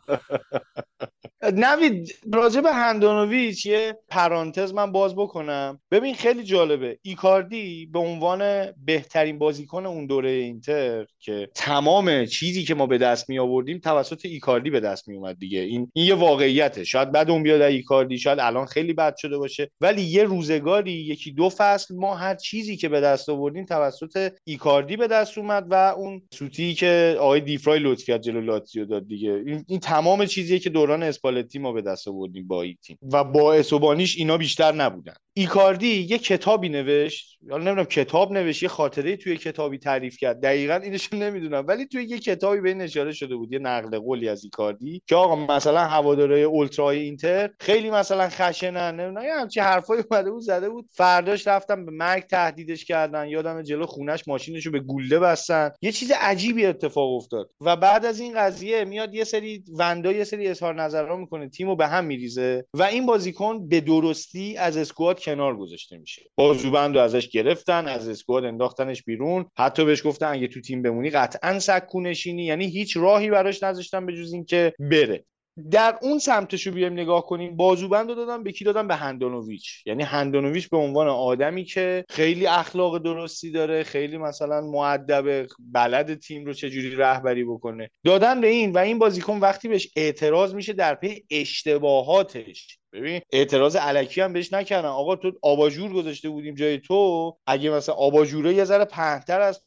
نوید 1.53 2.15
راجع 2.33 2.61
به 2.61 2.73
هندانویچ 2.73 3.65
یه 3.65 3.97
پرانتز 4.09 4.73
من 4.73 4.91
باز 4.91 5.15
بکنم. 5.15 5.79
ببین 5.91 6.13
خیلی 6.13 6.43
جالبه. 6.43 6.99
ایکاردی 7.01 7.85
به 7.85 7.99
عنوان 7.99 8.71
بهترین 8.85 9.39
بازیکن 9.39 9.85
اون 9.85 10.05
دوره 10.05 10.29
اینتر 10.29 11.05
که 11.19 11.49
تمام 11.55 12.25
چیزی 12.25 12.63
که 12.63 12.75
ما 12.75 12.87
به 12.87 12.97
دست 12.97 13.29
می 13.29 13.39
آوردیم 13.39 13.79
توسط 13.79 14.25
ایکاردی 14.25 14.69
به 14.69 14.79
دست 14.79 15.07
می 15.07 15.15
اومد 15.15 15.39
دیگه. 15.39 15.59
این 15.59 15.91
این 15.93 16.05
یه 16.05 16.15
واقعیته. 16.15 16.83
شاید 16.83 17.11
بعد 17.11 17.29
اون 17.29 17.43
بیاد 17.43 17.61
ایکاردی 17.61 18.17
شاید 18.17 18.39
الان 18.39 18.65
خیلی 18.65 18.93
بد 18.93 19.15
شده 19.17 19.37
باشه. 19.37 19.71
ولی 19.81 20.01
یه 20.01 20.23
روزگاری 20.23 20.91
یکی 20.91 21.31
دو 21.31 21.49
فصل 21.49 21.95
ما 21.95 22.15
هر 22.15 22.35
چیزی 22.35 22.77
که 22.77 22.89
به 22.89 23.01
دست 23.01 23.29
آوردیم 23.29 23.65
توسط 23.65 24.31
ایکاردی 24.43 24.97
به 24.97 25.07
دست 25.07 25.37
اومد 25.37 25.67
و 25.69 25.73
اون 25.73 26.21
سوتی 26.45 26.73
که 26.73 27.17
آقای 27.19 27.41
دیفرای 27.41 27.79
لطف 27.79 28.03
کرد 28.03 28.21
جلو 28.21 28.41
لاتزیو 28.41 28.85
داد 28.85 29.07
دیگه. 29.07 29.43
این, 29.45 29.65
این 29.67 29.79
تمام 29.79 30.25
چیزیه 30.25 30.59
که 30.59 30.69
دوران 30.69 31.03
اسپالتی 31.03 31.59
ما 31.59 31.71
به 31.71 31.81
دست 31.81 32.07
آوردیم 32.07 32.47
با 32.47 32.61
این 32.61 32.77
تیم. 32.83 32.97
و 33.01 33.23
با 33.23 33.53
اسپالتیش 33.53 34.17
اینا 34.17 34.37
بیشتر 34.37 34.71
نبودن. 34.71 35.15
ایکاردی 35.37 36.07
یه 36.09 36.17
کتابی 36.17 36.69
نوشت. 36.69 37.37
حالا 37.49 37.63
نمی‌دونم 37.63 37.85
کتاب 37.85 38.31
نوشت 38.31 38.63
یه 38.63 38.69
خاطره 38.69 39.17
توی 39.17 39.37
کتابی 39.37 39.77
تعریف 39.77 40.17
کرد. 40.17 40.41
دقیقا 40.41 40.75
اینش 40.75 41.13
نمی‌دونم. 41.13 41.65
ولی 41.67 41.85
توی 41.85 42.03
یه 42.03 42.19
کتابی 42.19 42.61
به 42.61 42.69
این 42.69 42.81
اشاره 42.81 43.11
شده 43.11 43.35
بود 43.35 43.53
یه 43.53 43.59
نقل 43.59 43.99
قولی 43.99 44.29
از 44.29 44.43
ایکاردی 44.43 45.01
که 45.07 45.15
آقا 45.15 45.35
مثلا 45.55 45.79
هوادارهای 45.79 46.43
اولترای 46.43 46.99
اینتر 46.99 47.49
خیلی 47.59 47.89
مثلا 47.89 48.29
خشنن. 48.29 48.99
نمی‌دونم 48.99 49.25
یه 49.25 49.33
همچین 49.33 49.63
حرفایی 49.63 50.03
اومده 50.11 50.31
بود 50.31 50.41
زده 50.41 50.69
بود. 50.69 50.85
فرداش 50.91 51.47
رفتم 51.47 51.85
به 51.85 51.91
مرگ 51.91 52.23
تهدیدش 52.23 52.85
کردن. 52.85 53.27
یادم 53.27 53.61
جلو 53.61 53.85
خونش 53.85 54.27
ماشینشو 54.27 54.71
به 54.71 54.79
گلوله 54.79 55.19
بستن. 55.19 55.71
یه 55.81 55.91
چیز 55.91 56.11
عجیبی 56.11 56.65
اتفاق 56.65 57.13
افتاد. 57.13 57.49
و 57.61 57.75
بعد 57.75 58.05
از 58.05 58.19
این 58.19 58.33
قضیه 58.39 58.85
میاد 58.85 59.15
یه 59.15 59.23
سری 59.23 59.63
وندا 59.77 60.11
یه 60.11 60.23
سری 60.23 60.47
اظهار 60.47 60.81
نظرها 60.81 61.15
می‌کنه. 61.15 61.49
تیمو 61.49 61.75
به 61.75 61.87
هم 61.87 62.05
میریزه. 62.05 62.65
و 62.73 62.83
این 62.83 63.05
بازیکن 63.05 63.67
به 63.67 63.81
درستی 63.81 64.57
از 64.57 64.77
اسکواد 64.77 65.19
کنار 65.25 65.57
گذاشته 65.57 65.97
میشه. 65.97 66.21
بازوبند 66.35 66.95
رو 66.95 67.01
ازش 67.01 67.29
گرفتن 67.29 67.87
از 67.87 68.09
اسکواد 68.09 68.45
انداختنش 68.45 69.03
بیرون. 69.03 69.45
حتی 69.57 69.85
بهش 69.85 70.07
گفتن 70.07 70.27
اگه 70.31 70.47
تو 70.47 70.61
تیم 70.61 70.81
بمونی 70.81 71.09
قطعا 71.09 71.59
سکو 71.59 72.01
نشینی. 72.01 72.45
یعنی 72.45 72.65
هیچ 72.65 72.97
راهی 72.97 73.29
براش 73.29 73.63
نذاشتن 73.63 74.05
به 74.05 74.13
جز 74.13 74.33
اینکه 74.33 74.73
بره. 74.79 75.25
در 75.71 75.99
اون 76.01 76.19
سمتشو 76.19 76.71
بیایم 76.71 76.93
نگاه 76.93 77.25
کنیم. 77.25 77.55
بازوبند 77.55 78.09
رو 78.09 78.15
دادم 78.15 78.43
به 78.43 78.51
کی؟ 78.51 78.65
دادم 78.65 78.87
به 78.87 78.95
هندانویچ 78.95 79.83
یعنی 79.85 80.03
هندانویچ 80.03 80.69
به 80.69 80.77
عنوان 80.77 81.07
آدمی 81.07 81.63
که 81.63 82.05
خیلی 82.09 82.47
اخلاق 82.47 82.97
درستی 82.97 83.51
داره 83.51 83.83
خیلی 83.83 84.17
مثلا 84.17 84.61
معدب 84.61 85.47
بلد 85.59 86.19
تیم 86.19 86.45
رو 86.45 86.53
چجوری 86.53 86.95
رهبری 86.95 87.43
بکنه. 87.43 87.89
دادن 88.03 88.41
به 88.41 88.47
این 88.47 88.71
و 88.71 88.77
این 88.77 88.99
بازیکن 88.99 89.37
وقتی 89.37 89.67
بهش 89.67 89.87
اعتراض 89.95 90.55
میشه 90.55 90.73
در 90.73 90.95
پی 90.95 91.23
اشتباهاتش. 91.31 92.79
ببین 92.95 93.21
اعتراض 93.33 93.75
علکی 93.75 94.21
هم 94.21 94.33
بهش 94.33 94.53
نکردن. 94.53 94.87
آقا 94.87 95.15
تو 95.15 95.31
آباژور 95.41 95.93
گذاشته 95.93 96.29
بودیم 96.29 96.55
جای 96.55 96.77
تو 96.77 97.37
اگه 97.47 97.69
مثلا 97.69 97.95
آباژوره 97.95 98.53
یه 98.53 98.63
ذره 98.63 98.85
پهنتر 98.85 99.41
از 99.41 99.61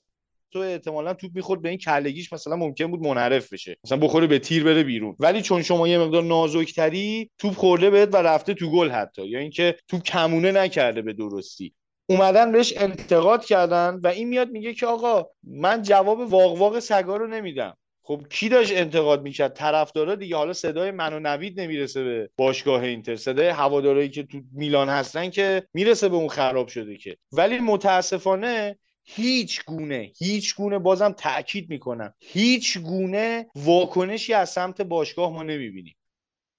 تو 0.50 0.58
احتمالا 0.58 1.14
توپ 1.14 1.30
می‌خورد 1.34 1.62
به 1.62 1.68
این 1.68 1.78
کلگیش 1.78 2.32
مثلا 2.32 2.56
ممکن 2.56 2.86
بود 2.86 3.00
منحرف 3.00 3.52
بشه. 3.52 3.76
مثلا 3.84 3.98
بخوره 3.98 4.26
به 4.26 4.38
تیر 4.38 4.64
بره 4.64 4.82
بیرون. 4.82 5.16
ولی 5.18 5.42
چون 5.42 5.62
شما 5.62 5.88
یه 5.88 5.98
مقدار 5.98 6.22
نازکتری 6.22 7.30
توپ 7.38 7.54
خورده 7.54 7.90
بهت 7.90 8.14
و 8.14 8.16
رفته 8.16 8.54
تو 8.54 8.70
گل 8.70 8.90
حتی. 8.90 9.26
یا 9.26 9.38
اینکه 9.38 9.76
توپ 9.88 10.02
کمونه 10.02 10.52
نکرده 10.52 11.02
به 11.02 11.12
درستی. 11.12 11.74
اومدن 12.10 12.52
بهش 12.52 12.74
انتقاد 12.76 13.44
کردن 13.44 14.00
و 14.02 14.06
این 14.06 14.28
میاد 14.28 14.50
میگه 14.50 14.74
که 14.74 14.86
آقا 14.86 15.26
من 15.42 15.82
جواب 15.82 16.20
واق 16.20 16.58
واق 16.58 16.78
سگا 16.78 17.16
رو 17.16 17.26
نمیدم. 17.26 17.76
خب 18.08 18.22
کی 18.30 18.48
داشت 18.48 18.72
انتقاد 18.72 19.22
می‌کرد؟ 19.22 19.52
طرفدارا 19.52 20.14
دیگه. 20.14 20.36
حالا 20.36 20.52
صدای 20.52 20.90
من 20.90 21.12
و 21.12 21.20
نوید 21.20 21.60
نمی‌رسه 21.60 22.04
به 22.04 22.30
باشگاه 22.36 22.82
اینتر. 22.82 23.16
صدای 23.16 23.48
هوادارایی 23.48 24.08
که 24.08 24.22
تو 24.22 24.40
میلان 24.52 24.88
هستن 24.88 25.30
که 25.30 25.68
می‌رسه 25.74 26.08
به 26.08 26.16
اون 26.16 26.28
خراب 26.28 26.68
شده 26.68 26.96
که. 26.96 27.16
ولی 27.32 27.58
متاسفانه 27.58 28.78
هیچ 29.04 29.64
گونه 29.64 30.12
هیچ 30.18 30.54
گونه 30.56 30.78
بازم 30.78 31.12
تاکید 31.12 31.70
می‌کنم. 31.70 32.14
هیچ 32.20 32.78
گونه 32.78 33.46
واکنشی 33.56 34.32
از 34.34 34.50
سمت 34.50 34.80
باشگاه 34.80 35.32
ما 35.32 35.42
نمی‌بینیم 35.42 35.96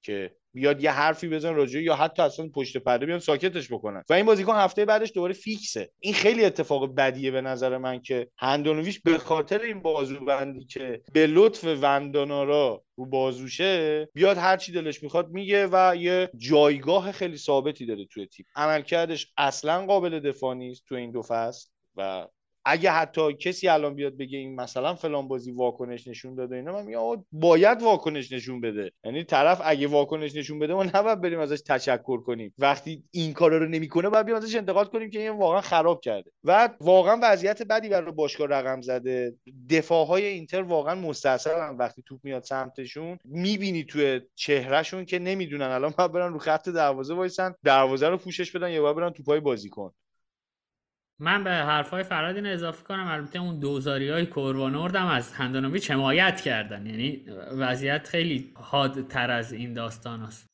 که 0.02 0.32
بیاد 0.54 0.84
یه 0.84 0.92
حرفی 0.92 1.30
بزن 1.30 1.56
راجع 1.56 1.80
یا 1.80 1.96
حتی 1.96 2.22
اصلا 2.22 2.50
پشت 2.56 2.78
پرده 2.78 3.06
بیان 3.06 3.20
ساکتش 3.20 3.72
بکنن. 3.72 4.04
و 4.10 4.14
این 4.14 4.26
بازیکن 4.26 4.56
هفته 4.56 4.86
بعدش 4.86 5.12
دوباره 5.16 5.34
فیکسه. 5.34 5.90
این 6.00 6.14
خیلی 6.14 6.46
اتفاق 6.46 6.96
بدیه 6.96 7.32
به 7.32 7.42
نظر 7.42 7.78
من 7.78 8.02
که 8.02 8.28
هندانویش 8.38 9.00
به 9.00 9.18
خاطر 9.18 9.62
این 9.62 9.82
بازوبندی 9.82 10.66
که 10.66 11.02
به 11.14 11.28
لطف 11.28 11.64
وندانارا 11.82 12.84
رو 12.96 13.06
بازوشه 13.06 14.06
بیاد 14.14 14.38
هر 14.38 14.58
چی 14.58 14.72
دلش 14.72 15.04
می‌خواد 15.04 15.30
میگه 15.30 15.68
و 15.72 15.96
یه 15.96 16.30
جایگاه 16.38 17.12
خیلی 17.12 17.38
ثابتی 17.38 17.86
داره 17.86 18.06
توی 18.06 18.26
تیم. 18.26 18.46
عملکردش 18.56 19.34
اصلا 19.38 19.86
قابل 19.86 20.20
دفاع 20.20 20.56
نیست 20.56 20.86
تو 20.86 20.96
این 20.96 21.12
دو 21.12 21.22
فصل 21.22 21.70
و 21.96 22.28
اگه 22.70 22.92
حتی 22.92 23.34
کسی 23.34 23.68
الان 23.68 23.96
بیاد 23.96 24.18
بگه 24.18 24.38
این 24.38 24.56
مثلا 24.56 24.96
فلان 24.96 25.28
بازی 25.28 25.52
واکنش 25.52 26.08
نشون 26.08 26.36
داده 26.36 26.56
اینا 26.56 26.74
من 26.74 26.86
میگم 26.86 27.26
باید 27.32 27.82
واکنش 27.82 28.32
نشون 28.32 28.62
بده. 28.62 28.92
یعنی 29.04 29.24
طرف 29.24 29.62
اگه 29.64 29.88
واکنش 29.88 30.36
نشون 30.36 30.60
بده 30.60 30.74
ما 30.74 30.84
نباید 30.84 31.22
بریم 31.22 31.40
ازش 31.40 31.62
تشکر 31.62 32.22
کنیم. 32.22 32.54
وقتی 32.58 33.04
این 33.12 33.34
کارا 33.34 33.58
رو 33.58 33.68
نمی‌کنه 33.68 34.10
باید 34.10 34.26
بیایم 34.26 34.44
ازش 34.44 34.56
انتقاد 34.56 34.90
کنیم 34.90 35.10
که 35.10 35.20
این 35.20 35.30
واقعا 35.30 35.62
خراب 35.62 36.02
کرده. 36.02 36.32
و 36.44 36.70
واقعا 36.82 37.20
وضعیت 37.22 37.64
بدی 37.64 37.90
برای 37.90 38.12
باشگاه 38.12 38.48
رقم 38.48 38.82
زده. 38.82 39.36
دفاعهای 39.70 40.26
اینتر 40.26 40.62
واقعا 40.62 40.96
مستاصلن. 40.96 41.78
وقتی 41.78 42.04
توپ 42.06 42.20
میاد 42.24 42.44
سمتشون 42.44 43.18
می‌بینی 43.26 43.84
توی 43.84 44.22
چهرهشون 44.36 45.06
که 45.06 45.20
نمی‌دونن. 45.20 45.66
الان 45.66 45.94
باید 45.98 46.12
برن 46.12 46.34
رو 46.34 46.40
خط 46.40 46.70
دروازه 46.70 47.14
وایسن 47.14 47.56
دروازه 47.64 48.10
رو 48.10 48.18
پوشش 48.18 48.52
بدن 48.52 48.72
یا 48.72 48.82
باید 48.82 48.96
برن 48.96 49.10
توپای 49.10 49.40
بازیکن 49.40 49.92
من 51.20 51.44
به 51.44 51.50
حرفای 51.50 52.04
فراد 52.04 52.36
اینو 52.36 52.50
اضافه 52.50 52.84
کنم 52.84 53.08
البته 53.08 53.40
اون 53.40 53.60
دوزاری 53.60 54.10
های 54.10 54.26
کوروا 54.26 54.65
نورد 54.65 54.96
هم 54.96 55.08
از 55.08 55.34
هندانویچ 55.34 55.92
حمایت 55.92 56.42
کردن. 56.42 56.86
یعنی 56.86 57.26
وضعیت 57.58 58.08
خیلی 58.08 58.52
حادتر 58.56 59.32
از 59.32 59.54
این 59.54 59.74
داستان 59.74 60.22
است. 60.22 60.50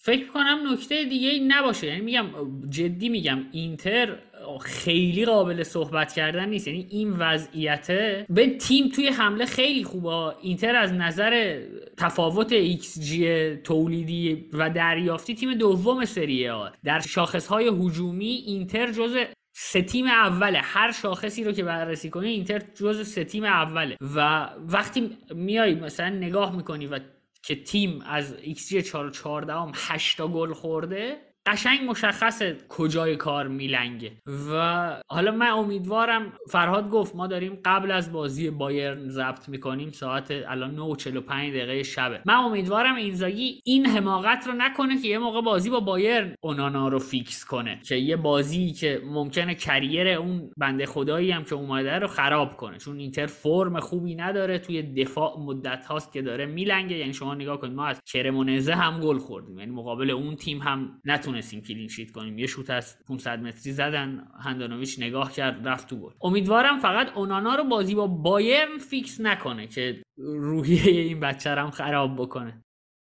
فکر 0.00 0.26
کنم 0.26 0.58
نکته 0.72 1.04
دیگه 1.04 1.28
ای 1.28 1.40
نباشه. 1.48 1.86
یعنی 1.86 2.00
میگم 2.00 2.26
جدی 2.70 3.08
میگم 3.08 3.38
اینتر 3.52 4.18
خیلی 4.60 5.24
قابل 5.24 5.62
صحبت 5.62 6.12
کردن 6.12 6.48
نیست. 6.48 6.68
یعنی 6.68 6.86
این 6.90 7.12
وضعیته 7.12 8.26
به 8.30 8.56
تیم 8.56 8.88
توی 8.88 9.08
حمله 9.08 9.46
خیلی 9.46 9.84
خوبه. 9.84 10.36
اینتر 10.42 10.76
از 10.76 10.92
نظر 10.92 11.62
تفاوت 11.96 12.52
ایکس 12.52 13.00
جی 13.00 13.56
تولیدی 13.56 14.46
و 14.52 14.70
دریافتی 14.70 15.34
تیم 15.34 15.54
دوم 15.54 16.04
سری 16.04 16.52
آ 16.52 16.72
در 16.84 17.00
شاخص 17.00 17.46
های 17.46 17.68
هجومی 17.68 18.42
اینتر 18.46 18.92
جز 18.92 19.16
سه 19.60 19.82
تیم 19.82 20.06
اوله. 20.06 20.60
هر 20.62 20.92
شاخصی 20.92 21.44
رو 21.44 21.52
که 21.52 21.64
بررسی 21.64 22.10
کنی 22.10 22.28
اینتر 22.28 22.62
جز 22.74 23.08
سه 23.08 23.24
تیم 23.24 23.44
اوله. 23.44 23.96
و 24.16 24.48
وقتی 24.58 25.18
میای 25.34 25.74
مثلا 25.74 26.08
نگاه 26.08 26.56
می‌کنی 26.56 26.86
و 26.86 27.00
که 27.42 27.62
تیم 27.62 28.02
از 28.06 28.36
xG 28.68 28.82
4 28.82 29.10
14 29.10 29.52
هم 29.52 29.72
8 29.74 30.18
تا 30.18 30.28
گل 30.28 30.52
خورده 30.52 31.27
قشنگ 31.48 31.90
مشخصه 31.90 32.56
کجای 32.68 33.16
کار 33.16 33.48
میلنگه. 33.48 34.12
و 34.52 35.02
حالا 35.08 35.30
من 35.30 35.50
امیدوارم 35.50 36.32
فرهاد 36.48 36.90
گفت 36.90 37.16
ما 37.16 37.26
داریم 37.26 37.58
قبل 37.64 37.90
از 37.90 38.12
بازی 38.12 38.50
بایرن 38.50 39.08
ضبط 39.08 39.48
می‌کنیم 39.48 39.90
ساعت 39.90 40.30
الان 40.48 40.74
9 40.74 40.82
و 40.82 40.96
45 40.96 41.54
دقیقه 41.54 41.82
شبه. 41.82 42.20
من 42.26 42.34
امیدوارم 42.34 42.94
اینزاگی 42.94 43.60
این 43.64 43.86
حماقت 43.86 44.46
رو 44.46 44.52
نکنه 44.52 45.02
که 45.02 45.08
یه 45.08 45.18
موقع 45.18 45.40
بازی 45.40 45.70
با 45.70 45.80
بایرن 45.80 46.34
اونانا 46.40 46.88
رو 46.88 46.98
فیکس 46.98 47.44
کنه. 47.44 47.80
که 47.88 47.94
یه 47.96 48.16
بازی 48.16 48.72
که 48.72 49.02
ممکنه 49.04 49.54
career 49.54 50.08
اون 50.08 50.50
بنده 50.56 50.86
خدایی 50.86 51.30
هم 51.30 51.44
که 51.44 51.54
اومده 51.54 51.98
رو 51.98 52.06
خراب 52.06 52.56
کنه. 52.56 52.78
چون 52.78 52.98
اینتر 52.98 53.26
فرم 53.26 53.80
خوبی 53.80 54.14
نداره 54.14 54.58
توی 54.58 54.82
دفاع 54.82 55.40
مدت 55.40 55.86
هاست 55.86 56.12
که 56.12 56.22
داره 56.22 56.46
میلنگه. 56.46 56.96
یعنی 56.96 57.12
شما 57.12 57.34
نگاه 57.34 57.60
کنید 57.60 57.74
ما 57.74 57.86
از 57.86 58.00
کرمونزه 58.12 58.74
هم 58.74 59.00
گل 59.00 59.18
خوردیم. 59.18 59.58
یعنی 59.58 59.70
مقابل 59.70 60.10
اون 60.10 60.36
تیم 60.36 60.58
هم 60.58 61.00
نتونه 61.04 61.37
نتونستیم 61.38 61.60
clean 61.60 61.88
sheet 61.88 62.10
کنیم. 62.10 62.38
یه 62.38 62.46
شوت 62.46 62.70
از 62.70 62.96
500 63.08 63.42
متری 63.42 63.72
زدن. 63.72 64.28
هندانویچ 64.40 64.98
نگاه 64.98 65.32
کرد 65.32 65.68
رفت 65.68 65.88
تو 65.88 65.96
گل. 65.96 66.12
امیدوارم 66.22 66.78
فقط 66.78 67.16
اونانا 67.16 67.54
رو 67.54 67.64
بازی 67.64 67.94
با 67.94 68.06
بایرن 68.06 68.78
فیکس 68.78 69.20
نکنه 69.20 69.66
که 69.66 70.02
روحیه 70.18 71.00
این 71.02 71.20
بچه 71.20 71.50
هم 71.50 71.70
خراب 71.70 72.16
بکنه. 72.16 72.64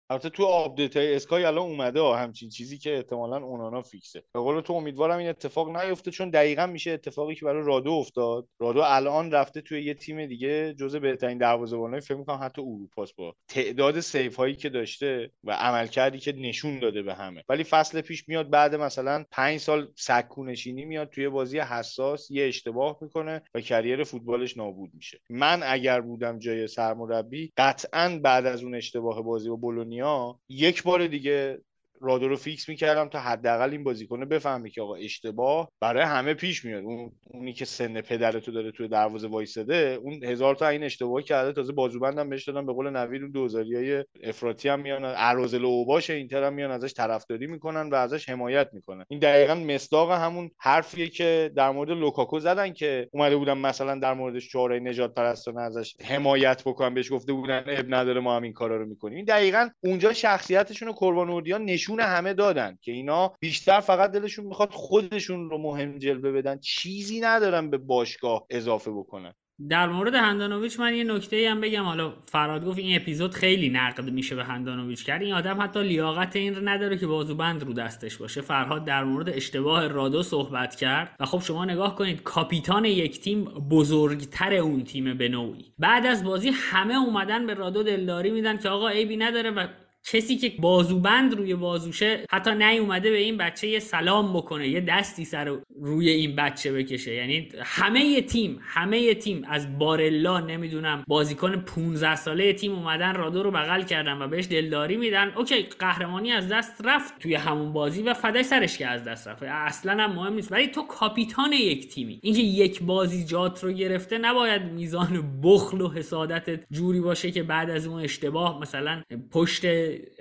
البته 0.10 0.30
تو 0.30 0.46
update 0.46 0.98
های 0.98 1.16
اسکای 1.16 1.44
الان 1.44 1.64
اومده 1.64 2.02
ها 2.02 2.18
همچین 2.18 2.50
چیزی 2.50 2.78
که 2.78 2.96
احتمالا 2.96 3.38
اونانا 3.38 3.82
فیکسه. 3.82 4.24
به 4.34 4.40
قول 4.40 4.62
تو 4.62 4.74
امیدوارم 4.74 5.18
این 5.18 5.30
اتفاق 5.30 5.78
نیفته 5.78 6.12
چون 6.12 6.30
دقیقا 6.30 6.66
میشه 6.68 6.92
اتفاقی 6.92 7.36
که 7.36 7.46
برای 7.46 7.64
رادو 7.66 7.92
افتاد. 7.92 8.48
رادو 8.60 8.82
الان 8.84 9.32
رفته 9.32 9.62
توی 9.62 9.84
یه 9.84 9.94
تیم 9.94 10.26
دیگه 10.26 10.74
جزء 10.74 11.00
بهترین 11.00 11.38
دروازه‌بانای 11.38 12.02
فکر 12.02 12.18
می‌کنم 12.18 12.40
حتی 12.42 12.62
اروپاست 12.62 13.16
با 13.16 13.36
تعداد 13.48 14.00
save 14.00 14.36
هایی 14.36 14.56
که 14.56 14.70
داشته 14.70 15.32
و 15.44 15.52
عملکردی 15.52 16.20
که 16.20 16.32
نشون 16.32 16.80
داده 16.80 17.02
به 17.02 17.14
همه. 17.14 17.44
ولی 17.50 17.64
فصل 17.64 18.02
پیش 18.02 18.30
میاد 18.30 18.50
بعد 18.50 18.76
مثلا 18.76 19.26
5 19.32 19.60
سال 19.60 19.88
سکونشینی 19.96 20.86
میاد 20.86 21.10
توی 21.10 21.30
بازی 21.30 21.60
حساس 21.60 22.32
یه 22.32 22.48
اشتباه 22.48 22.98
می‌کنه 23.02 23.42
و 23.56 23.62
career 23.62 24.04
فوتبالش 24.04 24.58
نابود 24.58 24.92
میشه. 24.94 25.20
من 25.30 25.62
اگر 25.64 26.02
بودم 26.02 26.40
جای 26.40 26.68
سرمربی 26.68 27.54
قطعا 27.58 28.20
بعد 28.24 28.46
از 28.46 28.64
اون 28.64 28.76
اشتباه 28.76 29.22
بازی 29.22 29.50
با 29.50 29.56
بولونیا 29.94 30.40
یک 30.50 30.84
بار 30.84 31.08
دیگه 31.08 31.62
رادو 32.04 32.28
رو 32.28 32.36
فیکس 32.36 32.70
می‌کردم 32.70 33.10
تا 33.10 33.20
حداقل 33.20 33.72
این 33.72 33.84
بازیکنه 33.84 34.26
بفهمه 34.26 34.70
که 34.70 34.82
آقا 34.82 34.96
اشتباه 34.96 35.72
برای 35.82 36.04
همه 36.04 36.34
پیش 36.34 36.66
میاد. 36.66 36.84
اون 36.84 37.12
اونی 37.26 37.54
که 37.54 37.66
سن 37.66 38.02
پدرتو 38.02 38.52
داره 38.52 38.72
توی 38.72 38.88
دروازه 38.88 39.28
وایساده 39.28 40.00
اون 40.04 40.24
هزار 40.24 40.56
تا 40.56 40.68
این 40.68 40.84
اشتباه 40.84 41.22
کرده. 41.22 41.54
تازه 41.54 41.74
بازوبندم 41.74 42.30
بهش 42.30 42.48
دادن 42.48 42.66
به 42.66 42.74
قول 42.74 42.90
نوید 42.90 43.22
اون 43.22 43.32
دوزاریای 43.32 44.06
افراطی 44.24 44.70
هم 44.70 44.80
میان 44.80 45.02
اراذل 45.06 45.66
اوباش 45.66 46.10
اینتر 46.10 46.44
هم 46.44 46.54
میان 46.54 46.72
ازش 46.72 46.94
طرفداری 46.94 47.48
می‌کنن 47.48 47.90
و 47.90 47.96
ازش 47.96 48.30
حمایت 48.30 48.70
می‌کنن. 48.74 49.06
این 49.10 49.20
دقیقا 49.20 49.56
مصداق 49.56 50.12
همون 50.12 50.52
حرفیه 50.60 51.08
که 51.08 51.52
در 51.56 51.72
مورد 51.72 51.90
لوکاکو 51.90 52.40
زدن 52.40 52.74
که 52.74 53.08
اومده 53.12 53.38
بودن 53.38 53.58
مثلا 53.58 54.00
در 54.00 54.14
موردش 54.14 54.50
چهره 54.50 54.80
نجات 54.80 55.14
پرستانه 55.14 55.62
ازش 55.62 55.96
حمایت 56.02 56.64
بکنن 56.66 56.94
بهش 56.94 57.12
گفته 57.12 57.34
بودن 57.34 57.64
عیب 57.68 57.86
نداره 57.90 58.22
ما 58.22 58.36
هم 58.36 58.44
این 58.44 58.54
کارا 58.54 58.78
رو 58.78 58.86
می‌کنیم. 58.86 59.16
این 59.16 59.26
دقیقا 59.26 59.70
اونجا 59.84 60.14
شخصیتشون 60.14 60.88
رو 60.88 60.94
قربانوردیان 60.94 61.70
نشون 61.94 62.16
همه 62.16 62.34
دادن 62.34 62.78
که 62.82 62.92
اینا 62.92 63.34
بیشتر 63.40 63.80
فقط 63.80 64.12
دلشون 64.12 64.46
می‌خواد 64.46 64.70
خودشون 64.72 65.50
رو 65.50 65.58
مهم 65.58 65.98
جلوه 65.98 66.32
بدن. 66.32 66.60
چیزی 66.60 67.20
ندارن 67.20 67.70
به 67.70 67.78
باشگاه 67.78 68.46
اضافه 68.50 68.92
بکنن. 68.92 69.34
در 69.70 69.88
مورد 69.88 70.16
هندانویچ 70.16 70.80
من 70.80 70.96
یه 70.96 71.04
نکته 71.04 71.50
هم 71.50 71.62
بگم. 71.62 71.84
حالا 71.84 72.14
فراد 72.22 72.66
گفت 72.66 72.78
این 72.80 72.96
اپیزود 72.96 73.34
خیلی 73.34 73.70
نقد 73.70 74.10
میشه 74.10 74.36
به 74.36 74.44
هندانویچ 74.44 75.06
کرد 75.06 75.22
این 75.22 75.34
آدم 75.34 75.62
حتی 75.62 75.84
لیاقت 75.84 76.36
این 76.36 76.56
رو 76.56 76.70
نداره 76.70 76.98
که 76.98 77.08
بازوبند 77.08 77.64
رو 77.64 77.74
دستش 77.74 78.18
باشه. 78.18 78.42
فرهاد 78.42 78.86
در 78.86 79.04
مورد 79.04 79.30
اشتباه 79.30 79.88
رادو 79.88 80.24
صحبت 80.24 80.76
کرد. 80.76 81.16
و 81.20 81.26
خب 81.26 81.40
شما 81.40 81.66
نگاه 81.66 81.96
کنید 81.96 82.24
کاپیتان 82.24 82.86
یک 82.86 83.22
تیم 83.22 83.44
بزرگتر 83.44 84.54
اون 84.54 84.84
تیم 84.84 85.18
به 85.18 85.30
نوعی. 85.30 85.74
بعد 85.80 86.06
از 86.06 86.24
بازی 86.24 86.50
همه 86.54 86.96
اومدن 86.96 87.46
به 87.48 87.54
رادو 87.54 87.84
دلداری 87.84 88.32
میدن 88.32 88.58
که 88.58 88.70
آقا 88.70 88.90
عیبی 88.90 89.18
نداره 89.18 89.52
و 89.52 89.68
کسی 90.06 90.38
که 90.38 90.54
بازوبند 90.60 91.34
روی 91.34 91.56
بازوشه 91.56 92.26
حتی 92.30 92.56
نیومده 92.56 93.12
به 93.12 93.18
این 93.18 93.38
بچه 93.38 93.68
یه 93.68 93.80
سلام 93.80 94.34
بکنه 94.34 94.68
یه 94.68 94.82
دستی 94.82 95.26
سر 95.26 95.58
روی 95.82 96.10
این 96.10 96.36
بچه 96.36 96.74
بکشه. 96.74 97.14
یعنی 97.14 97.50
همه 97.64 98.06
ی 98.06 98.22
تیم 98.22 98.60
همه 98.62 99.00
ی 99.00 99.14
تیم. 99.14 99.44
از 99.50 99.80
بارلا 99.80 100.40
نمی‌دونم 100.40 101.04
بازیکن 101.08 101.56
15 101.56 102.16
ساله 102.16 102.54
تیم 102.54 102.72
اومدن 102.72 103.16
رادو 103.16 103.44
رو 103.44 103.52
بغل 103.52 103.84
کردن 103.84 104.22
و 104.22 104.28
بهش 104.28 104.48
دلداری 104.48 104.98
میدن. 104.98 105.34
اوکی 105.38 105.62
قهرمانی 105.62 106.32
از 106.32 106.50
دست 106.50 106.82
رفت 106.86 107.20
توی 107.20 107.36
همون 107.36 107.74
بازی 107.74 108.04
و 108.04 108.14
فدای 108.14 108.44
سرش 108.44 108.78
که 108.78 108.88
از 108.88 109.04
دست 109.04 109.28
رفت. 109.28 109.44
اصلا 109.44 110.04
هم 110.04 110.14
مهم 110.14 110.34
نیست. 110.34 110.52
ولی 110.52 110.68
تو 110.68 110.82
کاپیتان 110.82 111.54
یک 111.54 111.88
تیمی. 111.88 112.20
اینکه 112.24 112.42
یک 112.42 112.84
بازی 112.84 113.26
جات 113.26 113.64
رو 113.64 113.72
گرفته 113.72 114.18
نباید 114.18 114.62
میزان 114.62 115.42
بخل 115.44 115.82
و 115.82 115.90
حسادت 115.92 116.60
جوری 116.72 117.00
باشه 117.00 117.32
که 117.32 117.44
بعد 117.44 117.70
از 117.70 117.88
اون 117.88 118.02
اشتباه 118.02 118.62
مثلا 118.62 119.02
پشت 119.32 119.66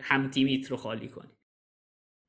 هم 0.02 0.30
تیمیت 0.30 0.66
رو 0.66 0.76
خالی 0.76 1.08
کنی. 1.08 1.30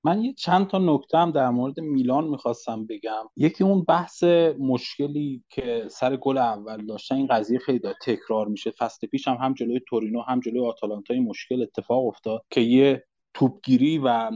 من 0.05 0.21
یه 0.21 0.33
چند 0.33 0.67
تا 0.67 0.77
نکته 0.77 1.17
هم 1.17 1.31
در 1.31 1.49
مورد 1.49 1.79
میلان 1.79 2.27
می‌خواستم 2.27 2.85
بگم. 2.85 3.25
یکی 3.35 3.63
اون 3.63 3.83
بحث 3.83 4.23
مشکلی 4.59 5.43
که 5.49 5.87
سر 5.91 6.15
گل 6.15 6.37
اول 6.37 6.85
داشتن 6.85 7.15
این 7.15 7.27
قضیه 7.27 7.59
خیلی 7.59 7.79
داره 7.79 7.95
تکرار 8.01 8.47
میشه. 8.47 8.71
فصل 8.71 9.07
پیش 9.07 9.27
هم 9.27 9.35
هم 9.35 9.53
جلوی 9.53 9.81
تورینو 9.87 10.21
هم 10.21 10.39
جلوی 10.39 10.67
آتالانتا 10.67 11.13
این 11.13 11.23
مشکل 11.23 11.61
اتفاق 11.61 12.07
افتاد 12.07 12.45
که 12.49 12.61
یه 12.61 13.05
توپگیری 13.33 13.97
و 13.97 14.31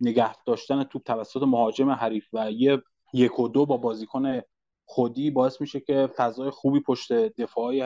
نگه 0.00 0.42
داشتن 0.46 0.84
توپ 0.84 1.02
توسط 1.02 1.42
مهاجم 1.42 1.90
حریف 1.90 2.28
و 2.32 2.52
یه 2.52 2.82
یک 3.14 3.40
و 3.40 3.48
دو 3.48 3.66
با 3.66 3.76
بازیکن 3.76 4.40
خودی 4.84 5.30
باعث 5.30 5.60
میشه 5.60 5.80
که 5.80 6.08
فضای 6.16 6.50
خوبی 6.50 6.80
پشت 6.80 7.12
دفاعی 7.12 7.82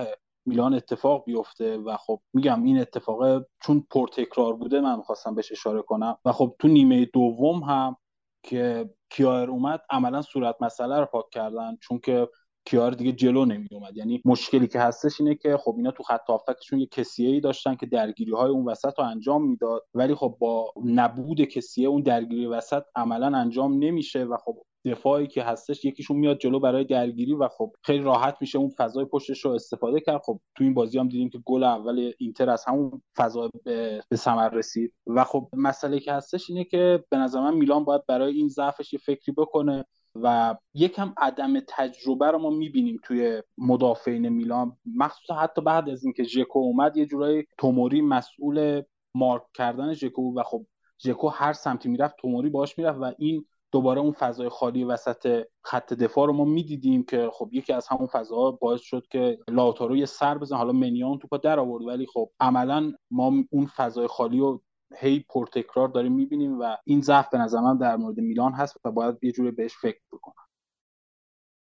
میلان 0.47 0.75
اتفاق 0.75 1.25
بیفته 1.25 1.79
و 1.79 1.97
خب 1.97 2.21
میگم 2.33 2.63
این 2.65 2.81
اتفاق 2.81 3.47
چون 3.63 3.87
پرتکرار 3.91 4.53
بوده 4.57 4.81
من 4.81 4.97
می‌خواستم 4.97 5.35
بهش 5.35 5.53
اشاره 5.53 5.83
کنم 5.83 6.19
و 6.25 6.33
خب 6.33 6.57
تو 6.59 6.69
نیمه 6.69 7.05
دوم 7.05 7.63
هم 7.63 7.97
که 8.43 8.91
کیار 9.11 9.51
اومد 9.51 9.81
عملا 9.91 10.23
صورت 10.23 10.57
مسئله 10.61 11.01
رو 11.01 11.07
پاک 11.07 11.31
کردن 11.31 11.77
چون 11.81 11.99
که 11.99 12.29
کیار 12.67 12.91
دیگه 12.91 13.13
جلو 13.13 13.45
نمی 13.45 13.69
اومد 13.73 13.97
یعنی 13.97 14.23
مشکلی 14.25 14.67
که 14.67 14.81
هستش 14.81 15.21
اینه 15.21 15.35
که 15.35 15.57
خب 15.57 15.75
اینا 15.77 15.91
تو 15.91 16.03
خط 16.03 16.27
هافکشون 16.29 16.79
یه 16.79 16.87
کسیه 16.87 17.29
ای 17.29 17.41
داشتن 17.41 17.75
که 17.75 17.87
درگیری 17.87 18.33
های 18.33 18.51
اون 18.51 18.65
وسط 18.65 18.99
رو 18.99 19.05
انجام 19.05 19.49
می‌داد. 19.49 19.83
ولی 19.95 20.15
خب 20.15 20.37
با 20.41 20.73
نبود 20.85 21.41
کسیه 21.41 21.89
اون 21.89 22.03
درگیری 22.03 22.47
وسط 22.47 22.83
عملا 22.97 23.39
انجام 23.39 23.85
نمیشه 23.85 24.25
و 24.25 24.37
خب 24.37 24.57
دفاعی 24.85 25.27
که 25.27 25.43
هستش 25.43 25.85
یکیشون 25.85 26.17
میاد 26.17 26.39
جلو 26.39 26.61
برای 26.61 26.85
درگیری 26.85 27.35
و 27.35 27.49
خب 27.49 27.73
خیلی 27.83 28.05
راحت 28.05 28.37
میشه 28.41 28.59
اون 28.59 28.71
فضای 28.79 29.05
پشتش 29.05 29.45
رو 29.45 29.51
استفاده 29.51 30.01
کرد. 30.01 30.21
خب 30.25 30.41
تو 30.55 30.65
این 30.65 30.75
بازی 30.75 30.99
هم 30.99 31.09
دیدیم 31.09 31.31
که 31.31 31.39
گل 31.45 31.65
اول 31.65 32.13
اینتر 32.19 32.51
از 32.51 32.65
همون 32.67 33.03
فضا 33.17 33.51
به, 33.65 34.01
ثمر 34.15 34.49
رسید. 34.49 34.93
و 35.07 35.25
خب 35.25 35.49
مسئله 35.53 36.01
که 36.01 36.13
هستش 36.13 36.51
اینه 36.51 36.65
که 36.65 37.05
به 37.11 37.17
نظر 37.17 37.41
من 37.41 37.55
میلان 37.55 37.85
باید 37.85 38.07
برای 38.09 38.35
این 38.35 38.49
ضعفش 38.49 38.93
یه 38.93 38.99
فکری 38.99 39.33
بکنه. 39.33 39.85
و 40.23 40.57
یکم 40.75 41.15
عدم 41.17 41.61
تجربه 41.69 42.31
رو 42.31 42.39
ما 42.39 42.51
می‌بینیم 42.51 43.01
توی 43.03 43.43
مدافعین 43.59 44.29
میلان. 44.29 44.77
مخصوصا 44.97 45.35
حتی 45.35 45.61
بعد 45.61 45.89
از 45.89 46.05
اینکه 46.05 46.25
ژکو 46.25 46.59
اومد 46.59 46.97
یه 46.97 47.07
جورایی 47.07 47.45
توموری 47.59 48.01
مسئول 48.03 48.83
مارک 49.15 49.43
کردن 49.55 49.93
ژکو 49.93 50.23
بود 50.23 50.37
و 50.37 50.43
خب 50.43 50.67
ژکو 51.05 51.29
هر 51.29 51.53
سمتی 51.53 51.89
می‌رفت 51.89 52.17
توموری 52.17 52.51
باش 52.51 52.79
می‌رفت 52.79 52.99
و 53.01 53.13
این 53.19 53.45
دوباره 53.73 54.01
اون 54.01 54.13
فضای 54.13 54.49
خالی 54.49 54.85
وسط 54.85 55.45
خط 55.63 55.93
دفاع 55.93 56.27
رو 56.27 56.33
ما 56.33 56.45
می‌دیدیم 56.45 57.03
که 57.05 57.31
خب 57.33 57.49
یکی 57.53 57.73
از 57.73 57.89
همون 57.89 58.07
فضاها 58.07 58.51
باعث 58.51 58.81
شد 58.81 59.07
که 59.11 59.39
لاوتارو 59.49 59.97
یه 59.97 60.07
سر 60.07 60.39
بزن. 60.39 60.57
حالا 60.57 60.73
منیان 60.73 61.19
توپا 61.19 61.37
در 61.37 61.59
آورد 61.59 61.85
ولی 61.85 62.07
خب 62.07 62.31
عملا 62.41 62.93
ما 63.11 63.33
اون 63.51 63.67
فضای 63.77 64.07
خالی 64.07 64.39
رو 64.39 64.63
هی 64.99 65.21
پرتکرار 65.29 65.89
داریم 65.89 66.13
می‌بینیم 66.13 66.61
و 66.61 66.77
این 66.85 67.01
ضعف 67.01 67.29
به 67.31 67.39
نظر 67.39 67.61
من 67.61 67.79
در 67.79 67.97
مورد 67.97 68.21
میلان 68.21 68.53
هست 68.53 68.77
و 68.85 68.93
باید 68.93 69.17
یه 69.23 69.33
جوری 69.33 69.51
بهش 69.51 69.77
فکر 69.77 70.01
بکنم. 70.13 70.46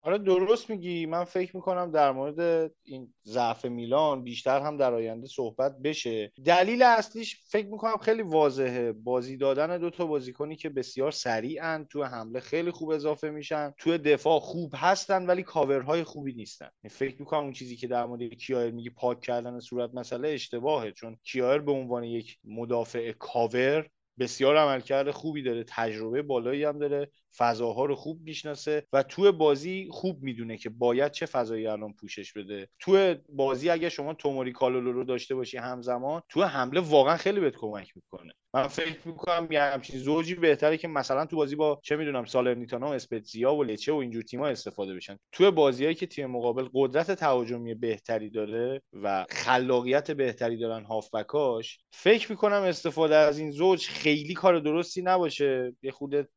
آره 0.04 0.18
درست 0.18 0.70
میگی. 0.70 1.06
من 1.06 1.24
فکر 1.24 1.56
می‌کنم 1.56 1.92
در 1.92 2.12
مورد 2.12 2.72
این 2.84 3.14
ضعف 3.26 3.66
میلان 3.66 4.24
بیشتر 4.24 4.60
هم 4.60 4.78
در 4.78 4.94
آینده 4.94 5.28
صحبت 5.28 5.78
بشه. 5.84 6.32
دلیل 6.46 6.84
اصلیش 6.84 7.40
فکر 7.50 7.68
می‌کنم 7.68 7.98
خیلی 7.98 8.22
واضحه. 8.22 8.92
بازی 8.92 9.38
دادن 9.38 9.78
دو 9.78 9.90
تا 9.90 10.06
بازیکنی 10.06 10.56
که 10.56 10.70
بسیار 10.70 11.12
سریعن 11.12 11.86
تو 11.86 12.04
حمله 12.04 12.40
خیلی 12.40 12.72
خوب 12.72 12.90
اضافه 12.90 13.30
میشن. 13.30 13.74
تو 13.78 13.98
دفاع 13.98 14.40
خوب 14.40 14.72
هستن 14.76 15.26
ولی 15.26 15.44
کاورهای 15.44 16.04
خوبی 16.04 16.34
نیستن. 16.34 16.70
فکر 16.90 17.16
می‌کنم 17.20 17.44
اون 17.44 17.54
چیزی 17.54 17.76
که 17.76 17.88
در 17.88 18.06
مورد 18.06 18.24
کیایر 18.24 18.72
میگی 18.72 18.90
پاک 18.90 19.22
کردن 19.22 19.60
صورت 19.60 19.90
مسئله 19.94 20.30
اشتباهه. 20.30 20.92
چون 20.92 21.18
کیایر 21.24 21.62
به 21.62 21.72
عنوان 21.72 22.04
یک 22.04 22.38
مدافع 22.44 23.12
کاور 23.12 23.90
بسیار 24.20 24.58
عملکرد 24.58 25.12
خوبی 25.12 25.44
داره. 25.44 25.64
تجربه 25.68 26.22
بالایی 26.22 26.64
هم 26.64 26.80
داره. 26.80 27.12
فضاها 27.38 27.86
رو 27.86 27.96
خوب 27.96 28.22
می‌شناسه 28.22 28.88
و 28.94 29.04
توی 29.04 29.32
بازی 29.32 29.88
خوب 29.92 30.24
می‌دونه 30.24 30.58
که 30.58 30.70
باید 30.70 31.12
چه 31.12 31.26
فضایی 31.26 31.68
الان 31.68 31.94
پوشش 31.94 32.34
بده. 32.34 32.68
توی 32.80 33.16
بازی 33.30 33.70
اگه 33.70 33.90
شما 33.90 34.14
توموری 34.14 34.52
کالولو 34.52 34.92
رو 34.92 35.04
داشته 35.04 35.36
باشی 35.36 35.58
همزمان 35.58 36.22
توی 36.30 36.44
حمله 36.44 36.80
واقعا 36.80 37.18
خیلی 37.18 37.40
بهت 37.40 37.56
کمک 37.56 37.92
می‌کنه. 37.96 38.34
من 38.54 38.68
فکر 38.68 39.08
می‌کنم 39.08 39.48
یه 39.52 39.62
همچین 39.62 40.00
زوجی 40.00 40.36
بهتره 40.36 40.78
که 40.78 40.88
مثلا 40.88 41.26
تو 41.26 41.36
بازی 41.36 41.56
با 41.56 41.80
چه 41.84 41.96
می‌دونم 41.96 42.26
سالرنیتانا 42.26 42.88
و 42.88 42.94
اسپتزیا 42.94 43.54
و 43.54 43.64
لچه 43.64 43.94
و 43.94 43.96
اینجور 43.96 44.24
تیم‌ها 44.24 44.48
استفاده 44.48 44.96
بشن. 44.96 45.18
توی 45.32 45.52
بازیایی 45.52 45.96
که 45.96 46.08
تیم 46.08 46.26
مقابل 46.26 46.68
قدرت 46.74 47.12
تهاجمی 47.12 47.74
بهتری 47.74 48.30
داره 48.30 48.82
و 48.94 49.26
خلاقیت 49.30 50.12
بهتری 50.12 50.58
دارن 50.58 50.86
هافبکاش 50.86 51.80
فکر 51.94 52.32
می‌کنم 52.32 52.62
استفاده 52.62 53.16
از 53.16 53.40
این 53.40 53.52
زوج 53.52 53.88
خیلی 53.88 54.34
کار 54.34 54.60
درستی 54.60 55.02
نباشه. 55.02 55.76
یه 55.82 55.92
خود 55.92 56.30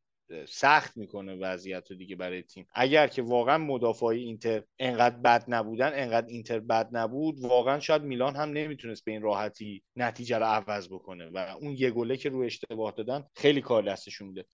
سخت 0.49 0.97
می‌کنه 0.97 1.35
وضعیت 1.35 1.91
رو 1.91 1.97
دیگه 1.97 2.17
برای 2.17 2.43
تیم. 2.43 2.67
اگر 2.75 3.07
که 3.07 3.23
واقعا 3.23 3.59
مدافعای 3.59 4.19
اینتر 4.19 4.63
انقدر 4.79 5.17
بد 5.17 5.45
نبودن 5.49 5.91
انقدر 5.95 6.27
اینتر 6.27 6.61
بد 6.61 6.89
نبود 6.93 7.41
واقعا 7.41 7.81
شاید 7.81 8.03
میلان 8.03 8.37
هم 8.37 8.49
نمی‌تونست 8.49 9.05
به 9.05 9.13
این 9.13 9.23
راحتی 9.23 9.83
نتیجه 9.97 10.39
رو 10.39 10.45
عوض 10.45 10.89
بکنه 10.89 11.31
و 11.35 11.57
اون 11.61 11.75
یه 11.79 11.91
گله 11.91 12.17
که 12.17 12.29
رو 12.29 12.41
اشتباه 12.41 12.93
دادن 12.93 13.25
خیلی 13.35 13.61
کار 13.61 13.83
دستشون 13.83 14.29
میده 14.29 14.45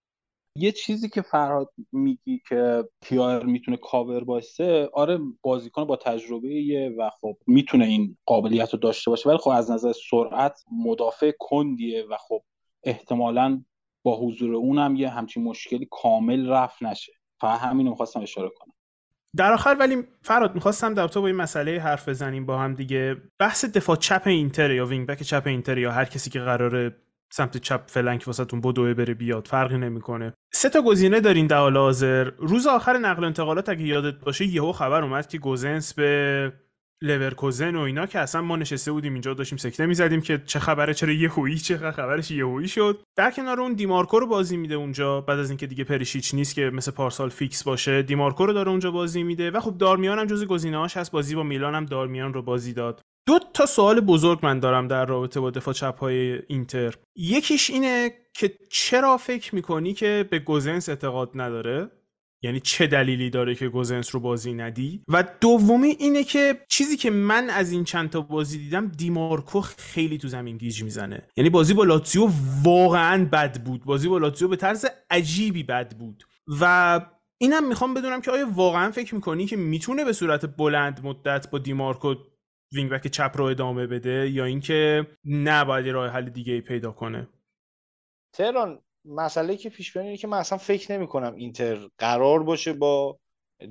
یه 0.57 0.73
چیزی 0.73 1.09
که 1.09 1.23
فرهاد 1.23 1.71
میگی 1.93 2.43
که 2.49 2.85
کیار 3.03 3.47
می‌تونه 3.47 3.77
کاور 3.77 4.25
باشه 4.25 4.89
آره 4.93 5.19
بازیکن 5.43 5.85
با 5.85 5.97
تجربه 5.97 6.95
و 6.99 7.11
خب 7.21 7.37
می‌تونه 7.47 7.85
این 7.85 8.17
قابلیت 8.27 8.73
رو 8.73 8.79
داشته 8.79 9.11
باشه 9.11 9.29
ولی 9.29 9.39
خب 9.39 9.51
از 9.51 9.71
نظر 9.71 9.93
سرعت 10.11 10.65
مدافع 10.85 11.33
کندیه 11.39 12.05
و 12.11 12.17
خب 12.17 12.43
احتمالا 12.85 13.65
با 14.03 14.21
حضور 14.21 14.55
اونم 14.55 14.97
یه 14.97 15.09
همچین 15.09 15.45
مشکلی 15.45 15.89
کامل 15.91 16.49
رفع 16.49 16.83
نشه. 16.83 17.13
فقط 17.41 17.61
همین 17.61 17.87
رو 17.87 17.91
می‌خواستم 17.91 18.21
اشاره 18.21 18.51
کنم. 18.57 18.73
در 19.37 19.53
آخر 19.53 19.77
ولی 19.81 19.97
فراد 20.23 20.55
می‌خواستم 20.55 20.95
در 20.95 21.07
با 21.07 21.27
این 21.27 21.37
مسئله 21.37 21.81
حرف 21.81 22.09
بزنیم 22.09 22.47
با 22.47 22.59
هم 22.59 22.75
دیگه. 22.75 23.17
بحث 23.39 23.65
دفاع 23.65 23.97
چپ 23.97 24.23
اینتر 24.27 24.71
یا 24.71 24.87
wing 24.87 25.07
back 25.07 25.23
چپ 25.23 25.43
اینتر 25.47 25.79
یا 25.79 25.93
هر 25.93 26.05
کسی 26.05 26.31
که 26.31 26.41
قراره 26.41 26.97
سمت 27.33 27.57
چپ 27.57 27.81
flank 27.87 28.25
واسهتون 28.27 28.61
بدوه 28.61 28.95
بره 28.95 29.15
بیاد 29.15 29.47
فرقی 29.47 29.79
نمی‌کنه. 29.79 30.35
سه 30.53 30.69
تا 30.69 30.83
گزینه 30.83 31.21
دارین 31.21 31.47
در 31.47 31.59
حال 31.59 31.77
حاضر. 31.77 32.25
روز 32.25 32.67
آخر 32.67 32.99
نقل 32.99 33.23
و 33.23 33.27
انتقالات 33.27 33.69
اگه 33.69 33.83
یادت 33.83 34.21
باشه 34.21 34.47
یهو 34.47 34.73
خبر 34.73 35.03
اومد 35.03 35.27
که 35.27 35.39
گوزنس 35.39 35.95
به 35.95 36.53
لورکوزن 37.03 37.77
و 37.77 37.81
اینا 37.81 38.07
که 38.07 38.19
اصلا 38.19 38.43
ما 38.43 38.57
نشسته 38.57 38.93
بودیم 38.93 39.13
اینجا 39.13 39.35
داشتیم 39.35 39.59
سکته 39.59 39.87
می‌زدیم 39.87 40.21
که 40.21 40.43
چه 40.47 40.59
خبره 40.59 40.95
چرا 40.95 41.13
یهویی 41.13 41.59
چه 41.59 41.77
خبرش 41.79 42.31
یهویی 42.31 42.69
شد. 42.69 43.03
در 43.17 43.31
کنار 43.31 43.61
اون 43.61 43.73
دیمارکو 43.73 44.19
رو 44.19 44.27
بازی 44.27 44.57
میده 44.57 44.75
اونجا 44.75 45.21
بعد 45.21 45.39
از 45.39 45.51
اینکه 45.51 45.67
دیگه 45.67 45.85
پریشیچ 45.85 46.35
نیست 46.35 46.55
که 46.55 46.71
مثل 46.71 46.91
پارسال 46.91 47.29
فیکس 47.29 47.65
باشه 47.65 48.03
دیمارکو 48.03 48.47
رو 48.47 48.53
داره 48.53 48.71
اونجا 48.71 48.91
بازی 48.91 49.23
میده 49.23 49.51
و 49.51 49.61
خب 49.61 49.79
دارمیان 49.79 50.19
هم 50.19 50.27
جز 50.27 50.45
گزینه‌هاش 50.45 50.97
هست. 50.97 51.13
بازی 51.13 51.35
با 51.35 51.43
میلان 51.43 51.75
هم 51.75 51.85
دارمیان 51.85 52.35
رو 52.35 52.43
بازی 52.43 52.73
داد. 52.73 53.01
دو 53.27 53.39
تا 53.55 53.67
سوال 53.67 54.01
بزرگ 54.01 54.39
من 54.43 54.61
دارم 54.61 54.89
در 54.89 55.07
رابطه 55.07 55.41
با 55.41 55.51
دفاع 55.51 55.75
چپ 55.75 55.99
های 55.99 56.43
اینتر. 56.49 56.95
یکیش 57.17 57.71
اینه 57.71 58.13
که 58.35 58.53
چرا 58.71 59.17
فکر 59.17 59.55
می‌کنی 59.55 59.95
که 59.95 60.29
به 60.31 60.39
گوزنس 60.39 60.89
اعتقاد 60.89 61.31
نداره؟ 61.35 61.91
یعنی 62.43 62.61
چه 62.61 62.87
دلیلی 62.87 63.31
داره 63.31 63.55
که 63.55 63.69
گوزنس 63.69 64.15
رو 64.15 64.21
بازی 64.21 64.53
ندی؟ 64.53 65.03
و 65.09 65.25
دومی 65.41 65.89
اینه 65.89 66.25
که 66.25 66.61
چیزی 66.69 66.97
که 66.97 67.11
من 67.11 67.51
از 67.51 67.73
این 67.73 67.85
چند 67.85 68.11
تا 68.11 68.21
بازی 68.21 68.59
دیدم 68.59 68.89
دیمارکو 68.89 69.61
خیلی 69.61 70.19
تو 70.19 70.29
زمین 70.29 70.57
گیج 70.57 70.83
می‌زنه. 70.83 71.29
یعنی 71.37 71.51
بازی 71.51 71.75
با 71.75 71.85
لاتزیو 71.85 72.29
واقعا 72.65 73.25
بد 73.33 73.65
بود. 73.65 73.85
بازی 73.85 74.09
با 74.09 74.19
لاتزیو 74.19 74.49
به 74.49 74.57
طرز 74.57 74.87
عجیبی 75.11 75.62
بد 75.62 75.97
بود. 75.97 76.25
و 76.61 77.01
اینم 77.39 77.69
می‌خوام 77.69 77.95
بدونم 77.95 78.21
که 78.21 78.31
آیا 78.31 78.49
واقعا 78.55 78.91
فکر 78.91 79.15
می‌کنی 79.15 79.47
که 79.47 79.57
می‌تونه 79.57 80.05
به 80.05 80.12
صورت 80.12 80.57
بلند 80.57 81.01
مدت 81.05 81.51
با 81.51 81.59
دیمارکو 81.59 82.15
wing 82.73 82.91
back 82.91 83.07
چپ 83.07 83.33
رو 83.35 83.45
ادامه 83.45 83.87
بده 83.87 84.31
یا 84.31 84.45
اینکه 84.45 85.07
نه 85.25 85.65
باید 85.65 85.89
راه 85.89 86.11
حل 86.11 86.31
دیگه 86.31 86.53
ای 86.53 86.61
پیدا 86.61 86.93
کنه؟ 86.93 87.29
تهران 88.33 88.79
مسئله 89.05 89.57
که 89.57 89.71
پیش 89.71 89.97
بیاد 89.97 90.19
که 90.19 90.27
من 90.27 90.39
اصلا 90.39 90.59
فکر 90.59 90.93
نمی 90.93 91.07
کنم 91.07 91.35
اینتر 91.35 91.89
قرار 91.99 92.43
باشه 92.43 92.73
با 92.73 93.19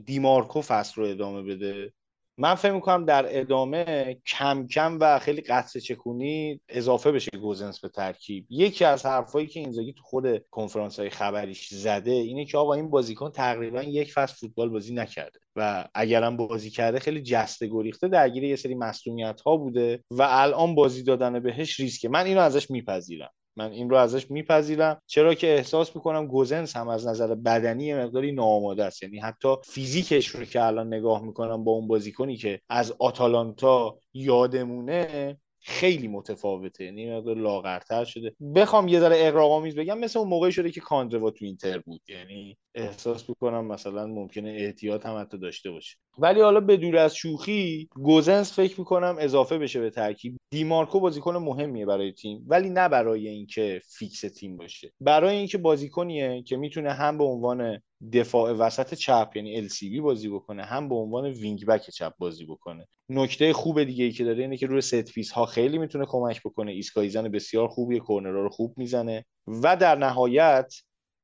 دیمارکو 0.05 0.61
فصل 0.61 1.01
رو 1.01 1.07
ادامه 1.07 1.41
بده. 1.41 1.93
من 2.37 2.55
فکر 2.55 2.71
می‌کنم 2.71 3.05
در 3.05 3.39
ادامه 3.39 4.17
کم 4.27 4.67
کم 4.67 4.97
و 5.01 5.19
خیلی 5.19 5.41
قطره 5.41 5.79
چکونی 5.79 6.61
اضافه 6.69 7.11
بشه 7.11 7.31
گوزنس 7.41 7.79
به 7.79 7.89
ترکیب. 7.89 8.45
یکی 8.49 8.85
از 8.85 9.05
حرفایی 9.05 9.47
که 9.47 9.59
اینزاگی 9.59 9.93
تو 9.93 10.03
خود 10.03 10.49
کنفرانس 10.51 10.99
های 10.99 11.09
خبریش 11.09 11.73
زده 11.73 12.11
اینه 12.11 12.45
که 12.45 12.57
آقا 12.57 12.73
این 12.73 12.89
بازیکن 12.89 13.31
تقریبا 13.31 13.83
یک 13.83 14.13
فصل 14.13 14.35
فوتبال 14.35 14.69
بازی 14.69 14.93
نکرده 14.93 15.39
و 15.55 15.87
اگرم 15.93 16.37
بازی 16.37 16.69
کرده 16.69 16.99
خیلی 16.99 17.21
جسته 17.21 17.67
گریخته 17.67 18.07
درگیر 18.07 18.43
یه 18.43 18.55
سری 18.55 18.75
مصدومیت 18.75 19.41
ها 19.41 19.57
بوده 19.57 20.03
و 20.11 20.27
الان 20.29 20.75
بازی 20.75 21.03
دادن 21.03 21.39
بهش 21.39 21.79
ریسکه. 21.79 22.09
من 22.09 22.25
اینو 22.25 22.41
ازش 22.41 22.71
میپذیرم. 22.71 23.31
من 23.59 23.71
این 23.71 23.89
رو 23.89 23.95
ازش 23.95 24.31
میپذیرم. 24.31 25.01
چرا 25.07 25.33
که 25.33 25.47
احساس 25.47 25.95
می‌کنم 25.95 26.27
گوزنس 26.27 26.77
هم 26.77 26.87
از 26.87 27.07
نظر 27.07 27.35
بدنی 27.35 27.93
مقداری 27.93 28.31
ناآماده 28.31 28.83
است. 28.83 29.03
یعنی 29.03 29.19
حتی 29.19 29.55
فیزیکش 29.63 30.27
رو 30.27 30.45
که 30.45 30.63
الان 30.63 30.87
نگاه 30.87 31.23
می‌کنم 31.23 31.63
با 31.63 31.71
اون 31.71 31.87
بازیکنی 31.87 32.37
که 32.37 32.61
از 32.69 32.93
آتالانتا 32.99 33.97
یادمونه 34.13 35.37
خیلی 35.61 36.07
متفاوته. 36.07 36.85
یعنی 36.85 37.11
مقدار 37.11 37.35
لاغرتر 37.35 38.05
شده. 38.05 38.35
بخوام 38.55 38.87
یه 38.87 38.99
ذره 38.99 39.15
اغراق‌آمیز 39.19 39.75
بگم 39.75 39.99
مثل 39.99 40.19
اون 40.19 40.27
موقعی 40.29 40.51
شده 40.51 40.71
که 40.71 40.81
کاندروا 40.81 41.31
تو 41.31 41.45
اینتر 41.45 41.79
بود. 41.79 42.01
یعنی 42.07 42.57
احساس 42.75 43.29
می‌کنم 43.29 43.65
مثلا 43.65 44.07
ممکنه 44.07 44.49
احتیاط 44.49 45.05
هم 45.05 45.21
حتی 45.21 45.37
داشته 45.37 45.71
باشه. 45.71 45.97
ولی 46.21 46.41
حالا 46.41 46.59
بدور 46.59 46.97
از 46.97 47.15
شوخی 47.15 47.89
گوزنس 47.95 48.53
فکر 48.53 48.79
می‌کنم 48.79 49.15
اضافه 49.19 49.57
بشه 49.57 49.79
به 49.79 49.89
ترکیب. 49.89 50.37
دیمارکو 50.51 50.99
بازیکن 50.99 51.35
مهمیه 51.37 51.85
برای 51.85 52.11
تیم 52.11 52.45
ولی 52.47 52.69
نه 52.69 52.89
برای 52.89 53.27
اینکه 53.27 53.81
فیکس 53.85 54.21
تیم 54.21 54.57
باشه. 54.57 54.91
برای 55.01 55.35
اینکه 55.35 55.57
بازیکنیه 55.57 56.43
که 56.43 56.57
می‌تونه 56.57 56.93
هم 56.93 57.17
به 57.17 57.23
عنوان 57.23 57.81
دفاع 58.13 58.51
وسط 58.51 58.93
چپ 58.93 59.31
یعنی 59.35 59.69
LCB 59.69 60.01
بازی 60.01 60.29
بکنه 60.29 60.63
هم 60.63 60.89
به 60.89 60.95
عنوان 60.95 61.25
wing 61.25 61.65
back 61.65 61.89
چپ 61.89 62.13
بازی 62.17 62.45
بکنه. 62.45 62.87
نکته 63.09 63.53
خوب 63.53 63.83
دیگه 63.83 64.03
ای 64.03 64.11
که 64.11 64.23
داره 64.23 64.41
اینه 64.41 64.57
که 64.57 64.67
روی 64.67 64.81
set 64.81 65.11
piece 65.13 65.31
ها 65.31 65.45
خیلی 65.45 65.77
می‌تونه 65.77 66.05
کمک 66.05 66.41
بکنه. 66.45 66.71
ایستگاهی‌زن 66.71 67.29
بسیار 67.29 67.67
خوبیه 67.67 67.99
کورنرها 67.99 68.41
رو 68.41 68.49
خوب 68.49 68.73
می‌زنه. 68.77 69.25
و 69.47 69.77
در 69.77 69.95
نهایت 69.95 70.73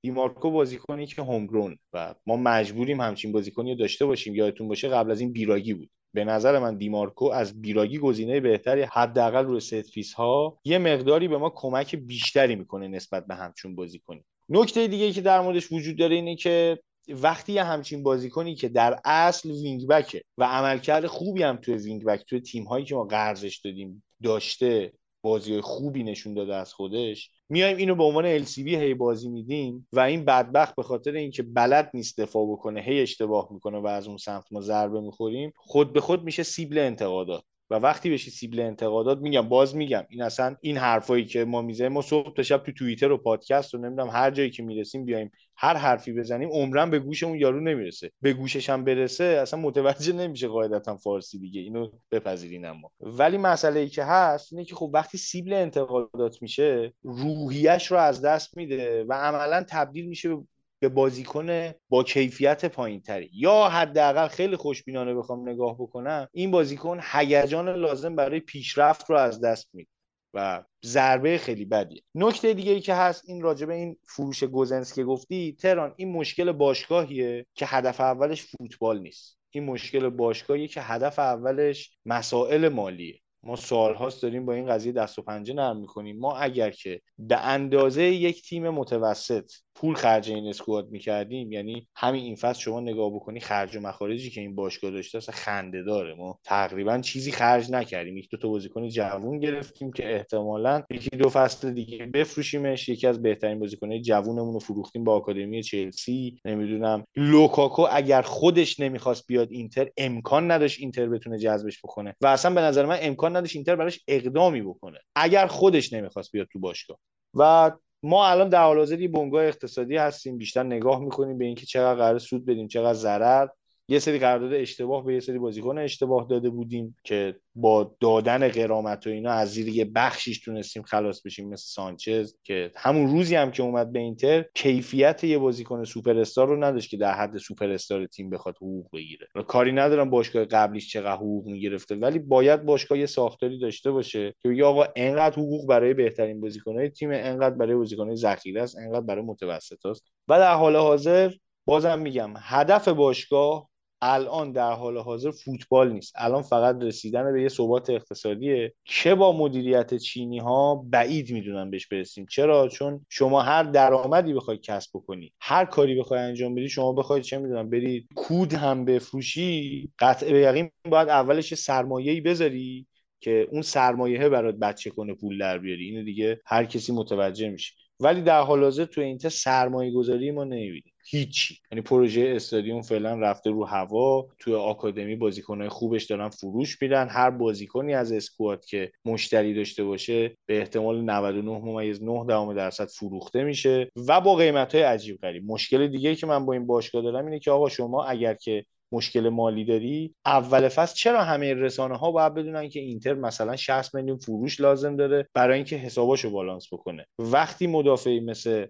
دیمارکو 0.06 0.52
بازیکنی 0.52 1.06
که 1.06 1.22
homegrown 1.22 1.78
و 1.94 2.16
ما 2.26 2.36
مجبوریم 2.38 3.02
همچین 3.02 3.32
بازیکنی 3.32 3.72
رو 3.72 3.78
داشته 3.78 4.06
باشیم 4.06 4.36
یادتون 4.36 4.68
باشه 4.68 4.88
قبل 4.88 5.12
از 5.12 5.20
این 5.20 5.34
بیراگی 5.34 5.74
بود. 5.74 5.90
به 6.14 6.24
نظر 6.24 6.60
من 6.60 6.78
دیمارکو 6.78 7.26
از 7.26 7.62
بیراگی 7.62 7.98
گزینه 7.98 8.40
بهتری 8.40 8.82
حداقل 8.82 9.46
روی 9.46 9.60
ست 9.60 10.14
ها 10.14 10.60
یه 10.66 10.78
مقداری 10.78 11.28
به 11.28 11.38
ما 11.38 11.50
کمک 11.50 11.96
بیشتری 11.96 12.56
می‌کنه 12.56 12.88
نسبت 12.88 13.26
به 13.26 13.36
همچون 13.36 13.76
بازیکنی. 13.76 14.24
نکته 14.50 14.88
دیگه 14.88 15.12
که 15.12 15.22
در 15.22 15.42
موردش 15.42 15.72
وجود 15.72 15.98
داره 15.98 16.16
اینه 16.16 16.36
که 16.36 16.80
وقتی 17.10 17.54
یه 17.54 17.64
همچین 17.64 18.04
بازیکنی 18.04 18.56
که 18.56 18.70
در 18.70 19.00
اصل 19.06 19.52
wing 19.52 19.88
back 19.88 20.15
ه 20.15 20.22
و 20.38 20.44
عملکرد 20.44 21.08
خوبی 21.08 21.44
هم 21.44 21.58
توی 21.58 21.76
wing 21.76 22.04
back 22.04 22.26
توی 22.30 22.40
تیم 22.40 22.64
هایی 22.64 22.86
که 22.86 22.96
ما 22.96 23.04
قرضش 23.04 23.58
دادیم 23.58 24.04
داشته 24.24 24.94
بازی 25.26 25.62
خوبی 25.62 26.04
نشون 26.04 26.34
داده 26.34 26.56
از 26.56 26.74
خودش. 26.74 27.32
میایم 27.50 27.78
اینو 27.78 27.96
به 27.96 28.04
عنوان 28.04 28.46
LCB 28.46 28.68
هی 28.68 28.94
بازی 28.94 29.30
میدیم 29.30 29.88
و 29.94 30.00
این 30.00 30.26
بدبخت 30.26 30.76
به 30.76 30.84
خاطر 30.84 31.12
اینکه 31.12 31.44
بلد 31.44 31.92
نیست 31.94 32.22
دفاع 32.22 32.52
بکنه 32.52 32.82
هی 32.82 33.02
اشتباه 33.02 33.48
می‌کنه 33.52 33.78
و 33.78 33.88
از 33.88 34.08
اون 34.08 34.18
سمت 34.18 34.46
ما 34.52 34.62
ضربه 34.62 35.02
می‌خوریم 35.02 35.54
خود 35.56 35.94
به 35.94 36.02
خود 36.02 36.24
میشه 36.24 36.44
سیبل 36.44 36.78
انتقادات. 36.78 37.44
و 37.70 37.76
وقتی 37.76 38.10
بشی 38.10 38.32
سیبل 38.32 38.60
انتقادات 38.60 39.18
میگم 39.18 39.50
باز 39.50 39.76
میگم 39.76 40.04
این 40.10 40.22
اصلا 40.22 40.56
این 40.62 40.78
حرفایی 40.78 41.26
که 41.26 41.46
ما 41.46 41.62
می‌زنیم 41.62 41.92
ما 41.92 42.02
صبح 42.02 42.34
تا 42.34 42.44
شب 42.44 42.58
تو 42.58 42.72
توییتر 42.72 43.12
و 43.12 43.18
پادکست 43.18 43.76
و 43.76 43.78
نمی‌دونم 43.78 44.10
هر 44.10 44.32
جایی 44.32 44.50
که 44.50 44.64
می‌رسیم 44.64 45.06
بیایم 45.06 45.32
هر 45.58 45.78
حرفی 45.78 46.14
بزنیم 46.14 46.50
عمرن 46.52 46.90
به 46.90 47.00
گوش 47.00 47.24
اون 47.24 47.40
یارو 47.40 47.60
نمی‌رسه. 47.60 48.12
به 48.22 48.34
گوشش 48.34 48.70
هم 48.70 48.84
برسه 48.84 49.24
اصلا 49.24 49.60
متوجه 49.60 50.14
نمیشه 50.14 50.48
قاعدتا 50.48 50.98
فارسی 50.98 51.40
دیگه. 51.40 51.62
اینو 51.62 51.92
بپذیرین 52.12 52.66
اما. 52.66 52.92
ولی 53.00 53.38
مسئله 53.38 53.80
ای 53.80 53.90
که 53.90 54.04
هست 54.04 54.54
اینه 54.54 54.66
که 54.66 54.76
خب 54.76 54.92
وقتی 54.94 55.18
سیبل 55.18 55.54
انتقادات 55.54 56.42
میشه 56.42 56.94
روحیش 57.04 57.92
رو 57.92 57.98
از 57.98 58.22
دست 58.22 58.58
میده 58.58 59.04
و 59.04 59.14
عملا 59.14 59.66
تبدیل 59.70 60.06
میشه 60.06 60.38
به 60.80 60.90
بازیکن 60.90 61.72
با 61.90 62.04
کیفیت 62.04 62.66
پایین 62.66 63.02
تری 63.02 63.30
یا 63.34 63.70
حداقل 63.70 64.28
خیلی 64.28 64.56
خوشبینانه 64.56 65.14
بخوام 65.14 65.50
نگاه 65.50 65.76
بکنم 65.78 66.28
این 66.32 66.52
بازیکن 66.52 67.00
هیجان 67.12 67.70
لازم 67.70 68.16
برای 68.16 68.40
پیشرفت 68.40 69.10
رو 69.10 69.18
از 69.18 69.42
دست 69.42 69.70
میده 69.74 69.90
و 70.34 70.64
ضربه 70.86 71.38
خیلی 71.38 71.66
بدیه. 71.66 72.02
نکته 72.16 72.54
دیگه 72.54 72.72
ای 72.72 72.82
که 72.82 72.94
هست 72.94 73.24
این 73.28 73.42
راجبه 73.42 73.74
این 73.74 73.98
فروش 74.08 74.44
گوزنس 74.44 74.94
که 74.94 75.04
گفتی 75.04 75.56
تهران 75.60 75.94
این 75.98 76.12
مشکل 76.12 76.52
باشگاهیه 76.52 77.46
که 77.54 77.66
هدف 77.66 78.02
اولش 78.02 78.44
فوتبال 78.44 79.00
نیست. 79.00 79.38
این 79.52 79.64
مشکل 79.64 80.10
باشگاهیه 80.10 80.68
که 80.68 80.82
هدف 80.82 81.20
اولش 81.20 81.98
مسائل 82.06 82.70
مالیه. 82.70 83.20
ما 83.44 83.56
سالهاست 83.56 84.22
داریم 84.22 84.46
با 84.46 84.54
این 84.54 84.68
قضیه 84.68 84.92
دست 84.92 85.20
و 85.20 85.22
پنجه 85.22 85.54
نرم 85.54 85.78
می‌کنیم. 85.78 86.20
ما 86.20 86.38
اگر 86.38 86.72
که 86.72 87.02
به 87.18 87.38
اندازه 87.38 88.04
یک 88.04 88.50
تیم 88.50 88.70
متوسط 88.70 89.52
پول 89.76 89.96
خرج 89.96 90.32
این 90.32 90.48
اسکواد 90.48 90.90
می‌کردیم 90.90 91.52
یعنی 91.52 91.88
همین 91.96 92.24
این 92.24 92.36
فصل 92.36 92.60
شما 92.60 92.80
نگاه 92.80 93.16
بکنی 93.16 93.40
خرج 93.40 93.76
و 93.76 93.80
مخارجی 93.80 94.30
که 94.30 94.42
این 94.42 94.56
باشگاه 94.56 94.92
داشته 94.92 95.18
اصلا 95.18 95.36
خنده 95.36 95.84
داره. 95.84 96.14
ما 96.14 96.40
تقریبا 96.44 97.02
چیزی 97.02 97.32
خرج 97.32 97.72
نکردیم. 97.72 98.18
یک 98.18 98.30
دو 98.30 98.38
تا 98.38 98.48
بازیکن 98.48 98.90
جوون 98.90 99.40
گرفتیم 99.40 99.92
که 99.92 100.16
احتمالا 100.16 100.84
یکی 100.90 101.10
دو 101.10 101.30
فصل 101.30 101.72
دیگه 101.72 102.06
بفروشیمش. 102.06 102.90
یکی 102.90 103.08
از 103.08 103.22
بهترین 103.22 103.60
بازیکنهای 103.60 104.02
جوونمون 104.02 104.54
رو 104.54 104.60
فروختیم 104.60 105.04
با 105.04 105.16
آکادمی 105.16 105.64
چلسی. 105.64 106.40
نمی‌دونم 106.46 107.04
لوکاکو 107.16 107.88
اگر 107.92 108.22
خودش 108.22 108.80
نمی‌خواست 108.80 109.28
بیاد 109.28 109.52
اینتر 109.52 109.90
امکان 109.98 110.52
نداشت 110.52 110.80
اینتر 110.80 111.08
بتونه 111.08 111.38
جذبش 111.38 111.80
بکنه. 111.84 112.16
و 112.22 112.28
اصلا 112.28 112.54
به 112.54 112.62
نظر 112.62 112.86
من 112.86 112.98
امکان 113.02 113.36
نداشت 113.36 113.56
اینتر 113.56 113.76
براش 113.76 114.00
اقدامی 114.08 114.62
بکنه. 114.62 115.00
اگر 115.16 115.48
خودش 115.48 115.94
نمی‌خواست 115.94 116.32
بیاد 116.32 116.48
تو 116.54 116.60
باشگاه. 116.60 116.98
و 117.34 117.72
ما 118.06 118.28
الان 118.28 118.50
در 118.50 118.64
حال 118.64 118.78
حاضر 118.78 119.02
یه 119.02 119.08
بنگاه 119.08 119.46
اقتصادی 119.46 119.98
هستیم 119.98 120.38
بیشتر 120.38 120.64
نگاه 120.64 121.00
می‌کنیم 121.00 121.38
به 121.38 121.46
اینکه 121.46 121.66
چقدر 121.66 122.00
قرار 122.00 122.20
سود 122.20 122.46
بدیم 122.46 122.68
چقدر 122.68 122.94
ضرر. 122.94 123.48
یه 123.88 124.00
سری 124.00 124.20
قرارداد 124.20 124.54
اشتباه 124.54 125.06
به 125.06 125.14
یه 125.14 125.20
سری 125.20 125.40
بازیکن 125.40 125.78
اشتباه 125.78 126.28
داده 126.30 126.50
بودیم 126.50 126.96
که 127.04 127.36
با 127.56 127.96
دادن 128.00 128.48
قرامت 128.48 129.08
و 129.08 129.10
اینا 129.10 129.32
از 129.32 129.54
زیر 129.54 129.68
یه 129.68 129.86
بخشیش 129.86 130.40
تونستیم 130.40 130.84
خلاص 130.84 131.22
بشیم 131.22 131.50
مثل 131.50 131.64
سانچز 131.68 132.34
که 132.44 132.72
همون 132.76 133.12
روزی 133.12 133.36
هم 133.36 133.52
که 133.52 133.64
اومد 133.64 133.92
به 133.92 134.00
اینتر 134.00 134.46
کیفیت 134.56 135.24
یه 135.24 135.38
بازیکن 135.38 135.84
سوپر 135.84 136.20
استار 136.20 136.48
رو 136.48 136.64
نداشت 136.64 136.90
که 136.90 136.98
در 136.98 137.14
حد 137.14 137.38
سوپر 137.38 137.70
استار 137.70 138.06
تیم 138.06 138.30
بخواد 138.30 138.56
حقوق 138.56 138.90
بگیره. 138.94 139.28
کاری 139.48 139.72
ندارم 139.72 140.10
باشگاه 140.10 140.46
قبلیش 140.46 140.92
چقدر 140.92 141.16
حقوق 141.16 141.48
می‌گرفته 141.48 141.96
ولی 141.96 142.20
باید 142.20 142.66
باشگاه 142.66 143.00
یه 143.00 143.06
ساختاری 143.06 143.60
داشته 143.60 143.92
باشه 143.92 144.34
که 144.44 144.50
بگه 144.50 144.66
آقا 144.66 144.86
انقدر 144.96 145.36
حقوق 145.36 145.68
برای 145.68 145.94
بهترین 145.94 146.42
بازیکنهای 146.42 146.90
تیم 146.90 147.10
انقدر 147.12 147.56
برای 147.56 147.76
بازیکنهای 147.76 148.16
ذخیره 148.16 148.62
است 148.62 148.78
انقدر 148.78 149.02
برای 149.02 149.24
متوسط 149.24 149.86
است. 149.86 150.12
و 150.28 150.40
در 150.40 150.54
حال 150.54 150.76
حاضر 150.76 151.32
بازم 151.66 152.00
میگم 152.00 152.34
هدف 152.38 152.88
باشگاه 152.88 153.70
الان 154.08 154.52
در 154.52 154.72
حال 154.72 154.98
حاضر 154.98 155.32
فوتبال 155.32 155.92
نیست. 155.92 156.14
الان 156.16 156.42
فقط 156.42 156.76
رسیدن 156.82 157.34
به 157.34 157.42
یه 157.42 157.50
ثبات 157.50 157.90
اقتصادیه. 157.90 158.74
که 158.86 159.16
با 159.16 159.38
مدیریت 159.38 159.94
چینی 159.94 160.40
ها 160.40 160.76
بعید 160.90 161.32
می‌دونن 161.32 161.72
بهش 161.72 161.88
برسیم. 161.88 162.26
چرا؟ 162.30 162.68
چون 162.68 163.06
شما 163.10 163.42
هر 163.42 163.64
درآمدی 163.64 164.34
بخوای 164.34 164.58
کسب 164.58 164.90
بکنی 164.94 165.34
هر 165.42 165.66
کاری 165.66 166.00
بخوای 166.00 166.20
انجام 166.20 166.56
بدی 166.56 166.70
شما 166.70 166.94
بخوای 166.94 167.22
چه 167.22 167.38
می‌دونم 167.38 167.70
بری 167.70 168.08
کود 168.16 168.54
هم 168.54 168.86
بفروشی 168.86 169.90
قطع 170.00 170.32
به 170.32 170.40
یقین 170.40 170.72
باید 170.90 171.10
اولش 171.10 171.54
سرمایه‌ای 171.54 172.22
بذاری 172.22 172.88
که 173.20 173.48
اون 173.52 173.62
سرمایه 173.62 174.30
برات 174.30 174.56
بچه 174.56 174.90
کنه 174.90 175.14
پول 175.14 175.38
در 175.38 175.58
بیاری. 175.58 175.86
اینو 175.86 176.04
دیگه 176.04 176.42
هر 176.46 176.66
کسی 176.66 176.94
متوجه 176.94 177.50
میشه. 177.50 177.74
ولی 178.00 178.22
در 178.22 178.42
حال 178.42 178.64
حاضر 178.64 178.86
تو 178.86 179.02
اینتر 179.02 179.30
سرمایه 179.30 179.92
گذاری 179.92 180.32
ما 180.32 180.44
نمی‌بینیم. 180.44 180.94
هیچی. 181.08 181.58
یعنی 181.72 181.82
پروژه 181.82 182.34
استادیوم 182.36 182.82
فعلا 182.82 183.20
رفته 183.20 183.50
رو 183.50 183.66
هوا. 183.66 184.28
تو 184.40 184.58
آکادمی 184.58 185.16
بازیکنهای 185.16 185.70
خوبش 185.70 186.04
دارن 186.04 186.30
فروش 186.30 186.82
میدن. 186.82 187.08
هر 187.10 187.30
بازیکنی 187.30 187.94
از 187.94 188.12
اسکواد 188.12 188.66
که 188.66 188.92
مشتری 189.06 189.54
داشته 189.54 189.84
باشه 189.84 190.38
به 190.46 190.60
احتمال 190.60 191.02
99 191.02 191.52
ممیز 191.52 192.04
9 192.04 192.26
دهم 192.28 192.54
درصد 192.54 192.88
فروخته 192.88 193.44
میشه 193.44 193.92
و 194.08 194.22
با 194.22 194.36
قیمت 194.36 194.76
های 194.76 194.84
عجیب 194.84 195.18
غریب. 195.22 195.44
مشکل 195.52 195.88
دیگه 195.88 196.16
که 196.16 196.28
من 196.28 196.46
با 196.46 196.54
این 196.54 196.68
باشگاه 196.68 197.02
دارم 197.04 197.26
اینه 197.26 197.40
که 197.40 197.52
آقا 197.52 197.70
شما 197.70 198.04
اگر 198.04 198.34
که 198.34 198.66
مشکل 198.92 199.30
مالی 199.30 199.66
داری 199.66 200.16
اول 200.26 200.70
فصل 200.70 200.96
چرا 200.96 201.24
همه 201.24 201.54
رسانه 201.54 201.98
ها 201.98 202.12
باید 202.12 202.34
بدونن 202.34 202.70
که 202.70 202.80
اینتر 202.80 203.14
مثلا 203.14 203.56
60 203.56 203.96
میلیون 203.96 204.18
فروش 204.18 204.60
لازم 204.60 204.96
داره 204.96 205.30
برای 205.34 205.56
اینکه 205.56 205.76
حساباشو 205.76 206.30
بالانس 206.30 206.74
بکنه؟ 206.74 207.06
وقتی 207.20 207.68
مدافعی 207.68 208.20
مثل 208.20 208.66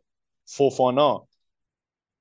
فوفانا 0.45 1.27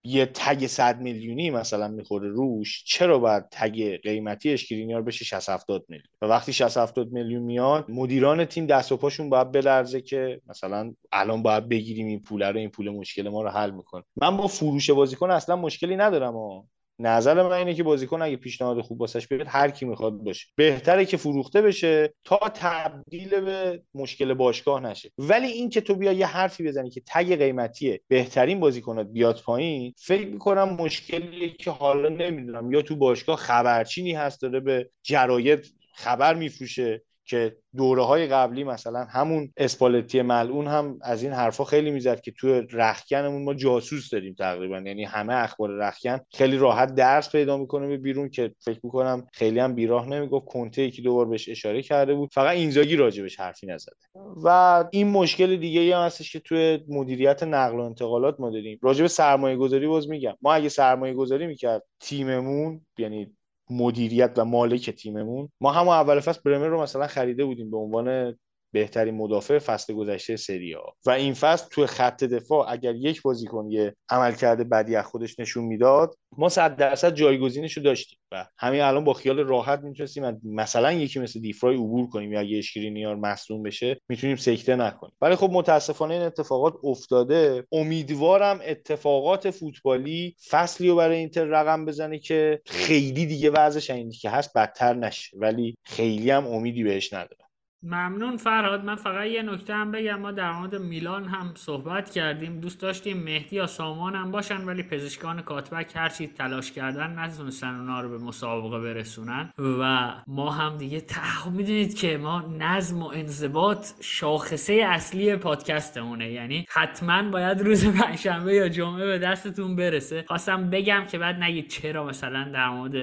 یه 0.07 0.27
تگ 0.27 0.67
100 0.67 1.01
میلیونی 1.01 1.51
مثلا 1.51 1.89
می‌خوره 1.89 2.29
روش 2.29 2.85
چرا 2.87 3.19
باید 3.19 3.45
تگ 3.51 3.97
قیمتی 4.03 4.53
اشکرینیار 4.53 5.03
بشه 5.03 5.25
60 5.25 5.49
70 5.49 5.85
میلیون؟ 5.89 6.09
و 6.23 6.27
وقتی 6.27 6.53
60 6.53 6.77
70 6.77 7.13
میلیون 7.13 7.43
میاد 7.43 7.91
مدیران 7.91 8.45
تیم 8.45 8.67
دست 8.67 8.93
و 8.93 8.97
پاشون 8.97 9.31
باید 9.31 9.53
بلرزه 9.53 10.01
که 10.01 10.41
مثلا 10.47 10.95
الان 11.13 11.43
باید 11.43 11.69
بگیریم 11.69 12.07
این 12.07 12.23
پول 12.23 12.43
رو 12.43 12.57
این 12.57 12.71
پول 12.71 12.91
مشکل 12.91 13.29
ما 13.29 13.43
رو 13.43 13.49
حل 13.49 13.71
می‌کنه. 13.71 14.05
من 14.17 14.37
با 14.37 14.47
فروش 14.47 14.91
بازیکن 14.91 15.31
اصلا 15.31 15.57
مشکلی 15.57 15.97
ندارم 15.97 16.33
ها 16.33 16.67
نظر 16.99 17.43
من 17.43 17.53
اینه 17.53 17.75
که 17.75 17.83
بازیکن 17.83 18.23
اگه 18.23 18.37
پیشنهاد 18.37 18.81
خوب 18.81 19.01
واسش 19.01 19.29
بیاد 19.29 19.47
هر 19.47 19.71
کی 19.71 19.85
می‌خواد 19.85 20.13
باشه. 20.13 20.47
بهتره 20.57 21.05
که 21.05 21.17
فروخته 21.17 21.63
بشه 21.63 22.15
تا 22.25 22.39
تبدیل 22.55 23.41
به 23.41 23.83
مشکل 23.95 24.35
باشگاه 24.35 24.81
نشه. 24.81 25.11
ولی 25.19 25.47
این 25.47 25.71
که 25.71 25.81
تو 25.81 25.95
بیا 25.95 26.13
یه 26.13 26.27
حرفی 26.27 26.65
بزنی 26.65 26.91
که 26.91 27.03
تگ 27.07 27.39
قیمتی 27.39 28.01
بهترین 28.09 28.61
بازیکنات 28.61 29.07
بیاد 29.07 29.41
پایین 29.45 29.95
فکر 29.99 30.27
می‌کنم 30.27 30.69
مشکلیه 30.69 31.49
که 31.49 31.71
حالا 31.71 32.09
نمی‌دونم 32.09 32.73
یا 32.73 32.83
تو 32.83 32.97
باشگاه 32.97 33.37
خبرچینی 33.37 34.13
هست 34.13 34.43
داره 34.43 34.61
به 34.61 34.91
جراید 35.03 35.75
خبر 35.95 36.35
میفروشه 36.35 37.03
که 37.27 37.57
دوره 37.77 38.03
های 38.03 38.27
قبلی 38.27 38.65
مثلا 38.65 39.05
همون 39.05 39.53
اسپالتی 39.57 40.23
ملعون 40.23 40.67
هم 40.67 40.99
از 41.03 41.23
این 41.23 41.33
حرفا 41.33 41.65
خیلی 41.65 41.91
می‌زد 41.91 42.21
که 42.21 42.31
توی 42.31 42.63
رخکنمون 42.73 43.45
ما 43.45 43.55
جاسوس 43.55 44.11
داریم 44.11 44.35
تقریبا. 44.39 44.81
یعنی 44.81 45.05
همه 45.05 45.35
اخبار 45.35 45.71
رخکن 45.71 46.21
خیلی 46.35 46.57
راحت 46.57 46.95
درس 46.95 47.33
پیدا 47.33 47.57
می‌کنه 47.57 47.87
به 47.87 47.97
بیرون 47.97 48.29
که 48.29 48.55
فکر 48.65 48.81
می‌کنم 48.83 49.27
خیلی 49.33 49.59
هم 49.59 49.75
بیراه 49.75 50.09
نمی‌گفت. 50.09 50.47
کنته 50.47 50.83
یکی 50.83 51.03
دوبار 51.03 51.27
بهش 51.27 51.49
اشاره 51.49 51.83
کرده 51.83 52.15
بود. 52.15 52.31
فقط 52.33 52.57
اینزاگی 52.57 52.97
راجبش 52.97 53.41
حرفی 53.41 53.67
نزده. 53.67 53.97
و 54.45 54.85
این 54.93 55.09
مشکل 55.09 55.57
دیگه 55.57 55.81
ای 55.81 55.93
هم 55.93 56.01
هستش 56.01 56.33
که 56.33 56.39
توی 56.39 56.85
مدیریت 56.89 57.43
نقل 57.43 57.81
و 57.81 57.83
انتقالات 57.83 58.41
ما 58.41 58.51
داریم. 58.51 58.79
راجب 58.83 59.07
سرمایه 59.07 59.57
گذاری 59.57 59.87
باز 59.87 60.09
میگم. 60.09 60.35
ما 60.43 60.55
اگه 60.55 60.69
سرمایه 60.69 61.15
گذاری 61.15 61.47
می‌کرد 61.47 61.83
تیممون 62.01 62.87
یعنی 62.99 63.37
مدیریت 63.71 64.33
و 64.37 64.45
مالک 64.45 64.91
تیممون. 64.91 65.49
ما 65.61 65.73
هم 65.73 65.89
اول 65.89 66.21
فصل 66.21 66.41
برمر 66.45 66.67
رو 66.67 66.83
مثلا 66.83 67.07
خریده 67.07 67.45
بودیم 67.45 67.71
به 67.71 67.77
عنوان 67.77 68.37
بهترین 68.75 69.15
مدافع 69.15 69.59
فصل 69.59 69.95
گذشته 69.95 70.37
سری 70.37 70.73
ها 70.73 70.97
و 71.07 71.11
این 71.11 71.35
فصل 71.35 71.67
توی 71.71 71.87
خط 71.87 72.25
دفاع 72.25 72.73
اگر 72.73 72.95
یک 72.95 73.23
بازیکن 73.23 73.71
یه 73.71 73.97
عملکرد 74.09 74.69
بدی 74.69 74.97
از 74.97 75.07
خودش 75.07 75.39
نشون 75.39 75.65
می‌داد 75.65 76.17
ما 76.39 76.49
صد 76.49 76.77
درصد 76.77 77.15
جایگزینش 77.15 77.77
رو 77.77 77.83
داشتیم. 77.83 78.19
و 78.33 78.47
همین 78.59 78.81
الان 78.81 79.05
با 79.05 79.13
خیال 79.13 79.39
راحت 79.39 79.81
می‌تونستیم 79.81 80.41
مثلا 80.45 80.93
یکی 80.93 81.21
مثل 81.21 81.41
دیفرای 81.41 81.75
عبور 81.75 82.09
کنیم 82.09 82.33
یا 82.33 82.41
اگه 82.41 82.59
اشکرینیار 82.59 83.17
مصدوم 83.17 83.63
بشه 83.63 84.01
می‌تونیم 84.09 84.37
سکته 84.37 84.77
نکنیم. 84.77 85.15
ولی 85.21 85.37
خب 85.37 85.51
متاسفانه 85.53 86.15
این 86.15 86.23
اتفاقات 86.23 86.75
افتاده. 86.85 87.67
امیدوارم 87.73 88.61
اتفاقات 88.65 89.51
فوتبالی 89.51 90.37
فصلی 90.51 90.89
رو 90.89 90.97
برای 90.97 91.17
اینتر 91.17 91.45
رقم 91.45 91.85
بزنه 91.85 92.19
که 92.19 92.61
خیلی 92.67 93.27
دیگه 93.27 93.51
وضعش 93.51 93.91
اینی 93.91 94.13
که 94.13 94.31
هست 94.31 94.53
بدتر 94.57 94.95
نشه. 94.95 95.37
ولی 95.37 95.77
خیلی 95.85 96.31
هم 96.31 96.47
امیدی 96.47 96.83
بهش 96.83 97.13
ندارم. 97.13 97.44
ممنون 97.85 98.37
فرهاد. 98.37 98.85
من 98.85 98.95
فقط 98.95 99.27
یه 99.27 99.43
نکته 99.43 99.75
هم 99.75 99.91
بگم. 99.91 100.21
ما 100.21 100.33
در 100.33 100.53
مورد 100.53 100.75
میلان 100.75 101.25
هم 101.25 101.53
صحبت 101.55 102.11
کردیم. 102.11 102.61
دوست 102.61 102.81
داشتیم. 102.81 103.23
مهدی 103.23 103.57
یا 103.57 103.67
سامان 103.67 104.15
هم 104.15 104.31
باشن 104.31 104.65
ولی 104.65 104.83
پزشکان 104.83 105.43
کاتبک 105.43 105.93
هرچی 105.97 106.27
تلاش 106.27 106.73
کردن 106.73 107.19
نتونستن 107.19 107.79
اونا 107.81 108.01
رو 108.01 108.09
به 108.09 108.19
مسابقه 108.19 108.81
برسونن. 108.81 109.51
و 109.59 110.13
ما 110.27 110.51
هم 110.51 110.79
دیگه 110.79 111.01
ته 111.01 111.49
می‌دونید 111.49 111.95
که 111.95 112.17
ما 112.17 112.41
نظم 112.59 113.03
و 113.03 113.07
انضباط 113.07 113.87
شاخصه 114.01 114.73
اصلی 114.73 115.37
پادکستمونه. 115.37 116.31
یعنی 116.31 116.67
حتما 116.71 117.31
باید 117.31 117.61
روز 117.61 117.87
پنجشنبه 117.87 118.55
یا 118.55 118.69
جمعه 118.69 119.07
به 119.07 119.19
دستتون 119.19 119.77
برسه. 119.77 120.25
خواستم 120.29 120.71
بگم 120.71 121.05
که 121.09 121.19
بعد 121.19 121.43
نگید 121.43 121.69
چرا 121.69 122.05
مثلا 122.05 122.51
در 122.55 122.69
مورد 122.69 122.95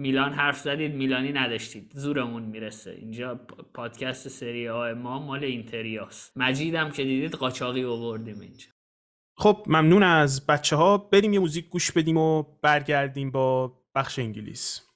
میلان 0.00 0.32
حرف 0.32 0.58
زدید 0.58 0.94
میلانی 0.94 1.32
نداشتید. 1.32 1.92
زورمون 1.94 2.42
می‌رسه. 2.42 2.90
اینجا 2.90 3.34
پادکست 3.74 4.28
سری 4.28 4.68
آ 4.68 4.94
ما 4.94 5.18
مال 5.18 5.44
اینتریاس 5.44 6.30
مجیدم 6.36 6.90
که 6.90 7.04
دیدید 7.04 7.34
قاچاقی 7.34 7.84
آوردیم 7.84 8.40
اینجا. 8.40 8.66
خب 9.36 9.64
ممنون 9.66 10.02
از 10.02 10.46
بچه 10.46 10.76
ها 10.76 10.98
بریم 10.98 11.32
یه 11.32 11.40
موزیک 11.40 11.68
گوش 11.68 11.92
بدیم 11.92 12.16
و 12.16 12.42
برگردیم 12.62 13.30
با 13.30 13.72
بخش 13.94 14.18
انگلیس. 14.18 14.89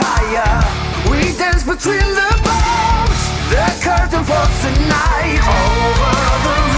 Fire. 0.00 0.62
We 1.10 1.36
dance 1.36 1.64
between 1.64 2.08
the 2.20 2.30
bombs. 2.46 3.20
The 3.52 3.66
curtain 3.84 4.24
falls 4.24 4.54
tonight 4.62 5.42
over 5.42 6.12
the 6.46 6.77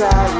side. 0.00 0.39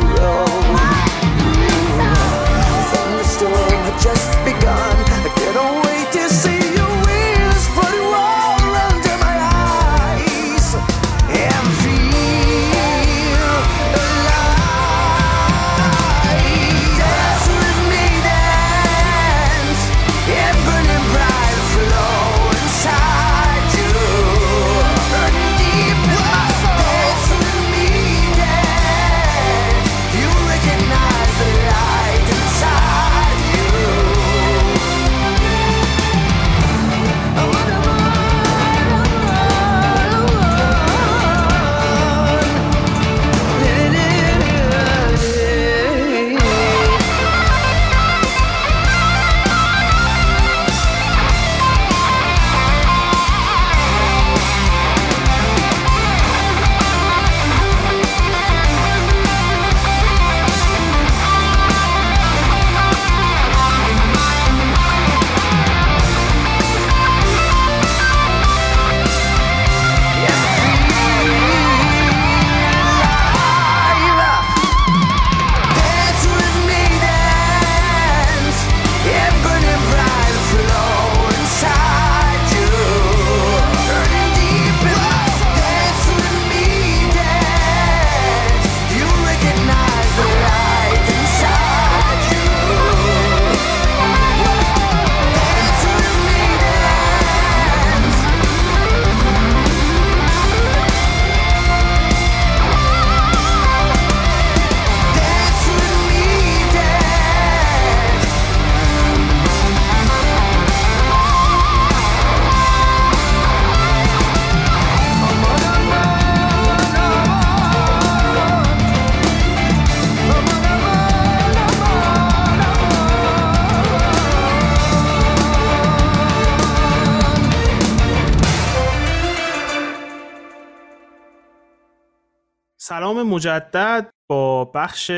مجدد 133.41 134.11
با 134.31 134.65
بخش 134.65 135.11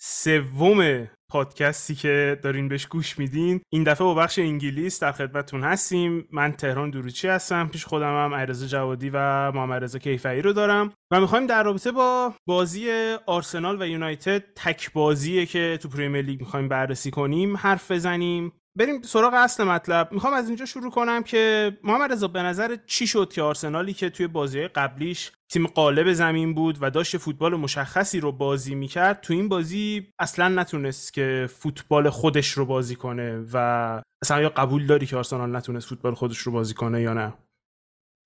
سوم 0.00 1.08
پادکستی 1.30 1.94
که 1.94 2.38
دارین 2.42 2.68
بهش 2.68 2.86
گوش 2.86 3.18
میدین. 3.18 3.60
این 3.72 3.84
دفعه 3.84 4.04
با 4.04 4.14
بخش 4.14 4.38
انگلیس 4.38 5.00
در 5.00 5.12
خدمتتون 5.12 5.64
هستیم. 5.64 6.28
من 6.32 6.52
تهران 6.52 6.90
دروچی 6.90 7.28
هستم. 7.28 7.68
پیش 7.68 7.84
خودم 7.84 8.24
هم 8.24 8.34
علیرضا 8.34 8.66
جوادی 8.66 9.10
و 9.10 9.52
محمد 9.52 9.84
رضا 9.84 9.98
کیفری 9.98 10.42
رو 10.42 10.52
دارم. 10.52 10.92
و 11.12 11.20
می‌خوایم 11.20 11.46
در 11.46 11.62
رابطه 11.62 11.92
با 11.92 12.34
بازی 12.48 12.90
آرسنال 13.26 13.82
و 13.82 13.86
یونایتد 13.86 14.44
تک 14.56 14.92
بازیه 14.92 15.46
که 15.46 15.78
تو 15.82 15.88
پریمیر 15.88 16.24
لیگ 16.24 16.40
می‌خوایم 16.40 16.68
بررسی 16.68 17.10
کنیم 17.10 17.56
حرف 17.56 17.90
بزنیم. 17.90 18.52
بریم 18.78 19.02
سراغ 19.02 19.34
اصل 19.34 19.64
مطلب. 19.64 20.12
می‌خوام 20.12 20.34
از 20.34 20.46
اینجا 20.46 20.66
شروع 20.66 20.90
کنم 20.90 21.22
که 21.22 21.72
محمد 21.84 22.12
رضا 22.12 22.28
به 22.28 22.42
نظر 22.42 22.76
چی 22.86 23.06
شد 23.06 23.32
که 23.32 23.42
آرسنالی 23.42 23.92
که 23.92 24.10
توی 24.10 24.26
بازی 24.26 24.68
قبلیش 24.68 25.32
تیم 25.48 25.66
قالب 25.66 26.12
زمین 26.12 26.54
بود 26.54 26.78
و 26.80 26.90
داشت 26.90 27.16
فوتبال 27.16 27.56
مشخصی 27.56 28.20
رو 28.20 28.32
بازی 28.32 28.74
می‌کرد 28.74 29.20
تو 29.20 29.32
این 29.32 29.48
بازی 29.48 30.12
اصلا 30.18 30.48
نتونست 30.48 31.12
که 31.12 31.48
فوتبال 31.50 32.10
خودش 32.10 32.50
رو 32.50 32.64
بازی 32.66 32.96
کنه 32.96 33.44
و 33.52 34.02
اصلا 34.22 34.40
یا 34.40 34.48
قبول 34.48 34.86
داری 34.86 35.06
که 35.06 35.16
آرسنال 35.16 35.56
نتونست 35.56 35.88
فوتبال 35.88 36.14
خودش 36.14 36.38
رو 36.38 36.52
بازی 36.52 36.74
کنه 36.74 37.02
یا 37.02 37.14
نه؟ 37.14 37.32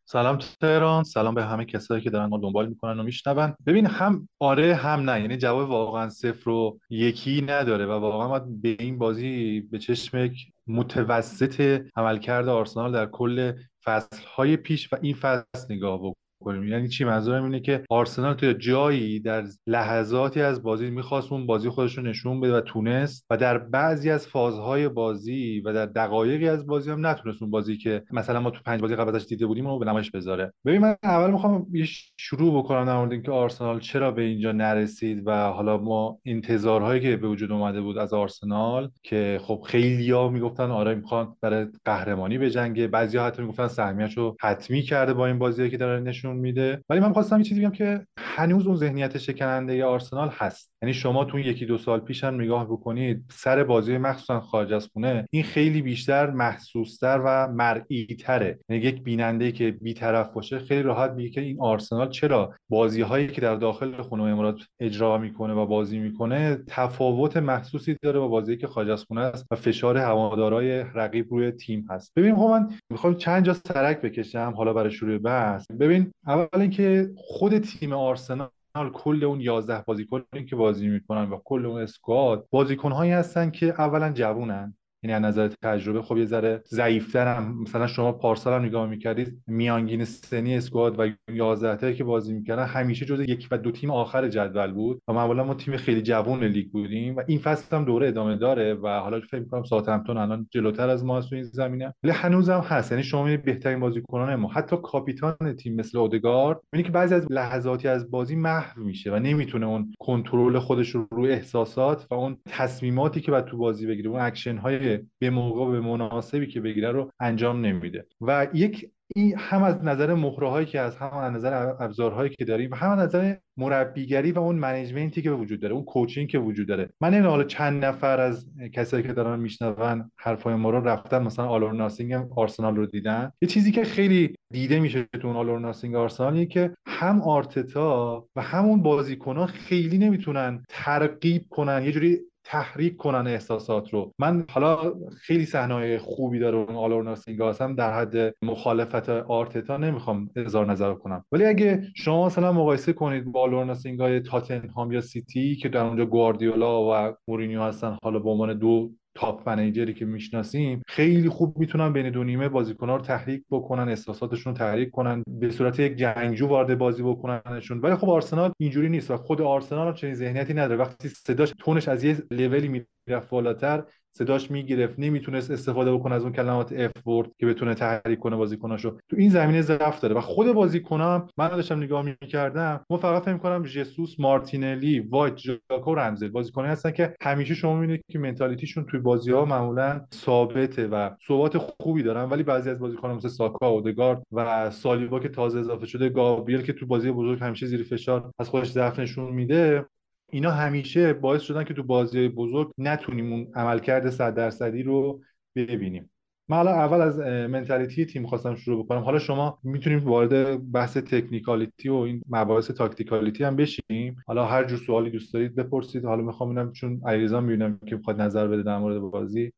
سلام 0.07 0.39
تهران 0.61 1.05
سلام 1.05 1.35
به 1.35 1.45
همه 1.45 1.65
کسایی 1.65 2.03
که 2.03 2.11
دارن 2.11 2.27
ما 2.27 2.39
دنبال 2.39 2.69
می‌کنن 2.69 3.01
و 3.01 3.03
میشنون. 3.03 3.55
ببین 3.67 3.87
هم 3.87 4.29
آره 4.41 4.75
هم 4.75 5.11
نه. 5.11 5.21
یعنی 5.21 5.37
جواب 5.37 5.71
واقعا 5.71 6.09
صفر 6.09 6.51
و 6.51 6.79
یکی 6.91 7.43
نداره 7.43 7.87
و 7.87 7.91
واقعا 7.91 8.29
باید 8.29 8.63
به 8.63 8.77
این 8.79 8.99
بازی 8.99 9.61
به 9.61 9.79
چشم 9.79 10.31
متوسط 10.67 11.83
عملکرد 11.97 12.49
آرسنال 12.49 12.93
در 12.93 13.07
کل 13.07 13.53
فصلهای 13.85 14.57
پیش 14.57 14.93
و 14.93 14.97
این 15.03 15.15
فصل 15.15 15.75
نگاه 15.75 16.01
بکنیم 16.45 16.69
یعنی 16.69 16.89
چی؟ 16.89 17.05
منظورم 17.05 17.45
اینه 17.45 17.61
که 17.61 17.85
آرسنال 17.91 18.35
توی 18.35 18.55
جایی 18.55 19.21
در 19.21 19.45
لحظاتی 19.67 20.41
از 20.41 20.63
بازی 20.63 20.91
می‌خواست 20.91 21.33
اون 21.33 21.47
بازی 21.47 21.69
خودش 21.69 21.99
رو 21.99 22.05
نشون 22.05 22.41
بده 22.41 22.57
و 22.57 22.61
تونست 22.61 23.27
و 23.31 23.37
در 23.37 23.59
بعضی 23.59 24.11
از 24.11 24.27
فازهای 24.27 24.89
بازی 24.89 25.61
و 25.61 25.73
در 25.73 25.87
دقایقی 25.87 26.49
از 26.49 26.67
بازی 26.67 26.91
هم 26.91 27.07
نتونست 27.07 27.43
اون 27.43 27.51
بازی 27.51 27.77
که 27.77 28.03
مثلا 28.11 28.41
ما 28.41 28.51
تو 28.51 28.61
پنج 28.67 28.81
بازی 28.81 28.97
قبل 28.97 29.19
دیده 29.19 29.47
بودیم 29.47 29.67
رو 29.67 29.79
به 29.79 29.85
نمایش 29.85 30.11
بذاره. 30.11 30.53
ببین 30.65 30.81
من 30.81 30.97
اول 31.03 31.31
می‌خوام 31.31 31.67
یه 31.73 31.87
شروع 32.17 32.59
بکنم 32.59 32.85
در 32.85 32.97
مورد 32.97 33.13
اینکه 33.13 33.33
آرسنال 33.33 33.81
چرا 33.81 34.11
به 34.11 34.23
اینجا 34.23 34.53
نرسید 34.53 35.23
و 35.27 35.51
حالا 35.51 35.79
ما 35.79 36.19
انتظارهایی 36.25 37.01
که 37.01 37.17
به 37.17 37.29
وجود 37.29 37.53
اومده 37.53 37.81
بود 37.81 37.99
از 37.99 38.15
آرسنال 38.15 38.91
که 39.03 39.41
خب 39.43 39.63
خیلیا 39.67 40.29
می‌گفتن 40.29 40.71
آره 40.71 40.95
می‌خوان 40.95 41.37
برای 41.41 41.67
قهرمانی 41.85 42.39
بجنگه 42.39 42.87
بعضیا 42.89 43.25
حتی 43.25 43.43
می‌گفتن 43.43 43.69
سهمیه‌شو 43.69 44.37
حتمی 44.41 44.83
کرده 44.83 45.15
با 45.15 45.27
این 45.27 45.39
بازی 45.39 45.71
که 45.71 45.77
داره 45.77 46.01
نشون 46.01 46.34
میده. 46.37 46.85
ولی 46.89 47.01
من 47.01 47.13
خواستم 47.13 47.39
یه 47.39 47.45
چیزی 47.45 47.61
بگم 47.61 47.71
که 47.71 48.07
هنوز 48.19 48.67
اون 48.67 48.77
ذهنیت 48.77 49.19
شکننده 49.19 49.85
آرسنال 49.85 50.29
هست. 50.33 50.75
یعنی 50.83 50.95
شما 50.95 51.25
تو 51.25 51.39
یکی 51.39 51.67
دو 51.67 51.79
سال 51.79 52.01
پیش 52.01 52.25
هم 52.25 52.41
نگاه 52.41 52.65
بکنید 52.65 53.25
سر 53.31 53.65
بازی 53.65 53.99
مخصوصا 53.99 54.41
خارج 54.41 54.73
از 54.73 54.89
خونه 54.93 55.27
این 55.31 55.43
خیلی 55.43 55.83
بیشتر 55.83 56.31
محسوستر 56.31 57.23
و 57.25 57.49
مرئی 57.49 58.07
تره 58.21 58.59
یعنی 58.69 58.83
یک 58.83 59.03
بیننده 59.03 59.53
که 59.53 59.71
بیطرف 59.71 60.29
باشه 60.29 60.59
خیلی 60.59 60.83
راحت 60.83 61.11
میگه 61.11 61.31
که 61.31 61.41
این 61.41 61.61
آرسنال 61.61 62.11
چرا 62.11 62.55
بازی 62.69 63.03
هایی 63.03 63.27
که 63.27 63.41
در 63.41 63.55
داخل 63.55 64.03
خونه 64.03 64.23
امارات 64.23 64.61
اجرا 64.81 65.19
می‌کنه 65.19 65.55
و 65.55 65.67
بازی 65.67 65.99
می‌کنه 65.99 66.59
تفاوت 66.67 67.37
محسوسی 67.37 67.97
داره 68.03 68.19
با 68.19 68.29
بازی 68.29 68.57
که 68.57 68.67
خارج 68.67 68.91
از 68.91 69.05
خونه 69.05 69.21
است 69.21 69.47
و 69.51 69.57
فشار 69.57 69.99
هوادارای 69.99 70.85
رقیب 70.95 71.27
روی 71.31 71.51
تیم 71.51 71.87
هست. 71.91 72.13
ببین 72.17 72.35
خب 72.37 72.49
من 72.51 72.69
می‌خوام 72.91 73.15
چند 73.15 73.45
جا 73.45 73.53
سرک 73.53 74.01
بکشم 74.01 74.55
حالا 74.57 74.73
برای 74.73 74.91
شروع 74.91 75.19
بحث. 75.19 75.71
ببین 75.71 76.13
اول 76.27 76.49
اینکه 76.61 77.11
خود 77.17 77.59
تیم 77.59 77.93
آرسنال 77.93 78.51
کل 78.95 79.25
اون 79.25 79.41
11 79.41 79.83
بازیکنی 79.83 80.45
که 80.49 80.57
بازی 80.57 80.89
می‌کنن 80.89 81.31
و 81.31 81.39
کل 81.45 81.67
اون 81.67 81.83
اسکواد 81.83 82.47
بازیکنهایی 82.51 83.13
هستن 83.13 83.51
که 83.51 83.67
اولا 83.67 84.13
جوونن. 84.13 84.77
یعنی 85.05 85.15
از 85.15 85.23
نظر 85.23 85.49
تجربه 85.63 86.03
خب 86.03 86.17
یه 86.17 86.25
ذره 86.25 86.63
ضعیفتر 86.67 87.35
هم 87.35 87.63
مثلا 87.63 87.87
شما 87.87 88.13
پارسال 88.13 88.55
هم 88.55 88.65
نگاه 88.67 88.87
می‌کردید 88.87 89.43
میانگین 89.47 90.05
سنی 90.05 90.57
اسکواد 90.57 91.01
و 91.01 91.09
11 91.29 91.77
تایی 91.77 91.95
که 91.95 92.05
بازی 92.05 92.33
می‌کردن 92.35 92.65
همیشه 92.65 93.07
جز 93.07 93.21
یک 93.21 93.49
و 93.51 93.59
دو 93.59 93.71
تیم 93.71 93.91
آخر 93.91 94.29
جدول 94.29 94.73
بود 94.73 95.03
و 95.09 95.13
معمولا 95.13 95.45
ما 95.45 95.55
تیم 95.55 95.77
خیلی 95.77 96.03
جوون 96.03 96.45
لیگ 96.45 96.71
بودیم 96.71 97.17
و 97.17 97.23
این 97.27 97.39
فصل 97.39 97.77
هم 97.77 97.85
دوره 97.85 98.09
ادامه 98.09 98.37
داره 98.37 98.75
و 98.75 98.89
حالا 98.89 99.21
فکر 99.21 99.41
می‌کنم 99.41 99.63
ساوثهمپتون 99.63 100.17
الان 100.17 100.47
جلوتر 100.51 100.89
از 100.89 101.05
ما 101.05 101.21
تو 101.21 101.35
این 101.35 101.45
زمینه. 101.45 101.95
ولی 102.05 102.13
هنوزم 102.13 102.61
هست. 102.61 102.93
یعنی 102.93 103.05
شما 103.05 103.37
بهترین 103.37 103.81
بازیکنان 103.81 104.35
ما. 104.35 104.49
حتی 104.49 104.77
کاپیتان 104.83 105.37
تیم 105.59 105.75
مثل 105.77 105.99
اودگارد 105.99 106.61
می‌بینی 106.73 106.87
که 106.87 106.93
بعضی 106.93 107.15
از 107.15 107.33
لحظاتی 107.33 107.89
از 107.89 108.11
بازی 108.11 108.37
محو 108.37 108.83
میشه 108.83 109.13
و 109.13 109.19
نمی‌تونه 109.19 109.67
اون 109.67 109.95
کنترل 109.99 110.59
خودش 110.59 110.91
رو 110.91 111.09
روی 111.11 111.33
احساسات 111.33 112.07
و 112.11 112.15
اون 112.15 112.37
تصمیماتی 112.49 113.21
که 113.21 113.33
بعد 113.33 113.45
تو 113.45 113.57
بازی 113.57 113.87
بگیره 113.87 114.11
اون 114.11 114.21
اکشن 114.21 114.57
های 114.57 114.94
به 115.19 115.31
موقع 115.31 115.73
به 115.73 115.81
مناسبی 115.81 116.47
که 116.47 116.61
بگیره 116.61 116.91
رو 116.91 117.11
انجام 117.21 117.67
نمیده. 117.67 118.07
و 118.21 118.47
یک 118.55 118.91
این 119.17 119.35
هم 119.39 119.63
از 119.63 119.85
نظر 119.85 120.15
مهره 120.15 120.65
که 120.65 120.81
از 120.81 120.97
هم 120.97 121.17
از 121.17 121.33
نظر 121.33 121.75
ابزارهایی 121.81 122.31
که 122.31 122.45
داریم 122.45 122.75
هم 122.75 122.91
از 122.91 122.99
نظر 122.99 123.35
مربیگری 123.57 124.33
و 124.33 124.39
اون 124.39 124.57
management 124.57 125.17
ی 125.17 125.23
که 125.23 125.31
وجود 125.31 125.61
داره 125.61 125.75
اون 125.75 125.85
coaching 125.85 126.29
که 126.29 126.39
وجود 126.39 126.69
داره. 126.69 126.91
من 127.01 127.09
نمی‌دونم 127.09 127.31
حالا 127.31 127.45
چند 127.45 127.85
نفر 127.85 128.21
از 128.21 128.47
کسایی 128.73 129.03
که 129.03 129.13
دارن 129.13 129.41
میشنون 129.41 130.11
حرفای 130.17 130.55
ما 130.55 130.71
رو 130.71 130.89
رفتن 130.89 131.23
مثلا 131.23 131.47
All 131.47 131.62
or 131.62 131.73
Nothing 131.73 132.13
آرسنال 132.37 132.77
رو 132.77 132.87
دیدن؟ 132.87 133.33
یه 133.43 133.49
چیزی 133.49 133.73
که 133.73 133.85
خیلی 133.85 134.35
دیده 134.53 134.81
میشه 134.81 135.03
تو 135.03 135.29
اون 135.29 135.37
All 135.37 135.51
or 135.51 135.61
Nothing 135.61 135.95
آرسنال 135.95 136.45
که 136.45 136.75
هم 136.87 137.23
آرتتا 137.23 138.27
و 138.37 138.43
همون 138.43 138.83
بازیکنان 138.83 139.47
خیلی 139.47 139.99
نمی‌تونن 139.99 140.65
ترغیب 140.69 141.43
کنن 141.51 141.83
یه 141.85 141.93
جوری 141.93 142.19
تحریک 142.45 142.97
کنن 142.97 143.27
احساسات 143.27 143.91
رو. 143.91 144.13
من 144.19 144.45
حالا 144.51 144.95
خیلی 145.21 145.45
صحنه 145.47 145.99
خوبی 145.99 146.39
داره 146.39 146.57
اون 146.57 146.77
All 146.77 146.92
or 146.92 147.03
Nothing 147.03 147.55
اس 147.55 147.63
هم 147.63 147.75
در 147.75 147.95
حد 147.95 148.35
مخالفت 148.43 149.09
آرتتا 149.09 149.77
نمی‌خوام 149.77 150.31
اظهار 150.37 150.67
نظر 150.67 150.95
کنم. 150.95 151.25
ولی 151.33 151.45
اگه 151.45 151.83
شما 151.97 152.27
مثلا 152.27 152.53
مقایسه 152.53 152.93
کنید 152.93 153.25
با 153.25 153.41
All 153.41 153.55
or 153.55 153.65
Nothing 153.65 154.14
ای 154.14 154.21
تاتنهام 154.21 154.93
یا 154.93 155.01
سیتی 155.01 155.57
که 155.57 155.69
در 155.69 155.81
اونجا 155.81 156.07
گواردیولا 156.07 156.83
و 156.83 157.15
مورینیو 157.29 157.63
هستن 157.63 157.99
حالا 158.03 158.19
به 158.19 158.31
عنوان 158.31 158.59
دو 158.59 158.91
top 159.15 159.49
manager 159.49 159.89
ی 159.89 159.95
که 159.95 160.05
می‌شناسیم 160.05 160.83
خیلی 160.87 161.29
خوب 161.29 161.59
می‌تونن 161.59 161.93
بین 161.93 162.11
دو 162.11 162.25
نیمه 162.25 162.49
رو 162.81 162.99
تحریک 162.99 163.45
بکنن 163.51 163.89
احساساتشون 163.89 164.53
رو 164.53 164.59
تحریک 164.59 164.91
کنن 164.91 165.23
به 165.29 165.51
صورت 165.51 165.81
یک 165.81 165.97
جنگجو 165.97 166.47
وارد 166.47 166.79
بازی 166.79 167.03
بکننشون. 167.03 167.79
ولی 167.79 167.95
خب 167.95 168.11
آرسنال 168.11 168.53
اینجوری 168.59 168.89
نیست 168.89 169.11
و 169.11 169.17
خود 169.17 169.43
آرسنال 169.43 169.89
هم 169.89 169.95
چنین 169.95 170.15
ذهنیتی 170.15 170.55
نداره. 170.55 170.77
وقتی 170.77 171.09
صداش 171.09 171.53
تونش 171.59 171.89
از 171.89 172.05
یه 172.05 172.17
لولی 172.31 172.69
می‌رفت 173.09 173.31
بالاتر 173.31 173.85
صداش 174.17 174.51
می‌گرفت 174.51 174.95
نمی‌تونست 174.99 175.51
استفاده 175.51 175.93
بکنه 175.93 176.15
از 176.15 176.23
اون 176.23 176.33
کلمات 176.33 176.73
F 176.73 177.07
word 177.07 177.31
که 177.39 177.47
بتونه 177.47 177.75
تحریک 177.75 178.19
کنه 178.19 178.37
بازیکناشو. 178.37 178.97
تو 179.09 179.17
این 179.17 179.31
زمینه 179.31 179.63
ضعف 179.63 180.01
داره 180.01 180.15
و 180.15 180.21
خود 180.21 180.53
بازیکنام 180.53 181.29
من 181.39 181.49
داشتم 181.49 181.83
نگاه 181.83 182.03
می‌کردم 182.03 182.81
ما 182.91 182.97
فقط 182.97 183.23
فکر 183.23 183.33
می‌کنم 183.33 183.65
ژسوس 183.65 184.21
مارتینلی 184.21 185.01
وایت 185.01 185.37
ژاکا 185.37 185.95
رمزدیل 185.95 186.29
بازیکنایی 186.29 186.73
هستن 186.73 186.91
که 186.91 187.15
همیشه 187.23 187.55
شما 187.55 187.75
می‌بینید 187.75 188.05
که 188.11 188.19
mentality 188.19 188.65
شون 188.65 188.85
توی 188.85 189.01
بازی 189.01 189.33
ها 189.33 189.45
معمولا 189.45 190.01
ثابته 190.15 190.87
و 190.87 191.11
ثبات 191.29 191.59
خوبی 191.59 192.03
دارن. 192.03 192.25
ولی 192.25 192.43
بعضی 192.43 192.71
از 192.71 192.79
بازیکنان 192.79 193.17
مثل 193.17 193.29
ساکا 193.29 193.69
اودگارد 193.69 194.23
و 194.33 194.71
سالیبا 194.71 195.21
که 195.21 195.29
تازه 195.29 195.59
اضافه 195.59 195.87
شده 195.87 196.09
گابریل 196.09 196.63
که 196.63 196.73
تو 196.73 196.87
بازی 196.87 197.11
بزرگ 197.11 197.39
همیشه 197.43 197.67
زیر 197.67 197.83
فشار 197.83 198.31
از 198.39 198.49
خودش 198.49 198.71
ضعف 198.71 198.99
نشون 198.99 199.33
میده. 199.33 199.87
اینا 200.35 200.51
همیشه 200.51 201.13
باعث 201.13 201.43
شدن 201.43 201.65
که 201.65 201.75
تو 201.75 201.83
بازی 201.83 202.29
بزرگ 202.29 202.71
نتونیم 202.79 203.33
اون 203.33 203.47
عملکرد 203.55 204.11
صد 204.11 204.35
درصدی 204.35 204.83
رو 204.83 205.21
ببینیم. 205.57 206.11
من 206.49 206.57
حالا 206.57 206.71
اول 206.71 207.01
از 207.01 207.19
mentality 207.51 208.07
تیم 208.07 208.27
خواستم 208.27 208.55
شروع 208.55 208.85
بکنم. 208.85 209.01
حالا 209.01 209.19
شما 209.19 209.59
می‌تونیم 209.63 209.99
وارد 209.99 210.73
بحث 210.73 210.97
technicality 210.97 211.89
و 211.89 211.95
این 211.95 212.23
مباحث 212.29 212.71
tacticality 212.71 213.45
هم 213.45 213.57
بشیم. 213.57 214.17
حالا 214.27 214.45
هر 214.45 214.65
جور 214.65 214.79
سوالی 214.79 215.11
دوست 215.11 215.35
دارید 215.35 215.55
بپرسید. 215.55 216.05
حالا 216.05 216.23
می‌خوام 216.23 216.49
اینم 216.49 216.73
چون 216.73 217.01
علیرضا 217.07 217.41
می‌بینم 217.41 217.79
که 217.87 217.97
می‌خواد 217.97 218.21
نظر 218.21 218.49
بده 218.49 218.63
در 218.63 218.79
مورد 218.79 218.99
بازی. 218.99 219.53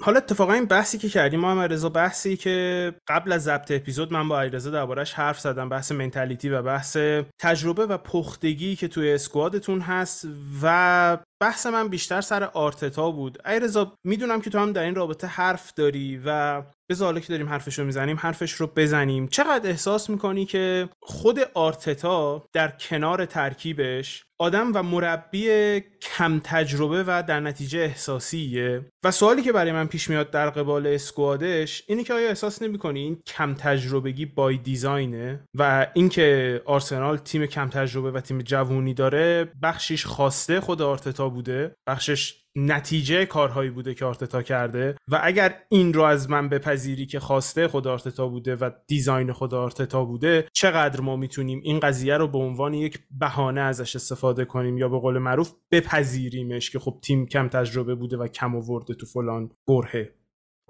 حالا 0.00 0.18
اتفاقا 0.18 0.52
این 0.52 0.64
بحثی 0.64 0.98
که 0.98 1.08
کردیم 1.08 1.40
محمد 1.40 1.72
رضا 1.72 1.88
بحثی 1.88 2.36
که 2.36 2.94
قبل 3.08 3.32
از 3.32 3.42
ضبط 3.42 3.70
اپیزود 3.70 4.12
من 4.12 4.28
با 4.28 4.40
علیرضا 4.40 4.70
دربارش 4.70 5.12
حرف 5.14 5.40
زدم 5.40 5.68
بحث 5.68 5.92
mentality 5.92 6.48
و 6.48 6.62
بحث 6.62 6.96
تجربه 7.38 7.86
و 7.86 7.98
پختگی 7.98 8.76
که 8.76 8.88
توی 8.88 9.12
اسکوادتون 9.12 9.80
هست 9.80 10.26
و 10.62 11.18
بحث 11.42 11.66
من 11.66 11.88
بیشتر 11.88 12.20
سر 12.20 12.44
آرتتا 12.44 13.10
بود. 13.10 13.48
ایرزا 13.48 13.92
می‌دونم 14.04 14.40
که 14.40 14.50
تو 14.50 14.58
هم 14.58 14.72
در 14.72 14.82
این 14.82 14.94
رابطه 14.94 15.26
حرف 15.26 15.72
داری 15.74 16.22
و 16.26 16.62
بذار 16.92 17.06
حالا 17.06 17.20
که 17.20 17.28
داریم 17.28 17.48
حرفش 17.48 17.78
رو 17.78 17.84
می‌زنیم 17.84 18.16
حرفش 18.16 18.52
رو 18.52 18.66
بزنیم. 18.76 19.28
چقدر 19.28 19.70
احساس 19.70 20.10
می‌کنی 20.10 20.46
که 20.46 20.88
خود 21.00 21.38
آرتتا 21.54 22.46
در 22.52 22.68
کنار 22.68 23.24
ترکیبش 23.24 24.24
آدم 24.38 24.72
و 24.74 24.82
مربی 24.82 25.80
کم 26.02 26.40
تجربه 26.44 27.04
و 27.06 27.22
در 27.28 27.40
نتیجه 27.40 27.78
احساسیه؟ 27.78 28.86
و 29.04 29.10
سوالی 29.10 29.42
که 29.42 29.52
برای 29.52 29.72
من 29.72 29.86
پیش 29.86 30.10
میاد 30.10 30.30
در 30.30 30.50
قبال 30.50 30.86
اسکوادش 30.86 31.82
اینه 31.86 32.04
که 32.04 32.14
آیا 32.14 32.28
احساس 32.28 32.62
نمی‌کنی 32.62 33.00
این 33.00 33.22
کم 33.26 33.54
تجربگی 33.54 34.26
بای 34.26 34.56
دیزاینه؟ 34.56 35.44
و 35.58 35.86
اینکه 35.94 36.60
آرسنال 36.64 37.16
تیم 37.16 37.46
کم 37.46 37.68
تجربه 37.68 38.10
و 38.10 38.20
تیم 38.20 38.42
جوونی 38.42 38.94
داره 38.94 39.52
بخشیش 39.62 40.06
خواسته 40.06 40.60
خود 40.60 40.82
آرتتا 40.82 41.28
بوده 41.28 41.74
بخشش 41.86 42.41
نتیجه 42.56 43.26
کارهایی 43.26 43.70
بوده 43.70 43.94
که 43.94 44.04
آرتتا 44.04 44.42
کرده 44.42 44.96
و 45.08 45.20
اگر 45.22 45.54
این 45.68 45.92
رو 45.92 46.02
از 46.02 46.30
من 46.30 46.48
بپذیری 46.48 47.06
که 47.06 47.20
خواسته 47.20 47.68
خود 47.68 47.86
آرتتا 47.86 48.28
بوده 48.28 48.56
و 48.56 48.70
دیزاین 48.86 49.32
خود 49.32 49.54
آرتتا 49.54 50.04
بوده 50.04 50.48
چقدر 50.52 51.00
ما 51.00 51.16
می‌تونیم 51.16 51.60
این 51.64 51.80
قضیه 51.80 52.16
رو 52.16 52.28
به 52.28 52.38
عنوان 52.38 52.74
یک 52.74 52.98
بهانه 53.18 53.60
ازش 53.60 53.96
استفاده 53.96 54.44
کنیم 54.44 54.78
یا 54.78 54.88
به 54.88 54.98
قول 54.98 55.18
معروف 55.18 55.52
بپذیریمش 55.70 56.70
که 56.70 56.78
خب 56.78 56.98
تیم 57.02 57.26
کم 57.26 57.48
تجربه 57.48 57.94
بوده 57.94 58.16
و 58.16 58.26
کم 58.26 58.56
آورده 58.56 58.94
تو 58.94 59.06
فلان 59.06 59.50
برهه. 59.68 60.14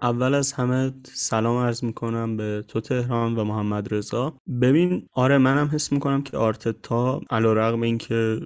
اول 0.02 0.34
از 0.34 0.52
همه 0.52 0.92
سلام 1.04 1.64
عرض 1.64 1.84
می‌کنم 1.84 2.36
به 2.36 2.64
تو 2.68 2.80
تهران 2.80 3.36
و 3.36 3.44
محمد 3.44 3.94
رضا 3.94 4.36
ببین 4.62 5.08
آره 5.12 5.38
منم 5.38 5.70
حس 5.72 5.92
می‌کنم 5.92 6.22
که 6.22 6.36
آرتتا 6.36 7.20
این 7.82 7.98
که 7.98 8.40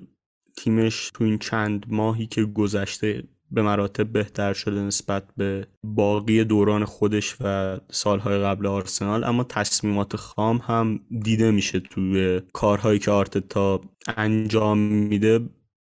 تیمش 0.56 1.10
تو 1.14 1.24
این 1.24 1.38
چند 1.38 1.86
ماهی 1.88 2.26
که 2.26 2.44
گذشته 2.44 3.22
به 3.50 3.62
مراتب 3.62 4.12
بهتر 4.12 4.52
شده 4.52 4.80
نسبت 4.80 5.24
به 5.36 5.66
باقی 5.84 6.44
دوران 6.44 6.84
خودش 6.84 7.36
و 7.40 7.76
سالهای 7.90 8.38
قبل 8.38 8.66
آرسنال 8.66 9.24
اما 9.24 9.44
تصمیمات 9.44 10.16
خام 10.16 10.56
هم 10.56 11.00
دیده 11.20 11.50
میشه 11.50 11.80
توی 11.80 12.40
کارهایی 12.52 12.98
که 12.98 13.10
آرتتا 13.10 13.80
انجام 14.16 14.78
میده. 14.78 15.40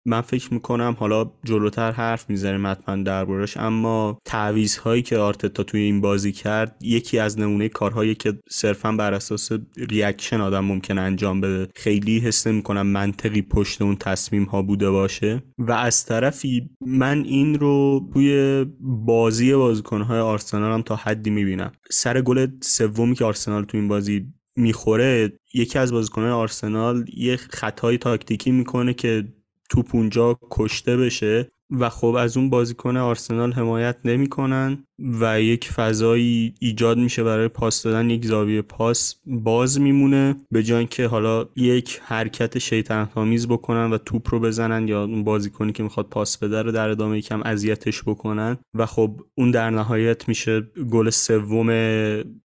من 0.06 0.20
فکر 0.20 0.54
می‌کنم 0.54 0.96
حالا 0.98 1.30
جلوتر 1.44 1.92
حرف 1.92 2.30
می‌زنیم 2.30 2.66
حتما 2.66 2.96
دربارش 2.96 3.56
اما 3.56 4.18
تعویض 4.24 4.78
که 5.04 5.18
آرتتا 5.18 5.62
توی 5.62 5.80
این 5.80 6.00
بازی 6.00 6.32
کرد 6.32 6.76
یکی 6.80 7.18
از 7.18 7.38
نمونه 7.38 7.68
کارهایی 7.68 8.14
که 8.14 8.38
صرفا 8.50 8.92
بر 8.92 9.14
اساس 9.14 9.50
reaction 9.76 10.40
آدم 10.40 10.64
ممکن 10.64 10.98
انجام 10.98 11.40
بده. 11.40 11.68
خیلی 11.74 12.18
حس 12.18 12.46
نمی‌کنم 12.46 12.86
منطقی 12.86 13.42
پشت 13.42 13.82
اون 13.82 13.96
تصمیم 13.96 14.44
ها 14.44 14.62
بوده 14.62 14.90
باشه. 14.90 15.42
و 15.58 15.72
از 15.72 16.06
طرفی 16.06 16.70
من 16.86 17.24
این 17.24 17.58
رو 17.58 18.08
توی 18.12 18.64
بازی 18.80 19.54
بازیکنهای 19.54 20.20
آرسنال 20.20 20.72
هم 20.72 20.82
تا 20.82 20.96
حدی 20.96 21.30
می‌بینم. 21.30 21.72
سر 21.90 22.20
گل 22.20 22.46
سومی 22.62 23.14
که 23.14 23.24
آرسنال 23.24 23.64
تو 23.64 23.76
این 23.76 23.88
بازی 23.88 24.26
می‌خوره 24.56 25.32
یکی 25.54 25.78
از 25.78 25.92
بازیکنهای 25.92 26.30
آرسنال 26.30 27.04
یه 27.16 27.36
خطای 27.36 27.98
تاکتیکی 27.98 28.50
می‌کنه 28.50 28.94
که 28.94 29.24
توپ 29.72 29.96
اونجا 29.96 30.38
کشته 30.50 30.96
بشه 30.96 31.50
و 31.70 31.88
خب 31.88 32.06
از 32.06 32.36
اون 32.36 32.50
بازیکن 32.50 32.96
آرسنال 32.96 33.52
حمایت 33.52 33.96
نمی‌کنن. 34.04 34.86
و 34.98 35.42
یک 35.42 35.68
فضایی 35.68 36.54
ایجاد 36.60 36.98
میشه 36.98 37.24
برای 37.24 37.48
پاس 37.48 37.82
دادن 37.82 38.10
یک 38.10 38.26
زاویه 38.26 38.62
پاس 38.62 39.14
باز 39.26 39.80
میمونه 39.80 40.36
به 40.50 40.62
جای 40.62 40.86
که 40.86 41.06
حالا 41.06 41.46
یک 41.56 42.00
حرکت 42.04 42.58
شیطنت 42.58 43.10
آمیز 43.14 43.48
بکنن 43.48 43.90
و 43.90 43.98
توپ 43.98 44.34
رو 44.34 44.40
بزنن 44.40 44.88
یا 44.88 45.04
اون 45.04 45.24
بازیکنی 45.24 45.72
که 45.72 45.82
می‌خواد 45.82 46.06
پاس 46.06 46.38
بده 46.38 46.62
رو 46.62 46.72
در 46.72 46.88
ادامه 46.88 47.18
یکم 47.18 47.42
اذیتش 47.44 48.02
بکنن. 48.02 48.56
و 48.74 48.86
خب 48.86 49.20
اون 49.34 49.50
در 49.50 49.70
نهایت 49.70 50.28
میشه 50.28 50.60
گل 50.90 51.10
سوم 51.10 51.68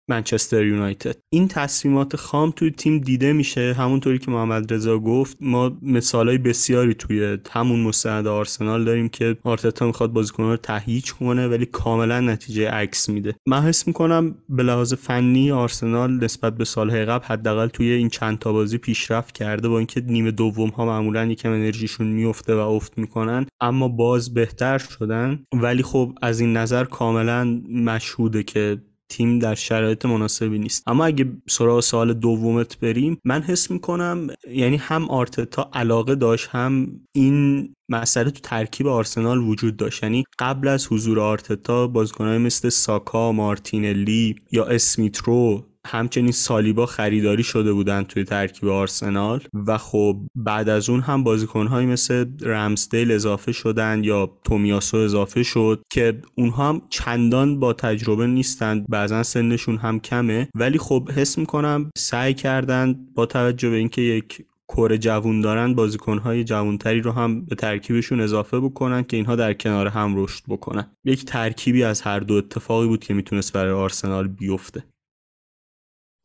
منچستر 0.10 0.65
یونایتد. 0.65 1.15
این 1.30 1.48
تصمیمات 1.48 2.15
خام 2.15 2.52
توی 2.52 2.72
تیم 2.72 2.99
دیده 2.99 3.34
میشه. 3.34 3.74
همونطوری 3.74 4.19
که 4.19 4.32
محمد 4.32 4.74
رضا 4.74 4.99
گفت 4.99 5.38
ما 5.41 5.78
مثالای 5.82 6.38
بسیاری 6.38 6.94
توی 6.94 7.38
همون 7.52 7.80
مستند 7.80 8.28
آرسنال 8.28 8.86
داریم 8.86 9.10
که 9.10 9.38
آرتتا 9.44 9.86
می‌خواد 9.86 10.14
بازیکن‌ها 10.14 10.52
رو 10.52 10.57
تهییج 10.57 11.14
کنه 11.14 11.48
ولی 11.48 11.65
کاملا 11.65 12.22
نتیجه 12.38 12.70
عکس 12.70 13.10
میده. 13.10 13.36
من 13.48 13.62
حس 13.62 13.88
می‌کنم 13.88 14.36
به 14.50 14.64
لحاظ 14.64 14.94
فنی 14.94 15.52
آرسنال 15.52 16.24
نسبت 16.24 16.58
به 16.58 16.66
سالهای 16.66 17.06
قبل 17.06 17.26
حداقل 17.26 17.68
توی 17.68 17.92
این 17.92 18.10
چند 18.10 18.40
تا 18.40 18.54
بازی 18.54 18.78
پیشرفت 18.78 19.32
کرده 19.32 19.70
با 19.70 19.78
اینکه 19.78 20.02
نیمه 20.02 20.32
دوم 20.32 20.70
ها 20.70 20.86
معمولا 20.86 21.26
یکم 21.26 21.52
انرژیشون 21.52 22.08
میفته 22.08 22.56
و 22.56 22.60
افت 22.60 22.98
می‌کنن 22.98 23.46
اما 23.62 23.88
باز 23.88 24.34
بهتر 24.34 24.78
شدن. 24.78 25.40
ولی 25.54 25.84
خب 25.84 26.14
از 26.22 26.40
این 26.40 26.58
نظر 26.58 26.84
کاملا 26.84 27.62
مشهوده 27.72 28.44
که 28.44 28.78
تیم 29.10 29.40
در 29.40 29.56
شرایط 29.56 30.06
مناسبی 30.06 30.60
نیست. 30.60 30.84
اما 30.88 31.06
اگه 31.06 31.26
سراغ 31.50 31.80
سال 31.80 32.14
دومت 32.14 32.80
بریم 32.80 33.18
من 33.26 33.42
حس 33.42 33.72
می‌کنم 33.72 34.28
یعنی 34.52 34.78
هم 34.78 35.10
آرتتا 35.10 35.70
علاقه 35.74 36.16
داشت 36.16 36.48
هم 36.52 36.88
این 37.12 37.70
مسئله 37.90 38.32
تو 38.32 38.40
ترکیب 38.44 38.88
آرسنال 38.88 39.38
وجود 39.38 39.78
داشت. 39.78 40.04
یعنی 40.04 40.24
قبل 40.40 40.68
از 40.68 40.88
حضور 40.92 41.20
آرتتا 41.20 41.88
بازیکنهای 41.88 42.38
مثل 42.38 42.70
ساکا 42.70 43.32
مارتینلی 43.32 44.36
یا 44.52 44.66
اسمیترو 44.66 45.66
همچنین 45.88 46.32
سالیبا 46.32 46.86
خریداری 46.86 47.44
شده 47.44 47.74
بودن 47.74 48.04
توی 48.04 48.24
ترکیب 48.24 48.70
آرسنال 48.70 49.42
و 49.68 49.78
خب 49.78 50.18
بعد 50.36 50.70
از 50.70 50.90
اون 50.90 51.02
هم 51.02 51.24
بازیکنهایی 51.24 51.88
مثل 51.88 52.26
رمزدیل 52.42 53.12
اضافه 53.12 53.52
شدن 53.52 54.04
یا 54.04 54.32
تومیاسو 54.44 54.98
اضافه 54.98 55.44
شد 55.44 55.82
که 55.92 56.22
اونها 56.36 56.70
هم 56.70 56.82
چندان 56.90 57.60
با 57.60 57.74
تجربه 57.74 58.28
نیستند. 58.28 58.86
بعضا 58.90 59.24
سنشون 59.24 59.78
هم 59.78 60.00
کمه. 60.00 60.48
ولی 60.56 60.78
خب 60.78 61.10
حس 61.16 61.38
می‌کنم 61.38 61.90
سعی 61.98 62.34
کردن 62.34 62.96
با 63.16 63.26
توجه 63.26 63.70
به 63.70 63.76
اینکه 63.76 64.02
یک 64.02 64.46
کره 64.68 64.98
جوون 64.98 65.42
دارن 65.42 65.74
بازیکنهای 65.74 66.44
جوونتری 66.44 67.02
رو 67.02 67.12
هم 67.12 67.46
به 67.46 67.56
ترکیبشون 67.56 68.20
اضافه 68.20 68.60
بکنن 68.60 69.04
که 69.04 69.18
اینها 69.18 69.36
در 69.36 69.54
کنار 69.54 69.88
هم 69.88 70.24
رشد 70.24 70.44
بکنن. 70.48 70.92
یک 71.06 71.26
ترکیبی 71.26 71.84
از 71.84 72.02
هر 72.02 72.20
دو 72.20 72.34
اتفاقی 72.34 72.88
بود 72.88 73.04
که 73.04 73.14
می‌تونست 73.14 73.54
برای 73.54 73.72
آرسنال 73.72 74.28
بیفته. 74.28 74.84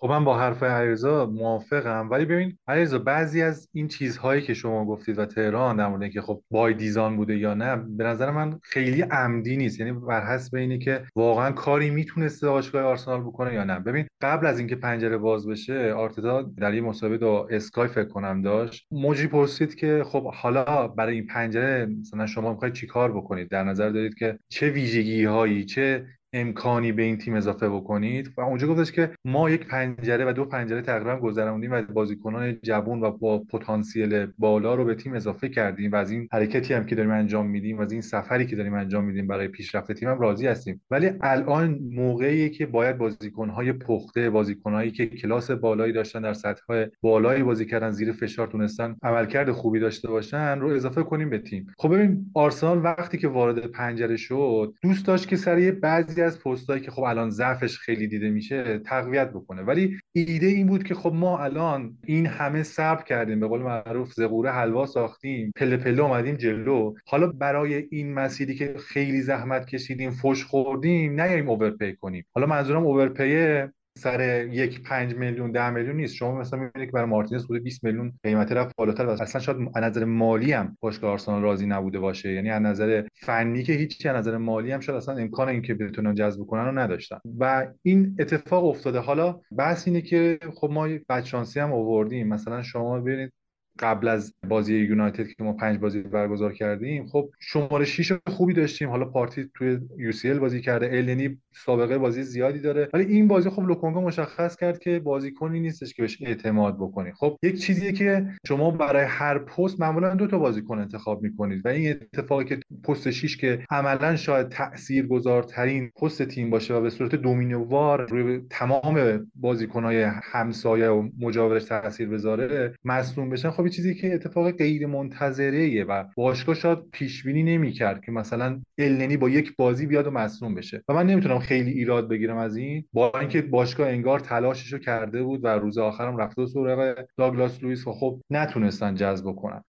خب 0.02 0.08
من 0.08 0.24
با 0.24 0.38
حرف 0.38 0.62
علیرضا 0.62 1.26
موافقم. 1.26 2.10
ولی 2.10 2.24
ببین 2.24 2.58
علیرضا 2.68 2.98
بعضی 2.98 3.42
از 3.42 3.68
این 3.72 3.88
چیزهایی 3.88 4.42
که 4.42 4.54
شما 4.54 4.84
گفتید 4.84 5.18
و 5.18 5.26
تهران 5.26 5.76
در 5.76 5.86
مورد 5.88 6.10
که 6.10 6.20
خب 6.20 6.42
بای 6.50 6.74
دیزان 6.74 7.16
بوده 7.16 7.36
یا 7.36 7.54
نه 7.54 7.76
به 7.76 8.04
نظر 8.04 8.30
من 8.30 8.58
خیلی 8.62 9.02
عمدی 9.02 9.56
نیست. 9.56 9.80
یعنی 9.80 9.92
بر 9.92 10.26
حسب 10.26 10.56
اینه 10.56 10.78
که 10.78 11.04
واقعا 11.16 11.52
کاری 11.52 11.90
می‌تونسته 11.90 12.48
باشگاه 12.48 12.82
آرسنال 12.82 13.20
بکنه 13.20 13.54
یا 13.54 13.64
نه. 13.64 13.78
ببین 13.78 14.06
قبل 14.20 14.46
از 14.46 14.58
اینکه 14.58 14.76
پنجره 14.76 15.18
باز 15.18 15.48
بشه 15.48 15.92
آرتتا 15.92 16.42
در 16.42 16.74
یه 16.74 16.80
مسابقه 16.80 17.26
با 17.26 17.48
اسکای 17.50 17.88
فکر 17.88 18.08
کنم 18.08 18.42
داشت. 18.42 18.86
موجی 18.90 19.26
پرسید 19.26 19.74
که 19.74 20.02
خب 20.06 20.34
حالا 20.34 20.88
برای 20.88 21.14
این 21.14 21.26
پنجره 21.26 21.86
مثلا 22.00 22.26
شما 22.26 22.52
می‌خواید 22.52 22.74
چیکار 22.74 23.12
بکنید؟ 23.12 23.48
در 23.48 23.64
نظر 23.64 23.90
دارید 23.90 24.14
که 24.14 24.38
چه 24.48 24.70
ویژگی 24.70 25.24
هایی 25.24 25.64
چه 25.64 26.06
امکانی 26.32 26.92
به 26.92 27.02
این 27.02 27.18
تیم 27.18 27.34
اضافه 27.34 27.68
بکنید. 27.68 28.30
و 28.36 28.40
اونجا 28.40 28.66
گفتش 28.66 28.92
که 28.92 29.10
ما 29.24 29.50
یک 29.50 29.66
پنجره 29.66 30.24
و 30.24 30.32
دو 30.32 30.44
پنجره 30.44 30.82
تقریبا 30.82 31.16
گذروندیم 31.16 31.72
و 31.72 31.82
بازیکنان 31.82 32.58
جوان 32.62 33.00
و 33.00 33.10
با 33.10 33.38
پتانسیل 33.38 34.26
بالا 34.38 34.74
رو 34.74 34.84
به 34.84 34.94
تیم 34.94 35.14
اضافه 35.14 35.48
کردیم 35.48 35.92
و 35.92 35.96
از 35.96 36.10
این 36.10 36.28
حرکتی 36.32 36.74
هم 36.74 36.86
که 36.86 36.94
داریم 36.94 37.10
انجام 37.10 37.46
میدیم 37.46 37.78
و 37.78 37.82
از 37.82 37.92
این 37.92 38.00
سفری 38.00 38.46
که 38.46 38.56
داریم 38.56 38.74
انجام 38.74 39.04
میدیم 39.04 39.26
برای 39.26 39.48
پیشرفت 39.48 39.92
تیم 39.92 40.08
هم 40.08 40.18
راضی 40.18 40.46
هستیم. 40.46 40.82
ولی 40.90 41.10
الان 41.20 41.78
موقعیه 41.90 42.48
که 42.48 42.66
باید 42.66 42.98
بازیکنهای 42.98 43.72
پخته 43.72 44.30
بازیکنهایی 44.30 44.90
که 44.90 45.06
کلاس 45.06 45.50
بالایی 45.50 45.92
داشتن 45.92 46.22
در 46.22 46.32
سطح 46.32 46.86
بالایی 47.00 47.42
بازی 47.42 47.66
کردن 47.66 47.90
زیر 47.90 48.12
فشار 48.12 48.46
تونستن 48.46 48.96
عملکرد 49.02 49.50
خوبی 49.50 49.80
داشته 49.80 50.08
باشن 50.08 50.58
رو 50.58 50.68
اضافه 50.68 51.02
کنیم 51.02 51.30
به 51.30 51.38
تیم. 51.38 51.66
خب 51.78 51.94
ببین 51.94 52.26
آرسنال 52.34 52.84
وقتی 52.84 53.18
که 53.18 53.28
وارد 53.28 53.66
پنجره 53.66 54.16
شد 54.16 54.74
دوست 54.82 55.06
داشت 55.06 55.28
که 55.28 55.36
سری 55.36 55.70
بعضی 55.70 56.21
از 56.22 56.42
پستایی 56.42 56.80
که 56.80 56.90
خب 56.90 57.02
الان 57.02 57.30
ضعفش 57.30 57.78
خیلی 57.78 58.08
دیده 58.08 58.30
میشه 58.30 58.78
تقویت 58.78 59.30
بکنه. 59.30 59.62
ولی 59.62 59.98
ایده 60.12 60.46
این 60.46 60.66
بود 60.66 60.84
که 60.84 60.94
خب 60.94 61.12
ما 61.14 61.38
الان 61.38 61.98
این 62.06 62.26
همه 62.26 62.62
صبر 62.62 63.02
کردیم 63.02 63.40
به 63.40 63.46
قول 63.46 63.62
معروف 63.62 64.12
زغوره 64.12 64.50
حلوا 64.50 64.86
ساختیم 64.86 65.52
پله 65.56 65.76
پله 65.76 66.02
اومدیم 66.02 66.36
جلو. 66.36 66.94
حالا 67.06 67.26
برای 67.26 67.74
این 67.90 68.14
مسیری 68.14 68.54
که 68.54 68.74
خیلی 68.78 69.20
زحمت 69.20 69.66
کشیدیم 69.66 70.10
فش 70.10 70.44
خوردیم 70.44 71.20
نیایم 71.20 71.48
اوورپی 71.48 71.96
کنیم. 71.96 72.24
حالا 72.34 72.46
منظورم 72.46 72.86
اوورپی 72.86 73.62
سر 73.98 74.46
یک 74.50 74.82
پنج 74.82 75.14
میلیون 75.14 75.52
ده 75.52 75.70
میلیون 75.70 75.96
نیست. 75.96 76.14
شما 76.14 76.34
مثلا 76.34 76.58
می‌بینید 76.58 76.88
که 76.88 76.92
برای 76.92 77.06
مارتینز 77.06 77.46
بوده 77.46 77.60
20 77.60 77.84
میلیون 77.84 78.12
قیمت 78.22 78.52
رفت 78.52 78.76
بالاتر. 78.76 79.06
و 79.06 79.10
اصلا 79.10 79.40
شاید 79.40 79.58
از 79.74 79.84
نظر 79.84 80.04
مالی 80.04 80.52
هم 80.52 80.76
باشگاه 80.80 81.10
آرسنال 81.10 81.42
راضی 81.42 81.66
نبوده 81.66 81.98
باشه. 81.98 82.32
یعنی 82.32 82.50
از 82.50 82.62
نظر 82.62 83.04
فنی 83.14 83.62
که 83.62 83.72
هیچی 83.72 84.08
از 84.08 84.16
نظر 84.16 84.36
مالی 84.36 84.72
هم 84.72 84.80
شاید 84.80 84.96
اصلا 84.96 85.16
امکان 85.16 85.48
اینکه 85.48 85.74
بتونن 85.74 86.14
جذب 86.14 86.42
کنن 86.42 86.64
رو 86.64 86.78
نداشتن. 86.78 87.18
و 87.38 87.66
این 87.82 88.16
اتفاق 88.18 88.64
افتاده. 88.64 88.98
حالا 88.98 89.40
بحث 89.56 89.88
اینه 89.88 90.00
که 90.00 90.38
خب 90.54 90.70
ما 90.70 90.88
بچانسی 91.08 91.60
هم 91.60 91.72
آوردیم. 91.72 92.28
مثلا 92.28 92.62
شما 92.62 93.00
ببینید 93.00 93.32
قبل 93.78 94.08
از 94.08 94.34
بازی 94.48 94.78
یونایتد 94.78 95.26
که 95.26 95.44
ما 95.44 95.52
پنج 95.52 95.78
بازی 95.78 96.02
برگزار 96.02 96.52
کردیم 96.52 97.06
خب 97.06 97.30
شماره 97.40 97.84
6 97.84 98.12
خوبی 98.26 98.54
داشتیم. 98.54 98.88
حالا 98.88 99.04
پارتی 99.04 99.50
توی 99.54 99.78
یو 99.98 100.40
بازی 100.40 100.60
کرده 100.60 100.90
النی 100.92 101.38
سابقه 101.64 101.98
بازی 101.98 102.22
زیادی 102.22 102.58
داره. 102.58 102.88
ولی 102.94 103.04
این 103.04 103.28
بازی 103.28 103.50
خب 103.50 103.62
لوکونگا 103.62 104.00
مشخص 104.00 104.56
کرد 104.56 104.78
که 104.78 104.98
بازیکنی 104.98 105.60
نیستش 105.60 105.94
که 105.94 106.02
بهش 106.02 106.22
اعتماد 106.22 106.76
بکنی. 106.76 107.12
خب 107.12 107.38
یک 107.42 107.60
چیزیه 107.60 107.92
که 107.92 108.26
شما 108.46 108.70
برای 108.70 109.04
هر 109.04 109.38
پست 109.38 109.80
معمولا 109.80 110.14
دو 110.14 110.26
تا 110.26 110.38
بازیکن 110.38 110.78
انتخاب 110.78 111.22
می‌کنید 111.22 111.66
و 111.66 111.68
این 111.68 111.90
اتفاقی 111.90 112.44
که 112.44 112.60
پست 112.84 113.10
6 113.10 113.36
که 113.36 113.64
عملا 113.70 114.16
شاید 114.16 114.48
تاثیرگذارترین 114.48 115.90
پست 116.02 116.22
تیم 116.22 116.50
باشه 116.50 116.74
و 116.74 116.80
به 116.80 116.90
صورت 116.90 117.14
دومینووار 117.14 118.10
روی 118.10 118.40
تمام 118.50 119.26
بازیکنهای 119.34 120.02
همسایه 120.02 120.88
و 120.88 121.08
مجاورش 121.20 121.64
تاثیر 121.64 122.08
بذاره 122.08 122.74
مصدوم 122.84 123.30
بشن 123.30 123.50
خب 123.50 123.61
خب 123.62 123.68
چیزی 123.68 123.94
که 123.94 124.14
اتفاق 124.14 124.50
غیر 124.50 124.86
منتظره 124.86 125.84
و 125.84 126.04
باشگاه 126.16 126.54
شاید 126.54 126.78
پیش 126.92 127.22
بینی 127.22 127.42
نمی‌کرد 127.42 128.04
که 128.04 128.12
مثلا 128.12 128.60
النی 128.78 129.16
با 129.16 129.28
یک 129.28 129.56
بازی 129.56 129.86
بیاد 129.86 130.06
و 130.06 130.10
مصدوم 130.10 130.54
بشه. 130.54 130.84
و 130.88 130.94
من 130.94 131.06
نمی‌تونم 131.06 131.38
خیلی 131.38 131.70
ایراد 131.70 132.08
بگیرم 132.08 132.36
از 132.36 132.56
این 132.56 132.84
با 132.92 133.12
اینکه 133.20 133.42
باشگاه 133.42 133.88
انگار 133.88 134.20
تلاششو 134.20 134.78
کرده 134.78 135.22
بود 135.22 135.44
و 135.44 135.46
روز 135.46 135.78
آخرم 135.78 136.16
رفته 136.16 136.46
سراغ 136.46 136.94
داگلاس 137.18 137.62
لوئیس 137.62 137.86
و 137.86 137.92
خب 137.92 138.20
نتونستن 138.30 138.94
جذب 138.94 139.32
کنن. 139.32 139.64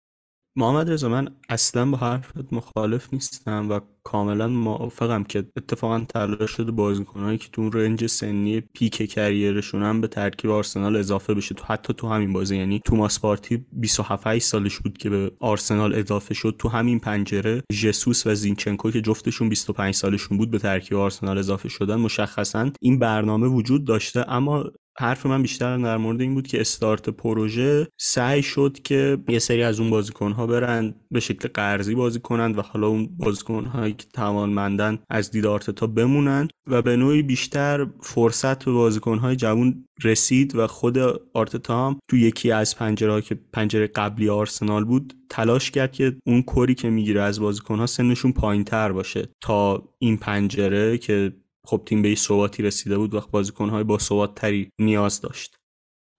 محمد 0.56 0.90
رضا 0.90 1.08
من 1.08 1.28
اصلا 1.48 1.90
با 1.90 1.96
حرفت 1.96 2.52
مخالف 2.52 3.12
نیستم 3.12 3.70
و 3.70 3.80
کاملا 4.04 4.48
موافقم 4.48 5.24
که 5.24 5.44
اتفاقا 5.56 6.04
تلاش 6.08 6.50
شده 6.50 6.72
بازیکنهایی 6.72 7.38
که 7.38 7.48
تو 7.52 7.70
رنج 7.70 8.06
سنی 8.06 8.60
پیک 8.60 9.10
کریرشون 9.10 9.82
هم 9.82 10.00
به 10.00 10.08
ترکیب 10.08 10.50
آرسنال 10.50 10.96
اضافه 10.96 11.34
بشه. 11.34 11.54
تو 11.54 11.64
حتی 11.64 11.94
تو 11.94 12.08
همین 12.08 12.32
بازی 12.32 12.56
یعنی 12.56 12.80
توماس 12.84 13.20
پارتی 13.20 13.66
27 13.72 14.26
8 14.26 14.46
سالش 14.46 14.78
بود 14.78 14.98
که 14.98 15.10
به 15.10 15.32
آرسنال 15.40 15.94
اضافه 15.94 16.34
شد. 16.34 16.56
تو 16.58 16.68
همین 16.68 17.00
پنجره 17.00 17.62
ژسوس 17.72 18.26
و 18.26 18.34
زینچنکو 18.34 18.90
که 18.90 19.00
جفتشون 19.00 19.48
25 19.48 19.94
سالشون 19.94 20.38
بود 20.38 20.50
به 20.50 20.58
ترکیب 20.58 20.98
آرسنال 20.98 21.38
اضافه 21.38 21.68
شدن 21.68 21.96
مشخصا 21.96 22.70
این 22.80 22.98
برنامه 22.98 23.46
وجود 23.46 23.84
داشته. 23.84 24.30
اما 24.30 24.64
حرف 24.98 25.27
من 25.27 25.43
بیشتر 25.43 25.77
در 25.77 25.97
مورد 25.97 26.20
این 26.20 26.35
بود 26.35 26.47
که 26.47 26.60
استارت 26.60 27.09
پروژه 27.09 27.89
سعی 28.01 28.43
شد 28.43 28.78
که 28.85 29.19
یه 29.28 29.39
سری 29.39 29.62
از 29.62 29.81
اون 29.81 29.90
بازیکنها 29.90 30.47
برن 30.47 30.94
به 31.10 31.20
شکل 31.20 31.48
قرضی 31.55 31.94
بازی 31.94 32.20
کنند 32.20 32.59
و 32.59 32.62
حالا 32.62 32.86
اون 32.86 33.09
بازیکنهایی 33.19 33.93
که 33.93 34.06
توانمندن 34.12 34.98
از 35.10 35.31
دید 35.31 35.47
آرتتا 35.47 35.86
بمونند 35.86 36.51
و 36.66 36.82
به 36.82 36.97
نوعی 36.97 37.23
بیشتر 37.23 37.86
فرصت 38.01 38.64
به 38.64 38.73
بازیکنهای 38.73 39.36
جوان 39.36 39.85
رسید 40.05 40.55
و 40.56 40.66
خود 40.66 40.98
آرتتا 41.35 41.86
هم 41.86 41.98
تو 42.10 42.16
یکی 42.16 42.52
از 42.52 42.77
پنجره 42.77 43.23
که 43.23 43.39
پنجره 43.52 43.86
قبلی 43.86 44.28
آرسنال 44.28 44.85
بود 44.85 45.14
تلاش 45.31 45.70
کرد 45.70 45.93
که 45.93 46.16
اون 46.27 46.43
کری 46.43 46.74
که 46.74 46.90
می‌گیره 46.90 47.23
از 47.23 47.40
بازیکنها 47.40 47.86
سنشون 47.86 48.32
پایین 48.32 48.64
تر 48.64 48.93
باشه 48.93 49.28
تا 49.40 49.89
این 49.98 50.16
پنجره 50.16 50.98
که 50.98 51.32
خب 51.66 51.82
تیم 51.86 52.02
به 52.02 52.09
این 52.09 52.16
ثباتی 52.16 52.62
رسیده 52.62 52.98
بود 52.98 53.14
و 53.14 53.20
بازیکنهای 53.30 53.84
با 53.84 53.98
ثبات 53.98 54.34
تری 54.34 54.70
نیاز 54.78 55.20
داشت. 55.20 55.56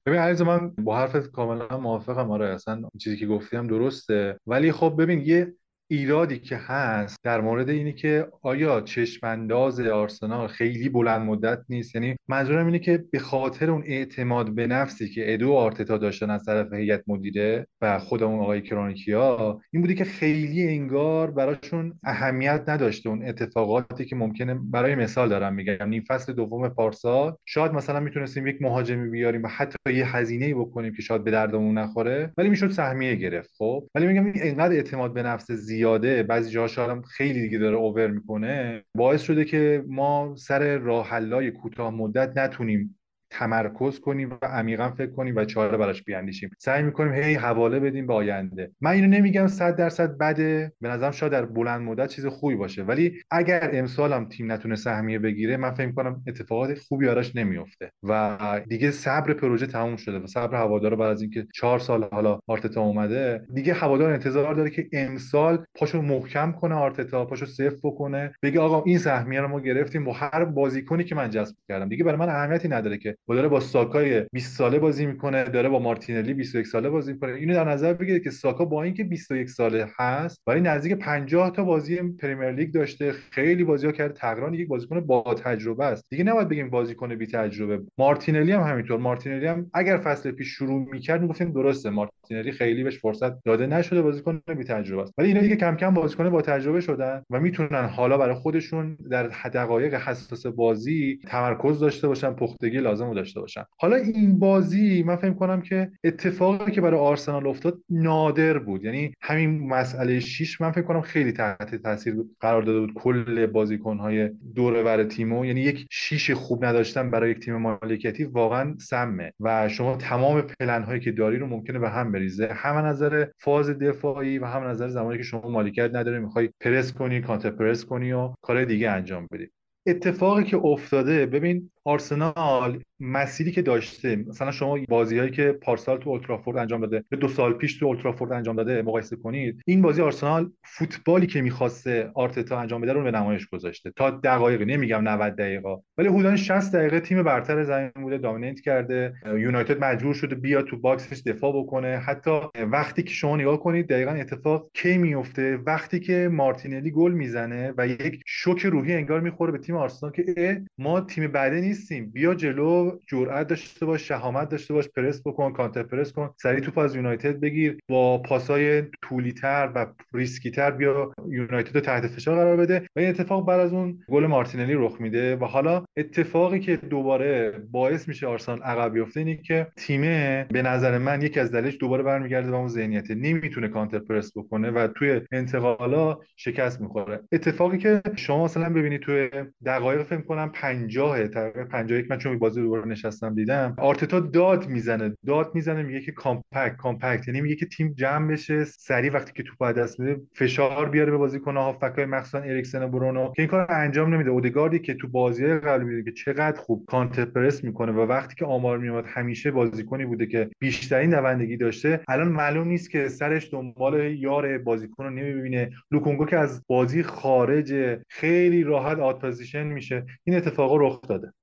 ببین 0.05 0.19
علیرضا 0.19 0.45
من 0.45 0.69
با 0.69 0.97
حرفت 0.97 1.31
کاملا 1.31 1.77
موافقم. 1.77 2.31
آره 2.31 2.45
اصلا 2.45 2.81
چیزی 2.99 3.17
که 3.17 3.27
گفتیم 3.27 3.67
درسته. 3.67 4.39
ولی 4.47 4.71
خب 4.71 4.95
ببین 4.99 5.21
یه 5.25 5.55
ایرادی 5.93 6.39
که 6.39 6.57
هست 6.57 7.17
در 7.23 7.41
مورد 7.41 7.69
اینه 7.69 7.91
که 7.91 8.27
آیا 8.41 8.81
چشمانداز 8.81 9.79
آرسنال 9.79 10.47
خیلی 10.47 10.89
بلند 10.89 11.21
مدت 11.21 11.59
نیست؟ 11.69 11.95
یعنی 11.95 12.15
منظورم 12.27 12.65
اینه 12.65 12.79
که 12.79 13.03
به 13.11 13.19
خاطر 13.19 13.71
اون 13.71 13.83
اعتماد 13.85 14.55
به 14.55 14.67
نفسی 14.67 15.09
که 15.09 15.33
ادو 15.33 15.53
آرتتا 15.53 15.97
داشتن 15.97 16.29
از 16.29 16.45
طرف 16.45 16.73
هیئت 16.73 17.03
مدیره 17.07 17.67
و 17.81 17.99
خود 17.99 18.23
اون 18.23 18.39
آقای 18.39 18.61
کرانکیا 18.61 19.61
این 19.73 19.81
بودی 19.81 19.95
که 19.95 20.03
خیلی 20.03 20.67
انگار 20.67 21.31
براشون 21.31 21.99
اهمیت 22.03 22.63
نداشته 22.67 23.09
اون 23.09 23.27
اتفاقاتی 23.27 24.05
که 24.05 24.15
ممکنه 24.15 24.53
برای 24.53 24.95
مثال 24.95 25.29
دارم 25.29 25.53
میگم 25.53 25.87
نیم 25.89 26.03
فصل 26.07 26.33
دوم 26.33 26.69
پارسال 26.69 27.35
شاید 27.45 27.71
مثلا 27.71 27.99
می‌تونستیم 27.99 28.47
یک 28.47 28.61
مهاجمی 28.61 29.09
بیاریم 29.09 29.43
و 29.43 29.47
حتی 29.47 29.77
یه 29.93 30.15
هزینه 30.15 30.55
بکنیم 30.55 30.93
که 30.93 31.01
شاید 31.01 31.23
به 31.23 31.31
دردمون 31.31 31.77
نخوره 31.77 32.33
ولی 32.37 32.49
می‌شد 32.49 32.71
سهمیه 32.71 33.15
گرفت 33.15 33.49
خب؟ 33.57 33.87
ولی 33.95 34.07
میگم 34.07 34.25
این 34.25 34.33
انقدر 34.37 34.73
اعتماد 34.73 35.13
به 35.13 35.23
نفس 35.23 35.51
زیاده 35.83 36.23
بعضی 36.23 36.51
جاها 36.51 36.67
شاید 36.67 36.89
هم 36.89 37.01
خیلی 37.01 37.41
دیگه 37.41 37.57
داره 37.57 37.75
اوور 37.75 38.07
می‌کنه 38.07 38.83
باعث 38.95 39.21
شده 39.21 39.45
که 39.45 39.83
ما 39.87 40.35
سر 40.37 40.77
راه 40.77 41.07
حلای 41.07 41.51
کوتاه 41.51 41.89
مدت 41.89 42.37
نتونیم 42.37 42.99
تمرکز 43.33 43.99
کنیم 43.99 44.29
و 44.41 44.45
عمیقا 44.45 44.89
فکر 44.89 45.11
کنیم 45.11 45.35
و 45.35 45.45
چاره 45.45 45.77
براش 45.77 46.03
بیاندیشیم. 46.03 46.49
سعی 46.59 46.83
می‌کنیم 46.83 47.13
هی 47.13 47.33
حواله 47.33 47.79
بدیم 47.79 48.07
به 48.07 48.13
آینده. 48.13 48.71
من 48.81 48.91
اینو 48.91 49.07
نمیگم 49.07 49.47
صد 49.47 49.75
درصد 49.75 50.17
بده. 50.17 50.71
به 50.81 50.89
نظرم 50.89 51.11
شاید 51.11 51.31
در 51.31 51.45
بلند 51.45 51.81
مدت 51.81 52.09
چیز 52.09 52.25
خوبی 52.25 52.55
باشه. 52.55 52.83
ولی 52.83 53.13
اگر 53.31 53.69
امسال 53.73 54.13
هم 54.13 54.29
تیم 54.29 54.51
نتونه 54.51 54.75
سهمیه 54.75 55.19
بگیره 55.19 55.57
من 55.57 55.71
فکر 55.71 55.91
کنم 55.91 56.23
اتفاقات 56.27 56.77
خوبی 56.77 57.05
براش 57.05 57.35
نمیفته 57.35 57.91
و 58.03 58.37
دیگه 58.67 58.91
صبر 58.91 59.33
پروژه 59.33 59.67
تموم 59.67 59.95
شده 59.95 60.19
و 60.19 60.27
صبر 60.27 60.55
هوادارا 60.55 60.95
بعد 60.95 61.11
از 61.11 61.21
اینکه 61.21 61.47
چهار 61.53 61.79
سال 61.79 62.03
حالا 62.11 62.39
آرتتا 62.47 62.81
اومده 62.81 63.41
دیگه 63.53 63.73
هوادار 63.73 64.13
انتظار 64.13 64.53
داره 64.53 64.69
که 64.69 64.87
امسال 64.93 65.65
پاشو 65.75 66.01
محکم 66.01 66.51
کنه 66.51 66.75
آرتتا 66.75 67.25
پاشو 67.25 67.45
صفر 67.45 67.75
بکنه 67.83 68.33
بگه 68.43 68.59
آقا 68.59 68.83
این 68.85 68.97
سهمیه 68.97 69.41
رو 69.41 69.47
ما 69.47 69.59
گرفتیم 69.59 70.05
با 70.05 70.13
هر 70.13 70.45
بازیکنی 70.45 71.03
که 71.03 71.15
من 71.15 71.29
جذب 71.29 71.55
کردم. 71.69 71.89
دیگه 71.89 72.03
برای 72.03 72.17
من 72.17 72.29
اهمیتی 72.29 72.67
نداره 72.67 72.97
که 72.97 73.15
و 73.29 73.35
داره 73.35 73.47
با 73.47 73.59
ساکای 73.59 74.25
20 74.31 74.57
ساله 74.57 74.79
بازی 74.79 75.05
می‌کنه 75.05 75.43
داره 75.43 75.69
با 75.69 75.79
مارتینلی 75.79 76.33
21 76.33 76.67
ساله 76.67 76.89
بازی 76.89 77.13
می‌کنه. 77.13 77.33
اینو 77.33 77.53
در 77.53 77.69
نظر 77.69 77.93
بگیرید 77.93 78.23
که 78.23 78.29
ساکا 78.29 78.65
با 78.65 78.83
اینکه 78.83 79.03
21 79.03 79.49
ساله 79.49 79.87
هست 79.99 80.41
ولی 80.47 80.61
نزدیک 80.61 80.93
50 80.93 81.51
تا 81.51 81.63
بازی 81.63 81.95
پرمیر 82.01 82.51
لیگ 82.51 82.73
داشته. 82.73 83.11
خیلی 83.11 83.63
بازی 83.63 83.85
ها 83.85 83.91
کرده. 83.91 84.13
تقریبا 84.13 84.55
یک 84.55 84.67
بازیکن 84.67 84.99
با 84.99 85.33
تجربه 85.33 85.85
است. 85.85 86.09
دیگه 86.09 86.23
نباید 86.23 86.49
بگیم 86.49 86.69
بازیکن 86.69 87.15
بی 87.15 87.27
تجربه. 87.27 87.79
مارتینلی 87.97 88.51
هم 88.51 88.61
همینطور. 88.61 88.99
مارتینلی 88.99 89.47
هم 89.47 89.69
اگر 89.73 89.97
فصل 89.97 90.31
پیش 90.31 90.47
شروع 90.47 90.89
می‌کرد 90.91 91.21
می‌گفتیم 91.21 91.51
درسته. 91.51 91.89
مارتینلی 91.89 92.51
خیلی 92.51 92.83
بهش 92.83 92.99
فرصت 92.99 93.43
داده 93.43 93.67
نشده 93.67 94.01
بازیکن 94.01 94.41
بی 94.57 94.63
تجربه 94.63 95.01
است. 95.01 95.13
ولی 95.17 95.27
اینا 95.27 95.39
دیگه 95.39 95.55
کم 95.55 95.75
کم 95.75 95.93
بازیکن 95.93 96.29
با 96.29 96.41
تجربه 96.41 96.81
شدن 96.81 97.23
و 97.29 97.39
می‌تونن 97.39 97.85
حالا 97.85 98.17
برای 98.17 98.35
خودشون 98.35 98.97
در 99.11 99.27
دقایق 99.53 99.93
حساس 99.93 100.45
بازی 100.45 101.19
تمرکز 101.27 101.79
داشته 101.79 102.07
باشن. 102.07 102.33
پختگی 102.33 102.77
لازم 102.77 103.12
رو 103.13 103.19
داشته 103.19 103.39
باشن. 103.39 103.63
حالا 103.79 103.95
این 103.95 104.39
بازی 104.39 105.03
من 105.03 105.15
فکر 105.15 105.33
کنم 105.33 105.61
که 105.61 105.91
اتفاقی 106.03 106.71
که 106.71 106.81
برای 106.81 106.99
آرسنال 106.99 107.47
افتاد 107.47 107.79
نادر 107.89 108.59
بود. 108.59 108.83
یعنی 108.83 109.13
همین 109.21 109.67
مسئله 109.67 110.19
شیش 110.19 110.61
من 110.61 110.71
فکر 110.71 110.81
کنم 110.81 111.01
خیلی 111.01 111.31
تحت 111.31 111.75
تاثیر 111.75 112.15
قرار 112.39 112.61
داده 112.61 112.79
بود 112.79 112.93
کل 112.93 113.45
بازیکن‌های 113.45 114.29
دور 114.55 114.83
بر 114.83 115.03
تیمو. 115.03 115.45
یعنی 115.45 115.61
یک 115.61 115.87
شیش 115.91 116.31
خوب 116.31 116.65
نداشتن 116.65 117.11
برای 117.11 117.31
یک 117.31 117.39
تیم 117.39 117.55
مالکیتی 117.55 118.23
واقعا 118.23 118.75
سمه. 118.79 119.33
و 119.39 119.69
شما 119.69 119.95
تمام 119.95 120.41
پلن 120.41 120.83
هایی 120.83 120.99
که 120.99 121.11
داری 121.11 121.37
رو 121.37 121.47
ممکنه 121.47 121.79
به 121.79 121.89
هم 121.89 122.11
بریزه. 122.11 122.47
هم 122.53 122.75
نظر 122.75 123.25
فاز 123.37 123.69
دفاعی 123.69 124.39
و 124.39 124.45
هم 124.45 124.63
نظر 124.63 124.87
زمانی 124.87 125.17
که 125.17 125.23
شما 125.23 125.49
مالکیت 125.49 125.91
نداری 125.93 126.19
می‌خوای 126.19 126.49
پرس 126.61 126.93
کنی 126.93 127.21
counter 127.21 127.49
press 127.49 127.85
کنی 127.85 128.11
و 128.11 128.33
کار 128.41 128.65
دیگه 128.65 128.89
انجام 128.89 129.27
بدی. 129.31 129.47
اتفاقی 129.87 130.43
که 130.43 130.57
افتاده 130.57 131.25
ببین 131.25 131.71
آرسنال 131.85 132.83
مسیری 132.99 133.51
که 133.51 133.61
داشته 133.61 134.15
مثلا 134.15 134.51
شما 134.51 134.79
بازیهایی 134.89 135.31
که 135.31 135.51
پارسال 135.51 135.97
تو 135.97 136.09
اولدترافورد 136.09 136.57
انجام 136.57 136.81
داده 136.81 137.03
دو 137.19 137.27
سال 137.27 137.53
پیش 137.53 137.77
تو 137.77 137.85
اولدترافورد 137.85 138.31
انجام 138.31 138.55
داده 138.55 138.81
مقایسه 138.81 139.15
کنید 139.15 139.61
این 139.65 139.81
بازی 139.81 140.01
آرسنال 140.01 140.51
فوتبالی 140.63 141.27
که 141.27 141.41
می‌خواسته 141.41 142.11
آرتتا 142.15 142.59
انجام 142.59 142.81
بده 142.81 142.93
رو 142.93 143.03
به 143.03 143.11
نمایش 143.11 143.47
گذاشته. 143.47 143.91
تا 143.95 144.09
دقایق 144.09 144.61
نمیگم 144.61 145.01
90 145.07 145.35
دقیقه 145.35 145.77
ولی 145.97 146.07
حدود 146.07 146.35
60 146.35 146.75
دقیقه 146.75 146.99
تیم 146.99 147.23
برتر 147.23 147.63
زمین 147.63 147.91
بوده 147.95 148.17
dominate 148.17 148.59
کرده. 148.59 149.13
یونایتد 149.25 149.83
مجبور 149.83 150.13
شده 150.13 150.35
بیاد 150.35 150.65
تو 150.65 150.77
box 150.77 151.04
ش 151.04 151.21
دفاع 151.25 151.63
بکنه. 151.63 151.97
حتی 151.97 152.39
وقتی 152.71 153.03
که 153.03 153.13
شما 153.13 153.37
نگاه 153.37 153.59
کنید 153.59 153.87
دقیقا 153.87 154.11
اتفاق 154.11 154.69
کی 154.73 154.97
میفته 154.97 155.57
وقتی 155.57 155.99
که 155.99 156.29
مارتینلی 156.31 156.91
گل 156.91 157.11
می‌زنه 157.11 157.73
و 157.77 157.87
یک 157.87 158.21
شوک 158.25 158.65
روحی 158.65 158.93
انگار 158.93 159.19
می‌خوره 159.19 159.51
به 159.51 159.57
تیم 159.57 159.75
آرسنال 159.75 160.11
که 160.11 160.61
ما 160.77 161.01
تیم 161.01 161.27
بعده 161.27 161.72
نیستیم. 161.73 162.11
بیا 162.11 162.33
جلو 162.33 162.97
جرأت 163.07 163.47
داشته 163.47 163.85
باش 163.85 164.07
شهامت 164.07 164.49
داشته 164.49 164.73
باش 164.73 164.89
پرس 164.89 165.21
بکن 165.25 165.53
counter 165.53 165.83
press 165.83 166.11
کن 166.11 166.29
سریع 166.41 166.59
توپ 166.59 166.77
از 166.77 166.95
یونایتد 166.95 167.39
بگیر 167.39 167.77
با 167.89 168.17
پاسای 168.17 168.83
طولیتر 169.01 169.71
و 169.75 169.85
ریسکیتر 170.13 170.71
بیا 170.71 171.13
یونایتد 171.29 171.75
رو 171.75 171.81
تحت 171.81 172.07
فشار 172.07 172.35
قرار 172.35 172.57
بده. 172.57 172.87
و 172.95 172.99
این 172.99 173.09
اتفاق 173.09 173.47
بعد 173.47 173.59
از 173.59 173.73
اون 173.73 173.99
گل 174.09 174.25
مارتینلی 174.25 174.73
رخ 174.73 175.01
میده. 175.01 175.35
و 175.35 175.45
حالا 175.45 175.85
اتفاقی 175.97 176.59
که 176.59 176.75
دوباره 176.75 177.61
باعث 177.71 178.07
میشه 178.07 178.27
آرسنال 178.27 178.61
عقب 178.61 178.93
بیفته 178.93 179.19
اینه 179.19 179.37
که 179.37 179.67
تیمه 179.77 180.45
به 180.49 180.61
نظر 180.61 180.97
من 180.97 181.21
یکی 181.21 181.39
از 181.39 181.51
دلیلش 181.51 181.77
دوباره 181.79 182.03
برمیگرده 182.03 182.51
به 182.51 182.57
اون 182.57 182.67
ذهنیت. 182.67 183.11
نمی‌تونه 183.11 183.67
counter 183.67 183.99
press 183.99 184.37
بکنه 184.37 184.71
و 184.71 184.87
توی 184.87 185.21
انتقالا 185.31 186.17
شکست 186.37 186.81
می‌خوره. 186.81 187.19
اتفاقی 187.31 187.77
که 187.77 188.01
شما 188.15 188.43
مثلا 188.43 188.69
ببینید 188.69 189.01
توی 189.01 189.29
دقایق 189.65 190.03
فکر 190.03 190.21
کنم 190.21 190.51
50 190.53 191.27
تقریبا 191.27 191.62
51 191.63 192.11
من 192.11 192.17
چون 192.17 192.39
بازی 192.39 192.61
دوباره 192.61 192.87
نشستم 192.87 193.35
دیدم 193.35 193.75
آرتتا 193.77 194.19
داد 194.19 194.67
می‌زنه 194.67 195.17
داد 195.25 195.55
می‌زنه 195.55 195.83
میگه 195.83 196.01
که 196.01 196.11
compact 196.11 196.75
compact 196.77 197.27
یعنی 197.27 197.41
میگه 197.41 197.55
که 197.55 197.65
تیم 197.65 197.93
جمع 197.97 198.31
بشه 198.31 198.63
سریع 198.63 199.11
وقتی 199.11 199.31
که 199.35 199.43
توپ 199.43 199.71
دست 199.71 199.99
میده 199.99 200.21
فشار 200.35 200.89
بیاره 200.89 201.11
به 201.11 201.17
بازیکن‌ها 201.17 201.63
هافبک‌های 201.63 202.05
مخصوصا 202.05 202.39
اریکسن 202.39 202.83
و 202.83 202.87
برونو 202.87 203.27
که 203.35 203.41
این 203.41 203.47
کار 203.47 203.67
انجام 203.69 204.13
نمیده. 204.13 204.29
اودگاردی 204.29 204.79
که 204.79 204.93
تو 204.93 205.07
بازی 205.07 205.47
قبل 205.47 205.83
میده 205.83 206.03
که 206.03 206.11
چقدر 206.11 206.59
خوب 206.61 206.85
counter 206.87 207.25
press 207.25 207.63
می‌کنه 207.63 207.91
و 207.91 207.99
وقتی 207.99 208.35
که 208.35 208.45
آمار 208.45 208.77
میاد 208.77 209.05
همیشه 209.07 209.51
بازیکنی 209.51 210.05
بوده 210.05 210.25
که 210.25 210.49
بیشترین 210.59 211.09
دوندگی 211.09 211.57
داشته. 211.57 211.99
الان 212.07 212.27
معلوم 212.27 212.67
نیست 212.67 212.89
که 212.89 213.09
سرش 213.09 213.53
دنبال 213.53 214.15
یار 214.15 214.57
بازیکن 214.57 215.03
رو 215.03 215.09
نمی‌بینه. 215.09 215.69
لوکونگو 215.91 216.25
که 216.25 216.37
از 216.37 216.63
بازی 216.67 217.03
خارج 217.03 217.99
خیلی 218.09 218.63
راحت 218.63 218.99
آت 218.99 219.23
میشه. 219.55 220.05
این 220.23 220.37
اتفاقا 220.37 220.77
رخ 220.77 221.01
داده. 221.01 221.33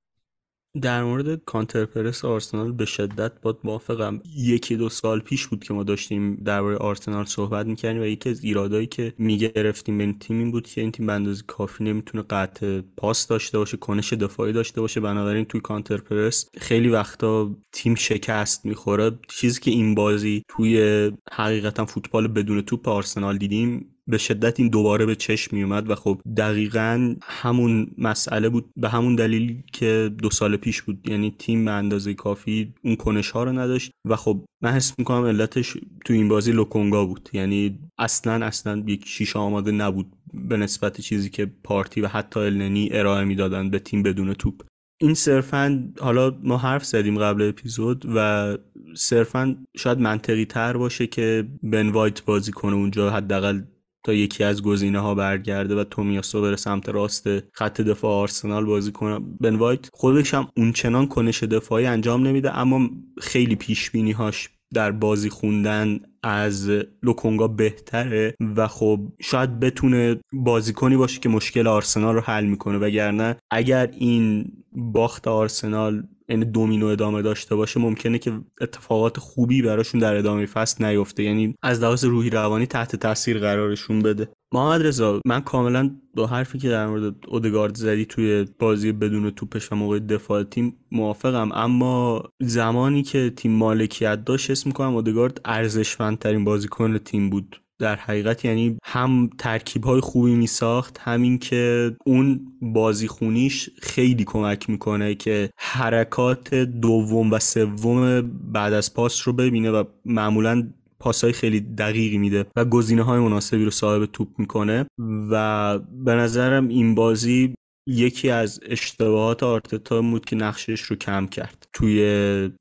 در 0.82 1.04
مورد 1.04 1.44
کانتر 1.44 1.84
پرس 1.84 2.24
آرسنال 2.24 2.72
به 2.72 2.84
شدت 2.84 3.32
با 3.42 3.58
موافقم. 3.64 4.20
یکی 4.36 4.76
دو 4.76 4.88
سال 4.88 5.20
پیش 5.20 5.46
بود 5.46 5.64
که 5.64 5.74
ما 5.74 5.82
داشتیم 5.82 6.34
درباره 6.34 6.76
آرسنال 6.76 7.24
صحبت 7.24 7.66
می‌کردیم 7.66 8.02
و 8.02 8.04
یکی 8.04 8.30
از 8.30 8.44
ایرادایی 8.44 8.86
که 8.86 9.14
می‌گرفتیم 9.18 9.98
به 9.98 10.04
این 10.04 10.18
تیم 10.18 10.38
این 10.38 10.50
بود 10.50 10.66
که 10.66 10.80
این 10.80 10.92
تیم 10.92 11.34
کافی 11.46 11.84
نمی‌تونه 11.84 12.24
قطع 12.30 12.80
پاس 12.96 13.26
داشته 13.26 13.58
باشه 13.58 13.76
کنش 13.76 14.12
دفاعی 14.12 14.52
داشته 14.52 14.80
باشه. 14.80 15.00
بنابراین 15.00 15.44
توی 15.44 15.60
کانتر 15.60 15.96
پرس 15.96 16.48
خیلی 16.58 16.88
وقتا 16.88 17.56
تیم 17.72 17.94
شکست 17.94 18.66
می‌خوره. 18.66 19.10
چیزی 19.28 19.60
که 19.60 19.70
این 19.70 19.94
بازی 19.94 20.42
توی 20.48 21.10
حقیقتا 21.32 21.86
فوتبال 21.86 22.28
بدون 22.28 22.60
توپ 22.62 22.88
آرسنال 22.88 23.38
دیدیم 23.38 23.96
به 24.06 24.18
شدت 24.18 24.60
این 24.60 24.68
دوباره 24.68 25.06
به 25.06 25.14
چشم 25.16 25.56
می 25.56 25.62
اومد 25.62 25.90
و 25.90 25.94
خب 25.94 26.20
دقیقا 26.36 27.14
همون 27.22 27.90
مسئله 27.98 28.48
بود. 28.48 28.70
به 28.76 28.88
همون 28.88 29.14
دلیل 29.14 29.62
که 29.72 30.10
دو 30.18 30.30
سال 30.30 30.56
پیش 30.56 30.82
بود 30.82 31.08
یعنی 31.08 31.34
تیم 31.38 31.64
به 31.64 31.70
اندازه 31.70 32.14
کافی 32.14 32.74
اون 32.84 32.96
کنش 32.96 33.30
ها 33.30 33.44
رو 33.44 33.52
نداشت 33.52 33.90
و 34.04 34.16
خب 34.16 34.44
من 34.62 34.70
حس 34.70 34.94
می‌کنم 34.98 35.24
علتش 35.24 35.76
تو 36.04 36.12
این 36.12 36.28
بازی 36.28 36.52
لوکونگا 36.52 37.06
بود. 37.06 37.28
یعنی 37.32 37.78
اصلا 37.98 38.46
اصلا 38.46 38.84
یک 38.86 39.06
شیشه 39.06 39.38
آماده 39.38 39.72
نبود 39.72 40.06
به 40.34 40.56
نسبت 40.56 41.00
چیزی 41.00 41.30
که 41.30 41.46
پارتی 41.64 42.00
و 42.00 42.06
حتی 42.06 42.40
النی 42.40 42.88
ارائه 42.92 43.24
می‌دادن 43.24 43.70
به 43.70 43.78
تیم 43.78 44.02
بدون 44.02 44.34
توپ. 44.34 44.62
این 45.02 45.14
صرفا 45.14 45.92
حالا 46.00 46.38
ما 46.42 46.56
حرف 46.56 46.84
زدیم 46.84 47.18
قبل 47.18 47.48
اپیزود 47.48 48.06
و 48.14 48.56
صرفا 48.94 49.56
شاید 49.76 49.98
منطقی 49.98 50.44
تر 50.44 50.76
باشه 50.76 51.06
که 51.06 51.48
بن 51.62 51.88
وایت 51.88 52.24
بازی 52.24 52.52
کنه 52.52 52.74
اونجا 52.74 53.10
حداقل 53.10 53.62
تا 54.02 54.12
یکی 54.12 54.44
از 54.44 54.62
گزینه 54.62 54.98
ها 54.98 55.14
برگرده 55.14 55.74
و 55.74 55.84
تومیاسو 55.84 56.42
بره 56.42 56.56
سمت 56.56 56.88
راست 56.88 57.26
خط 57.52 57.80
دفاع 57.80 58.12
آرسنال 58.12 58.64
بازی 58.64 58.92
کنه. 58.92 59.18
بن 59.40 59.56
وایت 59.56 59.88
خودش 59.92 60.34
هم 60.34 60.48
اونچنان 60.56 61.06
کنش 61.06 61.42
دفاعی 61.42 61.86
انجام 61.86 62.26
نمیده 62.26 62.58
اما 62.58 62.90
خیلی 63.20 63.56
پیش 63.56 63.90
بینی 63.90 64.12
هاش 64.12 64.48
در 64.74 64.90
بازی 64.90 65.28
خوندن 65.28 66.00
از 66.22 66.70
لوکونگا 67.02 67.48
بهتره 67.48 68.34
و 68.56 68.68
خب 68.68 69.00
شاید 69.20 69.60
بتونه 69.60 70.20
بازیکنی 70.32 70.96
باشه 70.96 71.20
که 71.20 71.28
مشکل 71.28 71.66
آرسنال 71.66 72.14
رو 72.14 72.20
حل 72.20 72.44
می‌کنه. 72.44 72.78
وگرنه 72.78 73.36
اگر 73.50 73.90
این 73.98 74.52
باخت 74.72 75.28
آرسنال 75.28 76.02
یعنی 76.30 76.44
دومینو 76.44 76.86
ادامه 76.86 77.22
داشته 77.22 77.56
باشه 77.56 77.80
ممکنه 77.80 78.18
که 78.18 78.32
اتفاقات 78.60 79.18
خوبی 79.18 79.62
براشون 79.62 80.00
در 80.00 80.16
ادامه 80.16 80.46
فصل 80.46 80.84
نیفته. 80.84 81.22
یعنی 81.22 81.54
از 81.62 81.80
لحاظ 81.80 82.04
روحی 82.04 82.30
روانی 82.30 82.66
تحت 82.66 82.96
تاثیر 82.96 83.38
قرارشون 83.38 84.02
بده. 84.02 84.28
محمد 84.54 84.86
رضا 84.86 85.20
من 85.26 85.40
کاملا 85.40 85.90
با 86.14 86.26
حرفی 86.26 86.58
که 86.58 86.68
در 86.68 86.86
مورد 86.86 87.14
اودگارد 87.28 87.74
زدی 87.74 88.04
توی 88.04 88.46
بازی 88.58 88.92
بدون 88.92 89.30
توپش 89.30 89.72
و 89.72 89.76
موقع 89.76 89.98
دفاع 89.98 90.42
تیم 90.42 90.76
موافقم. 90.92 91.52
اما 91.52 92.22
زمانی 92.40 93.02
که 93.02 93.32
تیم 93.36 93.52
مالکیت 93.52 94.24
داشت 94.24 94.50
اسم 94.50 94.70
می‌کنم 94.70 94.94
اودگارد 94.94 95.40
ارزشمندترین 95.44 96.44
بازیکن 96.44 96.98
تیم 96.98 97.30
بود. 97.30 97.60
در 97.80 97.96
حقیقت 97.96 98.44
یعنی 98.44 98.78
هم 98.84 99.30
ترکیب 99.38 99.84
های 99.84 100.00
خوبی 100.00 100.34
می 100.34 100.46
ساخت 100.46 100.98
همین 101.00 101.38
که 101.38 101.96
اون 102.06 102.40
بازیخونیش 102.62 103.70
خیلی 103.82 104.24
کمک 104.24 104.70
می‌کنه 104.70 105.14
که 105.14 105.50
حرکات 105.56 106.54
دوم 106.54 107.32
و 107.32 107.38
سوم 107.38 108.22
بعد 108.52 108.72
از 108.72 108.94
پاس 108.94 109.28
رو 109.28 109.32
ببینه 109.32 109.70
و 109.70 109.84
معمولا 110.04 110.68
پاسهای 110.98 111.32
خیلی 111.32 111.60
دقیقی 111.60 112.18
میده 112.18 112.46
و 112.56 112.64
گزینه 112.64 113.02
های 113.02 113.20
مناسبی 113.20 113.64
رو 113.64 113.70
صاحب 113.70 114.06
توپ 114.06 114.28
می‌کنه 114.38 114.86
و 115.30 115.78
به 115.78 116.14
نظرم 116.14 116.68
این 116.68 116.94
بازی 116.94 117.54
یکی 117.86 118.30
از 118.30 118.60
اشتباهات 118.66 119.42
آرتتا 119.42 120.02
بود 120.02 120.24
که 120.24 120.36
نقشش 120.36 120.80
رو 120.80 120.96
کم 120.96 121.26
کرد 121.26 121.68
توی 121.72 122.02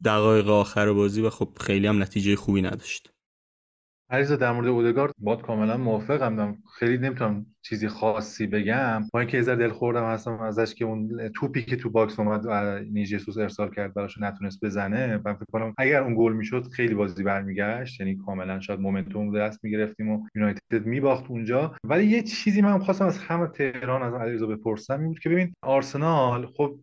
دقایق 0.05 0.49
آخر 0.49 0.93
بازی 0.93 1.21
و 1.21 1.29
خب 1.29 1.49
خیلی 1.59 1.87
هم 1.87 2.01
نتیجه 2.01 2.35
خوبی 2.35 2.61
نداشت. 2.61 3.09
علیرضا 4.11 4.35
در 4.35 4.51
مورد 4.51 4.67
اودگارد 4.67 5.13
باد 5.17 5.41
کاملا 5.41 5.77
موافقم. 5.77 6.35
دم 6.35 6.57
خیلی 6.79 6.97
نمی‌تونم 6.97 7.45
چیزی 7.61 7.87
خاصی 7.87 8.47
بگم. 8.47 9.03
با 9.13 9.19
اینکه 9.19 9.37
یه 9.37 9.43
دل 9.43 9.69
خوردم 9.69 10.03
هستم 10.03 10.39
ازش 10.39 10.75
که 10.75 10.85
اون 10.85 11.29
توپی 11.35 11.61
که 11.61 11.75
تو 11.75 11.89
box 11.89 12.19
اومد 12.19 12.45
و 12.45 12.79
جسوس 12.79 13.37
ارسال 13.37 13.69
کرد 13.71 13.93
براش 13.93 14.17
نتونست 14.21 14.65
بزنه 14.65 15.21
من 15.25 15.33
فکر 15.33 15.45
کنم 15.51 15.73
اگر 15.77 16.03
اون 16.03 16.15
گل 16.17 16.33
می‌شد 16.33 16.67
خیلی 16.67 16.93
بازی 16.93 17.23
برمیگشت. 17.23 17.99
یعنی 17.99 18.15
کاملا 18.15 18.59
شاید 18.59 18.79
momentum 18.79 19.39
دست 19.39 19.63
می‌گرفتیم 19.63 20.09
و 20.09 20.27
یونایتد 20.35 20.85
میباخت 20.85 21.25
اونجا. 21.27 21.75
ولی 21.83 22.05
یه 22.05 22.23
چیزی 22.23 22.61
من 22.61 22.79
خواستم 22.79 23.05
از 23.05 23.17
همه 23.17 23.47
تهران 23.47 24.01
از 24.01 24.13
علیرضا 24.13 24.47
بپرسم 24.47 24.99
این 24.99 25.07
بود 25.07 25.19
که 25.19 25.29
ببین 25.29 25.53
آرسنال 25.61 26.45
خب 26.57 26.79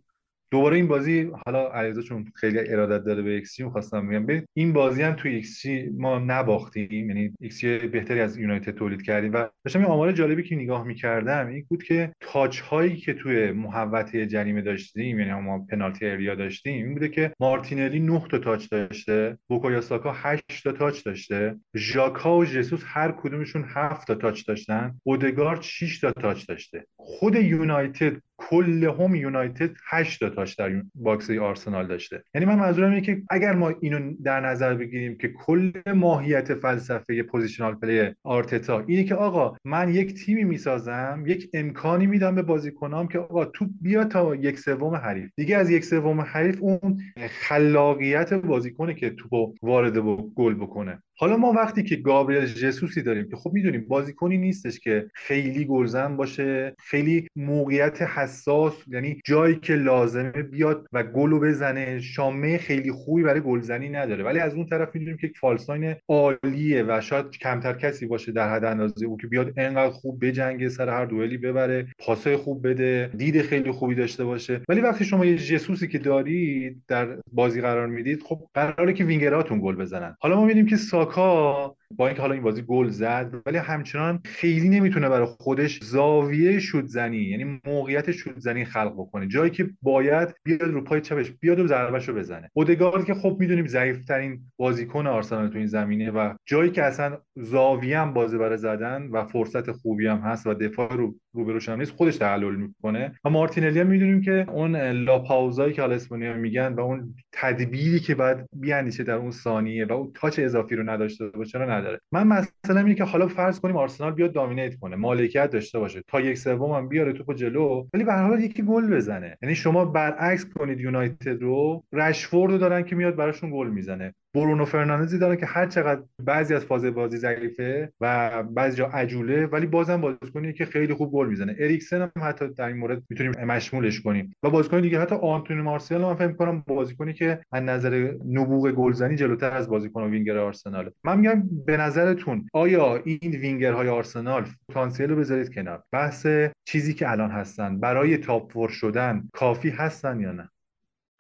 دوباره 0.51 0.77
این 0.77 0.89
بازی 0.89 1.31
حالا 1.47 1.69
علیرضا 1.73 2.03
چون 2.03 2.25
خیلی 2.35 2.59
ارادت 2.59 3.05
داره 3.05 3.23
به 3.23 3.31
ایکس 3.31 3.63
خواستم 3.63 4.09
بگم. 4.09 4.27
ببین 4.27 4.43
این 4.55 4.73
بازی 4.73 5.03
هم 5.03 5.15
توی 5.15 5.35
ایکس 5.35 5.63
ما 5.99 6.19
نباختیم 6.19 7.11
یعنی 7.11 7.33
ایکس 7.41 7.65
بهتری 7.65 8.21
از 8.21 8.37
یونایتد 8.39 8.75
تولید 8.75 9.03
کردیم. 9.03 9.33
و 9.33 9.47
داشتم 9.65 9.81
یه 9.81 9.87
آمار 9.87 10.13
جالبی 10.13 10.43
که 10.43 10.57
نگاه 10.57 10.85
می‌کردم 10.85 11.47
این 11.47 11.67
بود 11.69 11.83
که 11.83 12.13
touch 12.21 12.61
هایی 12.61 12.97
که 12.97 13.15
توی 13.15 13.53
محوطه 13.53 14.27
جریمه 14.27 14.63
داشتیم 14.63 15.21
یعنی 15.21 15.33
ما 15.33 15.59
penalty 15.59 16.07
area 16.07 16.35
داشتیم 16.35 16.85
این 16.85 16.95
بوده 16.95 17.09
که 17.09 17.33
مارتینلی 17.41 18.01
9 18.01 18.23
تا 18.31 18.39
touch 18.39 18.69
داشته 18.71 19.39
بوکایا 19.49 19.81
ساکا 19.81 20.13
8 20.17 20.43
تا 20.65 20.73
touch 20.73 21.05
داشته 21.05 21.57
ژاکا 21.77 22.39
و 22.39 22.45
ژسوس 22.45 22.83
هر 22.87 23.13
کدومشون 23.13 23.65
7 23.69 24.07
تا 24.07 24.15
touch 24.15 24.47
داشتن 24.47 24.95
اودگارد 25.03 25.63
6 25.63 26.01
تا 26.01 26.13
touch 26.13 26.47
داشته. 26.49 26.87
خود 26.97 27.35
یونایتد 27.35 28.17
کل 28.39 28.85
هم 29.01 29.15
یونایتد 29.15 29.71
8 29.89 30.21
تا 30.21 30.31
touch 30.31 30.57
در 30.59 30.83
box 30.95 31.31
آرسنال 31.31 31.87
داشته. 31.87 32.23
یعنی 32.35 32.47
من 32.47 32.59
منظورم 32.59 32.91
اینه 32.91 33.01
که 33.01 33.23
اگر 33.31 33.53
ما 33.53 33.73
اینو 33.81 34.15
در 34.25 34.41
نظر 34.41 34.75
بگیریم 34.75 35.19
که 35.19 35.29
کل 35.29 35.73
ماهیت 35.95 36.55
فلسفه 36.55 37.23
positional 37.23 37.75
play 37.75 38.15
آرتتا 38.23 38.85
اینه 38.87 39.05
که 39.05 39.15
آقا 39.15 39.57
من 39.65 39.95
یک 39.95 40.15
تیمی 40.15 40.45
می‌سازم 40.45 41.25
یک 41.27 41.51
امکانی 41.55 42.07
میدم 42.07 42.35
به 42.35 42.43
بازیکنام 42.43 43.09
که 43.09 43.19
آقا 43.19 43.45
تو 43.45 43.67
بیا 43.81 44.05
تا 44.05 44.35
یک 44.35 44.59
سوم 44.59 44.95
حریف. 44.95 45.31
دیگه 45.37 45.57
از 45.57 45.71
یک 45.71 45.85
سوم 45.85 46.21
حریف 46.21 46.59
اون 46.61 47.01
خلاقیت 47.31 48.35
بازیکنه 48.35 48.95
که 48.95 49.11
توپو 49.11 49.55
وارد 49.63 49.97
و 49.97 50.33
گل 50.35 50.55
بکنه. 50.55 51.03
حالا 51.19 51.37
ما 51.37 51.53
وقتی 51.53 51.83
که 51.83 51.97
گابریل 51.97 52.45
جسوسی 52.45 53.03
داریم 53.03 53.29
که 53.31 53.37
خب 53.37 53.51
می‌دونیم 53.53 53.85
بازیکنی 53.89 54.39
نیستش 54.39 54.81
که 54.81 55.07
خیلی 55.15 55.65
گلزن 55.65 56.17
باشه 56.17 56.75
خیلی 56.79 57.29
موقعیت 57.37 58.03
حساس 58.03 58.75
یعنی 58.89 59.21
جایی 59.25 59.55
که 59.55 59.75
لازمه 59.75 60.31
بیاد 60.31 60.87
و 60.93 61.03
گلو 61.03 61.41
بزنه. 61.41 62.01
شامه 62.01 62.59
خیلی 62.59 62.93
خوبی 62.93 63.23
برای 63.23 63.41
گلزنی 63.41 63.89
نداره. 63.89 64.25
ولی 64.25 64.39
از 64.39 64.55
اون 64.55 64.67
طرف 64.67 64.95
می‌دونیم 64.95 65.17
که 65.17 65.31
false 65.41 65.71
nine 65.71 65.95
عالیه 66.09 66.85
و 66.89 67.01
شاید 67.01 67.31
کمتر 67.31 67.73
کسی 67.73 68.07
باشه 68.07 68.33
در 68.33 68.55
حد 68.55 68.65
اندازه 68.65 69.07
او 69.07 69.17
که 69.17 69.27
بیاد 69.27 69.53
انقدر 69.57 69.91
خوب 69.91 70.27
بجنگه 70.27 70.69
سر 70.69 70.89
هر 70.89 71.05
دوئلی 71.05 71.37
ببره 71.37 71.87
پاسای 71.99 72.37
خوب 72.37 72.69
بده 72.69 73.11
دید 73.17 73.43
خیلی 73.43 73.71
خوبی 73.71 73.95
داشته 73.95 74.25
باشه. 74.25 74.61
ولی 74.69 74.81
وقتی 74.81 75.05
شما 75.05 75.25
یه 75.25 75.37
جسوسی 75.37 75.89
که 75.89 75.99
دارید 75.99 76.83
در 76.89 77.09
بازی 77.33 77.61
قرار 77.61 77.87
می‌دید 77.87 78.23
خب 78.23 78.41
قراره 78.55 78.93
که 78.93 79.05
وینگراتون 79.05 79.61
گل 79.61 79.77
بزنن. 79.77 80.17
حالا 80.21 80.37
ما 80.37 80.43
می‌بینیم 80.43 80.67
که 80.67 80.77
ساکا 81.15 81.75
با 81.91 82.07
اینکه 82.07 82.23
حالا 82.23 82.35
این 82.35 82.43
بازی 82.43 82.63
گل 82.63 82.89
زد 82.89 83.35
ولی 83.47 83.59
همچنان 83.59 84.21
خیلی 84.25 84.69
نمی‌تونه 84.69 85.09
برای 85.09 85.27
خودش 85.27 85.81
زاویه 85.83 86.59
شوت 86.59 86.87
زنی 86.87 87.17
یعنی 87.17 87.61
موقعیت 87.67 88.11
شوت 88.11 88.39
زنی 88.39 88.65
خلق 88.65 88.93
بکنه. 88.93 89.27
جایی 89.27 89.51
که 89.51 89.71
باید 89.83 90.35
بیاد 90.45 90.63
رو 90.63 90.85
پای 90.85 91.01
چپش 91.01 91.31
بیاد 91.31 91.61
و 91.61 91.67
ضربهشو 91.67 92.15
بزنه. 92.15 92.51
اودگارد 92.53 93.05
که 93.05 93.15
خب 93.15 93.37
می‌دونیم 93.41 93.67
ضعیف 93.67 94.05
ترین 94.05 94.41
بازیکن 94.57 95.07
آرسنال 95.07 95.49
تو 95.49 95.59
این 95.59 95.67
زمینه 95.67 96.11
و 96.11 96.35
جایی 96.47 96.71
که 96.71 96.83
اصلا 96.83 97.19
زاویه 97.37 97.99
هم 97.99 98.15
بازی 98.15 98.39
برای 98.39 98.59
زدن 98.59 99.09
و 99.13 99.25
فرصت 99.25 99.73
خوبی 99.73 100.07
هم 100.07 100.19
هست 100.19 100.47
و 100.47 100.55
دفاع 100.55 100.97
رو 100.97 101.15
روبروش 101.35 101.69
هم 101.69 101.79
نیست 101.79 101.93
خودش 101.93 102.17
تحلل 102.17 102.57
می‌کنه. 102.57 103.13
و 103.25 103.31
مارتینلی 103.31 103.81
هم 103.81 103.87
می‌دونیم 103.87 104.21
که 104.21 104.47
اون 104.49 104.77
لاپاوزایی 104.77 105.73
که 105.73 105.83
حالا 105.83 105.95
اسپانیا 105.95 106.35
میگن 106.35 106.73
و 106.73 106.81
اون 106.81 107.15
تدبیری 107.33 108.01
که 108.01 108.15
بعد 108.15 108.49
بیاندیشه 108.53 109.05
در 109.05 109.15
اون 109.15 109.31
ثانیه 109.31 109.87
و 109.87 109.93
اون 109.93 110.13
تاچ 110.15 110.39
اضافی 110.39 110.77
رو 110.77 110.91
نداشته 110.91 111.27
باشه 111.27 111.59
نداره. 111.77 112.01
من 112.13 112.27
مثلا 112.27 112.81
اینه 112.81 112.95
که 112.95 113.05
حالا 113.05 113.29
فرض 113.29 113.61
کنیم 113.61 113.77
آرسنال 113.77 114.13
بیاد 114.13 114.33
دامینیت 114.33 114.75
کنه 114.79 114.97
مالکیت 114.97 115.51
داشته 115.51 115.79
باشه 115.79 116.03
تا 116.07 116.21
یک 116.21 116.39
سوم 116.39 116.71
هم 116.71 116.89
بیاره 116.89 117.13
توپو 117.13 117.35
جلو 117.35 117.87
ولی 117.95 118.05
به 118.05 118.13
هر 118.13 118.27
حال 118.29 118.41
یکی 118.41 118.63
گل 118.63 118.97
بزنه. 118.97 119.39
یعنی 119.43 119.55
شما 119.55 119.85
برعکس 119.85 120.45
کنید 120.45 120.81
یونایتد 120.81 121.43
رو 121.43 121.85
رشفورد 121.93 122.53
رو 122.53 122.59
دارن 122.59 122.83
که 122.83 122.97
میاد 122.97 123.17
براشون 123.17 123.51
گل 123.51 123.69
می‌زنه. 123.69 124.15
برونو 124.37 124.65
فرناندزی 124.65 125.19
داره 125.19 125.37
که 125.37 125.47
هر 125.47 125.67
چقدر 125.67 126.03
بعضی 126.25 126.55
از 126.55 126.65
فاز 126.65 126.85
بازی 126.85 127.17
ضعیفه 127.17 127.93
و 128.01 128.43
بعضی 128.43 128.77
جا 128.77 128.87
عجوله 128.87 129.47
ولی 129.47 129.67
بازم 129.67 130.01
بازیکنی 130.01 130.53
که 130.53 130.65
خیلی 130.65 130.95
خوب 130.95 131.13
گل 131.13 131.29
می‌زنه. 131.29 131.57
اریکسن 131.59 132.01
هم 132.03 132.11
حتی 132.23 132.49
در 132.49 132.67
این 132.67 132.77
مورد 132.77 133.03
می‌تونیم 133.11 133.33
مشمولش 133.45 134.01
کنیم. 134.01 134.37
و 134.43 134.51
بازیکن 134.51 134.81
دیگه 134.81 135.01
حتی 135.01 135.15
آنتونی 135.15 135.63
مارسیال 135.63 136.01
من 136.01 136.15
فکر 136.15 136.33
کنم 136.33 136.65
بازیکنی 136.67 137.13
که 137.13 137.41
از 137.53 137.63
نظر 137.63 138.15
نبوغ 138.31 138.71
گلزنی 138.71 139.17
جلوتر 139.17 139.51
از 139.51 139.69
بازیکن 139.69 140.03
و 140.03 140.09
وینگر 140.09 140.39
آرسنال 140.39 140.91
من 141.05 141.19
میگم 141.19 141.43
به 141.67 141.77
نظرتون 141.77 142.47
آیا 142.53 142.97
این 142.97 143.33
وینگرهای 143.33 143.89
آرسنال 143.89 144.45
پتانسیل 144.69 145.11
رو 145.11 145.17
بذارید 145.17 145.55
کنار؟ 145.55 145.83
بحث 145.93 146.27
چیزی 146.65 146.95
که 146.95 147.11
الان 147.11 147.31
هستن 147.31 147.81
برای 147.81 148.17
top 148.17 148.69
شدن 148.69 149.29
کافی 149.33 149.71
هستن 149.71 150.21
یا 150.21 150.33
نه؟ 150.33 150.51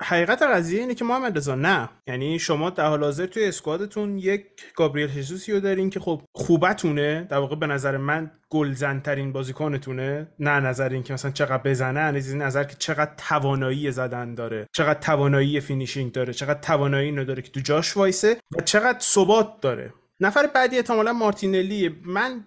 حقیقت 0.02 0.43
قضیه 0.43 0.81
اینه 0.81 0.94
که 0.94 1.05
محمد 1.05 1.36
رضا 1.36 1.55
نه. 1.55 1.89
یعنی 2.06 2.39
شما 2.39 2.70
در 2.70 2.86
حال 2.86 3.05
حاضر 3.05 3.27
توی 3.27 3.44
squad 3.45 3.91
تون 3.91 4.19
یک 4.18 4.47
گابریل 4.74 5.10
ژسوسی 5.11 5.53
رو 5.52 5.60
دارین 5.60 5.90
که 5.90 6.01
خب 6.01 6.23
خوبتونه. 6.35 7.27
در 7.31 7.39
واقع 7.39 7.56
به 7.56 7.66
نظر 7.66 7.97
من 7.97 8.31
گلزن 8.51 9.01
ترین 9.01 9.32
بازیکنتونه. 9.32 10.28
نه 10.39 10.60
نظر 10.60 10.89
این 10.89 11.02
که 11.02 11.12
مثلا 11.12 11.31
چقدر 11.31 11.62
بزنه 11.62 12.01
از 12.01 12.31
این 12.31 12.43
نظر 12.43 12.64
که 12.64 12.77
چقدر 12.78 13.12
توانایی 13.16 13.90
زدن 13.90 14.35
داره. 14.35 14.66
چقدر 14.73 15.01
توانایی 15.01 15.60
finishing 15.61 16.12
داره. 16.12 16.32
چقدر 16.32 16.60
توانایی 16.60 17.06
اینو 17.06 17.24
داره 17.24 17.43
که 17.43 17.51
تو 17.51 17.60
جاش 17.60 17.97
وایسه 17.97 18.36
و 18.59 18.62
چقدر 18.62 18.98
ثبات 19.01 19.60
داره. 19.60 19.93
نفر 20.20 20.47
بعدی 20.47 20.77
احتمالا 20.77 21.12
مارتینلی. 21.12 21.89
من 22.05 22.47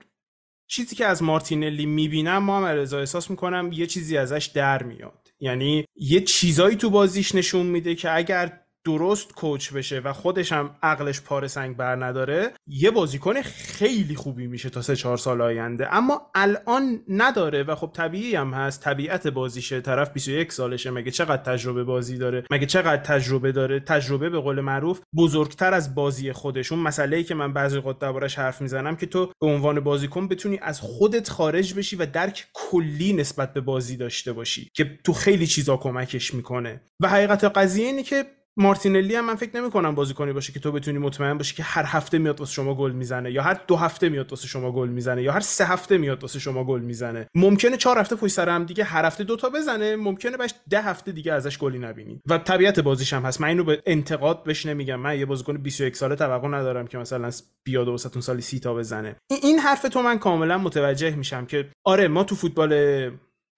چیزی 0.68 0.96
که 0.96 1.06
از 1.06 1.24
مارتینلی 1.24 1.86
می‌بینم 1.86 2.44
محمد 2.44 2.78
رضا 2.78 3.00
احساس 3.00 3.30
می‌کنم 3.30 3.70
یه 3.74 3.88
چیزی 3.88 4.18
ازش 4.18 4.46
در 4.46 4.84
میاد. 4.84 5.29
یعنی 5.40 5.86
یه 5.96 6.22
چیزایی 6.22 6.76
تو 6.76 6.90
بازیش 6.90 7.36
نشون 7.36 7.66
میده 7.66 7.96
که 7.96 8.16
اگر 8.16 8.62
درست 8.86 9.34
کوچ 9.34 9.74
بشه 9.74 10.00
و 10.00 10.14
خودش 10.14 10.52
هم 10.52 10.76
عقلش 10.84 11.22
پاره 11.22 11.48
سنگ 11.48 11.78
بر 11.78 12.06
نداره 12.06 12.52
یه 12.68 12.92
بازیکن 12.92 13.42
خیلی 13.42 14.16
خوبی 14.16 14.48
میشه 14.48 14.70
تا 14.70 14.82
سه 14.82 14.96
چهار 14.96 15.18
سال 15.18 15.42
آینده. 15.42 15.96
اما 15.96 16.22
الان 16.36 17.04
نداره 17.08 17.64
و 17.64 17.76
خب 17.76 17.92
طبیعی 17.94 18.36
هم 18.36 18.54
هست 18.54 18.84
طبیعت 18.84 19.28
بازیشه 19.28 19.82
طرف 19.82 20.14
21 20.14 20.52
سالشه 20.52 20.92
مگه 20.92 21.12
چقدر 21.12 21.44
تجربه 21.44 21.84
بازی 21.84 22.18
داره؟ 22.18 22.44
مگه 22.52 22.66
چقدر 22.66 23.04
تجربه 23.04 23.52
داره؟ 23.52 23.80
تجربه 23.80 24.30
به 24.30 24.40
قول 24.40 24.62
معروف 24.62 25.02
بزرگتر 25.16 25.74
از 25.74 25.96
بازی 25.96 26.32
خودش. 26.32 26.72
اون 26.72 26.82
مسئله 26.82 27.18
ای 27.18 27.24
که 27.24 27.36
من 27.36 27.54
بعضی 27.54 27.78
وقت 27.78 28.00
دربارش 28.00 28.40
حرف 28.40 28.62
می‌زنم 28.62 28.96
که 28.96 29.06
تو 29.06 29.26
به 29.42 29.48
عنوان 29.48 29.80
بازیکن 29.80 30.28
بتونی 30.28 30.60
از 30.62 30.80
خودت 30.80 31.30
خارج 31.30 31.74
بشی 31.74 31.96
و 31.96 32.06
درک 32.06 32.48
کلی 32.54 33.14
نسبت 33.14 33.54
به 33.54 33.62
بازی 33.62 33.98
داشته 33.98 34.34
باشی 34.34 34.70
که 34.74 35.00
تو 35.04 35.14
خیلی 35.14 35.48
چیزا 35.48 35.78
کمکش 35.78 36.34
می‌کنه. 36.34 36.82
و 37.02 37.08
حقیقت 37.08 37.44
قضیه 37.44 37.86
اینه 37.86 38.04
که 38.04 38.26
مارتینلی 38.58 39.16
هم 39.16 39.26
من 39.26 39.36
فکر 39.36 39.62
نمی 39.62 39.72
کنم 39.72 39.96
بازیکنی 39.96 40.34
باشه 40.34 40.54
که 40.54 40.60
تو 40.60 40.72
بتونی 40.72 40.98
مطمئن 40.98 41.38
باشی 41.38 41.56
که 41.56 41.64
هر 41.64 41.84
هفته 41.88 42.18
میاد 42.18 42.40
واسه 42.40 42.54
شما 42.54 42.76
گل 42.76 42.92
می‌زنه 42.92 43.32
یا 43.32 43.42
هر 43.42 43.62
دو 43.68 43.76
هفته 43.76 44.10
میاد 44.10 44.30
واسه 44.30 44.48
شما 44.48 44.72
گل 44.72 44.90
می‌زنه 44.90 45.24
یا 45.24 45.32
هر 45.32 45.40
سه 45.40 45.66
هفته 45.66 45.98
میاد 45.98 46.22
واسه 46.22 46.40
شما 46.40 46.64
گل 46.64 46.82
می‌زنه. 46.82 47.28
ممکنه 47.36 47.78
چهار 47.78 48.00
هفته 48.00 48.16
پشت 48.16 48.34
سر 48.34 48.50
هم 48.50 48.64
دیگه 48.66 48.84
هر 48.84 49.06
هفته 49.06 49.24
دوتا 49.24 49.50
بزنه 49.50 49.96
ممکنه 49.96 50.38
باش 50.38 50.54
ده 50.70 50.82
هفته 50.82 51.12
دیگه 51.12 51.34
ازش 51.34 51.58
گلی 51.58 51.80
نبینی. 51.80 52.22
و 52.30 52.38
طبیعت 52.38 52.80
بازیش 52.80 53.14
هم 53.14 53.26
هست. 53.26 53.42
من 53.42 53.48
اینو 53.48 53.64
به 53.64 53.82
انتقاد 53.86 54.44
بهش 54.44 54.66
نمیگم. 54.66 54.96
من 54.96 55.20
یه 55.20 55.26
بازیکن 55.26 55.58
21 55.58 55.96
ساله 55.96 56.16
توقع 56.16 56.48
ندارم 56.48 56.88
که 56.88 56.98
مثلا 56.98 57.30
بیاد 57.66 57.88
و 57.88 57.94
وسطون 57.94 58.22
سالی 58.22 58.42
30 58.42 58.60
تا 58.60 58.74
بزنه. 58.74 59.16
این 59.44 59.60
حرف 59.60 59.82
تو 59.82 60.02
من 60.02 60.20
کاملا 60.20 60.58
متوجه 60.58 61.16
میشم 61.16 61.46
که 61.46 61.70
آره 61.86 62.08
ما 62.08 62.24
تو 62.24 62.36
فوتبال 62.36 63.12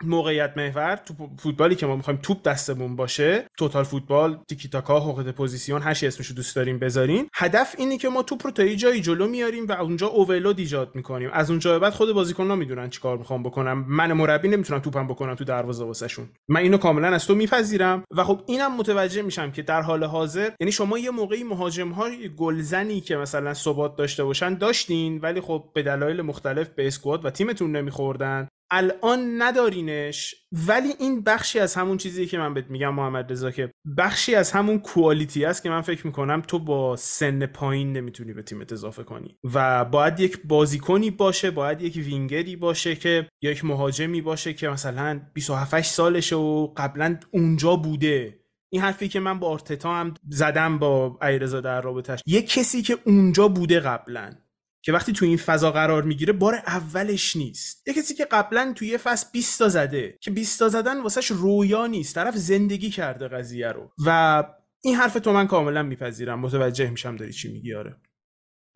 موقعیت 0.06 0.54
محور 0.58 0.96
تو 0.96 1.14
فوتبالی 1.40 1.76
که 1.76 1.86
ما 1.86 1.96
می‌خوایم 1.96 2.20
توپ 2.24 2.44
دستمون 2.44 2.96
باشه 2.96 3.46
total 3.58 3.84
football 3.84 4.40
تیکی 4.50 4.70
تاکا 4.70 5.00
juego 5.00 5.32
de 5.32 5.41
posición 5.41 5.80
هر 5.80 5.94
چی 5.94 6.08
اسمشو 6.08 6.34
دوست 6.34 6.56
داریم 6.56 6.80
بذارین. 6.80 7.28
هدف 7.36 7.76
اینه 7.78 7.98
که 7.98 8.10
ما 8.10 8.24
توپ 8.24 8.46
رو 8.46 8.52
تا 8.52 8.64
یه 8.64 8.76
جایی 8.76 9.02
جلو 9.02 9.28
میاریم 9.28 9.68
و 9.68 9.72
اونجا 9.72 10.08
overload 10.08 10.60
ایجاد 10.60 10.96
می‌کنیم. 10.96 11.30
از 11.34 11.50
اونجا 11.50 11.80
بعد 11.80 11.94
خود 11.94 12.14
بازیکن‌ها 12.14 12.56
می‌دونن 12.56 12.90
چیکار 12.90 13.18
می‌خوان 13.18 13.44
بکنن 13.44 13.86
من 13.88 14.14
مربی 14.14 14.48
نمی‌تونم 14.48 14.80
توپم 14.80 15.08
بکنم 15.08 15.36
تو 15.36 15.44
دروازه 15.44 15.84
واسهشون. 15.84 16.30
من 16.50 16.60
اینو 16.60 16.78
کاملا 16.78 17.08
از 17.08 17.28
تو 17.28 17.36
میپذیرم 17.36 18.04
و 18.18 18.24
خب 18.24 18.42
اینم 18.48 18.78
متوجه 18.78 19.22
میشم 19.22 19.52
که 19.52 19.62
در 19.62 19.82
حال 19.82 20.04
حاضر 20.04 20.50
یعنی 20.60 20.72
شما 20.72 20.98
یه 20.98 21.12
موقعی 21.12 21.44
مهاجم 21.44 21.90
های 21.90 22.30
گلزنی 22.36 23.02
که 23.02 23.16
مثلا 23.16 23.54
ثبات 23.54 23.96
داشته 23.96 24.24
باشن 24.24 24.54
داشتین 24.54 25.20
ولی 25.20 25.42
خب 25.42 25.64
به 25.74 25.84
دلایل 25.84 26.22
مختلف 26.22 26.70
به 26.70 26.88
squad 26.88 27.26
و 27.26 27.30
تیمتون 27.30 27.76
نمیخوردن. 27.76 28.48
الان 28.72 29.42
ندارینش 29.42 30.36
ولی 30.68 30.94
این 31.00 31.24
بخشی 31.24 31.60
از 31.60 31.76
همون 31.76 31.98
چیزی 31.98 32.26
که 32.26 32.38
من 32.38 32.54
بهت 32.54 32.70
میگم 32.70 32.94
محمد 32.94 33.32
رضا 33.32 33.52
که 33.52 33.72
بخشی 33.98 34.36
از 34.36 34.52
همون 34.52 34.80
کوالیتی 34.80 35.46
است 35.46 35.64
که 35.64 35.70
من 35.70 35.82
فکر 35.82 36.08
می‌کنم 36.08 36.42
تو 36.42 36.60
با 36.60 36.96
سن 36.96 37.46
پایین 37.46 37.94
نمی‌تونی 37.94 38.34
به 38.34 38.44
تیمت 38.44 38.74
اضافه 38.74 39.04
کنی. 39.04 39.38
و 39.54 39.86
باید 39.86 40.20
یک 40.20 40.40
بازیکنی 40.44 41.12
باشه 41.12 41.52
باید 41.52 41.82
یک 41.82 41.96
وینگری 41.96 42.56
باشه 42.56 42.96
که 42.96 43.30
یک 43.42 43.66
مهاجمی 43.66 44.22
باشه 44.22 44.54
که 44.54 44.70
مثلا 44.70 45.22
27 45.34 45.82
سالشه 45.82 46.36
و 46.36 46.74
قبلا 46.78 47.18
اونجا 47.32 47.76
بوده. 47.76 48.42
این 48.74 48.82
حرفی 48.82 49.08
که 49.08 49.20
من 49.20 49.40
با 49.40 49.48
آرتتا 49.48 49.96
هم 49.96 50.14
زدم 50.30 50.80
با 50.80 51.20
ایرزا 51.22 51.62
در 51.62 51.82
رابطش 51.82 52.22
یک 52.26 52.50
کسی 52.50 52.82
که 52.82 52.98
اونجا 53.06 53.48
بوده 53.48 53.80
قبلا. 53.80 54.34
که 54.82 54.92
وقتی 54.92 55.14
تو 55.14 55.26
این 55.26 55.38
فضا 55.38 55.72
قرار 55.72 56.04
می‌گیره 56.04 56.34
بار 56.34 56.56
اولش 56.56 57.36
نیست. 57.36 57.88
یه 57.88 57.94
کسی 57.94 58.14
که 58.14 58.26
قبلا 58.26 58.74
توی 58.76 58.88
یه 58.88 58.98
فصل 58.98 59.28
20 59.34 59.60
تا 59.60 59.70
زده 59.70 60.18
که 60.22 60.32
20 60.32 60.60
تا 60.60 60.70
زدن 60.70 61.02
واسش 61.02 61.32
رویا 61.32 61.88
نیست 61.88 62.16
طرف 62.16 62.36
زندگی 62.36 62.90
کرده 62.90 63.28
قضیه 63.28 63.68
رو. 63.68 63.92
و 64.06 64.44
این 64.84 64.96
حرف 64.96 65.14
تو 65.14 65.34
من 65.34 65.48
کاملا 65.48 65.84
میپذیرم. 65.84 66.40
متوجه 66.40 66.90
میشم 66.90 67.16
داری 67.16 67.34
چی 67.34 67.54
میگی 67.54 67.74
آره. 67.74 67.96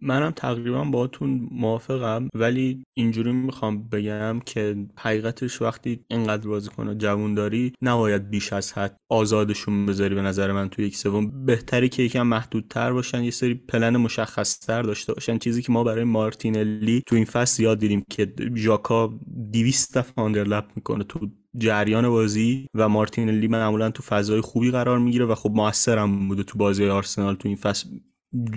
منم 0.02 0.32
تقریبا 0.32 0.84
باهاتون 0.84 1.48
موافقم 1.52 2.30
ولی 2.36 2.84
اینجوری 2.94 3.32
می‌خوام 3.32 3.88
بگم 3.90 4.40
که 4.46 4.76
حقیقتش 4.98 5.62
وقتی 5.62 6.00
اینقدر 6.08 6.48
بازیکن 6.48 6.98
جوون 6.98 7.34
داری 7.34 7.74
نباید 7.82 8.30
بیش 8.30 8.54
از 8.54 8.74
حد 8.74 8.98
آزادشون 9.10 9.86
بذاری 9.86 10.16
به 10.16 10.22
نظر 10.22 10.52
من 10.52 10.70
تو 10.70 10.82
یک 10.82 10.98
سوم. 10.98 11.46
بهتری 11.46 11.90
که 11.90 12.04
یکم 12.04 12.28
محدودتر 12.28 12.94
باشن 12.94 13.24
یه 13.24 13.32
سری 13.32 13.54
پلن 13.54 13.98
مشخصتر 13.98 14.82
داشته 14.82 15.14
باشن. 15.14 15.38
چیزی 15.38 15.62
که 15.62 15.72
ما 15.72 15.84
برای 15.84 16.04
مارتینلی 16.04 17.04
تو 17.08 17.16
این 17.16 17.26
فصل 17.26 17.64
یاد 17.64 17.80
دیدیم 17.80 18.06
که 18.10 18.34
ژاکا 18.56 19.20
200 19.54 19.98
دفعه 19.98 20.24
آندرلپ 20.24 20.66
می‌کنه 20.76 21.04
تو 21.04 21.30
جریان 21.58 22.10
بازی 22.10 22.68
و 22.74 22.90
مارتینلی 22.90 23.48
معمولا 23.48 23.92
تو 23.92 24.04
فضای 24.04 24.42
خوبی 24.42 24.72
قرار 24.72 25.00
می‌گیره 25.00 25.26
و 25.26 25.36
خب 25.36 25.52
موثرم 25.56 26.28
بوده 26.28 26.44
تو 26.44 26.58
بازی 26.58 26.86
آرسنال 26.86 27.36
تو 27.36 27.48
این 27.48 27.58
فصل. 27.58 27.90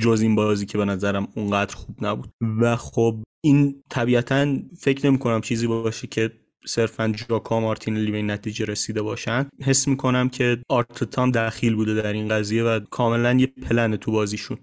جز 0.00 0.20
این 0.20 0.34
بازی 0.34 0.66
که 0.66 0.78
به 0.78 0.84
نظرم 0.84 1.28
اونقدر 1.36 1.74
خوب 1.74 2.04
نبود. 2.04 2.30
و 2.60 2.76
خب 2.76 3.22
این 3.44 3.82
طبیعتا 3.90 4.56
فکر 4.78 5.06
نمی 5.06 5.18
کنم 5.18 5.40
چیزی 5.40 5.66
باشه 5.66 6.06
که 6.06 6.30
صرفا 6.66 7.08
جاکا 7.28 7.60
مارتینلی 7.60 8.12
به 8.12 8.22
نتیجه 8.22 8.64
رسیده 8.64 9.02
باشن. 9.02 9.48
حس 9.62 9.88
می‌کنم 9.88 10.28
که 10.28 10.62
آرتتام 10.68 11.30
دخیل 11.30 11.74
بوده 11.74 11.94
در 11.94 12.12
این 12.12 12.28
قضیه 12.28 12.64
و 12.64 12.80
کاملا 12.80 13.32
یه 13.32 13.46
پلن 13.46 13.96
تو 13.96 14.12
بازیشون. 14.12 14.58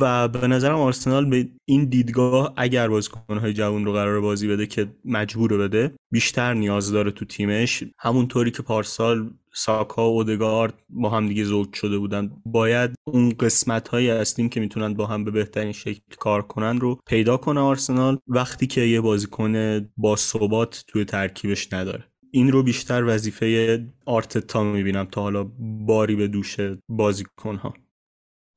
و 0.00 0.28
به 0.28 0.46
نظرم 0.46 0.78
آرسنال 0.78 1.24
به 1.24 1.48
این 1.64 1.84
دیدگاه 1.84 2.52
اگر 2.56 2.88
بازیکنهای 2.88 3.52
جوان 3.52 3.84
رو 3.84 3.92
قرار 3.92 4.20
بازی 4.20 4.48
بده 4.48 4.66
که 4.66 4.86
مجبور 5.04 5.58
بده 5.58 5.94
بیشتر 6.12 6.54
نیاز 6.54 6.92
داره 6.92 7.10
تو 7.10 7.24
تیمش. 7.24 7.84
همونطوری 7.98 8.50
که 8.50 8.62
پارسال 8.62 9.30
ساکا 9.54 10.10
و 10.10 10.14
اودگارد 10.14 10.74
با 10.90 11.10
هم 11.10 11.28
دیگه 11.28 11.44
زوج 11.44 11.74
شده 11.74 11.98
بودن 11.98 12.30
باید 12.46 12.90
اون 13.06 13.28
قسمت 13.40 13.88
هایی 13.88 14.10
از 14.10 14.34
که 14.34 14.60
می‌تونن 14.60 14.94
با 14.94 15.06
هم 15.06 15.24
به 15.24 15.30
بهترین 15.30 15.72
شکل 15.72 16.00
کار 16.18 16.42
کنن 16.42 16.80
رو 16.80 16.98
پیدا 17.06 17.36
کنه 17.36 17.60
آرسنال 17.60 18.18
وقتی 18.28 18.66
که 18.66 18.80
یه 18.80 19.00
بازیکن 19.00 19.80
با 19.96 20.16
ثبات 20.16 20.84
توی 20.88 21.04
ترکیبش 21.04 21.72
نداره. 21.72 22.04
این 22.30 22.52
رو 22.52 22.62
بیشتر 22.62 23.04
وظیفه 23.06 23.86
آرتتا 24.06 24.64
می‌بینم 24.64 25.04
تا 25.04 25.22
حالا 25.22 25.50
باری 25.86 26.16
به 26.16 26.28
دوش 26.28 26.56
بازیکن 26.88 27.56
ها 27.56 27.74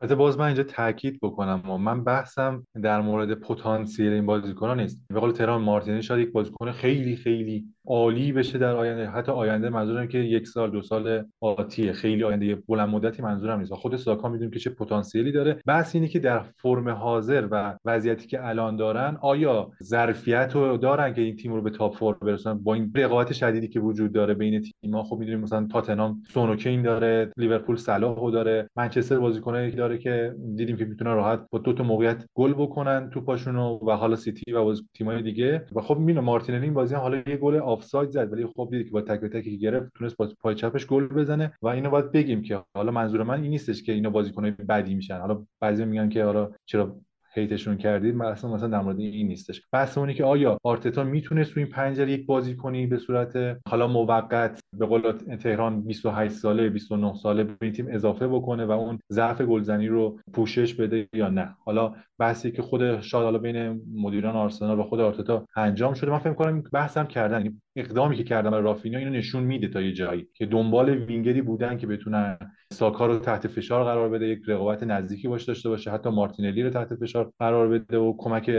البته 0.01 0.15
باز 0.15 0.39
من 0.39 0.45
اینجا 0.45 0.63
تاکید 0.63 1.19
بکنم 1.21 1.63
و 1.69 1.77
من 1.77 2.03
بحثم 2.03 2.63
در 2.83 3.01
مورد 3.01 3.33
پتانسیل 3.33 4.13
این 4.13 4.25
بازیکنان 4.25 4.79
نیست. 4.79 5.01
به 5.13 5.19
قول 5.19 5.31
تو 5.31 5.41
همین 5.41 5.61
مارتینلی 5.61 6.03
شاید 6.03 6.27
یک 6.27 6.33
بازیکن 6.33 6.71
خیلی 6.71 7.15
خیلی 7.15 7.65
عالی 7.87 8.31
بشه 8.31 8.57
در 8.57 8.75
آینده. 8.75 9.09
حتی 9.09 9.31
آینده 9.31 9.69
منظورم 9.69 10.07
که 10.07 10.17
یک 10.17 10.47
سال 10.47 10.71
دو 10.71 10.81
سال 10.81 11.25
آتیه. 11.41 11.91
خیلی 11.91 12.23
آینده 12.23 12.55
بلند 12.67 12.89
مدتی 12.89 13.21
منظورم 13.21 13.59
نیست. 13.59 13.73
خود 13.73 13.95
ساکا 13.95 14.29
می‌دونیم 14.29 14.51
که 14.51 14.59
چه 14.59 14.69
پتانسیلی 14.69 15.31
داره. 15.31 15.61
بحث 15.65 15.95
اینه 15.95 16.07
که 16.07 16.19
در 16.19 16.39
فرم 16.39 16.89
حاضر 16.89 17.47
و 17.51 17.77
وضعیتی 17.85 18.27
که 18.27 18.47
الان 18.47 18.75
دارن 18.75 19.17
آیا 19.21 19.71
ظرفیت 19.83 20.51
رو 20.53 20.77
دارن 20.77 21.13
که 21.13 21.21
این 21.21 21.35
تیم 21.35 21.53
رو 21.53 21.61
به 21.61 21.69
top 21.69 21.95
four 21.95 22.17
برسونن؟ 22.21 22.63
با 22.63 22.73
این 22.73 22.91
رقابت 22.95 23.33
شدیدی 23.33 23.67
که 23.67 23.79
وجود 23.79 24.11
داره 24.11 24.33
بین 24.33 24.61
تیم‌ها 24.81 25.03
خب 25.03 25.17
می‌دونیم 25.17 25.39
مثلا 25.39 25.67
تاتنهام 25.71 26.23
سون 26.29 26.49
و 26.49 26.55
کین 26.55 26.81
داره 26.81 27.31
لیورپول 27.37 27.75
صلاحو 27.75 28.31
داره. 28.31 28.69
منچستر 28.75 29.19
بازیکنایی 29.19 29.71
داره 29.87 29.99
که 29.99 30.35
دیدیم 30.55 30.77
که 30.77 30.85
می‌تونن 30.85 31.13
راحت 31.13 31.47
با 31.51 31.59
دو 31.59 31.73
تا 31.73 31.83
موقعیت 31.83 32.25
گل 32.33 32.53
بکنن 32.53 33.09
تو 33.09 33.21
پاشونو 33.21 33.79
و 33.87 33.91
حالا 33.91 34.15
سیتی 34.15 34.51
و 34.51 34.75
تیم‌های 34.93 35.21
دیگه. 35.21 35.65
و 35.75 35.81
خب 35.81 35.97
مینو 35.97 36.21
مارتینلی 36.21 36.63
این 36.63 36.73
بازی 36.73 36.95
حالا 36.95 37.17
یه 37.17 37.37
گل 37.37 37.55
آفساید 37.55 38.09
زد 38.09 38.33
ولی 38.33 38.45
خب 38.45 38.67
دیدی 38.71 38.83
که 38.83 38.91
با 38.91 39.01
تک 39.01 39.19
به 39.19 39.29
تکی 39.29 39.51
که 39.51 39.57
گرفت 39.57 39.91
تونست 39.95 40.17
با 40.17 40.29
پای 40.39 40.55
چپش 40.55 40.87
گل 40.87 41.07
بزنه 41.07 41.53
و 41.61 41.67
اینو 41.67 41.89
باید 41.89 42.11
بگیم 42.11 42.41
که 42.41 42.63
حالا 42.75 42.91
منظور 42.91 43.23
من 43.23 43.41
این 43.41 43.51
نیستش 43.51 43.83
که 43.83 43.91
اینا 43.91 44.09
بازیکنای 44.09 44.51
بدی 44.51 44.95
میشن. 44.95 45.19
حالا 45.19 45.43
بعضی 45.59 45.85
میگن 45.85 46.09
که 46.09 46.23
حالا 46.23 46.51
چرا 46.65 46.99
هیتشون 47.41 47.77
کردید 47.77 48.15
مثلا 48.15 48.53
مثلا 48.53 48.67
در 48.67 48.81
مورد 48.81 48.99
این 48.99 49.27
نیستش. 49.27 49.61
بحث 49.71 49.97
اونی 49.97 50.13
که 50.13 50.23
آیا 50.23 50.57
آرتتا 50.63 51.03
می‌تونه 51.03 51.43
تو 51.43 51.59
این 51.59 51.69
پنجره 51.69 52.11
یک 52.11 52.25
بازی 52.25 52.55
کنی 52.55 52.87
به 52.87 52.97
صورت 52.97 53.57
حالا 53.69 53.87
موقت 53.87 54.59
به 54.77 54.85
قول 54.85 55.11
تهران 55.39 55.81
28 55.81 56.33
ساله 56.33 56.69
29 56.69 57.13
ساله 57.13 57.43
به 57.43 57.55
این 57.61 57.71
تیم 57.71 57.87
اضافه 57.89 58.27
بکنه 58.27 58.65
و 58.65 58.71
اون 58.71 58.99
ضعف 59.11 59.41
گلزنی 59.41 59.87
رو 59.87 60.19
پوشش 60.33 60.73
بده 60.73 61.07
یا 61.13 61.29
نه؟ 61.29 61.55
حالا 61.65 61.93
بحثی 62.19 62.51
که 62.51 62.61
خود 62.61 63.01
شاید 63.01 63.23
حالا 63.23 63.37
بین 63.37 63.81
مدیران 63.93 64.35
آرسنال 64.35 64.79
و 64.79 64.83
خود 64.83 64.99
آرتتا 64.99 65.45
انجام 65.55 65.93
شده 65.93 66.11
من 66.11 66.19
فکر 66.19 66.33
کنم 66.33 66.63
بحثم 66.73 67.05
کردن. 67.05 67.61
اقدامی 67.77 68.15
که 68.15 68.23
کردن 68.23 68.63
رافینیا 68.63 68.99
اینو 68.99 69.11
نشون 69.11 69.43
میده 69.43 69.67
تا 69.67 69.81
یه 69.81 69.93
جایی 69.93 70.27
که 70.33 70.45
دنبال 70.45 70.89
وینگری 70.89 71.41
بودن 71.41 71.77
که 71.77 71.87
بتونن 71.87 72.37
ساکا 72.73 73.05
رو 73.05 73.19
تحت 73.19 73.47
فشار 73.47 73.83
قرار 73.83 74.09
بده 74.09 74.27
یک 74.27 74.39
رقابت 74.47 74.83
نزدیکی 74.83 75.27
باش 75.27 75.43
داشته 75.43 75.69
باشه 75.69 75.91
حتی 75.91 76.09
مارتینلی 76.09 76.63
رو 76.63 76.69
تحت 76.69 76.95
فشار 76.95 77.31
قرار 77.39 77.67
بده 77.67 77.97
و 77.97 78.13
کمک 78.17 78.49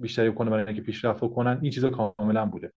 بیشتری 0.00 0.32
کنه 0.32 0.50
برای 0.50 0.66
اینکه 0.66 0.82
پیشرفت 0.82 1.20
کنن 1.20 1.58
این 1.62 1.70
چیزا 1.70 1.90
کاملا 1.90 2.46
بوده. 2.46 2.72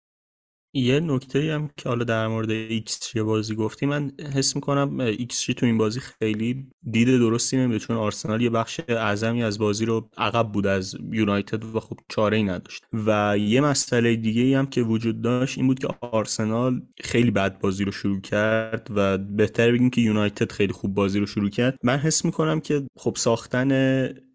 یه 0.75 1.01
نکته 1.01 1.55
هم 1.55 1.71
که 1.77 1.89
حالا 1.89 2.05
در 2.05 2.29
مورد 2.29 2.51
ایکس 2.51 3.17
بازی 3.17 3.55
گفتی 3.55 3.87
من 3.87 4.13
حس 4.35 4.57
می‌کنم 4.57 5.01
ایکس 5.01 5.47
تو 5.47 5.67
این 5.67 5.79
بازی 5.79 6.01
خیلی 6.01 6.67
دید 6.91 7.09
درستی 7.09 7.57
نمیده 7.57 7.79
چون 7.79 7.97
آرسنال 7.97 8.43
یه 8.43 8.51
بخش 8.51 8.81
اعظمی 8.89 9.43
از 9.43 9.59
بازی 9.59 9.85
رو 9.85 10.11
عقب 10.17 10.53
بود 10.53 10.67
از 10.67 10.97
یونایتد 11.13 11.65
و 11.65 11.81
خب 11.81 11.97
چاره 12.09 12.37
ای 12.37 12.43
نداشت. 12.43 12.85
و 12.93 13.39
یه 13.39 13.61
مسئله 13.61 14.17
دیگه 14.17 14.59
هم 14.59 14.67
که 14.67 14.83
وجود 14.83 15.23
داشت 15.23 15.59
این 15.59 15.67
بود 15.67 15.79
که 15.79 15.89
آرسنال 16.01 16.83
خیلی 17.01 17.31
بد 17.31 17.59
بازی 17.59 17.85
رو 17.85 17.93
شروع 17.93 18.21
کرد 18.21 18.89
و 18.95 19.19
بهتر 19.19 19.73
بگیم 19.73 19.91
که 19.91 20.01
یونایتد 20.01 20.53
خیلی 20.53 20.73
خوب 20.73 20.95
بازی 20.95 21.21
رو 21.21 21.27
شروع 21.27 21.51
کرد. 21.51 21.79
من 21.83 21.97
حس 21.97 22.25
می‌کنم 22.25 22.61
که 22.61 22.87
خب 22.97 23.15
ساختن 23.17 23.71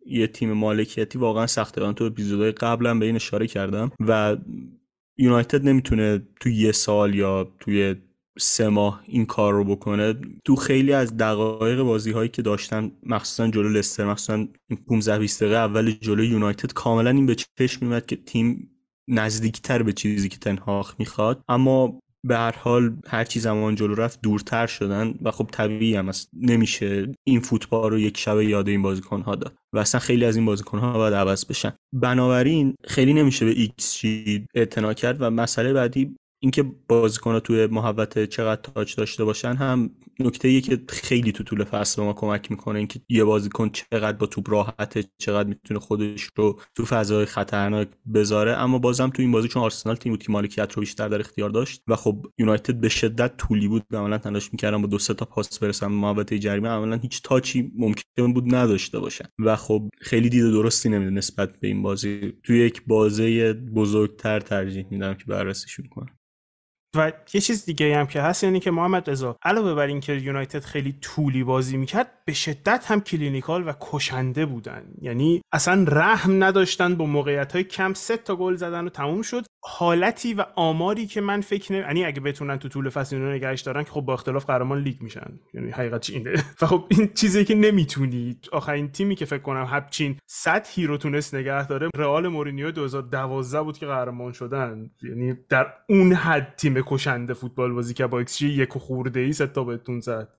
یه 0.05 0.27
تیم 0.27 0.53
مالکیتی 0.53 1.17
واقعا 1.17 1.47
سخته. 1.47 1.81
من 1.81 1.93
تو 1.93 2.03
اپیزودهای 2.03 2.51
قبلا 2.51 2.95
به 2.95 3.05
این 3.05 3.15
اشاره 3.15 3.47
کردم 3.47 3.91
و 3.99 4.37
یونایتد 5.17 5.67
نمی‌تونه 5.67 6.21
تو 6.39 6.49
یه 6.49 6.71
سال 6.71 7.15
یا 7.15 7.51
توی 7.59 7.95
سه 8.39 8.69
ماه 8.69 9.01
این 9.05 9.25
کار 9.25 9.53
رو 9.53 9.63
بکنه. 9.63 10.13
تو 10.45 10.55
خیلی 10.55 10.93
از 10.93 11.17
دقایق 11.17 11.81
بازی 11.81 12.11
هایی 12.11 12.29
که 12.29 12.41
داشتن 12.41 12.91
مخصوصا 13.03 13.47
جلو 13.47 13.69
لستر 13.69 14.05
مخصوصا 14.05 14.47
15 14.87 15.19
20 15.19 15.43
دقیقه 15.43 15.57
اول 15.57 15.91
جلو 15.91 16.23
یونایتد 16.23 16.73
کاملا 16.73 17.09
این 17.09 17.25
به 17.25 17.35
چشم 17.59 17.85
میومد 17.85 18.05
که 18.05 18.15
تیم 18.15 18.69
نزدیکتر 19.07 19.83
به 19.83 19.93
چیزی 19.93 20.29
که 20.29 20.37
تن‌هاخ 20.37 20.95
می‌خواد. 20.99 21.41
اما 21.49 21.99
به 22.25 22.37
هر 22.37 22.55
حال 22.57 22.95
هر 23.07 23.23
چی 23.23 23.39
زمان 23.39 23.75
جلو 23.75 23.95
رفت 23.95 24.21
دورتر 24.21 24.67
شدن 24.67 25.13
و 25.21 25.31
خب 25.31 25.49
طبیعی 25.51 25.95
هم 25.95 26.09
است. 26.09 26.29
نمیشه 26.33 27.11
این 27.23 27.39
فوتبال 27.39 27.91
رو 27.91 27.99
یک 27.99 28.17
شبه 28.17 28.45
یاد 28.45 28.67
این 28.67 28.81
بازیکن 28.81 29.21
ها 29.21 29.35
داد 29.35 29.53
و 29.73 29.79
اصلا 29.79 29.99
خیلی 29.99 30.25
از 30.25 30.35
این 30.35 30.45
بازیکن 30.45 30.79
ها 30.79 30.93
باید 30.93 31.13
عوض 31.13 31.45
بشن. 31.45 31.73
بنابراین 31.93 32.75
خیلی 32.83 33.13
نمیشه 33.13 33.45
به 33.45 33.51
ایکس 33.51 34.01
اعتنا 34.55 34.93
کرد 34.93 35.21
و 35.21 35.29
مسئله 35.29 35.73
بعدی 35.73 36.15
اینکه 36.43 36.63
بازیکن 36.87 37.39
توی 37.39 37.67
محوت 37.67 38.25
چقدر 38.25 38.61
تاچ 38.61 38.95
داشته 38.97 39.23
باشن 39.23 39.55
هم 39.55 39.89
نکته 40.19 40.47
ایه 40.47 40.61
که 40.61 40.81
خیلی 40.89 41.31
تو 41.31 41.43
طول 41.43 41.63
فصل 41.63 42.01
ما 42.01 42.13
کمک 42.13 42.51
می‌کنه 42.51 42.77
اینکه 42.77 42.99
یه 43.09 43.23
بازیکن 43.23 43.69
چقدر 43.69 44.17
با 44.17 44.25
توپ 44.25 44.49
راحته 44.49 45.03
چقدر 45.17 45.49
می‌تونه 45.49 45.79
خودش 45.79 46.29
رو 46.35 46.59
تو 46.75 46.85
فضای 46.85 47.25
خطرناک 47.25 47.87
بذاره. 48.13 48.51
اما 48.51 48.79
بازم 48.79 49.09
تو 49.09 49.21
این 49.21 49.31
بازی 49.31 49.47
چون 49.47 49.63
آرسنال 49.63 49.95
تیم 49.95 50.11
بود 50.11 50.23
که 50.23 50.31
مالکیت 50.31 50.73
رو 50.73 50.79
بیشتر 50.79 51.07
در 51.07 51.19
اختیار 51.19 51.49
داشت 51.49 51.83
و 51.87 51.95
خب 51.95 52.25
یونایتد 52.37 52.75
به 52.75 52.89
شدت 52.89 53.37
طولی 53.37 53.67
بود. 53.67 53.83
عملا 53.93 54.17
تلاش 54.17 54.53
می‌کردن 54.53 54.81
با 54.81 54.87
دو 54.87 54.99
سه 54.99 55.13
تا 55.13 55.25
پاس 55.25 55.59
برسن 55.59 55.87
محوطه 55.87 56.39
جریمه. 56.39 56.69
عملا 56.69 56.95
هیچ 56.95 57.21
تاچی 57.23 57.71
ممکن 57.75 58.33
بود 58.33 58.55
نداشته 58.55 58.99
باشن. 58.99 59.25
و 59.39 59.55
خب 59.55 59.89
خیلی 60.01 60.29
دید 60.29 60.43
درستی 60.43 60.89
نمیده 60.89 61.11
نسبت 61.11 61.59
به 61.59 61.67
این 61.67 61.81
بازی. 61.81 62.33
تو 62.43 62.53
یک 62.53 62.81
بازی 62.87 63.53
بزرگتر 63.53 64.39
ترجیح 64.39 64.85
میدم 64.91 65.13
که 65.13 65.25
بررسیشون 65.27 65.85
کنم. 65.87 66.16
و 66.95 67.11
یه 67.33 67.41
چیز 67.41 67.65
دیگه 67.65 67.97
هم 67.97 68.07
که 68.07 68.21
هست 68.21 68.43
یعنی 68.43 68.59
که 68.59 68.71
محمد 68.71 69.09
رضا 69.09 69.37
علاوه 69.43 69.73
بر 69.73 69.87
اینکه 69.87 70.13
یونایتد 70.13 70.63
خیلی 70.63 70.95
طولی 71.01 71.43
بازی 71.43 71.77
می‌کرد 71.77 72.11
به 72.25 72.33
شدت 72.33 72.85
هم 72.91 73.01
clinical 73.01 73.67
و 73.67 73.73
کشنده 73.81 74.45
بودن. 74.45 74.83
یعنی 75.01 75.41
اصلا 75.51 75.85
رحم 75.87 76.43
نداشتن 76.43 76.95
با 76.95 77.05
موقعیت 77.05 77.51
های 77.53 77.63
کم 77.63 77.93
سه 77.93 78.17
تا 78.17 78.35
گل 78.35 78.55
زدن 78.55 78.85
و 78.85 78.89
تموم 78.89 79.21
شد. 79.21 79.45
حالتی 79.63 80.33
و 80.33 80.45
آماری 80.55 81.07
که 81.07 81.21
من 81.21 81.41
فکر 81.41 81.73
نمی 81.73 81.81
یعنی 81.81 82.05
اگه 82.05 82.21
بتونن 82.21 82.57
تو 82.57 82.69
طول 82.69 82.89
فصل 82.89 83.15
اینو 83.15 83.31
نگهش 83.31 83.61
دارن 83.61 83.83
که 83.83 83.91
خب 83.91 84.01
با 84.01 84.13
اختلاف 84.13 84.45
قهرمان 84.45 84.81
لیگ 84.81 85.01
میشن. 85.01 85.39
یعنی 85.53 85.71
حقیقت 85.71 86.09
اینه. 86.09 86.33
و 86.61 86.65
خب 86.65 86.85
این 86.89 87.13
چیزی 87.13 87.45
که 87.45 87.55
نمی‌تونی. 87.55 88.39
آخرین 88.51 88.91
تیمی 88.91 89.15
که 89.15 89.25
فکر 89.25 89.41
کنم 89.41 89.67
همچین 89.69 90.19
چیزی 90.29 90.67
رو 90.69 90.97
تونست 90.97 91.35
نگه 91.35 91.67
داره 91.67 91.89
رئال 91.95 92.27
مورینیو 92.27 92.71
2012 92.71 93.61
بود 93.61 93.77
که 93.77 93.85
قهرمان 93.85 94.31
شدن. 94.31 94.89
یعنی 95.03 95.37
در 95.49 95.73
اون 95.89 96.13
حد 96.13 96.53
تیم 96.57 96.76
کشنده 96.85 97.33
فوتبال 97.33 97.73
بازی 97.73 97.93
که 97.93 98.07
با 98.07 98.23
xG 98.23 98.49
یک 98.49 98.73
خورده 98.73 99.19
ای 99.19 99.33
سه 99.33 99.47
تا 99.47 99.63
بهتون 99.63 99.99
زد. 99.99 100.36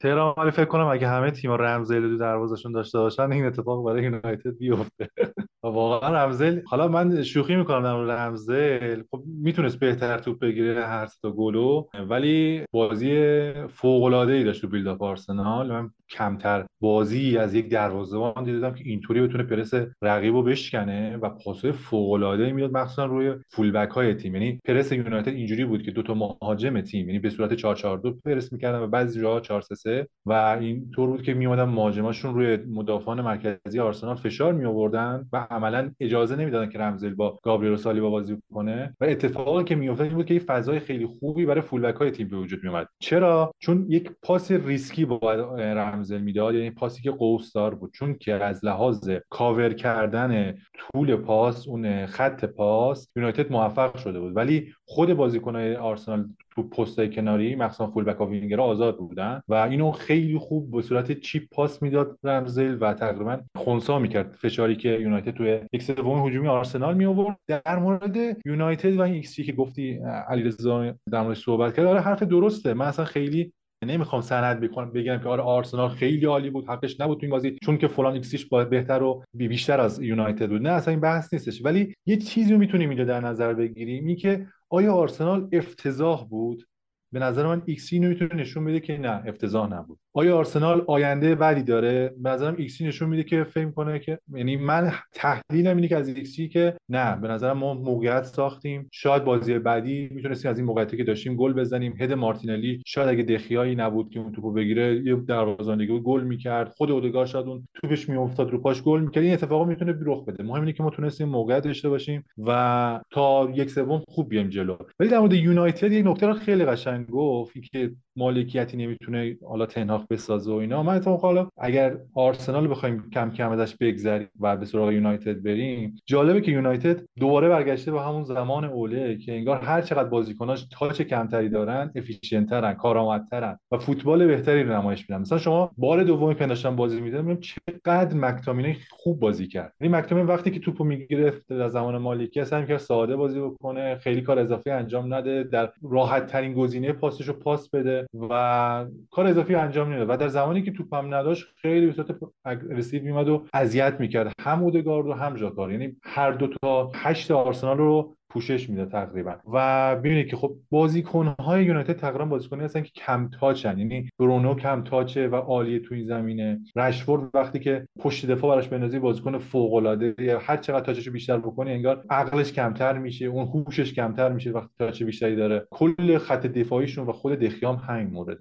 تهران 0.00 0.34
ولی 0.36 0.50
فکر 0.50 0.64
کنم 0.64 0.86
اگه 0.86 1.08
همه 1.08 1.30
تیم‌ها 1.30 1.56
رمزل 1.56 2.00
تو 2.00 2.16
دروازشون 2.16 2.72
داشته 2.72 2.98
باشن 2.98 3.32
این 3.32 3.44
اتفاق 3.44 3.84
برای 3.84 4.02
یونایتد 4.02 4.58
بیفته. 4.58 5.10
واقعا 5.62 6.24
رمزل 6.24 6.60
حالا 6.66 6.88
من 6.88 7.22
شوخی 7.22 7.56
می‌کنم 7.56 7.82
در 7.82 7.96
رمزل 7.96 9.02
خب 9.10 9.22
می‌تونست 9.26 9.78
بهتر 9.78 10.18
توپ 10.18 10.38
بگیره 10.38 10.86
هر 10.86 11.08
تا 11.22 11.30
گلو 11.30 11.84
ولی 12.08 12.64
بازی 12.72 13.52
فوق 13.68 14.02
العاده 14.02 14.32
ای 14.32 14.44
داشت 14.44 14.60
تو 14.62 14.68
بیلداپ 14.68 15.02
آرسنال. 15.02 15.72
من 15.72 15.90
کمتر 16.10 16.66
بازی 16.80 17.38
از 17.38 17.54
یک 17.54 17.68
دروازه‌بان 17.68 18.44
دیدم 18.44 18.74
که 18.74 18.84
اینطوری 18.86 19.20
بتونه 19.22 19.44
پرس 19.44 19.74
رقیب 20.02 20.34
رو 20.34 20.42
بشکنه 20.42 21.16
و 21.16 21.28
پاسهای 21.28 21.72
فوق 21.72 22.12
العاده 22.12 22.44
ای 22.44 22.52
می‌داد 22.52 22.72
مخصوصا 22.72 23.04
روی 23.04 23.34
فول 23.48 23.72
بک 23.72 23.90
های 23.90 24.14
تیم. 24.14 24.34
یعنی 24.34 24.60
پرس 24.64 24.92
یونایتد 24.92 25.28
اینجوری 25.28 25.64
بود 25.64 25.82
که 25.82 25.90
دو 25.90 26.02
تا 26.02 26.14
مهاجم 26.14 26.80
تیم 26.80 27.06
یعنی 27.06 27.18
به 27.18 27.30
صورت 27.30 27.54
4 27.54 27.74
4 27.74 27.98
2 27.98 28.12
پرس 28.24 28.52
می‌کردن 28.52 28.78
و 28.78 28.86
بعضی 28.86 29.20
جاها 29.20 29.40
4 29.40 29.60
3 29.90 30.02
3 30.02 30.08
و 30.26 30.32
این 30.32 30.90
طور 30.90 31.08
بود 31.08 31.22
که 31.22 31.34
میومدن 31.34 31.64
مهاجماشون 31.64 32.34
روی 32.34 32.56
مدافعان 32.56 33.20
مرکزی 33.20 33.80
آرسنال 33.80 34.16
فشار 34.16 34.52
می 34.52 34.64
آوردن 34.64 35.28
و 35.32 35.46
عملا 35.50 35.90
اجازه 36.00 36.36
نمی‌دادن 36.36 36.70
که 36.70 36.78
رمزدیل 36.78 37.14
با 37.14 37.38
گابریل 37.42 37.76
سالیبا 37.76 38.10
بازی 38.10 38.36
کنه. 38.54 38.96
و 39.00 39.04
اتفاقی 39.04 39.64
که 39.64 39.74
میافتاد 39.74 40.06
این 40.06 40.16
بود 40.16 40.26
که 40.26 40.34
یه 40.34 40.40
فضای 40.40 40.80
خیلی 40.80 41.06
خوبی 41.06 41.46
برای 41.46 41.60
full 41.60 41.80
back 41.80 41.94
های 41.94 42.10
تیم 42.10 42.28
به 42.28 42.36
وجود 42.36 42.60
میومد 42.62 42.88
چرا؟ 42.98 43.52
چون 43.58 43.86
یک 43.88 44.10
پاس 44.22 44.50
ریسکی 44.50 45.04
با 45.04 45.32
رمزدیل 45.54 46.20
می‌داد 46.20 46.54
یعنی 46.54 46.70
پاسی 46.70 47.02
که 47.02 47.10
قوسدار 47.10 47.74
بود. 47.74 47.92
چون 47.92 48.14
که 48.14 48.34
از 48.34 48.64
لحاظ 48.64 49.10
کاور 49.30 49.72
کردن 49.72 50.54
طول 50.78 51.16
پاس 51.16 51.68
اون 51.68 52.06
خط 52.06 52.44
پاس 52.44 53.08
یونایتد 53.16 53.52
موفق 53.52 53.96
شده 53.96 54.20
بود. 54.20 54.36
ولی 54.36 54.72
خود 54.92 55.14
بازیکن‌های 55.14 55.76
آرسنال 55.76 56.28
تو 56.50 56.62
پستای 56.62 57.10
کناری 57.10 57.56
مخصوصا 57.56 57.86
full 57.86 58.04
back 58.04 58.20
و 58.20 58.26
وینگر 58.30 58.60
آزاد 58.60 58.96
بودن 58.96 59.42
و 59.48 59.54
اینو 59.54 59.90
خیلی 59.90 60.38
خوب 60.38 60.70
به 60.70 60.82
صورت 60.82 61.12
chip 61.12 61.42
پاس 61.52 61.82
می‌داد 61.82 62.18
رمزل 62.24 62.78
و 62.80 62.94
تقریبا 62.94 63.40
خونسا 63.56 63.98
می‌کرد. 63.98 64.32
فشاری 64.32 64.76
که 64.76 64.88
یونایتد 64.88 65.30
توی 65.30 65.60
یک 65.72 65.82
سوم 65.82 66.26
هجومی 66.26 66.48
آرسنال 66.48 66.96
می 66.96 67.04
آورد 67.04 67.36
در 67.46 67.78
مورد 67.78 68.16
یونایتد 68.46 68.96
و 68.96 69.00
این 69.00 69.14
ایکس 69.14 69.40
که 69.40 69.52
گفتی 69.52 70.00
علیرضا 70.28 70.94
در 71.12 71.22
موردش 71.22 71.44
صحبت 71.44 71.76
کرد 71.76 71.86
آره 71.86 72.00
حرف 72.00 72.22
درسته. 72.22 72.74
من 72.74 72.86
اصلا 72.86 73.04
خیلی 73.04 73.52
نمی‌خوام 73.82 74.22
استناد 74.22 74.60
بکنم 74.60 74.92
بگم 74.92 75.18
که 75.18 75.28
آره 75.28 75.42
آرسنال 75.42 75.88
خیلی 75.88 76.26
عالی 76.26 76.50
بود 76.50 76.68
حقش 76.68 77.00
نبود 77.00 77.18
تو 77.18 77.26
این 77.26 77.30
بازی 77.30 77.56
چون 77.62 77.78
که 77.78 77.88
فلان 77.88 78.14
ایکسیش 78.14 78.46
باید 78.46 78.70
بهتر 78.70 79.02
و 79.02 79.24
بیشتر 79.34 79.80
از 79.80 80.00
یونایتد 80.02 80.48
بود. 80.48 80.62
نه 80.62 80.70
اصلا 80.70 80.90
این 80.90 81.00
بحث 81.00 81.32
نیستش. 81.32 81.64
ولی 81.64 81.94
یه 82.06 82.16
چیزی 82.16 82.52
رو 82.52 82.58
می‌تونیم 82.58 82.88
اینجا 82.88 83.04
در 83.04 83.20
نظر 83.20 83.54
بگیریم 83.54 84.06
این 84.06 84.16
که 84.16 84.46
آیا 84.68 84.94
آرسنال 84.94 85.48
افتضاح 85.52 86.28
بود؟ 86.28 86.69
به 87.12 87.18
نظر 87.18 87.46
من 87.46 87.62
ایکسی 87.66 87.98
نمی‌تونه 87.98 88.34
نشون 88.34 88.64
بده 88.64 88.80
که 88.80 88.98
نه 88.98 89.22
افتضاح 89.26 89.72
نبود. 89.74 89.98
آیا 90.14 90.36
آرسنال 90.36 90.84
آینده 90.86 91.34
بدی 91.34 91.62
داره؟ 91.62 92.14
به 92.18 92.30
نظرم 92.30 92.54
ایکسی 92.58 92.86
نشون 92.86 93.08
میده 93.08 93.22
که 93.22 93.44
فکر 93.44 93.70
کنه 93.70 93.98
که 93.98 94.18
یعنی 94.34 94.56
من 94.56 94.92
تحلیلم 95.14 95.76
اینه 95.76 95.88
که 95.88 95.96
از 95.96 96.08
ایکسی 96.08 96.48
که 96.48 96.76
نه 96.88 97.16
به 97.16 97.28
نظرم 97.28 97.58
ما 97.58 97.74
موقعیت 97.74 98.22
ساختیم. 98.22 98.88
شاید 98.92 99.24
بازی 99.24 99.58
بعدی 99.58 100.08
می‌تونستیم 100.12 100.50
از 100.50 100.58
این 100.58 100.66
موقعیتی 100.66 100.96
که 100.96 101.04
داشتیم 101.04 101.36
گل 101.36 101.52
بزنیم. 101.52 101.94
head 101.98 102.12
مارتینلی 102.12 102.82
شاید 102.86 103.08
اگه 103.08 103.22
دخئایی 103.22 103.74
نبود 103.74 104.10
که 104.10 104.20
اون 104.20 104.32
توپو 104.32 104.52
بگیره 104.52 105.02
یه 105.04 105.14
دروازه‌بان 105.14 106.02
گل 106.04 106.22
می‌کرد. 106.22 106.68
خود 106.68 106.90
اودگارد 106.90 107.26
شاید 107.26 107.46
اون 107.46 107.68
توپش 107.74 108.08
میافتاد 108.08 108.50
رو 108.50 108.58
پاش 108.58 108.82
گل 108.82 109.00
می‌کرد. 109.00 109.24
این 109.24 109.32
اتفاقا 109.32 109.64
می‌تونه 109.64 109.94
رخ 110.00 110.24
بده. 110.24 110.42
مهم 110.42 110.60
اینه 110.60 110.72
که 110.72 110.82
ما 110.82 110.90
تونستیم 110.90 111.28
موقعیت 111.28 111.64
داشته 111.64 111.88
باشیم 111.88 112.24
و 112.38 113.00
تا 113.10 113.50
یک 113.54 113.70
سوم 113.70 114.02
خوب 114.08 114.28
بیایم 114.28 114.48
جلو. 114.48 114.76
ولی 115.00 115.10
در 115.10 115.18
مورد 115.18 115.32
یونایتد 115.32 115.92
یک 115.92 116.06
نکته 116.06 116.32
خیلی 116.32 116.64
قشنگ 116.64 116.99
گفت 117.04 117.58
که 117.72 117.96
مالکیتی 118.20 118.76
نمی‌تونه 118.76 119.36
حالا 119.48 119.66
تنهاق 119.66 120.06
بسازه 120.10 120.52
و 120.52 120.54
اینا. 120.54 120.82
من 120.82 120.94
اتفاقا 120.94 121.28
حالا 121.28 121.48
اگر 121.58 121.96
آرسنال 122.14 122.70
بخوایم 122.70 123.10
کم 123.10 123.30
کم 123.30 123.50
ازش 123.50 123.76
بگذریم 123.76 124.28
و 124.40 124.56
به 124.56 124.64
سراغ 124.66 124.92
یونایتد 124.92 125.42
بریم 125.42 125.96
جالبه 126.06 126.40
که 126.40 126.52
یونایتد 126.52 127.00
دوباره 127.18 127.48
برگشته 127.48 127.92
به 127.92 128.00
همون 128.02 128.24
زمان 128.24 128.64
اوله 128.64 129.16
که 129.16 129.32
انگار 129.32 129.58
هر 129.58 129.82
چقدر 129.82 130.08
بازیکناش 130.08 130.66
تاچ 130.72 131.02
کمتری 131.02 131.48
دارن 131.48 131.92
افیشنترن 131.94 132.74
کارآمدترن 132.74 133.58
و 133.72 133.78
فوتبال 133.78 134.26
بهتری 134.26 134.62
رو 134.62 134.72
نمایش 134.72 135.10
میدن. 135.10 135.20
مثلا 135.20 135.38
شما 135.38 135.70
بار 135.78 136.02
دومی 136.02 136.34
که 136.34 136.46
داشتن 136.46 136.76
بازی 136.76 137.00
میدن 137.00 137.38
چقدر 137.40 138.16
مکتامینه 138.16 138.76
خوب 138.90 139.20
بازی 139.20 139.46
کرد. 139.46 139.72
یعنی 139.80 139.96
مکتامین 139.96 140.26
وقتی 140.26 140.50
که 140.50 140.60
توپو 140.60 140.84
می‌گرفت 140.84 141.48
در 141.48 141.68
زمان 141.68 141.98
مالکی 141.98 142.40
اصلا 142.40 142.64
که 142.64 142.78
ساده 142.78 143.16
بازی 143.16 143.40
بکنه 143.40 143.96
خیلی 143.96 144.20
کار 144.20 144.38
اضافی 144.38 144.70
انجام 144.70 145.14
نده 145.14 145.42
در 145.42 145.72
راحت 145.82 146.26
ترین 146.26 146.52
گزینه 146.52 146.92
پاسش 146.92 147.28
رو 147.28 147.34
پاس 147.34 147.70
بده. 147.70 148.06
و 148.14 148.86
کار 149.10 149.26
اضافی 149.26 149.54
انجام 149.54 149.88
نمی‌داد 149.88 150.10
و 150.10 150.16
در 150.16 150.28
زمانی 150.28 150.62
که 150.62 150.72
توپم 150.72 151.14
نداشت 151.14 151.46
خیلی 151.56 151.86
به 151.86 151.92
صورت 151.92 152.16
اگریسیو 152.44 153.02
میومد 153.02 153.28
و 153.28 153.46
اذیت 153.54 153.96
می‌کرد. 154.00 154.32
هم 154.40 154.62
اودگارد 154.62 155.06
و 155.06 155.12
هم 155.12 155.36
ژاکار 155.36 155.72
یعنی 155.72 155.96
هر 156.02 156.32
دو 156.32 156.46
تا 156.46 156.92
هشت 156.94 157.30
آرسنال 157.30 157.78
رو 157.78 158.16
پوشش 158.30 158.70
میده 158.70 158.86
تقریبا. 158.86 159.36
و 159.52 159.96
ببینید 159.96 160.26
که 160.28 160.36
خب 160.36 160.56
بازیکن‌های 160.70 161.64
یونایتد 161.64 161.96
تقریبا 161.96 162.24
بازیکنایی 162.24 162.64
هستن 162.64 162.82
که 162.82 162.90
کم 162.94 163.30
تاچن 163.40 163.78
یعنی 163.78 164.10
برونو 164.18 164.54
کم 164.54 164.84
تاچه 164.84 165.28
و 165.28 165.34
عالیه 165.36 165.78
تو 165.78 165.94
این 165.94 166.06
زمینه. 166.06 166.60
رشفورد 166.76 167.30
وقتی 167.34 167.58
که 167.58 167.86
پشت 167.98 168.26
دفاع 168.26 168.54
براش 168.54 168.68
بندازی 168.68 168.98
بازیکن 168.98 169.38
فوق‌العاده. 169.38 170.38
هر 170.40 170.56
چقدر 170.56 170.84
تاچشو 170.84 171.10
بیشتر 171.10 171.38
بکنی 171.38 171.72
انگار 171.72 172.04
عقلش 172.10 172.52
کمتر 172.52 172.98
میشه 172.98 173.26
اون 173.26 173.46
هوشش 173.46 173.92
کمتر 173.92 174.32
میشه 174.32 174.50
وقتی 174.50 174.70
تاچ 174.78 175.02
بیشتری 175.02 175.36
داره. 175.36 175.66
کل 175.70 176.18
خط 176.18 176.46
دفاعیشون 176.46 177.06
و 177.06 177.12
خود 177.12 177.32
دخیام 177.32 177.76
همین 177.76 178.06
مورد 178.06 178.38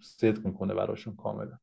صدق 0.00 0.46
می‌کنه 0.46 0.74
براشون 0.74 1.16
کاملا. 1.16 1.58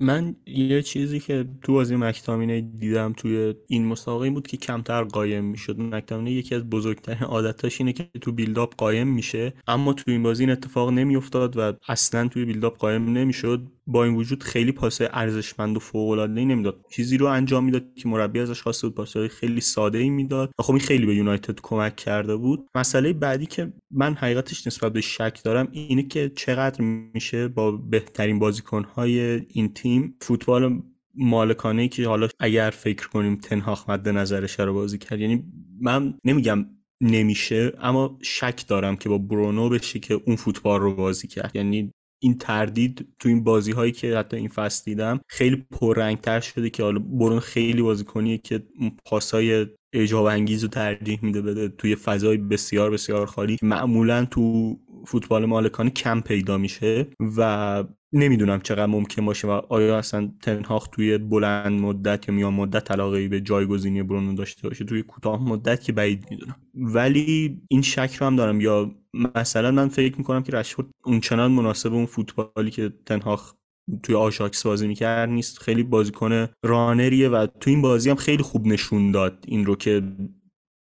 من 0.00 0.36
یه 0.46 0.82
چیزی 0.82 1.20
که 1.20 1.44
تو 1.62 1.72
بازی 1.72 1.96
مکتامینه 1.96 2.60
دیدم 2.60 3.12
توی 3.16 3.54
این 3.66 3.86
مسابقه 3.86 4.24
این 4.24 4.34
بود 4.34 4.46
که 4.46 4.56
کمتر 4.56 5.04
قایم 5.04 5.44
می‌شد. 5.44 5.80
مکتامینه 5.80 6.32
یکی 6.32 6.54
از 6.54 6.70
بزرگترین 6.70 7.22
عادتاش 7.22 7.80
اینه 7.80 7.92
که 7.92 8.08
تو 8.20 8.32
بیلداپ 8.32 8.76
قایم 8.76 9.08
میشه. 9.08 9.52
اما 9.66 9.92
تو 9.92 10.10
این 10.10 10.22
بازی 10.22 10.42
این 10.42 10.50
اتفاق 10.50 10.90
نمیافتاد 10.90 11.56
و 11.56 11.72
اصلا 11.88 12.28
توی 12.28 12.44
بیلداپ 12.44 12.78
قایم 12.78 13.12
نمی‌شد. 13.12 13.66
با 13.86 14.04
این 14.04 14.14
وجود 14.14 14.42
خیلی 14.42 14.72
پاسه 14.72 15.08
ارزشمند 15.12 15.76
و 15.76 15.80
فوق 15.80 16.10
العاده 16.10 16.32
نمی‌داد. 16.32 16.84
چیزی 16.90 17.16
رو 17.16 17.26
انجام 17.26 17.64
می‌داد 17.64 17.84
که 17.96 18.08
مربی 18.08 18.40
ازش 18.40 18.62
خواسته 18.62 18.86
بود 18.86 18.96
پاسهای 18.96 19.28
خیلی 19.28 19.60
ساده 19.60 19.98
ای 19.98 20.10
می‌داد 20.10 20.50
خب 20.58 20.72
این 20.72 20.80
خیلی 20.80 21.06
به 21.06 21.14
یونایتد 21.14 21.58
کمک 21.62 21.96
کرده 21.96 22.36
بود. 22.36 22.66
مسئله 22.74 23.12
بعدی 23.12 23.46
که 23.46 23.72
من 23.90 24.14
حقیقتش 24.14 24.66
نسبت 24.66 24.92
به 24.92 25.00
شک 25.00 25.40
دارم 25.44 25.68
اینه 25.72 26.02
که 26.02 26.32
چقدر 26.36 26.80
میشه 27.14 27.48
با 27.48 27.72
بهترین 27.72 28.38
بازیکنهای 28.38 29.20
این 29.48 29.72
تیم 29.72 29.89
فوتبال 30.20 30.82
مالکانه 31.14 31.88
که 31.88 32.08
حالا 32.08 32.28
اگر 32.40 32.70
فکر 32.70 33.08
کنیم 33.08 33.36
تنهاخ 33.36 33.90
مد 33.90 34.08
نظرش 34.08 34.60
رو 34.60 34.74
بازی 34.74 34.98
کرد 34.98 35.20
یعنی 35.20 35.44
من 35.80 36.14
نمیگم 36.24 36.66
نمیشه 37.00 37.72
اما 37.78 38.18
شک 38.22 38.66
دارم 38.68 38.96
که 38.96 39.08
با 39.08 39.18
برونو 39.18 39.68
بشه 39.68 39.98
که 39.98 40.20
اون 40.26 40.36
فوتبال 40.36 40.80
رو 40.80 40.94
بازی 40.94 41.28
کرد. 41.28 41.56
یعنی 41.56 41.92
این 42.22 42.38
تردید 42.38 43.08
تو 43.18 43.28
این 43.28 43.44
بازی 43.44 43.72
هایی 43.72 43.92
که 43.92 44.16
حتی 44.16 44.36
این 44.36 44.48
فصل 44.48 44.84
دیدم 44.84 45.20
خیلی 45.28 45.66
پررنگتر 45.70 46.40
شده 46.40 46.70
که 46.70 46.82
حالا 46.82 46.98
برون 46.98 47.40
خیلی 47.40 47.82
بازیکنیه 47.82 48.38
که 48.38 48.62
پاسای 49.04 49.66
اجاب 49.92 50.24
انگیز 50.24 50.62
رو 50.62 50.68
ترجیح 50.68 51.18
میده 51.22 51.42
بده 51.42 51.68
توی 51.68 51.96
فضای 51.96 52.36
بسیار 52.36 52.90
بسیار 52.90 53.26
خالی. 53.26 53.56
معمولا 53.62 54.24
تو 54.24 54.76
فوتبال 55.06 55.44
مالکانه 55.44 55.90
کم 55.90 56.20
پیدا 56.20 56.58
میشه 56.58 57.06
و 57.36 57.84
نمی‌دونم 58.12 58.60
چقدر 58.60 58.86
ممکن 58.86 59.24
باشه 59.24 59.48
و 59.48 59.50
آیا 59.50 59.98
اصلا 59.98 60.32
تنهاخ 60.42 60.88
توی 60.88 61.18
بلند 61.18 61.80
مدت 61.80 62.28
یا 62.28 62.34
میان 62.34 62.54
مدت 62.54 62.90
علاقه 62.90 63.28
به 63.28 63.40
جایگزینی 63.40 64.02
برونو 64.02 64.34
داشته 64.34 64.68
باشه 64.68 64.84
توی 64.84 65.02
کوتاه 65.02 65.48
مدت 65.48 65.82
که 65.82 65.92
بعید 65.92 66.26
می‌دونم. 66.30 66.56
ولی 66.74 67.60
این 67.68 67.82
شک 67.82 68.16
رو 68.20 68.26
هم 68.26 68.36
دارم 68.36 68.60
یا 68.60 68.94
مثلا 69.34 69.70
من 69.70 69.88
فکر 69.88 70.18
می‌کنم 70.18 70.42
که 70.42 70.52
رشفورد 70.52 70.88
اونچنان 71.04 71.52
مناسب 71.52 71.92
اون 71.94 72.06
فوتبالی 72.06 72.70
که 72.70 72.92
تنهاخ 73.06 73.54
توی 74.02 74.14
آشاکس 74.14 74.66
بازی 74.66 74.88
می‌کرد 74.88 75.28
نیست. 75.28 75.58
خیلی 75.58 75.82
بازیکن 75.82 76.46
رانریه 76.64 77.28
و 77.28 77.46
تو 77.60 77.70
این 77.70 77.82
بازی 77.82 78.10
هم 78.10 78.16
خیلی 78.16 78.42
خوب 78.42 78.66
نشون 78.66 79.10
داد 79.10 79.44
این 79.48 79.66
رو 79.66 79.76
که 79.76 80.02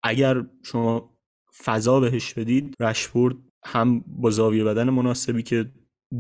اگر 0.04 0.46
شما 0.64 1.20
فضا 1.64 2.00
بهش 2.00 2.34
بدید 2.34 2.74
رشفورد 2.80 3.36
هم 3.66 4.04
با 4.08 4.30
زاویه 4.30 4.64
بدن 4.64 4.90
مناسبی 4.90 5.44
که 5.44 5.72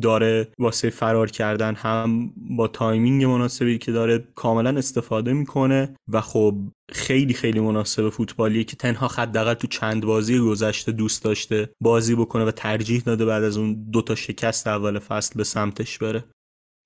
داره 0.01 0.47
واسه 0.59 0.89
فرار 0.89 1.29
کردن 1.29 1.75
هم 1.75 2.33
با 2.37 2.67
timing 2.67 3.25
مناسبی 3.25 3.77
که 3.77 3.91
داره 3.91 4.27
کاملا 4.35 4.77
استفاده 4.77 5.33
می‌کنه 5.33 5.95
و 6.07 6.21
خب 6.21 6.55
خیلی 6.91 7.33
خیلی 7.33 7.59
مناسب 7.59 8.09
فوتبالیه 8.09 8.63
که 8.63 8.75
تن‌هاخ 8.75 9.07
حداقل 9.07 9.53
تو 9.53 9.67
چند 9.67 10.05
بازی 10.05 10.39
گذشته 10.39 10.91
دوست 10.91 11.23
داشته 11.23 11.69
بازی 11.81 12.15
بکنه 12.15 12.45
و 12.45 12.51
ترجیح 12.51 13.01
داده 13.01 13.25
بعد 13.25 13.43
از 13.43 13.57
اون 13.57 13.89
دوتا 13.91 14.15
شکست 14.15 14.67
اول 14.67 14.99
فصل 14.99 15.37
به 15.37 15.43
سمتش 15.43 15.97
بره. 15.97 16.23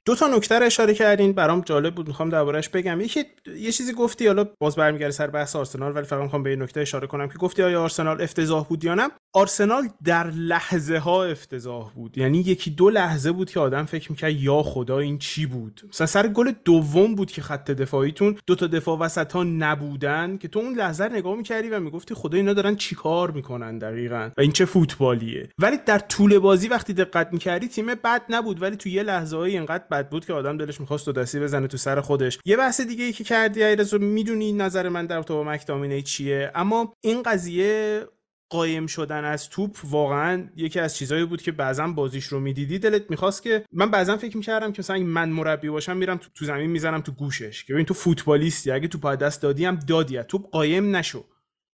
دو 0.05 0.15
تا 0.15 0.27
نکته 0.27 0.59
رو 0.59 0.65
اشاره 0.65 0.93
کردین 0.93 1.33
برام 1.33 1.61
جالب 1.61 1.95
بود 1.95 2.07
می‌خوام 2.07 2.29
دربارش 2.29 2.69
بگم. 2.69 3.01
یکی 3.01 3.23
یه 3.57 3.71
چیزی 3.71 3.93
گفتی 3.93 4.27
حالا 4.27 4.43
باز 4.59 4.75
برمیگرده 4.75 5.11
سر 5.11 5.27
بحث 5.27 5.55
آرسنال 5.55 5.95
ولی 5.95 6.05
فقط 6.05 6.21
می‌خوام 6.21 6.43
به 6.43 6.49
این 6.49 6.61
نکته 6.61 6.79
اشاره 6.79 7.07
کنم 7.07 7.29
که 7.29 7.37
گفتی 7.37 7.63
آیا 7.63 7.83
آرسنال 7.83 8.21
افتضاح 8.21 8.65
بود 8.67 8.83
یا 8.83 8.95
نه؟ 8.95 9.09
آرسنال 9.33 9.89
در 10.03 10.29
لحظه 10.31 10.97
ها 10.97 11.23
افتضاح 11.25 11.91
بود. 11.93 12.17
یعنی 12.17 12.37
یکی 12.37 12.71
دو 12.71 12.89
لحظه 12.89 13.31
بود 13.31 13.49
که 13.49 13.59
آدم 13.59 13.85
فکر 13.85 14.11
می‌کرد 14.11 14.31
یا 14.31 14.63
خدا 14.63 14.99
این 14.99 15.17
چی 15.17 15.45
بود؟ 15.45 15.81
مثلا 15.89 16.07
سر 16.07 16.27
گل 16.27 16.51
دوم 16.65 17.15
بود 17.15 17.31
که 17.31 17.41
خط 17.41 17.71
دفاعیتون 17.71 18.37
دو 18.47 18.55
تا 18.55 18.67
دفاع 18.67 18.97
وسط 18.99 19.31
ها 19.31 19.43
نبودن 19.43 20.37
که 20.37 20.47
تو 20.47 20.59
اون 20.59 20.73
لحظه 20.73 21.09
نگاه 21.09 21.35
می‌کردی 21.35 21.69
و 21.69 21.79
می‌گفتی 21.79 22.13
خدا 22.13 22.37
اینا 22.37 22.53
دارن 22.53 22.75
چیکار 22.75 23.31
می‌کنن 23.31 23.77
دقیقا 23.77 24.29
و 24.37 24.41
این 24.41 24.51
چه 24.51 24.65
فوتبالیه. 24.65 25.49
ولی 25.59 25.77
در 25.85 25.99
طول 25.99 26.39
بازی 26.39 26.67
وقتی 26.67 26.93
دقت 26.93 27.29
می‌کردی 27.31 27.67
تیم 27.67 27.85
بد 27.85 28.21
نبود 28.29 28.61
ولی 28.61 28.75
تو 28.75 28.89
یه 28.89 29.03
لحظه 29.03 29.37
های 29.37 29.51
اینقدر 29.51 29.83
بد 29.93 30.09
بود 30.09 30.25
که 30.25 30.33
آدم 30.33 30.57
دلش 30.57 30.79
می‌خواست 30.79 31.09
دستی 31.09 31.39
بزنه 31.39 31.67
تو 31.67 31.77
سر 31.77 32.01
خودش. 32.01 32.39
یه 32.45 32.57
بحث 32.57 32.81
دیگه 32.81 33.03
ای 33.03 33.13
که 33.13 33.23
کردی 33.23 33.63
ایرزو 33.63 33.99
می‌دونی 33.99 34.53
نظر 34.53 34.89
من 34.89 35.05
در 35.05 35.23
تو 35.23 35.43
مکدامینه 35.43 36.01
چیه؟ 36.01 36.51
اما 36.55 36.93
این 37.01 37.23
قضیه 37.23 38.03
قایم 38.49 38.87
شدن 38.87 39.23
از 39.25 39.49
توپ 39.49 39.77
واقعا 39.83 40.49
یکی 40.55 40.79
از 40.79 40.95
چیزایی 40.95 41.25
بود 41.25 41.41
که 41.41 41.51
بعضا 41.51 41.87
بازیش 41.87 42.25
رو 42.25 42.39
می‌دیدی. 42.39 42.79
دلت 42.79 43.09
می‌خواست 43.09 43.43
که 43.43 43.65
من 43.71 43.91
بعضا 43.91 44.17
فکر 44.17 44.37
می‌کردم 44.37 44.71
که 44.71 44.79
مثلا 44.79 44.97
من 44.99 45.29
مربی 45.29 45.69
باشم 45.69 45.97
میرم 45.97 46.19
تو, 46.35 46.45
زمین 46.45 46.69
می‌زنم 46.69 47.01
تو 47.01 47.11
گوشش. 47.11 47.63
که 47.63 47.73
ببین 47.73 47.85
تو 47.85 47.93
فوتبالیستی 47.93 48.71
اگه 48.71 48.87
تو 48.87 49.15
دست 49.15 49.41
دادی 49.41 49.65
هم 49.65 49.75
دادی. 49.75 50.23
توپ 50.23 50.49
قایم 50.49 50.95
نشو. 50.95 51.25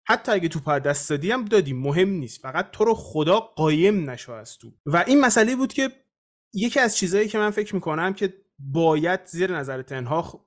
حتی 0.07 0.31
اگه 0.31 0.47
تو 0.47 0.79
دست 0.79 1.09
دادی 1.09 1.31
هم 1.31 1.45
دادی. 1.45 1.73
مهم 1.73 2.09
نیست. 2.09 2.41
فقط 2.41 2.71
تو 2.71 2.83
رو 2.85 2.93
خدا 2.93 3.39
قایم 3.39 4.09
نشو 4.09 4.31
از 4.31 4.57
تو 4.57 4.71
و 4.85 5.03
این 5.07 5.21
مسئله 5.21 5.55
بود 5.55 5.73
که 5.73 5.89
یکی 6.53 6.79
از 6.79 6.97
چیزایی 6.97 7.27
که 7.27 7.37
من 7.37 7.49
فکر 7.49 7.75
می‌کنم 7.75 8.13
که 8.13 8.33
باید 8.59 9.19
زیر 9.25 9.57
نظر 9.57 9.81
تنها 9.81 10.45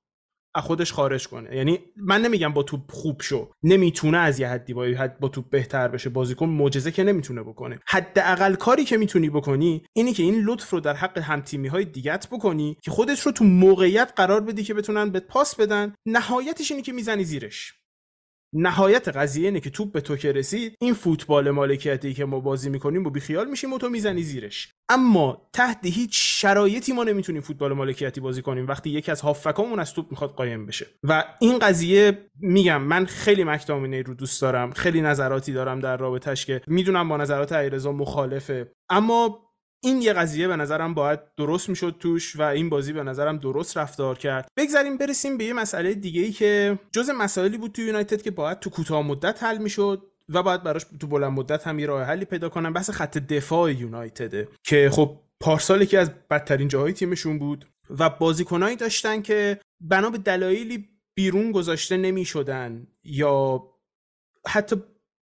از 0.54 0.62
خودش 0.62 0.92
خارج 0.92 1.28
کنه. 1.28 1.56
یعنی 1.56 1.78
من 1.96 2.22
نمیگم 2.22 2.52
با 2.52 2.62
توپ 2.62 2.90
خوب 2.90 3.22
شو. 3.22 3.50
نمی‌تونه 3.62 4.18
از 4.18 4.40
یه 4.40 4.48
حدی 4.48 4.74
با 4.74 4.84
حد 4.84 5.20
با 5.20 5.28
توپ 5.28 5.50
بهتر 5.50 5.88
بشه. 5.88 6.10
بازیکن 6.10 6.46
معجزه 6.46 6.90
که 6.90 7.04
نمی‌تونه 7.04 7.42
بکنه. 7.42 7.80
حداقل 7.86 8.54
کاری 8.54 8.84
که 8.84 8.96
می‌تونی 8.96 9.30
بکنی 9.30 9.84
اینی 9.92 10.12
که 10.12 10.22
این 10.22 10.44
لطف 10.44 10.70
رو 10.70 10.80
در 10.80 10.94
حق 10.94 11.18
همتیمی 11.18 11.68
های 11.68 11.84
دیگت 11.84 12.28
بکنی 12.30 12.76
که 12.82 12.90
خودت 12.90 13.20
رو 13.20 13.32
تو 13.32 13.44
موقعیت 13.44 14.12
قرار 14.16 14.40
بدی 14.40 14.64
که 14.64 14.74
بتونن 14.74 15.10
به 15.10 15.20
پاس 15.20 15.54
بدن. 15.54 15.94
نهایتش 16.06 16.70
اینی 16.70 16.82
که 16.82 16.92
می‌زنی 16.92 17.24
زیرش. 17.24 17.74
نهایت 18.54 19.08
قضیه 19.08 19.44
اینه 19.44 19.60
که 19.60 19.70
توپ 19.70 19.92
به 19.92 20.00
تو 20.00 20.16
که 20.16 20.32
رسید 20.32 20.74
این 20.80 20.94
فوتبال 20.94 21.50
مالکیتی 21.50 22.14
که 22.14 22.24
ما 22.24 22.40
بازی 22.40 22.70
می‌کنیم 22.70 23.06
و 23.06 23.10
بیخیال 23.10 23.50
میشیم 23.50 23.72
و 23.72 23.78
تو 23.78 23.88
می‌زنی 23.88 24.22
زیرش. 24.22 24.74
اما 24.88 25.48
تحت 25.52 25.78
هیچ 25.82 26.10
شرایطی 26.12 26.92
ما 26.92 27.04
نمی‌تونیم 27.04 27.42
فوتبال 27.42 27.72
مالکیتی 27.72 28.20
بازی 28.20 28.42
کنیم 28.42 28.66
وقتی 28.66 28.90
یکی 28.90 29.10
از 29.10 29.20
هافکامون 29.20 29.80
از 29.80 29.94
توپ 29.94 30.06
می‌خواد 30.10 30.30
قایم 30.30 30.66
بشه. 30.66 30.86
و 31.02 31.24
این 31.40 31.58
قضیه 31.58 32.30
میگم 32.40 32.82
من 32.82 33.06
خیلی 33.06 33.44
مکدامینه 33.44 34.02
رو 34.02 34.14
دوست 34.14 34.42
دارم 34.42 34.70
خیلی 34.70 35.00
نظراتی 35.00 35.52
دارم 35.52 35.80
در 35.80 35.96
رابطش 35.96 36.46
که 36.46 36.60
می‌دونم 36.66 37.08
با 37.08 37.16
نظرات 37.16 37.52
علیرضا 37.52 37.92
مخالفه. 37.92 38.72
اما 38.90 39.51
این 39.84 40.02
یه 40.02 40.12
قضیه 40.12 40.48
به 40.48 40.56
نظرم 40.56 40.94
باید 40.94 41.20
درست 41.36 41.68
می‌شد 41.68 41.96
توش 42.00 42.36
و 42.36 42.42
این 42.42 42.68
بازی 42.68 42.92
به 42.92 43.02
نظرم 43.02 43.38
درست 43.38 43.76
رفتار 43.76 44.18
کرد. 44.18 44.48
بگذاریم 44.56 44.96
برسیم 44.96 45.36
به 45.36 45.44
یه 45.44 45.52
مسئله 45.52 45.94
دیگه 45.94 46.22
ای 46.22 46.32
که 46.32 46.78
جز 46.92 47.10
مسائلی 47.10 47.58
بود 47.58 47.72
تو 47.72 47.82
یونایتد 47.82 48.22
که 48.22 48.30
باید 48.30 48.60
تو 48.60 48.70
کوتاه 48.70 49.02
مدت 49.02 49.42
حل 49.42 49.58
می‌شد 49.58 50.02
و 50.28 50.42
باید 50.42 50.62
براش 50.62 50.86
تو 51.00 51.06
بلند 51.06 51.32
مدت 51.32 51.66
هم 51.66 51.78
یه 51.78 51.86
راه 51.86 52.02
حلی 52.02 52.24
پیدا 52.24 52.48
کنن. 52.48 52.72
بحث 52.72 52.90
خط 52.90 53.18
دفاع 53.18 53.72
یونایتده 53.72 54.48
که 54.62 54.90
خب 54.92 55.18
پارسال 55.40 55.84
که 55.84 55.98
از 55.98 56.10
بدترین 56.30 56.68
جاهای 56.68 56.92
تیمشون 56.92 57.38
بود 57.38 57.66
و 57.98 58.10
بازیکنایی 58.10 58.76
داشتن 58.76 59.22
که 59.22 59.60
بنا 59.80 60.10
به 60.10 60.18
دلایلی 60.18 60.88
بیرون 61.14 61.52
گذاشته 61.52 61.96
نمی 61.96 62.24
شدن 62.24 62.86
یا 63.04 63.62
حتی 64.48 64.76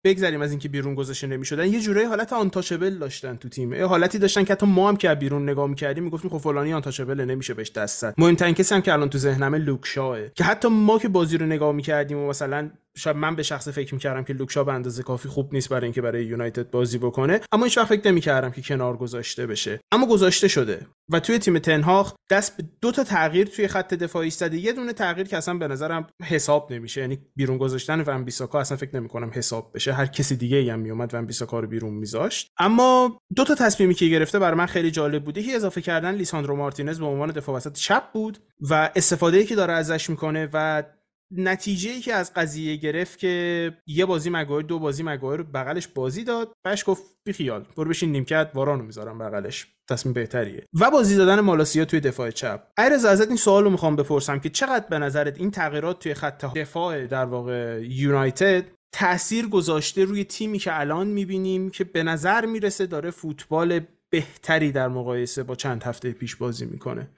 بگذریم 0.06 0.40
از 0.40 0.50
اینکه 0.50 0.68
بیرون 0.68 0.94
گذاشته 0.94 1.26
نمی‌شدن. 1.26 1.66
یه 1.66 1.80
جورایی 1.80 2.06
حالت 2.06 2.32
آنتاچبل 2.32 2.98
داشتن 2.98 3.36
تو 3.36 3.48
تیم. 3.48 3.84
حالتی 3.84 4.18
داشتن 4.18 4.44
که 4.44 4.52
حتی 4.52 4.66
ما 4.66 4.88
هم 4.88 4.96
که 4.96 5.14
بیرون 5.14 5.48
نگاه 5.48 5.66
می‌کردیم 5.66 6.04
می‌گفتیم 6.04 6.30
خب 6.30 6.38
فلانی 6.38 6.72
آنتاچبل 6.72 7.20
نمیشه 7.20 7.54
بهش 7.54 7.70
دست 7.70 8.00
زد. 8.00 8.14
مهمترین 8.18 8.54
کسی 8.54 8.74
هم 8.74 8.82
که 8.82 8.92
الان 8.92 9.08
تو 9.08 9.18
ذهنمه 9.18 9.58
لوکشاه 9.58 10.18
که 10.34 10.44
حتی 10.44 10.68
ما 10.68 10.98
که 10.98 11.08
بازی 11.08 11.38
رو 11.38 11.46
نگاه 11.46 11.72
می‌کردیم 11.72 12.18
و 12.18 12.28
مثلا 12.28 12.70
شاید 12.96 13.16
من 13.16 13.36
به 13.36 13.42
شخص 13.42 13.68
فکر 13.68 13.94
می‌کردم 13.94 14.24
که 14.24 14.32
لوکشا 14.32 14.64
به 14.64 14.72
اندازه 14.72 15.02
کافی 15.02 15.28
خوب 15.28 15.54
نیست 15.54 15.68
برای 15.68 15.84
اینکه 15.84 16.02
برای 16.02 16.24
یونایتد 16.24 16.70
بازی 16.70 16.98
بکنه 16.98 17.40
اما 17.52 17.64
هیچ 17.64 17.78
وقت 17.78 17.88
فکر 17.88 18.08
نمی‌کردم 18.08 18.50
که 18.50 18.62
کنار 18.62 18.96
گذاشته 18.96 19.46
بشه. 19.46 19.80
اما 19.92 20.06
گذاشته 20.06 20.48
شده 20.48 20.86
و 21.12 21.20
توی 21.20 21.38
تیم 21.38 21.58
تنهاخ 21.58 22.14
دست 22.30 22.56
به 22.56 22.64
دو 22.80 22.92
تا 22.92 23.04
تغییر 23.04 23.46
توی 23.46 23.68
خط 23.68 23.94
دفاعی 23.94 24.30
زده. 24.30 24.56
یه 24.56 24.72
دونه 24.72 24.92
تغییر 24.92 25.26
که 25.26 25.36
اصلا 25.36 25.54
به 25.54 25.68
نظرم 25.68 26.06
حساب 26.22 26.72
نمیشه 26.72 27.00
یعنی 27.00 27.18
بیرون 27.36 27.58
گذاشتن 27.58 28.04
ون 28.06 28.24
بیساکا 28.24 28.60
اصلا 28.60 28.76
فکر 28.76 28.96
نمی‌کنم 28.96 29.30
حساب 29.34 29.70
بشه. 29.74 29.92
هر 29.92 30.06
کسی 30.06 30.36
دیگه 30.36 30.72
هم 30.72 30.78
میومد 30.78 31.14
ون 31.14 31.26
بیساکا 31.26 31.60
رو 31.60 31.68
بیرون 31.68 31.94
میذاشت. 31.94 32.48
اما 32.58 33.18
دو 33.36 33.44
تا 33.44 33.54
تصمیمی 33.54 33.94
که 33.94 34.06
گرفته 34.06 34.38
برای 34.38 34.58
من 34.58 34.66
خیلی 34.66 34.90
جالب 34.90 35.24
بوده. 35.24 35.42
که 35.42 35.52
اضافه 35.52 35.80
کردن 35.80 36.14
لیساندرو 36.14 36.56
مارتینز 36.56 37.00
به 37.00 37.06
عنوان 37.06 37.30
دفاع 37.30 37.56
وسط 37.56 37.72
چپ 37.72 38.02
بود 38.12 38.38
و 38.70 38.90
استفاده 38.96 39.44
که 39.44 39.54
داره 39.54 39.72
ازش 39.72 40.10
می‌کنه 40.10 40.48
و 40.52 40.82
نتیجه 41.30 41.90
ای 41.90 42.00
که 42.00 42.14
از 42.14 42.34
قضیه 42.34 42.76
گرفت 42.76 43.18
که 43.18 43.72
یه 43.86 44.04
بازی 44.04 44.30
مگایر 44.30 44.66
دو 44.66 44.78
بازی 44.78 45.02
مگایر 45.02 45.42
بغلش 45.42 45.88
بازی 45.88 46.24
داد. 46.24 46.52
بهش 46.64 46.84
گفت 46.86 47.02
بیخیال 47.24 47.66
برو 47.76 47.90
بشین 47.90 48.12
نیمکت 48.12 48.50
وارانو 48.54 48.82
می‌ذارم 48.82 49.18
بغلش. 49.18 49.66
تصمیم 49.90 50.12
بهتریه. 50.12 50.64
و 50.80 50.90
بازی 50.90 51.16
دادن 51.16 51.40
مالاسیا 51.40 51.84
توی 51.84 52.00
دفاع 52.00 52.30
چپ. 52.30 52.62
ایرز 52.78 53.04
ازت 53.04 53.28
این 53.28 53.36
سوال 53.36 53.64
رو 53.64 53.70
می‌خوام 53.70 53.96
بپرسم 53.96 54.38
که 54.38 54.48
چقدر 54.48 54.86
به 54.90 54.98
نظرت 54.98 55.38
این 55.38 55.50
تغییرات 55.50 55.98
توی 55.98 56.14
خط 56.14 56.44
دفاع 56.54 57.06
در 57.06 57.24
واقع 57.24 57.80
یونایتد 57.88 58.64
تاثیر 58.92 59.48
گذاشته 59.48 60.04
روی 60.04 60.24
تیمی 60.24 60.58
که 60.58 60.80
الان 60.80 61.06
می‌بینیم 61.06 61.70
که 61.70 61.84
به 61.84 62.02
نظر 62.02 62.46
می‌رسه 62.46 62.86
داره 62.86 63.10
فوتبال 63.10 63.80
بهتری 64.10 64.72
در 64.72 64.88
مقایسه 64.88 65.42
با 65.42 65.54
چند 65.54 65.82
هفته 65.82 66.12
پیش 66.12 66.36
بازی 66.36 66.66
می‌کنه؟ 66.66 67.08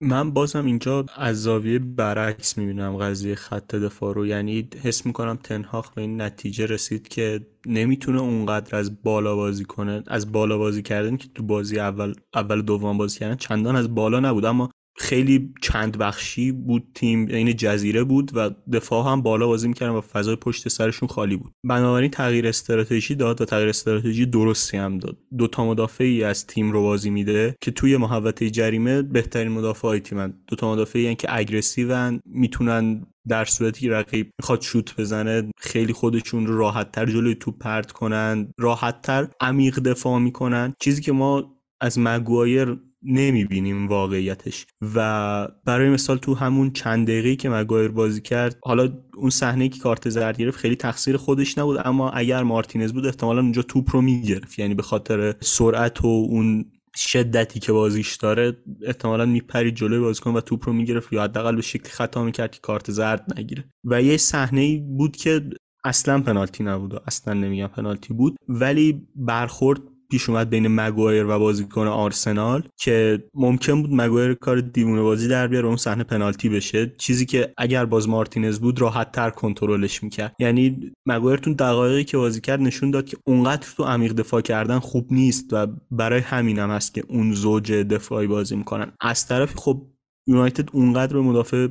من 0.00 0.30
بازم 0.30 0.66
اینجا 0.66 1.06
از 1.16 1.42
زاویه 1.42 1.78
برعکس 1.78 2.58
می‌بینم 2.58 2.96
قضیه 2.96 3.34
خط 3.34 3.74
دفاع 3.74 4.14
رو. 4.14 4.26
یعنی 4.26 4.68
حس 4.82 5.06
می‌کنم 5.06 5.36
تنهاخ 5.36 5.90
به 5.94 6.02
این 6.02 6.20
نتیجه 6.20 6.66
رسید 6.66 7.08
که 7.08 7.46
نمی‌تونه 7.66 8.20
اونقدر 8.20 8.76
از 8.76 9.02
بالا 9.02 9.36
بازی 9.36 9.64
کنه 9.64 10.02
از 10.06 10.32
بالا 10.32 10.58
بازی 10.58 10.82
کردن 10.82 11.16
که 11.16 11.28
تو 11.34 11.42
بازی 11.42 11.78
اول 11.78 12.14
اول 12.34 12.62
دوم 12.62 12.98
بازی 12.98 13.18
کردن 13.18 13.36
چندان 13.36 13.76
از 13.76 13.94
بالا 13.94 14.20
نبود. 14.20 14.44
اما 14.44 14.70
خیلی 14.98 15.54
چند 15.62 15.98
بخشی 15.98 16.52
بود 16.52 16.86
تیم 16.94 17.26
این 17.26 17.56
جزیره 17.56 18.04
بود 18.04 18.30
و 18.34 18.50
دفاع 18.72 19.12
هم 19.12 19.22
بالا 19.22 19.46
بازی 19.46 19.68
می‌کردن 19.68 19.92
و 19.92 20.00
فضای 20.00 20.36
پشت 20.36 20.68
سرشون 20.68 21.08
خالی 21.08 21.36
بود. 21.36 21.52
بنابراین 21.64 22.10
تغییر 22.10 22.46
استراتژی 22.46 23.14
داد 23.14 23.40
و 23.40 23.44
تغییر 23.44 23.68
استراتژی 23.68 24.26
درستی 24.26 24.76
هم 24.76 24.98
داد. 24.98 25.16
دو 25.38 25.46
تا 25.46 25.66
مدافعی 25.66 26.24
از 26.24 26.46
تیم 26.46 26.72
رو 26.72 26.82
بازی 26.82 27.10
میده 27.10 27.56
که 27.60 27.70
توی 27.70 27.96
محوطه 27.96 28.50
جریمه 28.50 29.02
بهترین 29.02 29.52
مدافعای 29.52 30.00
تیمن. 30.00 30.34
دو 30.48 30.56
تا 30.56 30.72
مدافعی 30.72 31.14
که 31.14 31.28
اگریسیون 31.36 32.20
می‌تونن 32.24 33.06
در 33.28 33.44
صورتی 33.44 33.80
که 33.80 33.90
رقیب 33.90 34.30
می‌خواد 34.40 34.60
شوت 34.60 34.96
بزنه 34.96 35.50
خیلی 35.58 35.92
خودشون 35.92 36.46
رو 36.46 36.58
راحتتر 36.58 37.06
جلوی 37.06 37.34
توپ 37.34 37.58
پرت 37.58 37.92
کنن 37.92 38.48
راحتتر 38.58 39.28
عمیق 39.40 39.78
دفاع 39.78 40.18
می‌کنن. 40.18 40.74
چیزی 40.80 41.02
که 41.02 41.12
ما 41.12 41.56
از 41.80 41.98
مگوایر 41.98 42.78
نمی‌بینیم 43.02 43.88
واقعیتش. 43.88 44.66
و 44.94 45.48
برای 45.64 45.90
مثال 45.90 46.18
تو 46.18 46.34
همون 46.34 46.70
چند 46.70 47.06
دقیقه 47.06 47.36
که 47.36 47.48
مگایر 47.48 47.88
بازی 47.88 48.20
کرد 48.20 48.58
حالا 48.62 48.88
اون 49.16 49.30
صحنه 49.30 49.68
که 49.68 49.80
کارت 49.80 50.08
زرد 50.08 50.38
گرفت 50.38 50.58
خیلی 50.58 50.76
تقصیر 50.76 51.16
خودش 51.16 51.58
نبود 51.58 51.78
اما 51.84 52.10
اگر 52.10 52.42
مارتینز 52.42 52.92
بود 52.92 53.06
احتمالا 53.06 53.40
اونجا 53.40 53.62
توپ 53.62 53.90
رو 53.90 54.00
می‌گرفت. 54.00 54.58
یعنی 54.58 54.74
به 54.74 54.82
خاطر 54.82 55.34
سرعت 55.40 56.04
و 56.04 56.06
اون 56.06 56.64
شدتی 56.96 57.60
که 57.60 57.72
بازیش 57.72 58.16
داره 58.16 58.56
احتمالا 58.82 59.26
میپرید 59.26 59.74
جلوی 59.74 60.00
بازیکن 60.00 60.30
و 60.30 60.40
توپ 60.40 60.66
رو 60.66 60.72
می‌گرفت 60.72 61.12
یا 61.12 61.22
حداقل 61.22 61.56
به 61.56 61.62
شکلی 61.62 61.90
خطا 61.90 62.24
می‌کرد 62.24 62.50
که 62.50 62.60
کارت 62.60 62.90
زرد 62.90 63.38
نگیره. 63.38 63.64
و 63.84 64.02
یه 64.02 64.16
صحنه 64.16 64.78
بود 64.78 65.16
که 65.16 65.50
اصلا 65.84 66.20
پنالتی 66.20 66.64
نبود 66.64 66.94
اصلا 67.06 67.34
نمیگم 67.34 67.66
پنالتی 67.66 68.14
بود 68.14 68.36
ولی 68.48 69.06
برخورد 69.16 69.80
پیش 70.10 70.28
اومد 70.28 70.50
بین 70.50 70.66
مگوایر 70.68 71.26
و 71.26 71.38
بازیکن 71.38 71.86
آرسنال 71.86 72.62
که 72.76 73.24
ممکن 73.34 73.82
بود 73.82 73.90
مگوایر 73.92 74.34
کار 74.34 74.60
دیوونه 74.60 75.02
بازی 75.02 75.28
در 75.28 75.46
بیاره 75.46 75.66
اون 75.66 75.76
صحنه 75.76 76.04
پنالتی 76.04 76.48
بشه. 76.48 76.94
چیزی 76.98 77.26
که 77.26 77.52
اگر 77.56 77.84
باز 77.84 78.08
مارتینز 78.08 78.58
بود 78.58 78.80
راحت 78.80 79.12
تر 79.12 79.30
کنترلش 79.30 80.02
می‌کرد. 80.02 80.34
یعنی 80.38 80.92
مگوایر 81.06 81.38
تو 81.38 81.54
دقایقی 81.54 82.04
که 82.04 82.16
بازی 82.16 82.40
کرد 82.40 82.60
نشون 82.60 82.90
داد 82.90 83.06
که 83.06 83.16
اونقدر 83.26 83.66
تو 83.76 83.84
عمیق 83.84 84.12
دفاع 84.12 84.40
کردن 84.40 84.78
خوب 84.78 85.12
نیست 85.12 85.52
و 85.52 85.66
برای 85.90 86.20
همینم 86.20 86.70
هست 86.70 86.94
که 86.94 87.02
اون 87.08 87.32
زوج 87.32 87.72
دفاعی 87.72 88.26
بازی 88.26 88.56
می‌کنن. 88.56 88.92
از 89.00 89.26
طرفی 89.26 89.54
خب 89.56 89.82
یونایتد 90.28 90.68
اونقدر 90.72 91.12
به 91.12 91.20
مدافع 91.20 91.68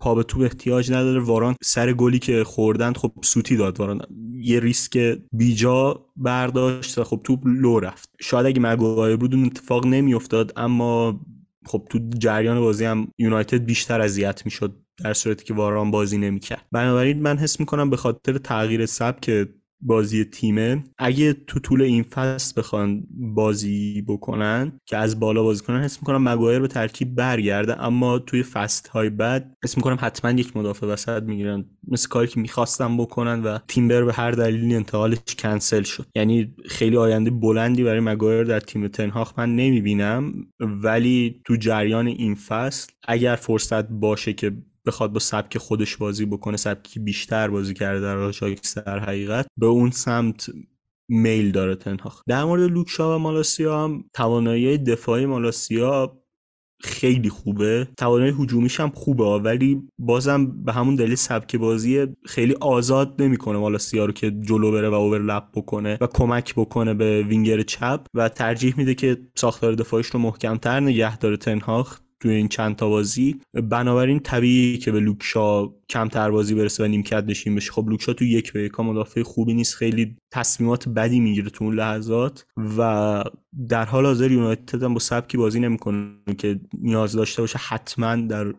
پا 0.00 0.14
به 0.14 0.22
توپ 0.22 0.42
احتیاج 0.42 0.92
نداره. 0.92 1.20
واران 1.20 1.56
سر 1.62 1.92
گلی 1.92 2.18
که 2.18 2.44
خوردن 2.44 2.92
خب 2.92 3.12
سوتی 3.22 3.56
داد. 3.56 3.80
واران 3.80 4.00
یه 4.32 4.60
ریسک 4.60 5.18
بیجا 5.32 6.06
برداشت 6.16 6.98
و 6.98 7.04
خب 7.04 7.20
توپ 7.24 7.40
لو 7.46 7.80
رفت. 7.80 8.10
شاید 8.20 8.46
اگه 8.46 8.60
مگوایر 8.60 9.16
بود 9.16 9.34
اون 9.34 9.44
اتفاق 9.44 9.86
نمیافتاد 9.86 10.52
اما 10.56 11.20
خب 11.66 11.86
تو 11.90 11.98
جریان 12.18 12.60
بازی 12.60 12.84
هم 12.84 13.08
یونایتد 13.18 13.64
بیشتر 13.64 14.00
اذیت 14.00 14.44
می‌شد 14.44 14.74
در 15.04 15.14
صورتی 15.14 15.44
که 15.44 15.54
واران 15.54 15.90
بازی 15.90 16.18
نمی‌کرد. 16.18 16.66
بنابراین 16.72 17.22
من 17.22 17.38
حس 17.38 17.60
می‌کنم 17.60 17.90
به 17.90 17.96
خاطر 17.96 18.38
تغییر 18.38 18.86
سبک 18.86 19.48
بازی 19.80 20.24
تیمه 20.24 20.84
اگه 20.98 21.32
تو 21.32 21.60
طول 21.60 21.82
این 21.82 22.02
فصل 22.02 22.52
بخوان 22.56 23.06
بازی 23.10 24.04
بکنن 24.08 24.72
که 24.86 24.96
از 24.96 25.20
بالا 25.20 25.42
بازی 25.42 25.64
کنن 25.64 25.82
حس 25.82 25.98
می‌کنم 26.02 26.28
مگایر 26.28 26.60
به 26.60 26.68
ترکیب 26.68 27.14
برگرده 27.14 27.82
اما 27.82 28.18
توی 28.18 28.42
فست 28.42 28.88
های 28.88 29.10
بعد 29.10 29.56
حس 29.64 29.76
می‌کنم 29.76 29.96
حتما 30.00 30.30
یک 30.30 30.56
مدافع 30.56 30.86
وسط 30.86 31.22
می‌گیرن. 31.22 31.64
مثل 31.88 32.08
کاری 32.08 32.28
که 32.28 32.40
می‌خواستم 32.40 32.96
بکنن 32.96 33.42
و 33.42 33.58
تیمبر 33.68 34.04
به 34.04 34.12
هر 34.12 34.30
دلیلی 34.30 34.74
انتقالش 34.74 35.18
کنسل 35.38 35.82
شد. 35.82 36.06
یعنی 36.14 36.54
خیلی 36.66 36.96
آینده 36.96 37.30
بلندی 37.30 37.84
برای 37.84 38.00
مگایر 38.00 38.44
در 38.44 38.60
تیم 38.60 38.88
تنهاخ 38.88 39.38
من 39.38 39.56
نمی‌بینم. 39.56 40.32
ولی 40.60 41.40
تو 41.44 41.56
جریان 41.56 42.06
این 42.06 42.34
فصل 42.34 42.92
اگر 43.08 43.36
فرصت 43.36 43.88
باشه 43.88 44.32
که 44.32 44.52
بخواد 44.88 45.12
با 45.12 45.18
سبک 45.18 45.58
خودش 45.58 45.96
بازی 45.96 46.26
بکنه 46.26 46.56
سبکی 46.56 47.00
بیشتر 47.00 47.48
بازی 47.48 47.74
کرده 47.74 48.00
در 48.00 48.16
آژاکس 48.16 48.78
در 48.78 48.98
حقیقت 48.98 49.46
به 49.56 49.66
اون 49.66 49.90
سمت 49.90 50.50
میل 51.08 51.52
داره 51.52 51.74
تنهاخ. 51.74 52.22
در 52.28 52.44
مورد 52.44 52.70
لوکشا 52.70 53.16
و 53.16 53.18
مالاسیا 53.18 53.84
هم 53.84 54.04
توانایی 54.14 54.78
دفاعی 54.78 55.26
مالاسیا 55.26 56.18
خیلی 56.80 57.28
خوبه. 57.28 57.88
توانایی 57.96 58.34
هجومیش 58.38 58.80
هم 58.80 58.90
خوبه 58.90 59.24
ولی 59.24 59.82
بازم 59.98 60.64
به 60.64 60.72
همون 60.72 60.94
دلیل 60.94 61.14
سبک 61.14 61.56
بازی 61.56 62.06
خیلی 62.26 62.54
آزاد 62.60 63.22
نمی‌کنه 63.22 63.58
مالاسیا 63.58 64.04
رو 64.04 64.12
که 64.12 64.30
جلو 64.30 64.72
بره 64.72 64.88
و 64.88 64.94
overlap 64.94 65.44
بکنه 65.54 65.98
و 66.00 66.06
کمک 66.06 66.54
بکنه 66.54 66.94
به 66.94 67.22
وینگر 67.22 67.62
چپ 67.62 68.06
و 68.14 68.28
ترجیح 68.28 68.74
میده 68.76 68.94
که 68.94 69.16
ساختار 69.34 69.74
دفاعیش 69.74 70.06
رو 70.06 70.20
محکمتر 70.20 70.80
نگه 70.80 71.18
داره 71.18 71.36
تنهاخ. 71.36 71.98
توی 72.20 72.30
این 72.30 72.48
چند 72.48 72.76
تا 72.76 72.88
بازی. 72.88 73.40
بنابراین 73.54 74.20
طبیعی 74.20 74.78
که 74.78 74.92
به 74.92 75.00
لوکشا 75.00 75.66
کمتر 75.88 76.30
بازی 76.30 76.54
برسه 76.54 76.84
و 76.84 76.86
نیمکت 76.86 77.24
نشین 77.26 77.54
بشه. 77.54 77.72
خب 77.72 77.88
لوکشا 77.88 78.12
تو 78.12 78.24
یک 78.24 78.52
به 78.52 78.62
یکا 78.62 78.82
مدافع 78.82 79.22
خوبی 79.22 79.54
نیست. 79.54 79.74
خیلی 79.74 80.16
تصمیمات 80.32 80.88
بدی 80.88 81.20
می‌گیره 81.20 81.50
تو 81.50 81.64
اون 81.64 81.74
لحظات 81.74 82.46
و 82.78 83.24
در 83.68 83.84
حال 83.84 84.06
حاضر 84.06 84.30
یونایتد 84.30 84.82
هم 84.82 84.94
با 84.94 85.00
سبکی 85.00 85.36
بازی 85.36 85.60
نمی‌کنه 85.60 86.14
که 86.38 86.60
نیاز 86.78 87.12
داشته 87.12 87.42
باشه. 87.42 87.58
حتما 87.58 88.16
در 88.16 88.54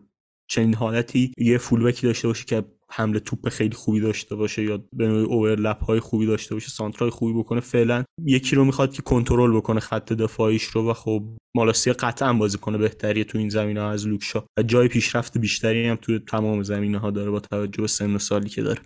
چنین 0.48 0.74
حالتی 0.74 1.32
یه 1.38 1.58
فولبکی 1.58 2.06
داشته 2.06 2.28
باشه 2.28 2.44
که 2.44 2.64
حمله 2.92 3.20
توپ 3.20 3.48
خیلی 3.48 3.74
خوبی 3.74 4.00
داشته 4.00 4.36
باشه 4.36 4.62
یا 4.62 4.84
به 4.92 5.08
نوعی 5.08 5.24
اوورلپ 5.24 5.84
های 5.84 6.00
خوبی 6.00 6.26
داشته 6.26 6.54
باشه 6.54 6.68
سانترای 6.68 7.10
خوبی 7.10 7.38
بکنه 7.38 7.60
فعلا 7.60 8.04
یکی 8.24 8.56
رو 8.56 8.64
می‌خواد 8.64 8.92
که 8.92 9.02
کنترل 9.02 9.56
بکنه 9.56 9.80
خط 9.80 10.12
دفاعیش 10.12 10.64
رو 10.64 10.90
و 10.90 10.92
خب 10.92 11.22
مالاسیا 11.56 11.92
قطعا 11.98 12.32
بازی 12.32 12.58
کنه 12.58 12.78
بهتری 12.78 13.24
تو 13.24 13.38
این 13.38 13.48
زمینه 13.48 13.80
از 13.80 14.06
لوکشا 14.06 14.44
و 14.58 14.62
جای 14.62 14.88
پیشرفت 14.88 15.38
بیشتری 15.38 15.88
هم 15.88 15.96
تو 15.96 16.18
تمام 16.18 16.62
زمینه 16.62 16.98
ها 16.98 17.10
داره 17.10 17.30
با 17.30 17.40
توجه 17.40 17.80
به 17.80 17.88
سن 17.88 18.14
و 18.14 18.18
سالی 18.18 18.48
که 18.48 18.62
داره. 18.62 18.80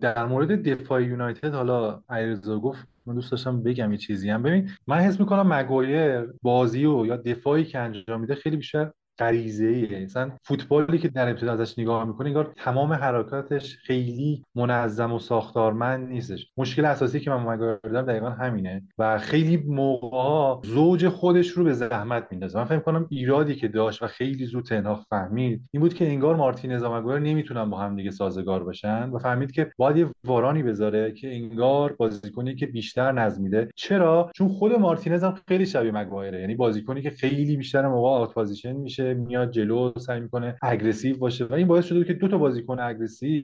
در 0.00 0.26
مورد 0.26 0.68
دفاع 0.68 1.02
یونایتد 1.02 1.54
حالا 1.54 2.02
علیرضا 2.08 2.58
گفت 2.58 2.86
من 3.06 3.14
دوست 3.14 3.30
داشتم 3.30 3.62
بگم 3.62 3.92
یه 3.92 3.98
چیزی 3.98 4.30
هم. 4.30 4.42
ببین 4.42 4.70
من 4.86 4.98
حس 4.98 5.20
می‌کنم 5.20 5.52
مگوایر 5.52 6.26
بازی 6.42 6.86
و 6.86 7.06
یا 7.06 7.16
دفاعی 7.16 7.64
که 7.64 7.78
انجام 7.78 8.20
میده 8.20 8.34
خیلی 8.34 8.56
بیشتر 8.56 8.90
غریزیه 9.18 10.04
مثلا 10.04 10.30
فوتبالی 10.42 10.98
که 10.98 11.08
در 11.08 11.28
ابتدا 11.28 11.52
ازش 11.52 11.78
نگاه 11.78 12.04
می‌کنه 12.04 12.28
انگار 12.28 12.52
تمام 12.56 12.92
حرکاتش 12.92 13.76
خیلی 13.76 14.44
منظم 14.54 15.12
و 15.12 15.18
ساختارمند 15.18 16.08
نیستش. 16.08 16.46
مشکل 16.56 16.84
اساسی 16.84 17.20
که 17.20 17.30
من 17.30 17.54
مگایر 17.54 17.78
دارم 17.82 18.06
دقیقا 18.06 18.30
همینه 18.30 18.82
و 18.98 19.18
خیلی 19.18 19.56
موقع 19.56 20.68
زوج 20.68 21.08
خودش 21.08 21.48
رو 21.48 21.64
به 21.64 21.72
زحمت 21.72 22.26
میندازه. 22.30 22.58
من 22.58 22.64
فکر 22.64 22.78
کنم 22.78 23.06
ایرادی 23.10 23.54
که 23.54 23.68
داشت 23.68 24.02
و 24.02 24.06
خیلی 24.06 24.46
زود 24.46 24.64
تنهاخ 24.64 25.04
فهمید 25.10 25.62
این 25.70 25.80
بود 25.80 25.94
که 25.94 26.06
انگار 26.06 26.36
مارتینز 26.36 26.82
و 26.82 26.94
مگایر 26.94 27.20
نمی‌تونن 27.20 27.70
با 27.70 27.78
هم 27.78 27.96
دیگه 27.96 28.10
سازگار 28.10 28.64
باشن 28.64 29.10
و 29.10 29.18
فهمید 29.18 29.52
که 29.52 29.72
باید 29.76 29.96
یه 29.96 30.08
وارانی 30.24 30.62
بذاره 30.62 31.12
که 31.12 31.34
انگار 31.34 31.92
بازیکنی 31.92 32.54
که 32.54 32.66
بیشتر 32.66 33.12
نظم 33.12 33.36
میده 33.36 33.68
چرا؟ 33.76 34.30
چون 34.34 34.48
خود 34.48 34.72
مارتینز 34.72 35.24
هم 35.24 35.34
خیلی 35.48 35.66
شبیه 35.66 35.92
مگوایره 35.92 36.40
یعنی 36.40 36.54
بازیکنی 36.54 37.02
که 37.02 37.10
خیلی 37.10 37.56
بیشتر 37.56 37.88
موقع 37.88 38.08
out 38.08 38.34
position 38.34 38.72
میشه 38.72 39.07
میاد 39.14 39.50
جلو 39.50 39.92
سعی 39.98 40.20
می‌کنه 40.20 40.56
aggressive 40.62 41.18
باشه. 41.18 41.44
و 41.44 41.54
این 41.54 41.66
باعث 41.66 41.84
شده 41.84 42.04
که 42.04 42.12
دو 42.12 42.28
تا 42.28 42.38
بازیکن 42.38 42.80
aggressive 42.80 43.42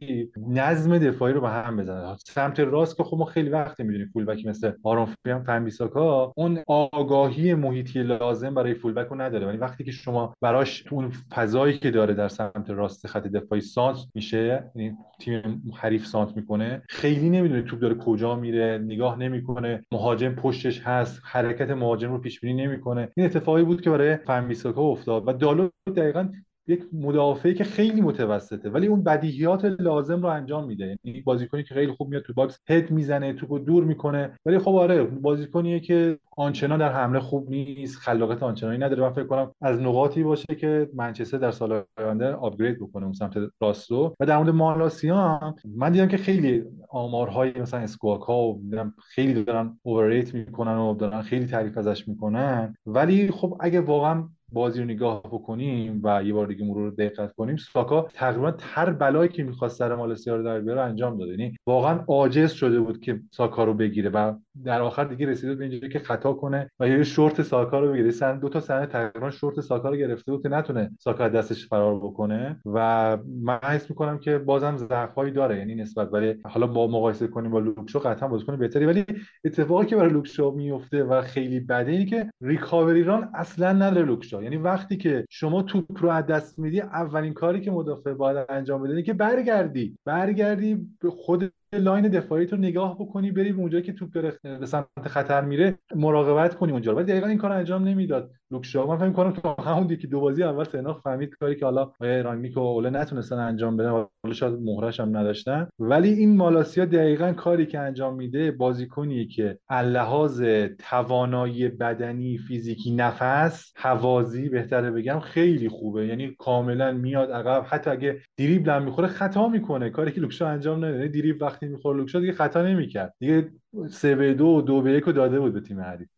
نظم 0.49 0.99
دفاعی 0.99 1.35
رو 1.35 1.41
به 1.41 1.49
هم 1.49 1.77
بزنن. 1.77 2.17
سمت 2.25 2.61
راست 2.61 2.97
که 2.97 3.05
خب 3.05 3.17
ما 3.17 3.25
خیلی 3.25 3.51
وقت 3.51 3.81
می‌دونیم 3.81 4.11
فولبک 4.13 4.47
مثل 4.47 4.73
آرون 4.83 5.09
وان 5.47 5.72
بیساکا 5.72 6.33
اون 6.37 6.59
آگاهی 6.67 7.55
محیطی 7.55 8.03
لازم 8.03 8.55
برای 8.55 8.75
فولبک 8.75 9.07
رو 9.07 9.21
نداره. 9.21 9.47
ولی 9.47 9.57
وقتی 9.57 9.85
که 9.85 9.93
شما 9.93 10.35
براش 10.41 10.85
اون 10.91 11.13
فضایی 11.35 11.79
که 11.79 11.91
داره 11.91 12.15
در 12.15 12.29
سمت 12.29 12.71
راست 12.71 13.07
خط 13.07 13.27
دفاعی 13.27 13.61
سانتر 13.61 13.99
میشه 14.15 14.71
یعنی 14.77 14.97
تیم 15.19 15.63
حریف 15.75 16.07
سانتر 16.07 16.37
می‌کنه 16.37 16.83
خیلی 16.89 17.31
نمی‌دونه 17.31 17.63
توپ 17.63 17.81
داره 17.81 17.95
کجا 17.95 18.37
میره 18.37 18.79
نگاه 18.79 19.19
نمی‌کنه 19.19 19.85
مهاجم 19.93 20.35
پشتش 20.35 20.81
هست 20.81 21.21
حرکت 21.25 21.71
مهاجم 21.71 22.13
رو 22.13 22.19
پیش 22.19 22.41
بینی 22.41 22.67
نمی‌کنه. 22.67 23.09
این 23.17 23.27
اتفاقی 23.27 23.63
بود 23.63 23.81
که 23.81 23.91
برای 23.91 24.17
وان 24.17 24.36
بیساکا 24.36 24.83
افتاد. 24.83 25.29
و 25.29 25.33
دالو 25.55 25.69
دقیقا 25.97 26.29
یک 26.67 26.85
مدافعی 26.93 27.55
که 27.55 27.65
خیلی 27.65 28.01
متوسطه 28.01 28.71
ولی 28.71 28.87
اون 28.87 29.03
بدیهیات 29.03 29.65
لازم 29.65 30.23
رو 30.23 30.29
انجام 30.29 30.67
میده. 30.67 30.97
یعنی 31.05 31.21
بازیکنی 31.21 31.63
که 31.63 31.75
خیلی 31.75 31.93
خوب 31.93 32.09
میاد 32.09 32.23
تو 32.23 32.33
box 32.33 32.59
head 32.69 32.91
می‌زنه 32.91 33.33
توپو 33.33 33.59
دور 33.59 33.85
می‌کنه. 33.85 34.39
ولی 34.47 34.59
خب 34.59 34.75
آره 34.75 35.05
بازیکنیه 35.05 35.81
که 35.81 36.19
آنچنان 36.37 36.79
در 36.79 36.93
حمله 36.93 37.21
خوب 37.21 37.51
نیست 37.51 37.99
خلاقیت 37.99 38.43
آنچنانی 38.43 38.79
نداره. 38.79 39.03
من 39.03 39.13
فکر 39.13 39.27
کنم 39.27 39.51
از 39.61 39.81
نقاطی 39.81 40.23
باشه 40.23 40.55
که 40.55 40.91
منچستر 40.95 41.39
در 41.39 41.51
سال 41.51 41.83
آینده 41.99 42.33
upgrade 42.33 42.81
بکنه 42.81 43.05
اون 43.05 43.13
سمت 43.13 43.35
راست 43.61 43.91
رو 43.91 44.15
و 44.21 44.27
در 44.27 44.37
مورد 44.37 44.51
مالاسیا 44.51 45.55
من 45.77 45.93
دیدم 45.93 46.09
که 46.09 46.17
خیلی 46.17 46.65
آمارهای 46.89 47.53
مثلا 47.61 47.81
اسکواکا 47.81 48.21
رو 48.21 48.61
دیدم 48.63 48.95
خیلی 49.01 49.45
دارن 49.45 49.79
overrate 49.83 50.35
می‌کنن 50.35 50.77
و 50.77 50.95
دارن 50.95 51.23
خیلی 51.23 51.47
تعریف 51.47 51.79
ازش 51.79 52.09
می‌کنن. 52.09 52.75
ولی 52.87 53.31
خب 53.31 53.57
اگه 53.61 53.81
واقعا 53.81 54.29
بازی 54.55 54.79
رو 54.81 54.85
نگاه 54.85 55.23
بکنیم 55.23 56.01
و 56.05 56.25
یه 56.25 56.33
بار 56.33 56.47
دیگه 56.47 56.65
مرور 56.65 56.91
دقت 56.91 57.35
کنیم 57.35 57.57
ساکا 57.57 58.09
تقریبا 58.15 58.55
هر 58.61 58.91
بلایی 58.91 59.29
که 59.29 59.43
می‌خواست 59.45 59.79
سر 59.79 59.95
مالسیا 59.95 60.37
رو 60.37 60.43
در 60.43 60.61
بیاره 60.61 60.81
انجام 60.81 61.19
داده 61.19 61.31
یعنی 61.31 61.57
واقعا 61.67 62.05
عاجز 62.09 62.53
شده 62.53 62.81
بود 62.81 63.01
که 63.01 63.21
ساکا 63.31 63.65
رو 63.65 63.75
بگیره 63.75 64.11
و 64.11 64.35
در 64.65 64.83
آخر 64.83 65.05
دیگه 65.05 65.27
رسیده 65.27 65.55
به 65.55 65.65
اینجوری 65.65 65.89
که 65.89 65.99
خطا 65.99 66.33
کنه 66.33 66.71
و 66.81 66.89
یه 66.89 67.03
شورت 67.03 67.43
ساکا 67.43 67.81
رو 67.81 67.93
بگیره. 67.93 68.11
صحنه 68.11 68.39
دو 68.39 68.49
تا 68.49 68.61
صحنه 68.61 68.87
تقریبا 68.87 69.31
شورت 69.31 69.61
ساکا 69.61 69.91
رو 69.91 69.97
گرفته 69.97 70.33
بود 70.33 70.43
که 70.43 70.49
نتونه 70.49 70.91
ساکا 70.99 71.29
دستش 71.29 71.69
فرار 71.69 71.97
بکنه. 71.97 72.61
و 72.65 73.19
من 73.43 73.59
حس 73.63 73.91
می‌کنم 73.91 74.19
که 74.19 74.39
بازم 74.39 74.77
ضعفایی 74.77 75.33
داره 75.33 75.59
یعنی 75.59 75.75
نسبت 75.75 76.13
ولی 76.13 76.35
حالا 76.45 76.67
با 76.67 76.87
مقایسه 76.87 77.27
کنیم 77.27 77.51
با 77.51 77.59
لوکشو 77.59 77.99
قطعا 77.99 78.29
بازیکن 78.29 78.57
بهتری 78.57 78.87
ولی 78.87 79.05
اتفاقی 79.45 79.87
که 79.87 79.97
برای 79.97 80.13
لوکشو 80.13 80.51
میفته 80.51 81.05
و 81.05 81.23
خیلی 81.23 81.61
بده 81.61 81.93
اینه 81.93 82.05
که 82.05 82.31
recovery 82.41 83.05
run 83.05 83.31
اصلا 83.35 83.73
نداره 83.73 84.07
لوکشو. 84.07 84.43
یعنی 84.43 84.57
وقتی 84.57 84.97
که 84.97 85.25
شما 85.31 85.63
توپ 85.63 86.03
رو 86.03 86.11
از 86.11 86.27
دست 86.27 86.59
میدی 86.59 86.81
اولین 86.81 87.35
کاری 87.35 87.61
که 87.61 87.71
مدافع 87.71 88.13
باید 88.13 88.47
انجام 88.49 88.83
بده 88.83 89.03
که 89.03 89.13
برگردی. 89.13 89.99
برگردی 90.05 90.87
به 91.01 91.11
خود 91.11 91.53
line 91.79 92.09
دفاعی 92.09 92.47
رو 92.47 92.59
نگاه 92.59 92.95
بکنی 92.99 93.31
بری 93.31 93.53
به 93.53 93.59
اونجایی 93.61 93.85
که 93.85 93.93
توپ 93.93 94.13
داره 94.13 94.39
به 94.43 94.67
سمت 94.67 94.87
خطر 95.07 95.41
میره 95.45 95.79
مراقبت 95.97 96.55
کنی 96.55 96.73
اونجا 96.73 96.95
ولی 96.95 97.05
دقیقا 97.05 97.27
این 97.27 97.39
کار 97.39 97.53
انجام 97.53 97.85
نمی‌داد. 97.89 98.31
لوکشا 98.55 98.87
من 98.87 98.97
فکر 98.97 99.11
کنم 99.11 99.31
تو 99.31 99.63
همون 99.63 99.91
یکی 99.91 100.07
دو 100.07 100.21
بازی 100.21 100.43
اول 100.43 100.65
تناخ 100.65 101.01
فهمید 101.01 101.35
کاری 101.35 101.57
که 101.57 101.65
حالا 101.65 101.93
آقای 102.01 102.23
رانگنیک 102.23 102.57
و 102.57 102.61
اوله 102.61 102.91
نتونستن 102.91 103.37
انجام 103.37 103.77
بدن. 103.77 103.91
حالا 103.91 104.35
شاید 104.35 104.55
مهرش 104.55 105.01
هم 105.01 105.17
نداشتن. 105.17 105.69
ولی 105.79 106.09
این 106.09 106.37
مالاسیا 106.37 106.85
دقیقا 106.85 107.33
کاری 107.33 107.67
که 107.67 107.79
انجام 107.79 108.15
میده 108.15 108.51
بازیکنیه 108.51 109.27
که 109.27 109.59
لحاظ 109.71 110.43
توانایی 110.79 111.69
بدنی 111.69 112.39
فیزیکی 112.39 112.95
نفس 112.95 113.73
هوازی 113.77 114.49
بهتره 114.49 114.91
بگم 114.91 115.21
خیلی 115.21 115.69
خوبه. 115.69 116.07
یعنی 116.07 116.37
کاملا 116.39 116.93
میاد 116.93 117.31
عقب. 117.31 117.67
حتی 117.69 117.91
اگه 117.91 118.21
دریبل 118.37 118.71
هم 118.71 118.83
می‌خوره 118.83 119.09
خطا 119.09 119.49
می‌کنه. 119.49 119.91
کاری 119.91 120.13
که 120.13 120.21
لوکشا 120.21 120.49
انجام 120.49 120.85
نمیده 120.85 121.09
دریبل 121.09 121.45
وقتی 121.45 121.67
می‌خوره 121.67 121.99
لوکشا 121.99 122.21
دیگه 122.21 122.33
خطا 122.33 122.63
نمی‌کرد. 122.63 123.15
دیگه 123.19 123.49
سه 123.91 124.15
به 124.15 124.35
دو 124.35 124.47
و 124.47 124.63
دو 124.63 124.83
به 124.83 124.93
یک 124.93 125.05
داده 125.05 125.41
بود 125.41 125.55
به 125.55 125.61
تیم 125.61 125.81
حریف. 125.81 126.09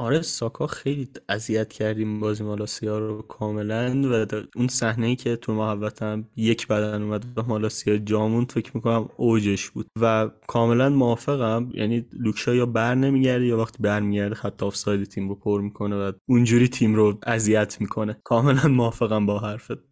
آره 0.00 0.22
ساکا 0.22 0.66
خیلی 0.66 1.08
اذیت 1.28 1.72
کردیم 1.72 2.20
بازی 2.20 2.44
مالاسیا 2.44 2.98
رو 2.98 3.22
کاملا 3.22 4.02
و 4.04 4.26
اون 4.56 4.68
صحنه 4.68 5.06
ای 5.06 5.16
که 5.16 5.36
تو 5.36 5.54
محوطم 5.54 6.28
یک 6.36 6.66
بدن 6.66 7.02
اومد 7.02 7.24
و 7.38 7.42
مالاسیا 7.42 7.98
جامون 7.98 8.44
فکر 8.44 8.70
می‌کنم 8.76 9.08
اوجش 9.16 9.70
بود. 9.70 9.86
و 10.00 10.30
کاملا 10.46 10.88
موافقم 10.88 11.70
یعنی 11.74 12.06
لوکشا 12.12 12.54
یا 12.54 12.66
بر 12.66 12.94
نمیگرده 12.94 13.46
یا 13.46 13.58
وقتی 13.58 13.78
برمیگرده 13.82 14.34
خط 14.34 14.62
آفساید 14.62 15.04
تیم 15.04 15.28
رو 15.28 15.34
پر 15.34 15.60
می‌کنه 15.60 15.96
و 15.96 16.12
اونجوری 16.28 16.68
تیم 16.68 16.94
رو 16.94 17.18
اذیت 17.26 17.80
می‌کنه. 17.80 18.20
کاملا 18.24 18.68
موافقم 18.68 19.26
با 19.26 19.38
حرفت. 19.38 19.87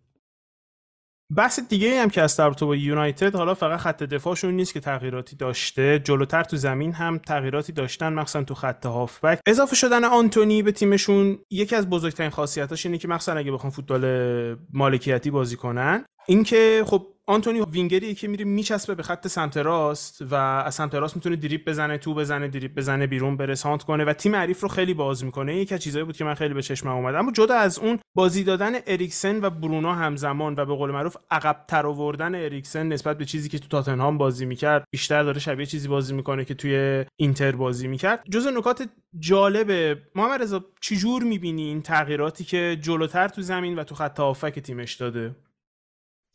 بحث 1.30 1.60
دیگه 1.60 2.02
هم 2.02 2.10
که 2.10 2.22
از 2.22 2.36
در 2.36 2.50
با 2.50 2.76
یونایتد 2.76 3.34
حالا 3.34 3.54
فقط 3.54 3.80
خط 3.80 4.02
دفاعشون 4.02 4.54
نیست 4.54 4.74
که 4.74 4.80
تغییراتی 4.80 5.36
داشته. 5.36 5.98
جلوتر 5.98 6.44
تو 6.44 6.56
زمین 6.56 6.92
هم 6.92 7.18
تغییراتی 7.18 7.72
داشتن 7.72 8.12
مخصوصا 8.12 8.44
تو 8.44 8.54
خط 8.54 8.86
هافبک. 8.86 9.40
اضافه 9.46 9.76
شدن 9.76 10.04
آنتونی 10.04 10.62
به 10.62 10.72
تیمشون 10.72 11.38
یکی 11.50 11.76
از 11.76 11.90
بزرگترین 11.90 12.30
خاصیتاش 12.30 12.86
اینه 12.86 12.98
که 12.98 13.08
مخصوصا 13.08 13.38
اگه 13.38 13.52
بخوام 13.52 13.70
فوتبال 13.70 14.56
مالکیتی 14.72 15.30
بازی 15.30 15.56
کنن 15.56 16.04
اینکه 16.26 16.84
خب 16.86 17.06
آنتونی 17.28 17.60
وینگریه 17.60 18.14
که 18.14 18.28
میره 18.28 18.44
میچسبه 18.44 18.94
به 18.94 19.02
خط 19.02 19.28
سمت 19.28 19.56
راست 19.56 20.22
و 20.22 20.34
از 20.34 20.74
سمت 20.74 20.94
راست 20.94 21.16
می‌تونه 21.16 21.36
دریپ 21.36 21.68
بزنه 21.68 21.98
تو 21.98 22.14
بزنه 22.14 22.48
دریپ 22.48 22.74
بزنه 22.74 23.06
بیرون 23.06 23.36
بره 23.36 23.54
سانت 23.54 23.82
کنه 23.82 24.04
و 24.04 24.12
تیم 24.12 24.36
حریف 24.36 24.60
رو 24.60 24.68
خیلی 24.68 24.94
باز 24.94 25.24
می‌کنه. 25.24 25.56
یکی 25.56 25.74
از 25.74 25.80
چیزایی 25.80 26.04
بود 26.04 26.16
که 26.16 26.24
من 26.24 26.34
خیلی 26.34 26.54
به 26.54 26.62
چشمم 26.62 26.96
اومد. 26.96 27.14
اما 27.14 27.32
جدا 27.32 27.54
از 27.54 27.78
اون 27.78 27.98
بازی 28.14 28.44
دادن 28.44 28.72
اریکسن 28.86 29.44
و 29.44 29.50
برونو 29.50 29.92
همزمان 29.92 30.54
و 30.56 30.64
به 30.64 30.74
قول 30.74 30.90
معروف 30.90 31.16
عقب 31.30 31.64
تر 31.68 31.86
آوردن 31.86 32.34
اریکسن 32.34 32.88
نسبت 32.88 33.18
به 33.18 33.24
چیزی 33.24 33.48
که 33.48 33.58
تو 33.58 33.68
تاتنهام 33.68 34.18
بازی 34.18 34.46
می‌کرد 34.46 34.84
بیشتر 34.90 35.22
داره 35.22 35.40
شبیه 35.40 35.66
چیزی 35.66 35.88
بازی 35.88 36.14
می‌کنه 36.14 36.44
که 36.44 36.54
توی 36.54 37.04
اینتر 37.16 37.52
بازی 37.52 37.88
می‌کرد. 37.88 38.22
جز 38.30 38.46
نکات 38.46 38.88
جالب 39.18 39.98
محمد 40.14 40.42
رضا 40.42 40.64
چجور 40.80 41.22
می‌بینی 41.22 41.62
این 41.62 41.82
تغییراتی 41.82 42.44
که 42.44 42.78
جلوتر 42.80 43.28
تو 43.28 43.42
زمین 43.42 43.76
و 43.76 43.84
تو 43.84 43.94
خط 43.94 44.20
تیمش 44.58 44.94
داده؟ 44.94 45.34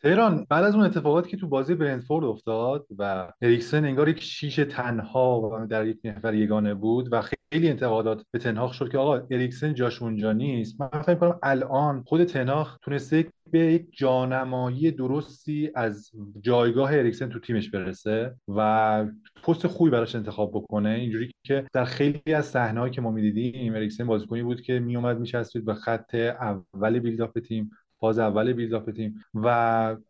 تهران 0.03 0.45
بعد 0.49 0.63
از 0.63 0.75
اون 0.75 0.83
اتفاقاتی 0.83 1.29
که 1.29 1.37
تو 1.37 1.47
بازی 1.47 1.75
برنتفورد 1.75 2.25
افتاد 2.25 2.85
و 2.97 3.31
اریکسن 3.41 3.85
انگار 3.85 4.09
یک 4.09 4.21
شیش 4.21 4.55
تنها 4.55 5.41
و 5.41 5.67
در 5.67 5.87
یک 5.87 5.99
نفر 6.03 6.33
یگانه 6.33 6.73
بود 6.73 7.13
و 7.13 7.21
خیلی 7.21 7.69
انتقادات 7.69 8.25
به 8.31 8.39
تنهاخ 8.39 8.73
شد 8.73 8.91
که 8.91 8.97
آقا 8.97 9.27
اریکسن 9.31 9.73
جاش 9.73 10.01
اونجا 10.01 10.33
نیست. 10.33 10.81
من 10.81 10.87
فکر 10.87 11.15
کنم 11.15 11.39
الان 11.43 12.03
خود 12.07 12.23
تنهاخ 12.23 12.77
تونسته 12.77 13.27
به 13.51 13.59
یک 13.59 13.87
جانمایی 13.97 14.91
درستی 14.91 15.71
از 15.75 16.11
جایگاه 16.41 16.93
اریکسن 16.93 17.29
تو 17.29 17.39
تیمش 17.39 17.69
برسه 17.69 18.35
و 18.47 19.05
پست 19.43 19.67
خوبی 19.67 19.89
براش 19.89 20.15
انتخاب 20.15 20.51
بکنه. 20.51 20.89
اینجوری 20.89 21.31
که 21.43 21.65
در 21.73 21.85
خیلی 21.85 22.33
از 22.33 22.45
صحنه‌هایی 22.45 22.93
که 22.93 23.01
ما 23.01 23.11
می‌دیدیم 23.11 23.75
اریکسن 23.75 24.07
بازیکنی 24.07 24.43
بود 24.43 24.61
که 24.61 24.79
میومد 24.79 25.19
میچسبید 25.19 25.65
به 25.65 25.73
خط 25.73 26.15
اول 26.15 26.99
بیلداپ 26.99 27.39
تیم. 27.39 27.71
فاز 28.01 28.19
اول 28.19 28.53
بیلداپ 28.53 28.91
تیم. 28.91 29.25
و 29.33 29.47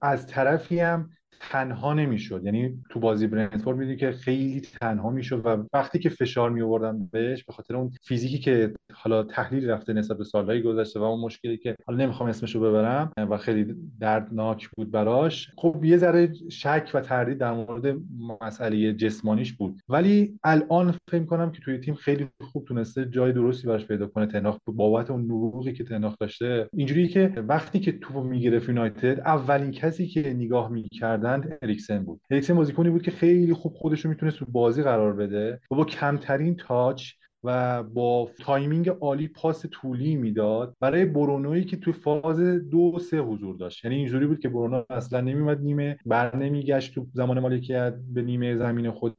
از 0.01 0.27
طرفی 0.27 0.79
هم 0.79 1.09
تنها 1.49 1.93
نمی‌شد. 1.93 2.41
یعنی 2.45 2.83
تو 2.89 2.99
بازی 2.99 3.27
برنتفورد 3.27 3.77
می‌دونی 3.77 3.97
که 3.97 4.11
خیلی 4.11 4.61
تنها 4.61 5.09
می‌شد 5.09 5.41
و 5.45 5.63
وقتی 5.73 5.99
که 5.99 6.09
فشار 6.09 6.49
می 6.49 6.61
آوردن 6.61 7.09
بهش 7.11 7.43
به 7.43 7.53
خاطر 7.53 7.75
اون 7.75 7.91
فیزیکی 8.03 8.37
که 8.37 8.73
حالا 8.93 9.23
تحلیل 9.23 9.69
رفته 9.69 9.93
نسبت 9.93 10.17
به 10.17 10.23
سالهای 10.23 10.61
گذشته 10.61 10.99
و 10.99 11.03
اون 11.03 11.19
مشکلی 11.19 11.57
که 11.57 11.75
حالا 11.87 12.03
نمی‌خوام 12.05 12.29
اسمش 12.29 12.55
رو 12.55 12.61
ببرم 12.61 13.11
و 13.17 13.37
خیلی 13.37 13.75
دردناک 13.99 14.69
بود 14.69 14.91
براش 14.91 15.51
خب 15.57 15.85
یه 15.85 15.97
ذره 15.97 16.33
شک 16.51 16.91
و 16.93 17.01
تردید 17.01 17.37
در 17.37 17.53
مورد 17.53 17.97
مسئله 18.41 18.93
جسمانیش 18.93 19.53
بود. 19.53 19.81
ولی 19.89 20.39
الان 20.43 20.95
فکر 21.09 21.23
کنم 21.23 21.51
که 21.51 21.61
توی 21.61 21.77
تیم 21.77 21.93
خیلی 21.93 22.27
خوب 22.41 22.65
تونسته 22.65 23.05
جای 23.05 23.33
درستی 23.33 23.67
براش 23.67 23.85
پیدا 23.85 24.07
کنه. 24.07 24.25
تناخ 24.25 24.57
بابت 24.65 25.11
اون 25.11 25.21
نبوغی 25.21 25.73
که 25.73 25.83
تناخ 25.83 26.15
داشته. 26.19 26.69
اینجوری 26.73 27.07
که 27.07 27.33
وقتی 27.47 27.79
که 27.79 27.91
توپو 27.91 28.23
می‌گرفت 28.23 28.69
یونایتد 28.69 29.19
اولین 29.19 29.71
کسی 29.71 30.07
که 30.07 30.33
نگاه 30.33 30.71
می‌کردن 30.71 31.30
اریکسن 31.61 32.05
بود. 32.05 32.21
اریکسن 32.31 32.55
بازیکنی 32.55 32.89
بود 32.89 33.01
که 33.01 33.11
خیلی 33.11 33.53
خوب 33.53 33.73
خودش 33.73 34.05
رو 34.05 34.09
می‌تونست 34.09 34.37
تو 34.37 34.45
بازی 34.45 34.83
قرار 34.83 35.13
بده. 35.13 35.59
و 35.71 35.75
با 35.75 35.85
کمترین 35.85 36.55
touch 36.55 37.11
و 37.43 37.83
با 37.83 38.29
timing 38.39 38.89
عالی 38.89 39.27
پاس 39.27 39.65
طولی 39.71 40.15
می‌داد 40.15 40.75
برای 40.79 41.05
برونویی 41.05 41.63
که 41.63 41.77
تو 41.77 41.91
فاز 41.91 42.39
دو 42.69 42.99
سه 42.99 43.19
حضور 43.19 43.55
داشت. 43.55 43.85
یعنی 43.85 43.97
اینجوری 43.97 44.27
بود 44.27 44.39
که 44.39 44.49
برونو 44.49 44.83
اصلا 44.89 45.21
نمیومد 45.21 45.61
نیمه 45.61 45.97
بر 46.05 46.35
نمیگشت 46.35 46.95
تو 46.95 47.05
زمان 47.13 47.39
مالکیت 47.39 47.93
به 48.13 48.21
نیمه 48.21 48.57
زمین 48.57 48.91
خود 48.91 49.15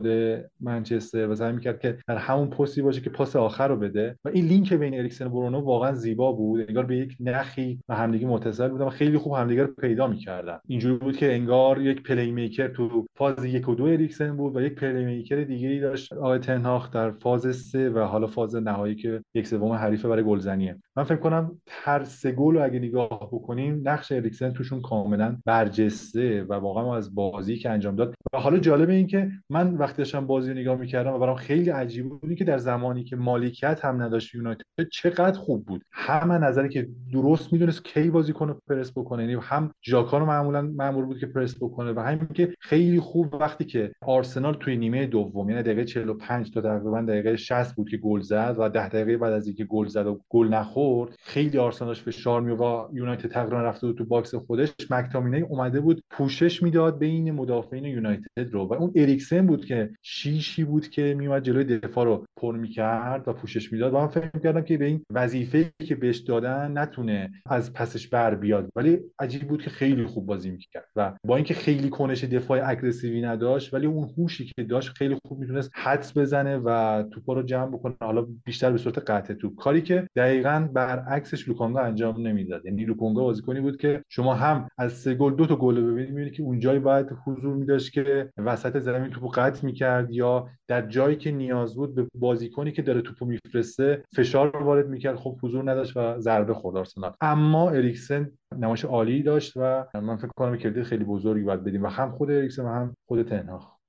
منچستر 0.60 1.28
و 1.28 1.34
سعی 1.34 1.52
می‌کرد 1.52 1.80
که 1.80 1.98
در 2.08 2.16
همون 2.16 2.50
پستی 2.50 2.82
باشه 2.82 3.00
که 3.00 3.10
پاس 3.10 3.36
آخر 3.36 3.68
رو 3.68 3.76
بده. 3.76 4.18
و 4.24 4.28
این 4.28 4.44
لینک 4.44 4.72
بین 4.72 4.94
اریکسن 4.98 5.26
و 5.26 5.30
برونو 5.30 5.60
واقعا 5.60 5.94
زیبا 5.94 6.32
بود 6.32 6.64
انگار 6.68 6.86
به 6.86 6.96
یک 6.96 7.16
نخی 7.20 7.80
و 7.88 7.94
همدیگه 7.94 8.26
متصل 8.26 8.68
بودن 8.68 8.84
و 8.84 8.90
خیلی 8.90 9.18
خوب 9.18 9.32
همدیگه 9.32 9.62
رو 9.62 9.74
پیدا 9.80 10.06
می‌کردن. 10.06 10.58
اینجوری 10.66 10.96
بود 10.96 11.16
که 11.16 11.34
انگار 11.34 11.80
یک 11.80 12.02
playmaker 12.02 12.68
تو 12.68 13.06
فاز 13.14 13.44
یک 13.44 13.68
و 13.68 13.74
دو 13.74 13.84
اریکسن 13.84 14.36
بود 14.36 14.56
و 14.56 14.60
یک 14.60 14.74
playmaker 14.74 15.36
دیگه 15.36 15.68
ای 15.68 15.80
داشت. 15.80 16.12
آقای 16.12 16.38
تنهاخ 16.38 16.90
در 16.90 17.10
فاز 17.10 17.56
سه 17.56 17.90
و 17.90 18.11
حالا 18.12 18.26
فاز 18.26 18.56
نهایی 18.56 18.94
که 18.94 19.24
یک 19.34 19.46
سوم 19.46 19.72
حریفه 19.72 20.08
برای 20.08 20.24
گلزنیه. 20.24 20.76
من 20.96 21.04
فکر 21.04 21.16
کنم 21.16 21.60
هر 21.68 22.04
سه 22.04 22.32
گل 22.32 22.54
رو 22.54 22.64
اگه 22.64 22.78
نگاه 22.78 23.28
بکنیم 23.32 23.80
نقش 23.84 24.12
اریکسن 24.12 24.50
توشون 24.50 24.80
کاملا 24.80 25.36
برجسته 25.44 26.42
و 26.42 26.52
واقعا 26.52 26.84
ما 26.84 26.96
از 26.96 27.14
بازی 27.14 27.56
که 27.56 27.70
انجام 27.70 27.96
داد. 27.96 28.14
و 28.32 28.38
حالا 28.38 28.58
جالب 28.58 28.90
این 28.90 29.06
که 29.06 29.30
من 29.50 29.74
وقتی 29.74 29.98
داشتم 29.98 30.26
بازی 30.26 30.50
رو 30.50 30.58
نگاه 30.58 30.76
می‌کردم 30.76 31.12
و 31.12 31.18
برام 31.18 31.36
خیلی 31.36 31.70
عجیب 31.70 32.08
بود 32.08 32.34
که 32.34 32.44
در 32.44 32.58
زمانی 32.58 33.04
که 33.04 33.16
مالکیت 33.16 33.84
هم 33.84 34.02
نداشت 34.02 34.34
یونایتد 34.34 34.64
چقدر 34.92 35.38
خوب 35.38 35.66
بود. 35.66 35.84
هم 35.92 36.32
نظری 36.32 36.68
که 36.68 36.88
درست 37.12 37.52
می‌دونست 37.52 37.84
کی 37.84 38.10
بازی 38.10 38.32
کنه 38.32 38.54
پرس 38.68 38.92
بکنه 38.98 39.22
یعنی 39.22 39.38
هم 39.42 39.70
ژاکا 39.84 40.24
معمولا 40.24 40.62
معمول 40.62 41.04
بود 41.04 41.18
که 41.18 41.26
پرس 41.26 41.56
بکنه 41.56 41.92
و 41.92 42.00
همین 42.00 42.28
که 42.34 42.54
خیلی 42.60 43.00
خوب 43.00 43.34
وقتی 43.34 43.64
که 43.64 43.92
آرسنال 44.02 44.54
توی 44.54 44.76
نیمه 44.76 45.06
دوم 45.06 45.50
یعنی 45.50 45.62
دقیقه 45.62 45.84
45 45.84 46.50
تا 46.50 46.60
تقریبا 46.60 47.02
دقیقه 47.02 47.36
60 47.36 47.76
بود 47.76 47.88
که 47.88 47.96
گل 48.02 48.20
زد 48.20 48.56
و 48.58 48.68
ده 48.68 48.88
دقیقه 48.88 49.16
بعد 49.16 49.32
از 49.32 49.46
اینکه 49.46 49.64
گل 49.64 49.86
زد 49.86 50.06
و 50.06 50.20
گل 50.28 50.48
نخورد 50.48 51.14
خیلی 51.22 51.58
آرسنال 51.58 51.94
فشار 51.94 52.40
می 52.40 52.52
و 52.52 52.88
یونایتد 52.92 53.28
تقریبا 53.28 53.62
رفته 53.62 53.86
بود 53.86 53.98
تو 53.98 54.04
box 54.04 54.34
خودش. 54.34 54.72
مکتامینی 54.90 55.40
اومده 55.40 55.80
بود 55.80 56.02
پوشش 56.10 56.62
می‌داد 56.62 56.98
بین 56.98 57.30
مدافعین 57.30 57.84
یونایتد 57.84 58.50
رو 58.52 58.66
و 58.66 58.72
اون 58.72 58.92
اریکسن 58.96 59.46
بود 59.46 59.64
که 59.64 59.90
شیش 60.02 60.64
بود 60.64 60.88
که 60.88 61.14
میومد 61.18 61.42
جلوی 61.42 61.64
دفاع 61.64 62.04
رو 62.04 62.26
پر 62.36 62.56
می‌کرد 62.56 63.28
و 63.28 63.32
پوشش 63.32 63.72
می‌داد. 63.72 63.94
و 63.94 63.98
من 63.98 64.06
فکر 64.06 64.38
کردم 64.42 64.60
که 64.60 64.78
به 64.78 64.84
این 64.84 65.04
وظیفه 65.10 65.72
که 65.78 65.94
بهش 65.94 66.18
دادن 66.18 66.78
نتونه 66.78 67.30
از 67.46 67.72
پسش 67.72 68.08
بر 68.08 68.34
بیاد. 68.34 68.68
ولی 68.76 68.98
عجیب 69.18 69.48
بود 69.48 69.62
که 69.62 69.70
خیلی 69.70 70.06
خوب 70.06 70.26
بازی 70.26 70.50
می‌کرد 70.50 70.88
و 70.96 71.12
با 71.24 71.36
اینکه 71.36 71.54
خیلی 71.54 71.88
کنش 71.88 72.24
دفاع 72.24 72.60
اگریسیوی 72.64 73.22
نداشت 73.22 73.74
ولی 73.74 73.86
اون 73.86 74.10
هوشی 74.18 74.44
که 74.44 74.62
داشت 74.62 74.88
خیلی 74.88 75.16
خوب 75.26 75.38
می‌تونست 75.38 75.70
حدس 75.74 76.18
بزنه 76.18 76.56
و 76.56 77.02
توپا 77.02 77.32
رو 77.32 77.42
جمع 77.42 77.70
بکنه 77.70 77.91
حالا 78.00 78.26
بیشتر 78.44 78.72
به 78.72 78.78
صورت 78.78 79.10
قطع 79.10 79.34
توپ. 79.34 79.54
کاری 79.54 79.82
که 79.82 80.08
دقیقا 80.16 80.68
برعکسش 80.72 81.48
لوکانگا 81.48 81.80
انجام 81.80 82.26
نمی‌داد. 82.26 82.66
یعنی 82.66 82.84
لوکانگا 82.84 83.22
بازیکنی 83.22 83.60
بود 83.60 83.76
که 83.76 84.04
شما 84.08 84.34
هم 84.34 84.68
از 84.78 84.92
سه 84.92 85.14
گل 85.14 85.34
دو 85.34 85.46
تا 85.46 85.56
گل 85.56 85.80
ببینید 85.80 86.08
می‌بینید 86.08 86.32
که 86.32 86.42
اونجایی 86.42 86.78
باید 86.78 87.06
حضور 87.26 87.54
میداشت 87.54 87.92
که 87.92 88.32
وسط 88.38 88.78
زمین 88.78 89.10
توپو 89.10 89.28
قطع 89.28 89.66
می‌کرد 89.66 90.10
یا 90.10 90.48
در 90.68 90.88
جایی 90.88 91.16
که 91.16 91.30
نیاز 91.30 91.74
بود 91.74 91.94
به 91.94 92.06
بازیکنی 92.14 92.72
که 92.72 92.82
داره 92.82 93.00
توپو 93.00 93.26
میفرسته 93.26 94.02
فشار 94.16 94.56
وارد 94.56 94.88
می‌کرد. 94.88 95.16
خب 95.16 95.38
حضور 95.42 95.70
نداشت 95.70 95.96
و 95.96 96.20
ضربه 96.20 96.54
خورد 96.54 96.76
آرسنال. 96.76 97.12
اما 97.20 97.70
اریکسن 97.70 98.30
نمایش 98.58 98.84
عالی 98.84 99.22
داشت 99.22 99.52
و 99.56 99.84
من 99.94 100.16
فکر 100.16 100.30
کنم 100.36 100.56
کردیت 100.56 100.82
خیلی 100.82 101.04
بزرگی 101.04 101.44
باید 101.44 101.64
بدیم 101.64 101.82
و 101.82 101.86
هم 101.86 102.12
خود 102.12 102.30
اریکسن 102.30 102.64
و 102.64 102.68
هم 102.68 102.96
خود 103.08 103.22
تنهاخ 103.22 103.81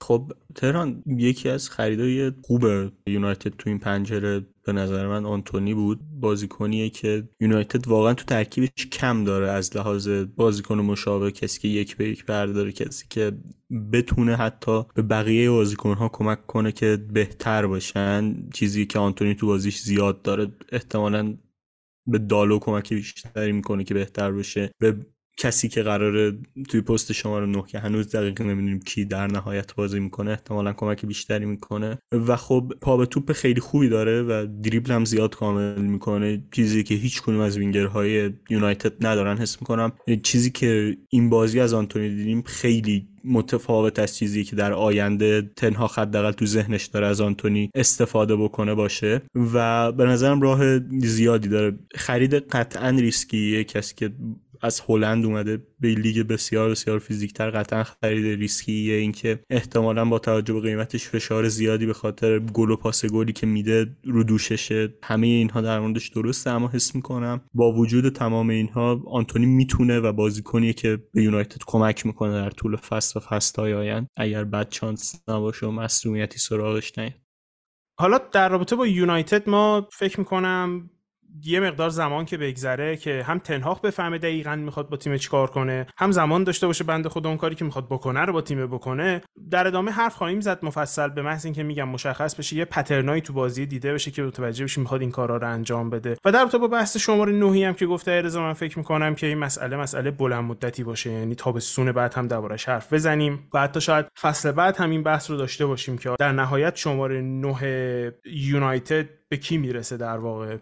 خب 0.00 0.32
تهران 0.54 1.02
یکی 1.06 1.48
از 1.48 1.70
خریدای 1.70 2.32
خوب 2.42 2.64
یونایتد 3.06 3.50
تو 3.58 3.70
این 3.70 3.78
پنجره 3.78 4.46
به 4.64 4.72
نظر 4.72 5.06
من 5.06 5.26
آنتونی 5.26 5.74
بود. 5.74 6.00
بازیکنیه 6.20 6.90
که 6.90 7.28
یونایتد 7.40 7.88
واقعا 7.88 8.14
تو 8.14 8.24
ترکیبش 8.24 8.86
کم 8.92 9.24
داره 9.24 9.50
از 9.50 9.76
لحاظ 9.76 10.08
بازیکن 10.36 10.80
مشابه 10.80 11.30
کسی 11.30 11.60
که 11.60 11.68
یک 11.68 11.96
به 11.96 12.08
یک 12.08 12.24
برداره 12.24 12.72
کسی 12.72 13.06
که 13.10 13.32
بتونه 13.92 14.36
حتی 14.36 14.82
به 14.94 15.02
بقیه 15.02 15.50
بازیکنها 15.50 16.08
کمک 16.08 16.46
کنه 16.46 16.72
که 16.72 16.96
بهتر 17.12 17.66
باشن. 17.66 18.48
چیزی 18.54 18.86
که 18.86 18.98
آنتونی 18.98 19.34
تو 19.34 19.46
بازیش 19.46 19.78
زیاد 19.80 20.22
داره 20.22 20.52
احتمالا 20.72 21.36
به 22.06 22.18
دالو 22.18 22.58
کمک 22.58 22.92
بیشتری 22.92 23.52
می‌کنه 23.52 23.84
که 23.84 23.94
بهتر 23.94 24.32
بشه. 24.32 24.70
به 24.80 24.96
کسی 25.40 25.68
که 25.68 25.82
قراره 25.82 26.38
توی 26.68 26.80
پست 26.80 27.12
شماره 27.12 27.46
9 27.46 27.62
که 27.68 27.78
هنوز 27.78 28.16
دقیق 28.16 28.42
نمی‌دونیم 28.42 28.80
کی 28.80 29.04
در 29.04 29.26
نهایت 29.26 29.74
بازی 29.74 30.00
می‌کنه 30.00 30.30
احتمالا 30.30 30.72
کمک 30.72 31.06
بیشتری 31.06 31.44
می‌کنه. 31.44 31.98
و 32.12 32.36
خب 32.36 32.72
پا 32.80 32.96
به 32.96 33.06
توپ 33.06 33.32
خیلی 33.32 33.60
خوبی 33.60 33.88
داره 33.88 34.22
و 34.22 34.46
دریبل 34.62 34.92
هم 34.92 35.04
زیاد 35.04 35.34
کامل 35.34 35.82
می‌کنه. 35.82 36.44
چیزی 36.52 36.82
که 36.82 36.94
هیچ 36.94 37.20
کنیم 37.20 37.40
از 37.40 37.58
وینگرهای 37.58 38.30
یونایتد 38.50 39.06
ندارن 39.06 39.38
حس 39.38 39.60
می‌کنم. 39.60 39.92
چیزی 40.22 40.50
که 40.50 40.96
این 41.08 41.30
بازی 41.30 41.60
از 41.60 41.74
آنتونی 41.74 42.08
دیدیم 42.08 42.42
خیلی 42.42 43.08
متفاوت 43.24 43.98
از 43.98 44.16
چیزی 44.16 44.44
که 44.44 44.56
در 44.56 44.72
آینده 44.72 45.50
تنها 45.56 45.86
حداقل 45.86 46.32
تو 46.32 46.46
ذهنش 46.46 46.86
داره 46.86 47.06
از 47.06 47.20
آنتونی 47.20 47.70
استفاده 47.74 48.36
بکنه 48.36 48.74
باشه. 48.74 49.22
و 49.54 49.92
به 49.92 50.04
نظرم 50.04 50.40
راه 50.40 50.78
زیادی 51.00 51.48
داره. 51.48 51.78
خرید 51.94 52.34
قطعا 52.34 52.90
ریسکیه 52.90 53.64
کسی 53.64 53.94
که 53.94 54.10
از 54.60 54.82
هلند 54.88 55.24
اومده 55.24 55.66
به 55.80 55.88
لیگ 55.88 56.26
بسیار 56.26 56.70
بسیار 56.70 56.98
فیزیکتر 56.98 57.50
قطعا 57.50 57.84
خرید 57.84 58.38
ریسکیه. 58.38 58.94
اینکه 58.94 59.40
احتمالا 59.50 60.04
با 60.04 60.18
توجه 60.18 60.54
به 60.54 60.60
قیمتش 60.60 61.08
فشار 61.08 61.48
زیادی 61.48 61.86
به 61.86 61.92
خاطر 61.92 62.38
گل 62.38 62.70
و 62.70 62.76
پاس 62.76 63.06
گلی 63.06 63.32
که 63.32 63.46
میده 63.46 63.96
رو 64.04 64.24
دوششه. 64.24 64.94
همه 65.02 65.26
اینها 65.26 65.60
در 65.60 65.80
موردش 65.80 66.08
درسته 66.08 66.50
اما 66.50 66.68
حس 66.68 66.94
می‌کنم 66.94 67.40
با 67.54 67.72
وجود 67.72 68.08
تمام 68.08 68.48
اینها 68.48 69.02
آنتونی 69.06 69.46
می‌تونه 69.46 70.00
و 70.00 70.12
بازیکنیه 70.12 70.72
که 70.72 70.98
به 71.14 71.22
یونایتد 71.22 71.62
کمک 71.66 72.06
می‌کنه 72.06 72.32
در 72.32 72.50
طول 72.50 72.76
فصل 72.76 73.20
و 73.20 73.22
فصلهای 73.22 73.74
آیند. 73.74 74.08
اگر 74.16 74.44
بد 74.44 74.68
چانس 74.68 75.22
نباشه 75.28 75.66
و 75.66 75.70
مسئولیتی 75.70 76.38
سراغش 76.38 76.98
نیاد. 76.98 77.12
حالا 78.00 78.18
در 78.32 78.48
رابطه 78.48 78.76
با 78.76 78.86
یونایتد 78.86 79.48
ما 79.48 79.88
فکر 79.92 80.20
می‌کنم 80.20 80.90
یه 81.44 81.60
مقدار 81.60 81.90
زمان 81.90 82.24
که 82.24 82.36
بگذره 82.36 82.96
که 82.96 83.22
هم 83.26 83.38
تنهاق 83.38 83.86
بفهمه 83.86 84.18
دقیقا 84.18 84.56
می‌خواد 84.56 84.88
با 84.88 84.96
تیم 84.96 85.16
چیکار 85.16 85.50
کنه 85.50 85.86
هم 85.98 86.12
زمان 86.12 86.44
داشته 86.44 86.66
باشه 86.66 86.84
بنده 86.84 87.08
خود 87.08 87.26
اون 87.26 87.36
کاری 87.36 87.54
که 87.54 87.64
می‌خواد 87.64 87.86
بکنه 87.86 88.20
رو 88.20 88.32
با 88.32 88.40
تیم 88.40 88.66
بکنه. 88.66 89.20
در 89.50 89.66
ادامه 89.66 89.90
حرف 89.90 90.14
خواهیم 90.14 90.40
زد 90.40 90.64
مفصل 90.64 91.08
به 91.08 91.22
محض 91.22 91.44
اینکه 91.44 91.62
میگم 91.62 91.88
مشخص 91.88 92.34
بشه 92.34 92.56
یه 92.56 92.64
پترنایی 92.64 93.20
تو 93.20 93.32
بازی 93.32 93.66
دیده 93.66 93.92
بشه 93.92 94.10
که 94.10 94.22
متوجه 94.22 94.64
بشیم 94.64 94.82
می‌خواد 94.82 95.00
این 95.00 95.10
کارا 95.10 95.36
رو 95.36 95.48
انجام 95.48 95.90
بده. 95.90 96.16
و 96.24 96.32
در 96.32 96.44
با 96.44 96.68
بحث 96.68 96.96
شماره 96.96 97.32
9 97.32 97.66
هم 97.66 97.74
که 97.74 97.86
گفته 97.86 98.10
ارزا 98.10 98.42
من 98.42 98.52
فکر 98.52 98.78
می‌کنم 98.78 99.14
که 99.14 99.26
این 99.26 99.38
مسئله 99.38 99.76
مسئله 99.76 100.10
بلند 100.10 100.44
مدتی 100.44 100.84
باشه 100.84 101.10
یعنی 101.10 101.34
تابستون 101.34 101.92
بعد 101.92 102.14
هم 102.14 102.26
دربارش 102.26 102.68
حرف 102.68 102.92
بزنیم. 102.92 103.48
و 103.54 103.60
حتی 103.60 103.80
شاید 103.80 104.06
فصل 104.20 104.52
بعد 104.52 104.76
هم 104.76 104.90
این 104.90 105.02
بحث 105.02 105.30
رو 105.30 105.36
داشته 105.36 105.66
باشیم 105.66 105.98
که 105.98 106.10
در 106.18 106.32
نهایت 106.32 106.76
شماره 106.76 107.20
9 107.20 108.12
یونایتد 108.24 109.08
به 109.28 109.36
کی 109.36 109.58
می‌رسه 109.58 109.96
در 109.96 110.18
واقع. 110.18 110.56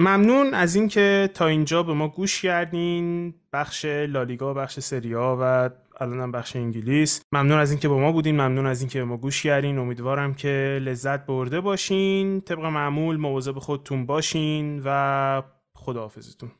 ممنون 0.00 0.54
از 0.54 0.74
اینکه 0.74 1.30
تا 1.34 1.46
اینجا 1.46 1.82
به 1.82 1.92
ما 1.92 2.08
گوش 2.08 2.42
کردین. 2.42 3.34
بخش 3.52 3.84
لالیگا 3.84 4.54
بخش 4.54 4.80
سریا 4.80 5.38
و 5.40 5.70
الانم 6.00 6.32
بخش 6.32 6.56
انگلیس. 6.56 7.22
ممنون 7.32 7.58
از 7.58 7.70
اینکه 7.70 7.88
با 7.88 7.98
ما 7.98 8.12
بودین. 8.12 8.34
ممنون 8.34 8.66
از 8.66 8.80
اینکه 8.80 8.98
به 8.98 9.04
ما 9.04 9.16
گوش 9.16 9.42
کردین. 9.42 9.78
امیدوارم 9.78 10.34
که 10.34 10.78
لذت 10.82 11.26
برده 11.26 11.60
باشین. 11.60 12.40
طبق 12.40 12.64
معمول 12.64 13.16
مواظب 13.16 13.58
خودتون 13.58 14.06
باشین 14.06 14.82
و 14.84 15.42
خداحافظتون. 15.74 16.50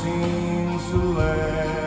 Seems 0.00 0.90
to 0.90 0.96
last. 0.96 1.81